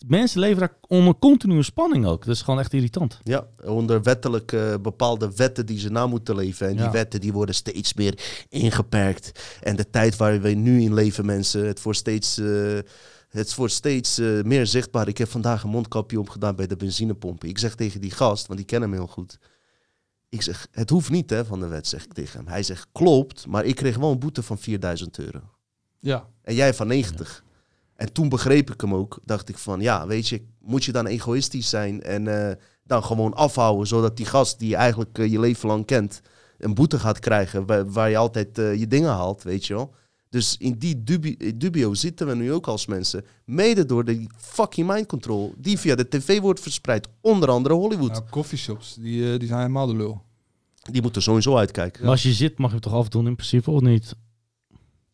mensen 0.08 0.40
leven 0.40 0.60
daar 0.60 0.74
onder 0.88 1.16
continue 1.20 1.64
spanning 1.64 2.06
ook. 2.06 2.26
Dat 2.26 2.36
is 2.36 2.42
gewoon 2.42 2.60
echt 2.60 2.74
irritant. 2.74 3.20
Ja, 3.24 3.48
onder 3.66 4.02
wettelijk 4.04 4.52
eh, 4.52 4.74
bepaalde 4.82 5.32
wetten 5.36 5.66
die 5.66 5.80
ze 5.80 5.90
na 5.92 6.08
moeten 6.08 6.36
leven. 6.36 6.68
En 6.68 6.74
die 6.76 6.84
Ja. 6.86 6.92
wetten 6.92 7.22
die 7.22 7.34
worden 7.34 7.56
steeds 7.56 7.94
meer 7.94 8.20
ingeperkt. 8.50 9.58
En 9.62 9.76
de 9.76 9.90
tijd 9.90 10.18
waar 10.18 10.42
we 10.42 10.50
nu 10.50 10.82
in 10.82 10.94
leven, 10.94 11.26
mensen, 11.26 11.66
het 11.68 11.82
wordt 11.82 12.00
steeds, 12.00 12.38
eh, 12.38 12.78
het 13.30 13.56
wordt 13.56 13.74
steeds 13.74 14.18
eh, 14.18 14.42
meer 14.42 14.68
zichtbaar. 14.68 15.08
Ik 15.08 15.18
heb 15.18 15.30
vandaag 15.30 15.64
een 15.64 15.70
mondkapje 15.70 16.20
opgedaan 16.20 16.56
bij 16.56 16.68
de 16.68 16.76
benzinepompen. 16.76 17.50
Ik 17.50 17.58
zeg 17.58 17.76
tegen 17.76 18.02
die 18.02 18.12
gast, 18.12 18.48
want 18.48 18.60
die 18.60 18.68
kennen 18.68 18.90
hem 18.90 18.98
heel 19.00 19.08
goed. 19.08 19.38
Ik 20.30 20.42
zeg, 20.42 20.68
het 20.72 20.90
hoeft 20.90 21.10
niet 21.10 21.30
hè, 21.30 21.46
van 21.46 21.60
de 21.60 21.68
wet, 21.68 21.88
zeg 21.88 22.04
ik 22.04 22.14
tegen 22.14 22.40
hem. 22.40 22.48
Hij 22.48 22.64
zegt, 22.64 22.88
klopt, 22.92 23.48
maar 23.48 23.66
ik 23.66 23.76
kreeg 23.76 23.98
wel 23.98 24.12
een 24.12 24.20
boete 24.20 24.44
van 24.44 24.58
4000 24.58 25.20
euro. 25.20 25.40
ja. 26.00 26.28
En 26.42 26.56
jij 26.56 26.74
van 26.74 26.88
90. 26.88 27.44
En 28.00 28.14
toen 28.14 28.30
begreep 28.30 28.72
ik 28.72 28.82
hem 28.82 28.94
ook. 28.94 29.20
Dacht 29.26 29.50
ik 29.50 29.58
van, 29.58 29.82
ja, 29.82 30.08
weet 30.08 30.28
je, 30.28 30.42
moet 30.62 30.84
je 30.84 30.92
dan 30.92 31.06
egoïstisch 31.06 31.70
zijn 31.70 32.02
en 32.04 32.48
eh, 32.50 32.56
dan 32.84 33.04
gewoon 33.04 33.34
afhouden, 33.34 33.88
zodat 33.88 34.18
die 34.18 34.26
gast 34.26 34.60
die 34.60 34.70
je 34.70 34.76
eigenlijk 34.76 35.18
eh, 35.18 35.32
je 35.32 35.40
leven 35.40 35.68
lang 35.68 35.86
kent, 35.86 36.22
een 36.58 36.74
boete 36.74 37.00
gaat 37.00 37.20
krijgen 37.20 37.66
waar, 37.66 37.92
waar 37.92 38.10
je 38.10 38.18
altijd 38.18 38.58
eh, 38.58 38.76
je 38.76 38.88
dingen 38.88 39.10
haalt, 39.10 39.44
weet 39.44 39.66
je 39.66 39.74
wel. 39.74 39.94
Dus 40.30 40.58
in 40.58 40.74
die 40.78 41.04
dubi- 41.04 41.58
dubio 41.58 41.94
zitten 41.94 42.28
we 42.28 42.36
nu 42.36 42.54
ook 42.54 42.68
als 42.68 42.86
mensen. 42.86 43.26
Mede 43.46 43.86
door 43.86 44.06
die 44.06 44.30
fucking 44.38 44.88
mind 44.88 45.06
control 45.08 45.54
die 45.58 45.80
via 45.80 45.96
de 45.96 46.08
tv 46.08 46.40
wordt 46.40 46.60
verspreid. 46.60 47.08
Onder 47.22 47.50
andere 47.50 47.76
Hollywood. 47.76 48.12
Nou, 48.12 48.24
coffeeshops, 48.30 48.94
die, 49.00 49.38
die 49.38 49.48
zijn 49.48 49.60
helemaal 49.60 49.88
de 49.88 49.96
lul. 49.96 50.22
Die 50.92 51.02
moeten 51.02 51.22
sowieso 51.22 51.58
uitkijken. 51.58 52.02
Maar 52.02 52.12
als 52.12 52.24
je 52.24 52.34
zit 52.34 52.58
mag 52.58 52.74
je 52.74 52.80
toch 52.80 52.94
afdoen 52.94 53.28
in 53.28 53.36
principe 53.36 53.72
of 53.72 53.82
niet? 53.82 54.16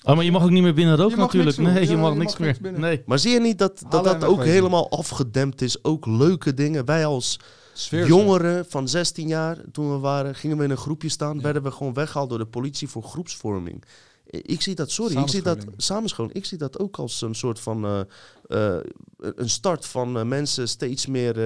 Oh, 0.06 0.16
maar 0.16 0.24
je 0.24 0.32
mag 0.32 0.44
ook 0.44 0.50
niet 0.50 0.64
meer 0.64 0.74
binnen 0.74 0.96
roken 0.96 1.18
natuurlijk. 1.18 1.58
Nee, 1.58 1.74
je 1.86 1.90
Ja, 1.92 1.98
mag 1.98 2.14
je 2.14 2.18
niks 2.20 2.38
mag 2.38 2.60
meer. 2.60 2.80
Nee. 2.80 3.04
Maar 3.06 3.20
zie 3.20 3.32
je 3.32 3.40
niet 3.40 3.58
dat 3.58 3.84
dat, 3.90 4.04
dat 4.04 4.16
ook 4.16 4.22
wegwezen. 4.22 4.54
helemaal 4.54 4.90
afgedempt 4.92 5.62
is? 5.62 5.84
Ook 5.84 6.06
leuke 6.06 6.54
dingen. 6.54 6.86
Wij 6.86 7.06
als 7.06 7.40
Sfeer. 7.74 8.08
Jongeren 8.08 8.66
van 8.70 8.88
16 8.88 9.28
jaar, 9.28 9.58
toen 9.72 9.92
we 9.92 9.98
waren, 9.98 10.36
gingen 10.36 10.58
we 10.58 10.64
in 10.64 10.70
een 10.70 10.78
groepje 10.78 11.10
staan, 11.10 11.42
werden 11.42 11.64
we 11.64 11.72
gewoon 11.72 11.94
weggehaald 11.94 12.30
door 12.30 12.38
de 12.38 12.46
politie 12.46 12.88
voor 12.88 13.04
groepsvorming. 13.04 13.84
Ik 14.26 14.62
zie 14.62 14.76
dat, 14.76 14.92
sorry, 14.92 15.18
ik 15.18 15.28
zie 15.30 15.42
dat 15.42 15.66
Samenscholing. 15.78 16.34
Ik 16.34 16.46
zie 16.46 16.58
dat 16.58 16.80
ook 16.80 16.98
als 16.98 17.22
een 17.22 17.36
soort 17.36 17.60
van 17.60 17.86
eh, 17.86 18.00
eh, 18.48 18.84
een 19.18 19.50
start 19.50 19.86
van 19.86 20.18
eh, 20.18 20.24
mensen 20.26 20.68
steeds 20.68 21.06
meer 21.06 21.38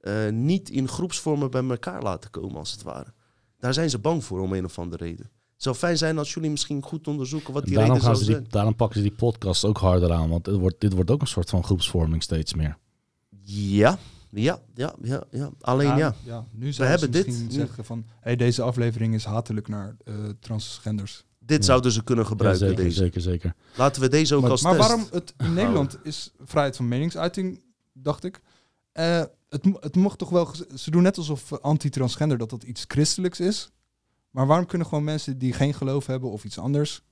eh, 0.00 0.26
eh, 0.26 0.32
niet 0.32 0.70
in 0.70 0.88
groepsvormen 0.88 1.50
bij 1.50 1.64
elkaar 1.68 2.02
laten 2.02 2.30
komen, 2.30 2.56
als 2.56 2.72
het 2.72 2.82
ware. 2.82 3.12
Daar 3.58 3.74
zijn 3.74 3.90
ze 3.90 3.98
bang 3.98 4.24
voor 4.24 4.40
om 4.40 4.52
een 4.52 4.64
of 4.64 4.78
andere 4.78 5.04
reden. 5.04 5.30
Het 5.54 5.62
zou 5.62 5.76
fijn 5.76 5.98
zijn 5.98 6.18
als 6.18 6.34
jullie 6.34 6.50
misschien 6.50 6.82
goed 6.82 7.08
onderzoeken 7.08 7.52
wat 7.52 7.64
die 7.64 7.74
daarom, 7.74 7.92
reden 7.92 8.06
gaan 8.06 8.16
zou 8.16 8.30
zijn. 8.30 8.46
daarom 8.48 8.74
pakken 8.76 8.96
ze 9.00 9.08
die 9.08 9.16
podcast 9.16 9.64
ook 9.64 9.78
harder 9.78 10.12
aan. 10.12 10.28
Want 10.28 10.46
het 10.46 10.56
wordt, 10.56 10.80
dit 10.80 10.92
wordt 10.92 11.10
ook 11.10 11.20
een 11.20 11.26
soort 11.26 11.50
van 11.50 11.64
groepsvorming 11.64 12.22
steeds 12.22 12.54
meer. 12.54 12.76
Ja, 13.46 13.98
ja, 14.30 14.60
ja, 14.74 14.94
ja, 15.02 15.24
ja. 15.30 15.50
Alleen 15.60 15.96
ja. 15.96 16.14
nu 16.52 16.72
zou 16.72 16.88
hebben 16.88 17.06
ze 17.06 17.12
dit 17.12 17.26
misschien 17.26 17.46
nu. 17.48 17.52
zeggen 17.52 17.84
van... 17.84 18.04
Hey, 18.20 18.36
deze 18.36 18.62
aflevering 18.62 19.14
is 19.14 19.24
hatelijk 19.24 19.68
naar 19.68 19.96
eh, 20.04 20.14
transgenders. 20.40 21.24
dit 21.38 21.58
Ja. 21.58 21.64
zouden 21.64 21.92
ze 21.92 22.04
kunnen 22.04 22.24
Ja, 22.24 22.30
gebruiken, 22.30 22.66
zeker, 22.68 22.84
deze. 22.84 22.96
zeker, 22.96 23.20
zeker. 23.20 23.54
Laten 23.76 24.02
we 24.02 24.08
deze 24.08 24.34
ook 24.34 24.42
maar 24.42 24.50
als 24.50 24.62
maar 24.62 24.76
test. 24.76 24.88
waarom 24.88 25.06
het 25.10 25.34
in 25.36 25.54
Nederland 25.54 25.98
is 26.02 26.30
vrijheid 26.44 26.76
van 26.76 26.88
meningsuiting, 26.88 27.64
dacht 27.92 28.24
ik. 28.24 28.40
Eh, 28.92 29.22
het, 29.48 29.64
het 29.80 29.96
mocht 29.96 30.18
toch 30.18 30.30
wel... 30.30 30.50
Ze 30.74 30.90
doen 30.90 31.02
net 31.02 31.16
alsof 31.16 31.52
eh, 31.52 31.58
anti-transgender 31.58 32.38
dat 32.38 32.50
dat 32.50 32.62
iets 32.62 32.84
christelijks 32.88 33.40
is. 33.40 33.68
Maar 34.34 34.46
waarom 34.46 34.66
kunnen 34.66 34.86
gewoon 34.86 35.04
mensen 35.04 35.38
die 35.38 35.52
geen 35.52 35.74
geloof 35.74 36.06
hebben 36.06 36.30
of 36.30 36.44
iets 36.44 36.58
anders... 36.58 37.02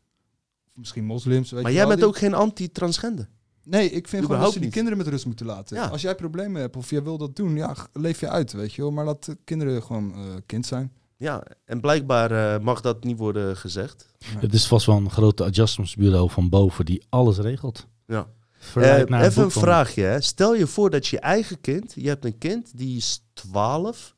Of 0.66 0.78
misschien 0.78 1.04
moslims, 1.04 1.50
weet 1.50 1.62
Maar 1.62 1.70
je 1.70 1.76
jij 1.76 1.86
wel, 1.86 1.96
bent 1.96 1.98
die- 2.00 2.08
ook 2.08 2.16
geen 2.32 2.34
anti-transgender. 2.40 3.28
Nee, 3.64 3.90
ik 3.90 4.08
vind 4.08 4.24
gewoon 4.24 4.40
dat 4.40 4.48
ze 4.48 4.54
die 4.54 4.64
niet. 4.64 4.72
kinderen 4.74 4.98
met 4.98 5.06
rust 5.08 5.26
moeten 5.26 5.46
laten. 5.46 5.76
Ja. 5.76 5.86
Als 5.86 6.02
jij 6.02 6.14
problemen 6.14 6.60
hebt 6.60 6.76
of 6.76 6.90
jij 6.90 7.02
wil 7.02 7.18
dat 7.18 7.36
doen, 7.36 7.56
ja, 7.56 7.76
leef 7.92 8.20
je 8.20 8.28
uit, 8.28 8.52
weet 8.52 8.72
je 8.72 8.82
wel. 8.82 8.90
Maar 8.90 9.04
laat 9.04 9.24
de 9.24 9.38
kinderen 9.44 9.82
gewoon 9.82 10.14
eh, 10.14 10.20
kind 10.46 10.66
zijn. 10.66 10.92
Ja, 11.16 11.42
en 11.64 11.80
blijkbaar 11.80 12.30
eh, 12.54 12.64
mag 12.64 12.80
dat 12.80 13.04
niet 13.04 13.18
worden 13.18 13.56
gezegd. 13.56 14.06
Het 14.38 14.54
is 14.54 14.66
vast 14.66 14.86
wel 14.86 14.96
een 14.96 15.10
grote 15.10 15.44
adjustmentsbureau 15.44 16.30
van 16.30 16.48
boven 16.48 16.84
die 16.84 17.04
alles 17.08 17.38
regelt. 17.38 17.86
Ja. 18.06 18.26
Eh, 18.74 18.98
even 18.98 19.42
een 19.42 19.50
vraagje. 19.50 20.02
Hè. 20.02 20.20
Stel 20.20 20.54
je 20.54 20.66
voor 20.66 20.90
dat 20.90 21.06
je 21.06 21.18
eigen 21.20 21.60
kind, 21.60 21.92
je 21.96 22.08
hebt 22.08 22.24
een 22.24 22.38
kind 22.38 22.78
die 22.78 22.96
is 22.96 23.24
12 23.32 24.14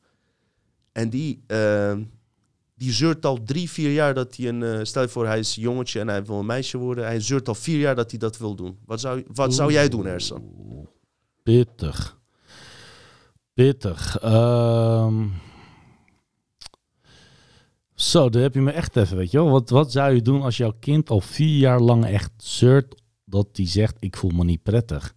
en 0.91 1.09
die, 1.09 1.43
eh, 1.47 1.93
die 2.75 2.91
zeurt 2.91 3.25
al 3.25 3.43
drie, 3.43 3.69
vier 3.69 3.91
jaar 3.93 4.13
dat 4.13 4.35
hij 4.35 4.47
een. 4.47 4.63
eh, 4.63 4.79
stel 4.83 5.01
je 5.01 5.07
voor, 5.07 5.25
hij 5.25 5.39
is 5.39 5.55
jongetje 5.55 5.99
en 5.99 6.07
hij 6.07 6.23
wil 6.25 6.39
een 6.39 6.45
meisje 6.45 6.77
worden. 6.77 7.05
Hij 7.05 7.19
zeurt 7.19 7.47
al 7.47 7.55
vier 7.55 7.79
jaar 7.79 7.95
dat 7.95 8.09
hij 8.09 8.19
dat 8.19 8.37
wil 8.37 8.55
doen. 8.55 8.77
Wat 8.85 8.99
zou, 8.99 9.23
wat 9.33 9.53
zou 9.53 9.71
jij 9.71 9.89
doen, 9.89 10.05
Ersan? 10.05 10.43
Pittig. 11.43 12.19
Pittig. 13.53 14.17
Ehm. 14.19 15.27
Zo, 17.93 18.29
daar 18.29 18.41
heb 18.41 18.53
je 18.53 18.61
me 18.61 18.71
echt 18.71 18.95
even, 18.95 19.17
weet 19.17 19.31
je 19.31 19.37
wel. 19.37 19.49
Wat, 19.49 19.69
wat 19.69 19.91
zou 19.91 20.13
je 20.13 20.21
doen 20.21 20.41
als 20.41 20.57
jouw 20.57 20.73
kind 20.79 21.09
al 21.09 21.21
vier 21.21 21.57
jaar 21.57 21.79
lang 21.79 22.05
echt 22.05 22.31
zeurt 22.37 23.01
dat 23.25 23.47
hij 23.53 23.67
zegt, 23.67 23.95
ik 23.99 24.17
voel 24.17 24.31
me 24.31 24.43
niet 24.43 24.63
prettig. 24.63 25.13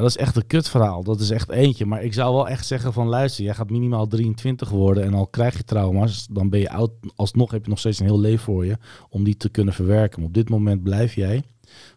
Dat 0.00 0.08
is 0.10 0.16
echt 0.16 0.36
een 0.36 0.46
kutverhaal. 0.46 1.02
Dat 1.02 1.20
is 1.20 1.30
echt 1.30 1.50
eentje. 1.50 1.86
Maar 1.86 2.02
ik 2.02 2.12
zou 2.12 2.34
wel 2.34 2.48
echt 2.48 2.66
zeggen 2.66 2.92
van 2.92 3.06
luister, 3.06 3.44
jij 3.44 3.54
gaat 3.54 3.70
minimaal 3.70 4.06
23 4.06 4.68
worden 4.68 5.04
en 5.04 5.14
al 5.14 5.26
krijg 5.26 5.56
je 5.56 5.64
trauma's, 5.64 6.26
dan 6.30 6.48
ben 6.48 6.60
je 6.60 6.70
oud. 6.70 6.90
Alsnog 7.14 7.50
heb 7.50 7.64
je 7.64 7.70
nog 7.70 7.78
steeds 7.78 7.98
een 7.98 8.06
heel 8.06 8.20
leven 8.20 8.44
voor 8.44 8.66
je 8.66 8.76
om 9.08 9.24
die 9.24 9.36
te 9.36 9.48
kunnen 9.48 9.74
verwerken. 9.74 10.18
Maar 10.18 10.28
op 10.28 10.34
dit 10.34 10.48
moment 10.48 10.82
blijf 10.82 11.14
jij 11.14 11.42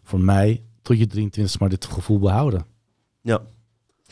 voor 0.02 0.20
mij 0.20 0.64
tot 0.82 0.98
je 0.98 1.06
23 1.06 1.60
maar 1.60 1.68
dit 1.68 1.84
gevoel 1.84 2.18
behouden. 2.18 2.66
Ja. 3.20 3.42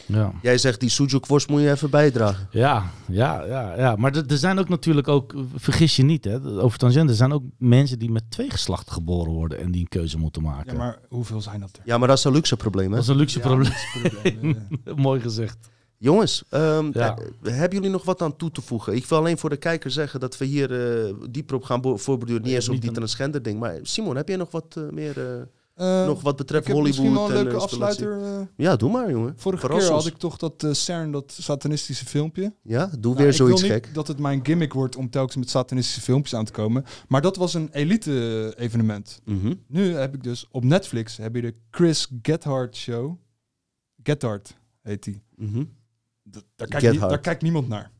Ja. 0.06 0.32
Jij 0.42 0.58
zegt 0.58 0.80
die 0.80 0.88
sujuk 0.88 1.26
worst 1.26 1.48
moet 1.48 1.60
je 1.60 1.70
even 1.70 1.90
bijdragen. 1.90 2.48
Ja, 2.50 2.90
ja, 3.08 3.44
ja, 3.44 3.76
ja. 3.76 3.96
Maar 3.96 4.16
er 4.16 4.38
zijn 4.38 4.58
ook 4.58 4.68
natuurlijk 4.68 5.08
ook, 5.08 5.34
vergis 5.54 5.96
je 5.96 6.02
niet, 6.02 6.24
hè, 6.24 6.40
over 6.60 6.78
transgender, 6.78 7.10
er 7.10 7.16
zijn 7.16 7.32
ook 7.32 7.42
mensen 7.58 7.98
die 7.98 8.10
met 8.10 8.30
twee 8.30 8.50
geslachten 8.50 8.92
geboren 8.92 9.32
worden 9.32 9.58
en 9.58 9.70
die 9.70 9.80
een 9.80 9.88
keuze 9.88 10.18
moeten 10.18 10.42
maken. 10.42 10.72
Ja, 10.72 10.78
maar 10.78 10.98
hoeveel 11.08 11.40
zijn 11.40 11.60
dat 11.60 11.70
er? 11.76 11.82
Ja, 11.84 11.98
maar 11.98 12.08
dat 12.08 12.18
is 12.18 12.24
een 12.24 12.32
luxe 12.32 12.56
probleem, 12.56 12.88
hè? 12.88 12.94
Dat 12.94 13.02
is 13.02 13.08
een 13.08 13.16
luxe 13.16 13.38
Ja, 13.38 13.44
probleem. 13.46 13.72
probleem. 13.92 14.68
Mooi 14.96 15.20
gezegd. 15.20 15.56
Jongens, 15.98 16.42
ehm, 16.48 16.90
Ja. 16.92 17.16
eh, 17.42 17.52
hebben 17.52 17.76
jullie 17.78 17.90
nog 17.92 18.04
wat 18.04 18.22
aan 18.22 18.36
toe 18.36 18.50
te 18.50 18.60
voegen? 18.62 18.94
Ik 18.96 19.04
wil 19.06 19.18
alleen 19.18 19.38
voor 19.38 19.50
de 19.50 19.56
kijker 19.56 19.90
zeggen 19.90 20.20
dat 20.20 20.38
we 20.38 20.44
hier 20.44 20.96
eh, 21.06 21.14
dieper 21.30 21.54
op 21.56 21.62
gaan 21.64 21.98
voorborduren. 21.98 22.42
Niet 22.42 22.54
eens 22.54 22.68
op 22.68 22.80
die 22.80 22.88
een- 22.88 22.94
transgender 22.94 23.42
ding. 23.42 23.60
Maar 23.60 23.78
Simon, 23.82 24.16
heb 24.16 24.28
jij 24.28 24.36
nog 24.36 24.50
wat 24.50 24.74
eh, 24.76 24.82
meer... 24.90 25.18
eh, 25.36 25.42
Eh, 25.74 26.06
nog 26.06 26.22
wat 26.22 26.36
betreft 26.36 26.66
Hollywood 26.66 26.86
misschien 26.86 27.12
wel 27.12 27.30
een 27.30 27.36
en, 27.36 27.42
leuke 27.44 27.58
afsluiter. 27.60 28.22
eh. 28.22 28.40
Ja, 28.56 28.76
doe 28.76 28.90
maar, 28.90 29.10
jongen. 29.10 29.34
vorige 29.36 29.60
Verras 29.66 29.82
keer 29.84 29.92
ons. 29.94 30.04
had 30.04 30.12
ik 30.12 30.18
toch 30.18 30.36
dat 30.36 30.62
eh, 30.62 30.72
CERN, 30.72 31.10
dat 31.12 31.32
satanistische 31.40 32.04
filmpje. 32.06 32.54
Ja, 32.62 32.90
doe 32.98 33.12
Nou, 33.12 33.24
weer 33.24 33.34
zoiets 33.34 33.62
gek. 33.62 33.94
dat 33.94 34.08
het 34.08 34.18
mijn 34.18 34.40
gimmick 34.46 34.72
wordt 34.72 34.96
om 34.96 35.10
telkens 35.10 35.36
met 35.36 35.50
satanistische 35.50 36.00
filmpjes 36.00 36.34
aan 36.34 36.44
te 36.44 36.52
komen. 36.52 36.84
Maar 37.08 37.20
dat 37.22 37.36
was 37.36 37.54
een 37.54 37.68
elite 37.72 38.54
evenement. 38.58 39.20
Mhm. 39.24 39.54
Nu 39.68 39.94
heb 39.94 40.14
ik 40.14 40.22
dus 40.22 40.46
op 40.50 40.64
Netflix 40.64 41.16
heb 41.16 41.34
je 41.34 41.40
de 41.42 41.54
Chris 41.70 42.08
Gethard 42.22 42.76
show. 42.76 43.16
Gethard 44.02 44.56
heet 44.82 45.02
die. 45.04 45.22
Mhm. 45.36 45.64
Dat- 46.22 46.44
daar, 46.56 46.68
kijkt 46.68 46.82
nie- 46.84 46.92
Gethard. 46.92 47.10
daar 47.10 47.20
kijkt 47.20 47.42
niemand 47.42 47.68
naar. 47.68 47.90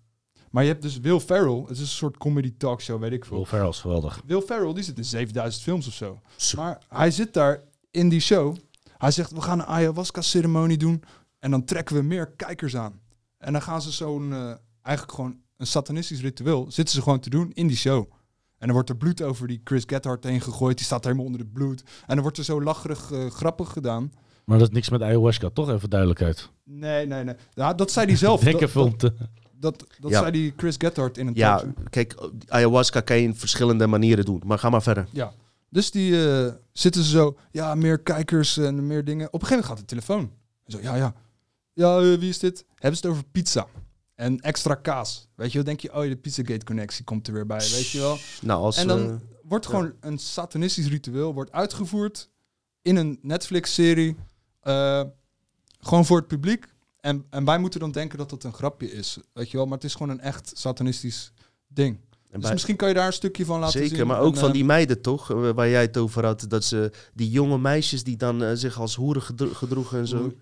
Maar 0.53 0.63
je 0.63 0.69
hebt 0.69 0.83
dus 0.83 0.99
Will 0.99 1.21
Ferrell. 1.21 1.61
Het 1.61 1.71
is 1.71 1.81
een 1.81 1.87
soort 1.87 2.17
comedy 2.17 2.55
talkshow, 2.57 3.01
weet 3.01 3.13
ik 3.13 3.25
veel. 3.25 3.37
Will 3.37 3.47
Ferrell 3.47 3.69
is 3.69 3.81
geweldig. 3.81 4.23
Will 4.27 4.41
Ferrell 4.41 4.73
die 4.73 4.83
zit 4.83 4.99
in 4.99 5.05
7000 5.05 5.63
films 5.63 5.87
of 5.87 5.93
zo. 5.93 6.21
Maar 6.57 6.79
hij 6.89 7.11
zit 7.11 7.33
daar 7.33 7.63
in 7.91 8.09
die 8.09 8.21
show. 8.21 8.57
Hij 8.99 9.11
zegt, 9.11 9.31
we 9.31 9.41
gaan 9.41 9.59
een 9.59 9.67
ayahuasca-ceremonie 9.67 10.77
doen. 10.77 11.03
En 11.39 11.51
dan 11.51 11.65
trekken 11.65 11.97
we 11.97 12.03
meer 12.03 12.27
kijkers 12.27 12.77
aan. 12.77 13.01
En 13.39 13.53
dan 13.53 13.63
gaan 13.63 13.83
ze 13.83 13.91
zo'n, 13.91 14.33
eh, 14.33 14.55
eigenlijk 14.83 15.17
gewoon 15.17 15.37
een 15.57 15.67
satanistisch 15.67 16.21
ritueel, 16.21 16.67
zitten 16.69 16.95
ze 16.95 17.03
gewoon 17.03 17.21
te 17.21 17.31
doen 17.31 17.51
in 17.53 17.67
die 17.67 17.77
show. 17.77 18.11
En 18.59 18.67
dan 18.69 18.73
wordt 18.73 18.89
er 18.89 18.97
bloed 18.97 19.23
over 19.23 19.47
die 19.47 19.61
Chris 19.65 19.83
Gethard 19.87 20.25
heen 20.25 20.41
gegooid. 20.41 20.77
Die 20.77 20.87
staat 20.87 21.05
helemaal 21.05 21.25
onder 21.25 21.41
het 21.41 21.53
bloed. 21.53 21.83
En 21.83 22.15
dan 22.15 22.21
wordt 22.21 22.39
er 22.39 22.45
zo 22.45 22.63
lacherig, 22.63 23.11
eh, 23.11 23.27
grappig 23.27 23.73
gedaan. 23.73 24.13
Maar 24.45 24.59
dat 24.59 24.69
is 24.69 24.75
niks 24.75 24.89
met 24.89 25.03
ayahuasca, 25.03 25.51
toch? 25.51 25.71
Even 25.71 25.91
duidelijkheid. 25.91 26.51
Nee, 26.65 27.07
nee, 27.07 27.25
nee. 27.25 27.35
Ja, 27.55 27.75
dat 27.75 27.91
zei 27.91 28.07
hij 28.07 28.17
zelf. 28.27 28.41
Dat, 28.41 28.99
te... 28.99 29.15
dat, 29.63 29.85
dat 30.01 30.11
Ja. 30.11 30.19
zei 30.21 30.31
die 30.33 30.53
Chris 30.57 30.75
Gethard 30.79 31.19
in 31.19 31.27
een 31.27 31.35
Ja, 31.35 31.57
talkshow. 31.57 31.87
kijk, 31.91 32.15
ayahuasca 32.49 33.01
kan 33.01 33.17
je 33.17 33.23
in 33.23 33.35
verschillende 33.37 33.87
manieren 33.87 34.25
doen. 34.25 34.43
Maar 34.45 34.59
ga 34.59 34.71
maar 34.71 34.83
verder. 34.83 35.07
Ja. 35.11 35.33
Dus 35.69 35.91
die 35.91 36.29
eh, 36.29 36.53
zitten 36.73 37.03
ze 37.03 37.11
zo, 37.11 37.37
ja, 37.51 37.75
meer 37.75 37.99
kijkers 37.99 38.57
en 38.57 38.87
meer 38.87 39.05
dingen. 39.05 39.27
Op 39.27 39.41
een 39.43 39.47
gegeven 39.47 39.57
moment 39.57 39.67
gaat 39.67 39.79
de 39.79 39.85
telefoon. 39.85 40.31
Zo, 40.67 40.79
ja, 40.83 40.97
ja. 40.97 41.15
Ja, 41.73 41.99
eh, 41.99 42.19
wie 42.19 42.29
is 42.29 42.39
dit? 42.39 42.65
Hebben 42.75 42.99
ze 43.01 43.07
het 43.07 43.17
over 43.17 43.29
pizza. 43.33 43.67
En 44.15 44.41
extra 44.41 44.75
kaas. 44.75 45.29
Weet 45.35 45.51
je, 45.51 45.57
dan 45.57 45.67
denk 45.67 45.81
je, 45.81 45.95
oh, 45.95 46.01
de 46.03 46.17
Pizzagate-connectie 46.17 47.05
komt 47.05 47.27
er 47.27 47.33
weer 47.33 47.47
bij, 47.47 47.59
weet 47.59 47.91
je 47.91 47.99
wel. 47.99 48.19
Nou, 48.43 48.63
als... 48.63 48.77
En 48.77 48.87
dan 48.89 49.09
eh, 49.11 49.15
wordt 49.43 49.67
gewoon 49.67 49.93
een 50.01 50.19
satanistisch 50.19 50.89
ritueel 50.89 51.35
wordt 51.35 51.53
uitgevoerd 51.53 52.31
in 52.83 52.97
een 52.97 53.19
Netflix-serie. 53.23 54.17
gewoon 55.81 56.05
voor 56.07 56.17
het 56.19 56.27
publiek. 56.27 56.67
En, 57.03 57.25
en 57.31 57.45
wij 57.45 57.59
moeten 57.59 57.81
dan 57.81 57.91
denken 57.91 58.19
dat 58.19 58.31
het 58.31 58.45
een 58.45 58.53
grapje 58.53 58.93
is, 58.93 59.19
weet 59.33 59.51
je 59.51 59.57
wel. 59.57 59.67
Maar 59.67 59.75
het 59.75 59.85
is 59.87 59.93
gewoon 59.93 60.09
een 60.09 60.21
echt 60.21 60.53
satanistisch 60.55 61.33
ding. 61.69 61.97
en 61.97 62.01
Dus 62.31 62.41
bij- 62.43 62.53
misschien 62.53 62.77
kan 62.77 62.89
je 62.89 62.95
daar 62.95 63.07
een 63.07 63.13
stukje 63.13 63.45
van 63.45 63.61
laten 63.61 63.81
zien. 63.81 63.89
Zeker, 63.89 64.07
maar 64.07 64.21
ook 64.21 64.35
En, 64.35 64.39
van 64.41 64.49
eh, 64.49 64.55
die 64.55 64.65
meiden 64.65 65.01
toch, 65.01 65.31
eh, 65.31 65.51
waar 65.51 65.69
jij 65.69 65.81
het 65.81 65.97
over 65.97 66.25
had, 66.25 66.45
dat 66.49 66.65
ze 66.65 66.91
die 67.15 67.31
jonge 67.31 67.59
meisjes 67.59 68.05
die 68.05 68.17
dan 68.17 68.43
eh, 68.43 68.51
zich 68.55 68.81
als 68.81 68.95
hoeren 68.95 69.23
gedro- 69.23 69.53
gedroegen 69.53 69.99
en 69.99 70.07
zo. 70.09 70.33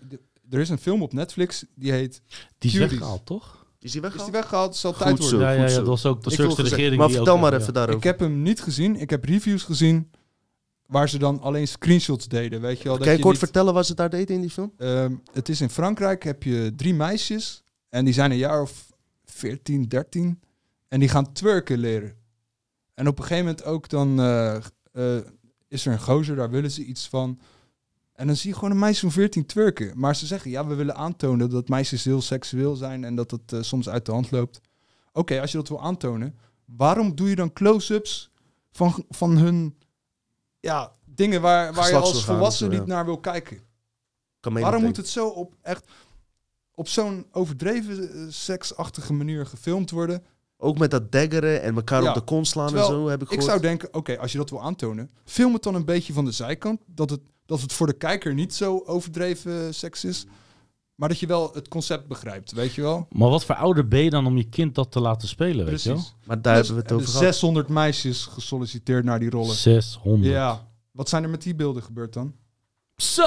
Er 0.51 0.61
is 0.61 0.69
een 0.69 0.78
film 0.78 1.03
op 1.03 1.12
Netflix 1.12 1.65
die 1.74 1.93
heet. 1.93 2.23
Die 2.59 2.70
is 2.70 2.78
weggehaald, 2.78 3.27
toch? 3.27 3.66
Is 3.78 3.93
die 3.93 4.01
Is 4.03 4.07
weggehaald? 4.07 4.31
die 4.32 4.41
weggehaald? 4.41 4.77
Zal 4.77 4.93
tijd 4.93 5.16
zo. 5.16 5.31
worden. 5.31 5.41
ja, 5.41 5.53
ja, 5.62 5.69
ja, 5.69 5.74
dat 5.77 5.87
was 5.87 6.07
ook 6.07 6.23
de 6.23 6.31
Ik 6.31 6.37
Turkse 6.37 6.62
regering. 6.62 6.97
Maar 6.97 7.07
die 7.07 7.16
vertel 7.16 7.35
ook, 7.35 7.41
maar 7.41 7.53
ja. 7.53 7.59
even 7.59 7.73
daarover. 7.73 7.99
Ik 7.99 8.05
heb 8.05 8.19
hem 8.19 8.43
niet 8.43 8.61
gezien. 8.62 8.97
Ik 8.97 9.11
heb 9.11 9.24
reviews 9.24 9.62
gezien 9.62 10.11
waar 10.91 11.09
ze 11.09 11.19
dan 11.19 11.41
alleen 11.41 11.69
screenshots 11.69 12.29
deden. 12.29 12.61
Weet 12.61 12.79
je 12.79 12.85
wel? 12.85 12.93
dat 12.93 13.03
Kan 13.03 13.11
je 13.12 13.17
je 13.17 13.23
kort 13.25 13.35
niet- 13.35 13.45
vertellen 13.45 13.75
wat 13.75 13.87
ze 13.87 13.95
daar 13.95 14.11
deden 14.11 14.35
in 14.35 14.41
die 14.41 14.51
film? 14.51 14.73
Ehm, 14.77 15.15
het 15.33 15.49
is 15.49 15.61
in 15.61 15.71
Frankrijk 15.71 16.23
heb 16.23 16.43
je 16.43 16.73
drie 16.77 16.95
meisjes 16.95 17.62
en 17.89 18.05
die 18.05 18.15
zijn 18.15 18.31
een 18.31 18.37
jaar 18.37 18.62
of 18.62 18.93
14, 19.25 19.83
13 19.89 20.41
en 20.89 21.01
die 21.01 21.09
gaan 21.09 21.33
twerken 21.33 21.79
leren. 21.79 22.15
En 22.95 23.09
op 23.09 23.19
een 23.19 23.25
gegeven 23.25 23.45
moment 23.45 23.65
ook 23.65 23.89
dan 23.89 24.21
eh, 24.21 24.57
eh, 24.93 25.17
is 25.69 25.87
er 25.87 25.93
een 25.93 26.01
gozer, 26.01 26.37
daar 26.37 26.51
willen 26.51 26.71
ze 26.71 26.85
iets 26.85 27.09
van. 27.09 27.41
En 28.12 28.27
dan 28.27 28.37
zie 28.37 28.49
je 28.51 28.55
gewoon 28.55 28.71
een 28.71 28.79
meisje 28.79 29.01
van 29.01 29.11
14 29.12 29.47
twerken. 29.47 29.93
Maar 29.99 30.17
ze 30.17 30.27
zeggen, 30.27 30.51
ja, 30.51 30.67
we 30.67 30.75
willen 30.75 30.95
aantonen 30.97 31.51
dat 31.51 31.69
meisjes 31.69 32.05
heel 32.05 32.21
seksueel 32.23 32.77
zijn 32.77 33.05
en 33.05 33.15
dat 33.15 33.31
het 33.31 33.53
eh, 33.53 33.62
soms 33.62 33.89
uit 33.89 34.07
de 34.07 34.12
hand 34.12 34.31
loopt. 34.31 34.61
Oké, 35.12 35.41
als 35.41 35.51
je 35.51 35.57
dat 35.57 35.69
wil 35.69 35.83
aantonen, 35.83 36.35
waarom 36.65 37.15
doe 37.15 37.29
je 37.29 37.35
dan 37.35 37.53
close-ups 37.53 38.31
van, 38.73 39.05
van 39.09 39.37
hun 39.37 39.75
ja, 40.61 40.93
dingen 41.05 41.41
waar, 41.41 41.73
waar 41.74 41.89
je 41.91 41.97
als 41.97 42.24
volwassene 42.24 42.78
niet 42.78 42.87
naar 42.87 43.05
wil 43.05 43.19
kijken? 43.19 43.59
Waarom 44.41 44.82
moet 44.82 44.97
het 44.97 45.09
zo 45.09 45.28
op 45.28 45.55
echt 45.62 45.85
op 46.74 46.89
zo'n 46.89 47.27
overdreven 47.32 48.12
eh, 48.12 48.20
seksachtige 48.28 49.12
manier 49.12 49.47
gefilmd 49.47 49.91
worden? 49.91 50.24
Ook 50.57 50.78
met 50.78 50.91
dat 50.91 51.12
daggeren 51.12 51.62
en 51.62 51.74
elkaar 51.74 52.03
Ja. 52.03 52.09
op 52.09 52.15
de 52.15 52.20
kont 52.20 52.47
slaan 52.49 52.66
Terwijl 52.66 52.89
en 52.89 52.95
zo, 52.95 53.09
heb 53.09 53.16
ik 53.23 53.23
Ik 53.23 53.28
gehoord. 53.28 53.49
zou 53.51 53.61
denken, 53.61 53.95
oké, 53.95 54.19
als 54.19 54.32
je 54.32 54.39
dat 54.39 54.51
wil 54.51 54.62
aantonen, 54.62 55.11
film 55.24 55.53
het 55.53 55.62
dan 55.62 55.74
een 55.74 55.85
beetje 55.85 56.12
van 56.12 56.24
de 56.24 56.32
zijkant, 56.32 56.81
dat 56.87 57.11
het 57.11 57.20
dat 57.47 57.61
het 57.61 57.73
voor 57.73 57.87
de 57.87 57.93
kijker 57.93 58.35
niet 58.35 58.55
zo 58.55 58.82
overdreven 58.87 59.74
seks 59.74 60.05
is, 60.05 60.27
maar 61.01 61.09
dat 61.09 61.19
je 61.19 61.27
wel 61.27 61.51
het 61.53 61.69
concept 61.69 62.07
begrijpt, 62.07 62.53
weet 62.53 62.75
je 62.75 62.83
wel? 62.83 63.07
Maar 63.11 63.29
wat 63.29 63.45
voor 63.45 63.55
ouder 63.55 63.89
ben 63.89 64.01
je 64.01 64.11
dan 64.11 64.27
om 64.27 64.37
je 64.37 64.49
kind 64.49 64.75
dat 64.75 64.93
te 64.93 65.01
laten 65.01 65.29
spelen, 65.29 65.67
weet 65.67 65.83
je 65.83 65.89
wel? 65.89 65.99
Precies. 65.99 66.17
Maar 66.25 66.43
daar 66.43 66.55
hebben 66.55 66.75
we 66.75 66.81
het 66.81 66.91
Er 66.91 66.97
over 66.97 67.09
zijn 67.09 67.19
gehad. 67.19 67.35
600 67.35 67.69
meisjes 67.69 68.25
gesolliciteerd 68.27 69.05
naar 69.05 69.19
die 69.19 69.31
rollen. 69.31 69.55
600. 69.55 70.33
Ja. 70.33 70.69
Wat 70.91 71.09
zijn 71.09 71.23
er 71.23 71.31
met 71.31 71.43
die 71.43 71.55
beelden 71.55 71.83
gebeurd 71.83 72.13
dan? 72.13 72.35
Zo! 72.97 73.25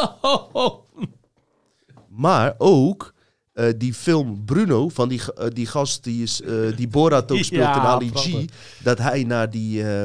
Maar 2.07 2.55
ook 2.57 3.13
eh, 3.53 3.65
die 3.77 3.93
film 3.93 4.45
Bruno, 4.45 4.89
van 4.89 5.09
die, 5.09 5.21
eh, 5.35 5.47
die 5.53 5.65
gast 5.65 6.03
die, 6.03 6.23
is, 6.23 6.41
eh, 6.41 6.53
die 6.75 6.87
Borat 6.87 7.31
ook 7.31 7.43
speelt 7.51 7.61
Ja, 7.63 7.75
in 7.75 7.79
Ali 7.81 8.11
G, 8.13 8.45
dat 8.83 8.97
hij 8.97 9.23
naar 9.23 9.49
die, 9.49 9.83
eh, 9.83 10.03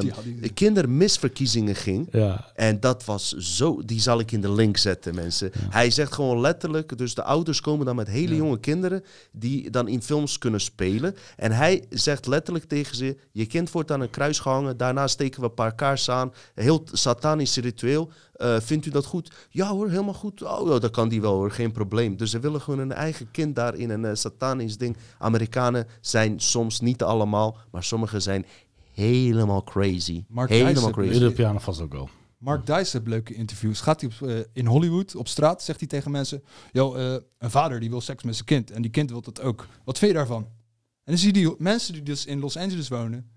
kindermisverkiezingen 0.55 1.75
ging. 1.75 2.09
Ja. 2.13 2.53
En 2.55 2.81
dat 2.81 3.05
was 3.05 3.33
zo, 3.33 3.83
die 3.85 4.01
zal 4.01 4.21
ik 4.21 4.33
in 4.33 4.41
de 4.41 4.53
link 4.53 4.77
zetten, 4.77 5.15
mensen. 5.15 5.51
Hij 5.71 5.91
zegt 5.91 6.13
gewoon 6.13 6.41
letterlijk, 6.41 6.99
dus 6.99 7.15
de 7.15 7.23
ouders 7.23 7.61
komen 7.61 7.87
dan 7.87 7.97
met 7.97 8.09
hele 8.09 8.31
Ja. 8.33 8.37
jonge 8.37 8.61
kinderen 8.61 9.05
die 9.33 9.71
dan 9.71 9.89
in 9.89 10.03
films 10.03 10.39
kunnen 10.39 10.61
spelen. 10.61 11.15
En 11.37 11.53
hij 11.53 11.85
zegt 11.91 12.27
letterlijk 12.27 12.65
tegen 12.65 12.97
ze, 12.97 13.17
je 13.33 13.47
kind 13.47 13.71
wordt 13.71 13.91
aan 13.93 14.01
een 14.01 14.11
kruis 14.11 14.39
gehangen, 14.39 14.77
daarna 14.77 15.07
steken 15.07 15.41
we 15.41 15.47
een 15.47 15.55
paar 15.55 15.75
kaarsen 15.75 16.15
aan. 16.15 16.33
Een 16.55 16.63
heel 16.63 16.83
satanisch 16.93 17.57
ritueel. 17.57 18.11
Eh, 18.39 18.61
vindt 18.61 18.87
u 18.87 18.91
dat 18.91 19.05
goed? 19.05 19.33
Ja 19.51 19.69
hoor, 19.69 19.91
helemaal 19.91 20.15
goed. 20.15 20.43
Oh, 20.43 20.69
ja, 20.69 20.79
dat 20.79 20.91
kan 20.91 21.09
die 21.09 21.21
wel 21.21 21.35
hoor, 21.35 21.51
geen 21.51 21.73
probleem. 21.73 22.17
Dus 22.17 22.31
ze 22.31 22.39
willen 22.39 22.61
gewoon 22.61 22.81
een 22.81 22.93
eigen 22.93 23.31
kind 23.31 23.57
daar 23.57 23.75
in 23.75 23.91
een 23.91 24.05
eh, 24.05 24.15
satanisch 24.15 24.79
ding. 24.79 24.97
Amerikanen 25.19 25.87
zijn 26.01 26.41
soms 26.41 26.81
niet 26.81 27.03
allemaal, 27.03 27.57
maar 27.71 27.85
sommigen 27.85 28.23
zijn 28.23 28.47
helemaal 28.93 29.65
crazy. 29.65 30.25
Mark 30.29 30.49
helemaal 30.49 30.73
Dijssen, 30.73 30.93
crazy. 30.93 31.21
Europeanen 31.21 31.61
vast 31.61 31.81
ook 31.81 31.93
wel. 31.93 32.09
Mark 32.39 32.67
Dice 32.67 32.97
heeft 32.97 33.09
leuke 33.09 33.35
interviews. 33.35 33.81
Gaat 33.81 34.01
hij 34.01 34.11
op, 34.11 34.29
eh, 34.29 34.39
in 34.53 34.67
Hollywood 34.67 35.17
op 35.17 35.29
straat, 35.29 35.63
zegt 35.63 35.79
hij 35.79 35.89
tegen 35.89 36.11
mensen: 36.11 36.43
Yo, 36.73 36.95
eh, 36.95 37.17
een 37.39 37.51
vader 37.51 37.81
die 37.81 37.91
wil 37.91 38.01
seks 38.01 38.23
met 38.23 38.35
zijn 38.35 38.47
kind 38.47 38.71
en 38.71 38.83
die 38.83 38.91
kind 38.91 39.11
wil 39.11 39.21
dat 39.21 39.41
ook. 39.41 39.67
Wat 39.85 39.99
vind 39.99 40.11
je 40.11 40.17
daarvan? 40.17 40.43
En 40.43 41.15
dan 41.15 41.19
zie 41.19 41.27
je 41.27 41.33
die 41.33 41.55
mensen 41.59 41.93
die 41.93 42.03
dus 42.03 42.27
in 42.27 42.41
Los 42.41 42.57
Angeles 42.57 42.89
wonen. 42.89 43.31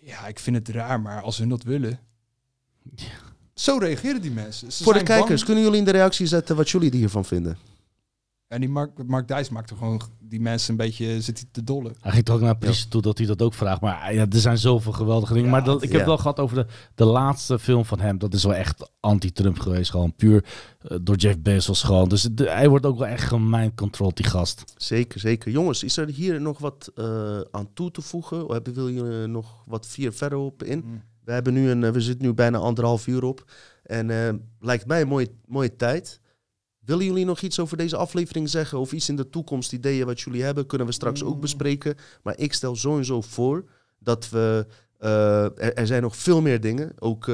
Ja, 0.00 0.26
ik 0.26 0.38
vind 0.38 0.56
het 0.56 0.68
raar, 0.68 1.00
maar 1.00 1.22
als 1.22 1.38
hun 1.38 1.48
dat 1.48 1.62
willen. 1.62 2.00
Zo 3.60 3.76
reageren 3.78 4.22
die 4.22 4.30
mensen. 4.30 4.72
Ze 4.72 4.82
Voor 4.84 4.92
de 4.92 5.02
kijkers, 5.02 5.28
bang. 5.28 5.44
kunnen 5.44 5.62
jullie 5.64 5.78
in 5.78 5.84
de 5.84 5.90
reactie 5.90 6.26
zetten 6.26 6.56
wat 6.56 6.70
jullie 6.70 6.96
hiervan 6.96 7.24
vinden? 7.24 7.58
En 8.48 8.60
die 8.60 8.68
Mark, 8.68 9.06
Mark 9.06 9.28
Dice 9.28 9.52
maakt 9.52 9.70
er 9.70 9.76
gewoon 9.76 10.00
die 10.18 10.40
mensen 10.40 10.70
een 10.70 10.76
beetje 10.76 11.20
zit 11.20 11.38
hij 11.38 11.48
te 11.52 11.64
dollen. 11.64 11.94
Hij 12.00 12.12
ging 12.12 12.24
toch 12.24 12.34
ook 12.34 12.40
naar 12.40 12.56
Priester 12.56 12.90
toe 12.90 13.02
dat 13.02 13.18
hij 13.18 13.26
dat 13.26 13.42
ook 13.42 13.54
vraagt. 13.54 13.80
Maar 13.80 14.14
ja, 14.14 14.26
er 14.30 14.38
zijn 14.38 14.58
zoveel 14.58 14.92
geweldige 14.92 15.32
dingen. 15.32 15.48
Ja, 15.48 15.54
maar 15.54 15.64
dat, 15.64 15.82
ik 15.82 15.92
heb 15.92 16.04
wel 16.06 16.16
gehad 16.16 16.38
over 16.38 16.56
de, 16.56 16.66
de 16.94 17.04
laatste 17.04 17.58
film 17.58 17.84
van 17.84 18.00
hem. 18.00 18.18
Dat 18.18 18.34
is 18.34 18.42
wel 18.44 18.54
echt 18.54 18.90
anti-Trump 19.00 19.58
geweest. 19.58 19.90
Gewoon 19.90 20.14
puur 20.16 20.44
eh, 20.80 20.98
door 21.02 21.16
Jeff 21.16 21.38
Bezos 21.38 21.82
gewoon. 21.82 22.08
Dus 22.08 22.22
de- 22.22 22.50
hij 22.50 22.68
wordt 22.68 22.86
ook 22.86 22.98
wel 22.98 23.06
echt 23.06 23.28
controlled, 23.74 24.16
die 24.16 24.26
gast. 24.26 24.64
Zeker, 24.76 25.20
zeker. 25.20 25.50
Jongens, 25.50 25.82
is 25.82 25.96
er 25.96 26.08
hier 26.08 26.40
nog 26.40 26.58
wat 26.58 26.90
eh, 26.94 27.40
aan 27.50 27.68
toe 27.74 27.90
te 27.90 28.02
voegen? 28.02 28.46
Of 28.46 28.52
hebben, 28.52 28.74
wil 28.74 28.88
je 28.88 29.26
nog 29.26 29.62
wat 29.66 29.86
vier 29.86 30.12
verder 30.12 30.38
op 30.38 30.62
in? 30.62 30.82
Mm. 30.86 31.02
We, 31.30 31.36
hebben 31.36 31.54
nu 31.54 31.70
een, 31.70 31.84
eh, 31.84 31.90
we 31.90 32.00
zitten 32.00 32.26
nu 32.26 32.32
bijna 32.34 32.58
anderhalf 32.58 33.06
uur 33.06 33.24
op. 33.24 33.44
En 33.82 34.10
eh, 34.10 34.34
lijkt 34.60 34.86
mij 34.86 35.00
een 35.00 35.08
mooie, 35.08 35.28
mooie 35.46 35.76
tijd. 35.76 36.20
Willen 36.78 37.04
jullie 37.04 37.24
nog 37.24 37.40
iets 37.40 37.58
over 37.60 37.76
deze 37.76 37.96
aflevering 37.96 38.48
zeggen? 38.48 38.78
Of 38.78 38.92
iets 38.92 39.08
in 39.08 39.16
de 39.16 39.28
toekomst, 39.28 39.72
ideeën 39.72 40.06
wat 40.06 40.20
jullie 40.20 40.42
hebben? 40.42 40.66
Kunnen 40.66 40.86
we 40.86 40.92
straks 40.92 41.22
ook 41.22 41.34
Mm. 41.34 41.40
bespreken. 41.40 41.94
Maar 42.22 42.38
ik 42.38 42.52
stel 42.52 42.76
sowieso 42.76 43.20
voor 43.20 43.64
dat 43.98 44.28
we... 44.28 44.66
eh, 44.98 45.44
er, 45.44 45.74
er 45.74 45.86
zijn 45.86 46.02
nog 46.02 46.16
veel 46.16 46.40
meer 46.40 46.60
dingen. 46.60 46.92
Ook, 46.98 47.30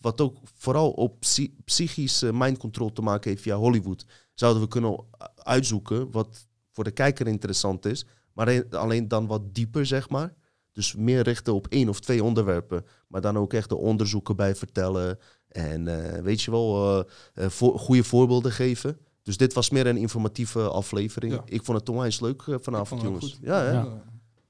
wat 0.00 0.20
ook 0.20 0.36
vooral 0.54 0.90
op 0.90 1.20
psy- 1.20 1.54
psychische 1.64 2.32
mind 2.32 2.58
control 2.58 2.92
te 2.92 3.02
maken 3.02 3.30
heeft 3.30 3.42
via 3.42 3.56
Hollywood. 3.56 4.04
Zouden 4.34 4.62
we 4.62 4.68
kunnen 4.68 5.04
uitzoeken 5.34 6.10
wat 6.10 6.46
voor 6.72 6.84
de 6.84 6.90
kijker 6.90 7.26
interessant 7.26 7.86
is. 7.86 8.06
Maar 8.32 8.46
alleen- 8.46 8.70
alleen 8.70 9.08
dan 9.08 9.26
wat 9.26 9.54
dieper, 9.54 9.86
zeg 9.86 10.08
maar. 10.08 10.34
Dus 10.72 10.94
meer 10.94 11.22
richten 11.22 11.54
op 11.54 11.66
één 11.66 11.88
of 11.88 12.00
twee 12.00 12.24
onderwerpen. 12.24 12.84
Maar 13.08 13.20
dan 13.20 13.38
ook 13.38 13.52
echt 13.52 13.68
de 13.68 13.76
onderzoeken 13.76 14.36
bij 14.36 14.54
vertellen. 14.54 15.18
En 15.48 15.88
eh, 16.14 16.22
weet 16.22 16.42
je 16.42 16.50
wel, 16.50 16.98
eh, 17.34 17.44
eh, 17.44 17.50
voor, 17.50 17.78
goede 17.78 18.04
voorbeelden 18.04 18.52
geven. 18.52 18.98
Dus 19.22 19.36
dit 19.36 19.52
was 19.52 19.70
meer 19.70 19.86
een 19.86 19.96
informatieve 19.96 20.68
aflevering. 20.68 21.32
Ja. 21.32 21.42
Ik 21.44 21.64
vond 21.64 21.78
het 21.78 21.88
onwijs 21.88 22.20
leuk 22.20 22.42
vanavond, 22.60 23.02
jongens. 23.02 23.38
Ja, 23.42 23.62
hè? 23.62 23.70
Ja. 23.70 24.02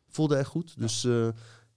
voelde 0.09 0.37
echt 0.37 0.49
goed. 0.49 0.75
Dus 0.79 1.03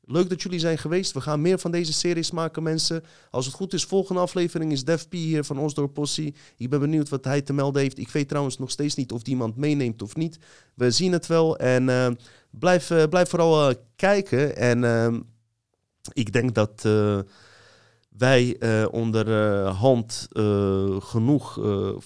leuk 0.01 0.29
dat 0.29 0.41
jullie 0.41 0.59
zijn 0.59 0.77
geweest. 0.77 1.11
We 1.11 1.21
gaan 1.21 1.41
meer 1.41 1.59
van 1.59 1.71
deze 1.71 1.93
series 1.93 2.31
maken, 2.31 2.63
mensen. 2.63 3.03
Als 3.29 3.45
het 3.45 3.55
goed 3.55 3.73
is, 3.73 3.83
volgende 3.83 4.21
aflevering 4.21 4.71
is 4.71 4.83
Def 4.83 5.07
P 5.07 5.13
hier 5.13 5.43
van 5.43 5.59
Osdor 5.59 5.89
Possie. 5.89 6.35
Ik 6.57 6.69
ben 6.69 6.79
benieuwd 6.79 7.09
wat 7.09 7.25
hij 7.25 7.41
te 7.41 7.53
melden 7.53 7.81
heeft. 7.81 7.97
Ik 7.97 8.09
weet 8.09 8.27
trouwens 8.27 8.57
nog 8.57 8.71
steeds 8.71 8.95
niet 8.95 9.11
of 9.11 9.21
die 9.21 9.33
iemand 9.33 9.55
meeneemt 9.55 10.01
of 10.01 10.15
niet. 10.15 10.37
We 10.73 10.91
zien 10.91 11.11
het 11.11 11.27
wel. 11.27 11.57
En 11.57 12.17
blijf, 12.49 12.91
blijf 13.09 13.29
vooral 13.29 13.73
kijken. 13.95 14.55
En 14.55 14.83
eh, 14.83 15.19
ik 16.13 16.33
denk 16.33 16.55
dat 16.55 16.85
eh, 16.85 17.19
wij 18.17 18.57
eh, 18.57 18.85
onderhand 18.91 20.27
eh, 20.31 21.01
genoeg 21.01 21.59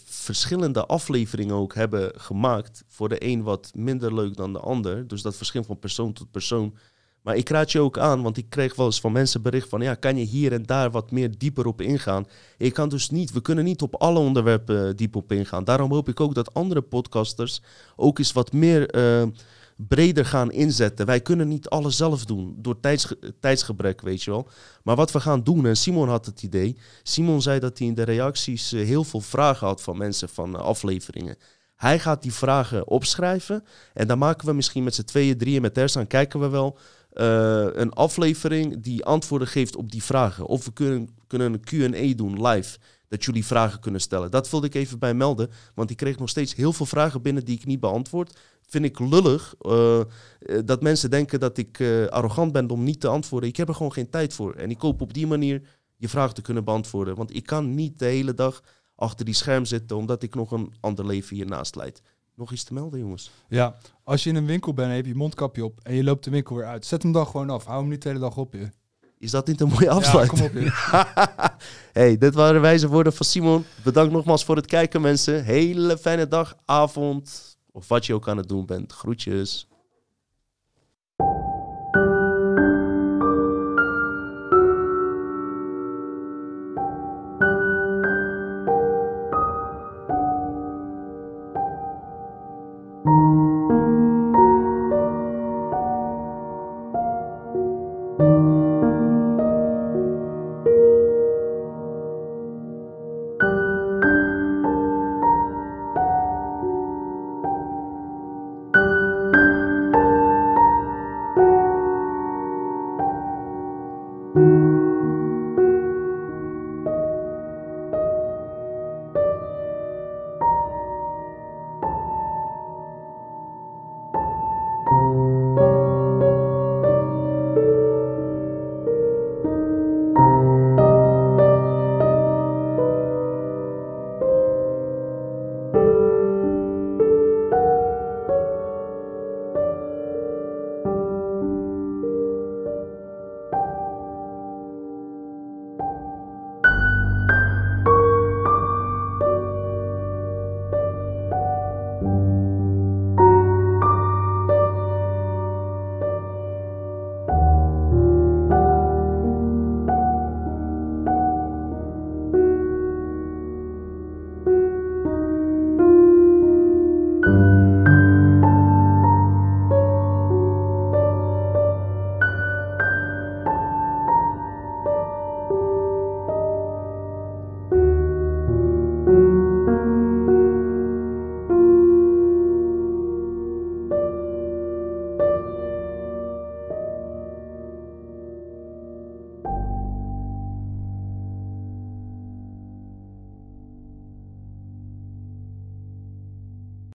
verschillende 0.06 0.86
afleveringen 0.86 1.56
ook 1.56 1.76
hebben 1.76 2.12
gemaakt. 2.16 2.84
Voor 2.88 3.10
de 3.10 3.26
een 3.26 3.44
wat 3.44 3.72
minder 3.76 4.14
leuk 4.14 4.36
dan 4.36 4.54
de 4.54 4.60
ander. 4.60 5.08
Dus 5.08 5.22
dat 5.22 5.36
verschilt 5.36 5.66
van 5.66 5.80
persoon 5.80 6.14
tot 6.14 6.32
persoon. 6.32 6.78
Maar 7.22 7.36
ik 7.36 7.50
raad 7.50 7.72
je 7.72 7.80
ook 7.80 7.98
aan, 7.98 8.22
want 8.22 8.38
ik 8.38 8.50
kreeg 8.50 8.76
wel 8.76 8.86
eens 8.86 9.00
van 9.00 9.12
mensen 9.12 9.42
bericht 9.42 9.70
van... 9.70 9.82
ja, 9.82 9.96
kan 9.96 10.18
je 10.18 10.26
hier 10.26 10.54
en 10.54 10.64
daar 10.64 10.92
wat 10.92 11.12
meer 11.12 11.38
dieper 11.38 11.66
op 11.66 11.82
ingaan? 11.82 12.28
Ik 12.58 12.74
kan 12.74 12.90
dus 12.90 13.10
niet, 13.10 13.32
we 13.32 13.42
kunnen 13.42 13.64
niet 13.64 13.82
op 13.82 13.96
alle 13.96 14.20
onderwerpen 14.20 14.96
diep 14.96 15.16
op 15.16 15.32
ingaan. 15.32 15.64
Daarom 15.64 15.92
hoop 15.92 16.10
ik 16.10 16.20
ook 16.20 16.36
dat 16.36 16.54
andere 16.54 16.82
podcasters 16.82 17.62
ook 17.96 18.20
eens 18.20 18.32
wat 18.32 18.54
meer 18.54 18.90
breder 19.76 20.26
gaan 20.26 20.52
inzetten. 20.52 21.06
Wij 21.06 21.22
kunnen 21.22 21.48
niet 21.48 21.70
alles 21.70 21.98
zelf 21.98 22.26
doen, 22.26 22.56
door 22.58 22.80
tijdsge- 22.80 23.34
tijdsgebrek, 23.40 24.02
weet 24.02 24.24
je 24.24 24.32
wel. 24.32 24.48
Maar 24.84 24.96
wat 24.96 25.12
we 25.12 25.20
gaan 25.20 25.44
doen, 25.44 25.66
en 25.66 25.78
Simon 25.78 26.10
had 26.10 26.26
het 26.26 26.44
idee... 26.44 26.78
Simon 27.04 27.42
zei 27.42 27.60
dat 27.60 27.78
hij 27.78 27.88
in 27.88 27.94
de 27.94 28.04
reacties 28.04 28.74
eh, 28.74 28.86
heel 28.86 29.04
veel 29.04 29.22
vragen 29.22 29.68
had 29.68 29.82
van 29.82 29.98
mensen 29.98 30.30
van 30.30 30.56
eh, 30.56 30.62
afleveringen. 30.62 31.38
Hij 31.76 32.00
gaat 32.00 32.22
die 32.22 32.34
vragen 32.34 32.88
opschrijven 32.88 33.64
en 33.94 34.08
dan 34.08 34.18
maken 34.18 34.48
we 34.48 34.54
misschien 34.54 34.84
met 34.84 34.96
z'n 34.96 35.04
tweeën, 35.04 35.38
drieën 35.38 35.62
met 35.62 35.78
Ersan, 35.78 36.08
kijken 36.08 36.40
we 36.40 36.50
wel 36.50 36.78
eh, 37.12 37.68
een 37.72 37.94
aflevering 37.94 38.84
die 38.84 39.06
antwoorden 39.06 39.48
geeft 39.48 39.76
op 39.76 39.92
die 39.92 40.04
vragen. 40.04 40.46
Of 40.46 40.66
we 40.66 40.74
kunnen, 40.74 41.10
kunnen 41.28 41.54
een 41.54 41.94
Q&A 41.94 42.16
doen 42.16 42.48
live, 42.48 42.78
dat 43.08 43.24
jullie 43.24 43.46
vragen 43.46 43.80
kunnen 43.80 44.02
stellen. 44.02 44.32
Dat 44.32 44.50
wilde 44.50 44.68
ik 44.68 44.76
even 44.76 45.00
bij 45.00 45.14
melden, 45.14 45.50
want 45.74 45.90
ik 45.90 45.98
kreeg 45.98 46.18
nog 46.18 46.30
steeds 46.30 46.56
heel 46.56 46.74
veel 46.74 46.86
vragen 46.86 47.22
binnen 47.22 47.46
die 47.46 47.56
ik 47.56 47.66
niet 47.66 47.80
beantwoord. 47.80 48.40
Vind 48.68 48.86
ik 48.86 49.00
lullig 49.00 49.56
eh, 49.60 50.00
eh, 50.00 50.06
dat 50.66 50.82
mensen 50.82 51.10
denken 51.10 51.40
dat 51.40 51.58
ik 51.58 51.80
eh, 51.80 52.06
arrogant 52.06 52.52
ben 52.52 52.70
om 52.70 52.84
niet 52.84 53.00
te 53.00 53.08
antwoorden. 53.08 53.50
Ik 53.50 53.58
heb 53.58 53.68
er 53.68 53.76
gewoon 53.76 53.94
geen 53.94 54.10
tijd 54.10 54.34
voor. 54.34 54.54
En 54.54 54.70
ik 54.70 54.82
hoop 54.82 55.02
op 55.02 55.14
die 55.14 55.28
manier 55.28 55.62
je 55.98 56.10
vraag 56.10 56.34
te 56.34 56.42
kunnen 56.42 56.64
beantwoorden. 56.64 57.16
Want 57.16 57.36
ik 57.36 57.46
kan 57.46 57.76
niet 57.76 58.00
de 58.00 58.06
hele 58.06 58.34
dag 58.34 58.62
achter 58.96 59.26
die 59.26 59.34
scherm 59.34 59.66
zitten, 59.66 59.98
omdat 59.98 60.24
ik 60.24 60.36
nog 60.36 60.52
een 60.52 60.74
ander 60.80 61.06
leven 61.06 61.36
hiernaast 61.36 61.76
leid. 61.76 62.02
Nog 62.36 62.52
iets 62.52 62.64
te 62.64 62.74
melden, 62.74 63.00
jongens? 63.00 63.32
Ja, 63.48 63.76
als 64.04 64.24
je 64.24 64.30
in 64.30 64.36
een 64.36 64.46
winkel 64.46 64.74
bent 64.74 64.88
en 64.88 64.94
je 64.96 65.02
hebt 65.02 65.14
je 65.14 65.20
mondkapje 65.20 65.66
op 65.66 65.80
en 65.84 65.96
je 65.96 66.04
loopt 66.04 66.24
de 66.24 66.30
winkel 66.32 66.56
weer 66.56 66.66
uit, 66.66 66.86
zet 66.86 67.04
hem 67.04 67.12
dan 67.12 67.28
gewoon 67.28 67.50
af. 67.50 67.66
Hou 67.66 67.80
hem 67.80 67.90
niet 67.90 68.02
de 68.02 68.08
hele 68.10 68.22
dag 68.22 68.38
op 68.38 68.54
je. 68.54 68.70
Is 69.18 69.32
dat 69.32 69.48
niet 69.48 69.62
een 69.62 69.68
mooie 69.68 69.84
Ja, 69.84 69.92
afsluiting? 69.92 70.40
kom 70.40 70.48
op 70.48 70.64
je. 70.64 70.72
hey, 72.00 72.18
dit 72.18 72.34
waren 72.34 72.62
wijze 72.62 72.88
woorden 72.88 73.14
van 73.14 73.26
Simon. 73.26 73.66
Bedankt 73.84 74.14
nogmaals 74.14 74.46
voor 74.46 74.56
het 74.56 74.66
kijken, 74.66 75.02
mensen. 75.02 75.44
Hele 75.44 75.98
fijne 75.98 76.28
dag, 76.28 76.56
avond 76.66 77.55
of 77.76 77.88
wat 77.88 78.06
je 78.06 78.14
ook 78.14 78.28
aan 78.28 78.38
het 78.38 78.50
doen 78.50 78.66
bent. 78.66 78.92
Groetjes. 78.94 79.68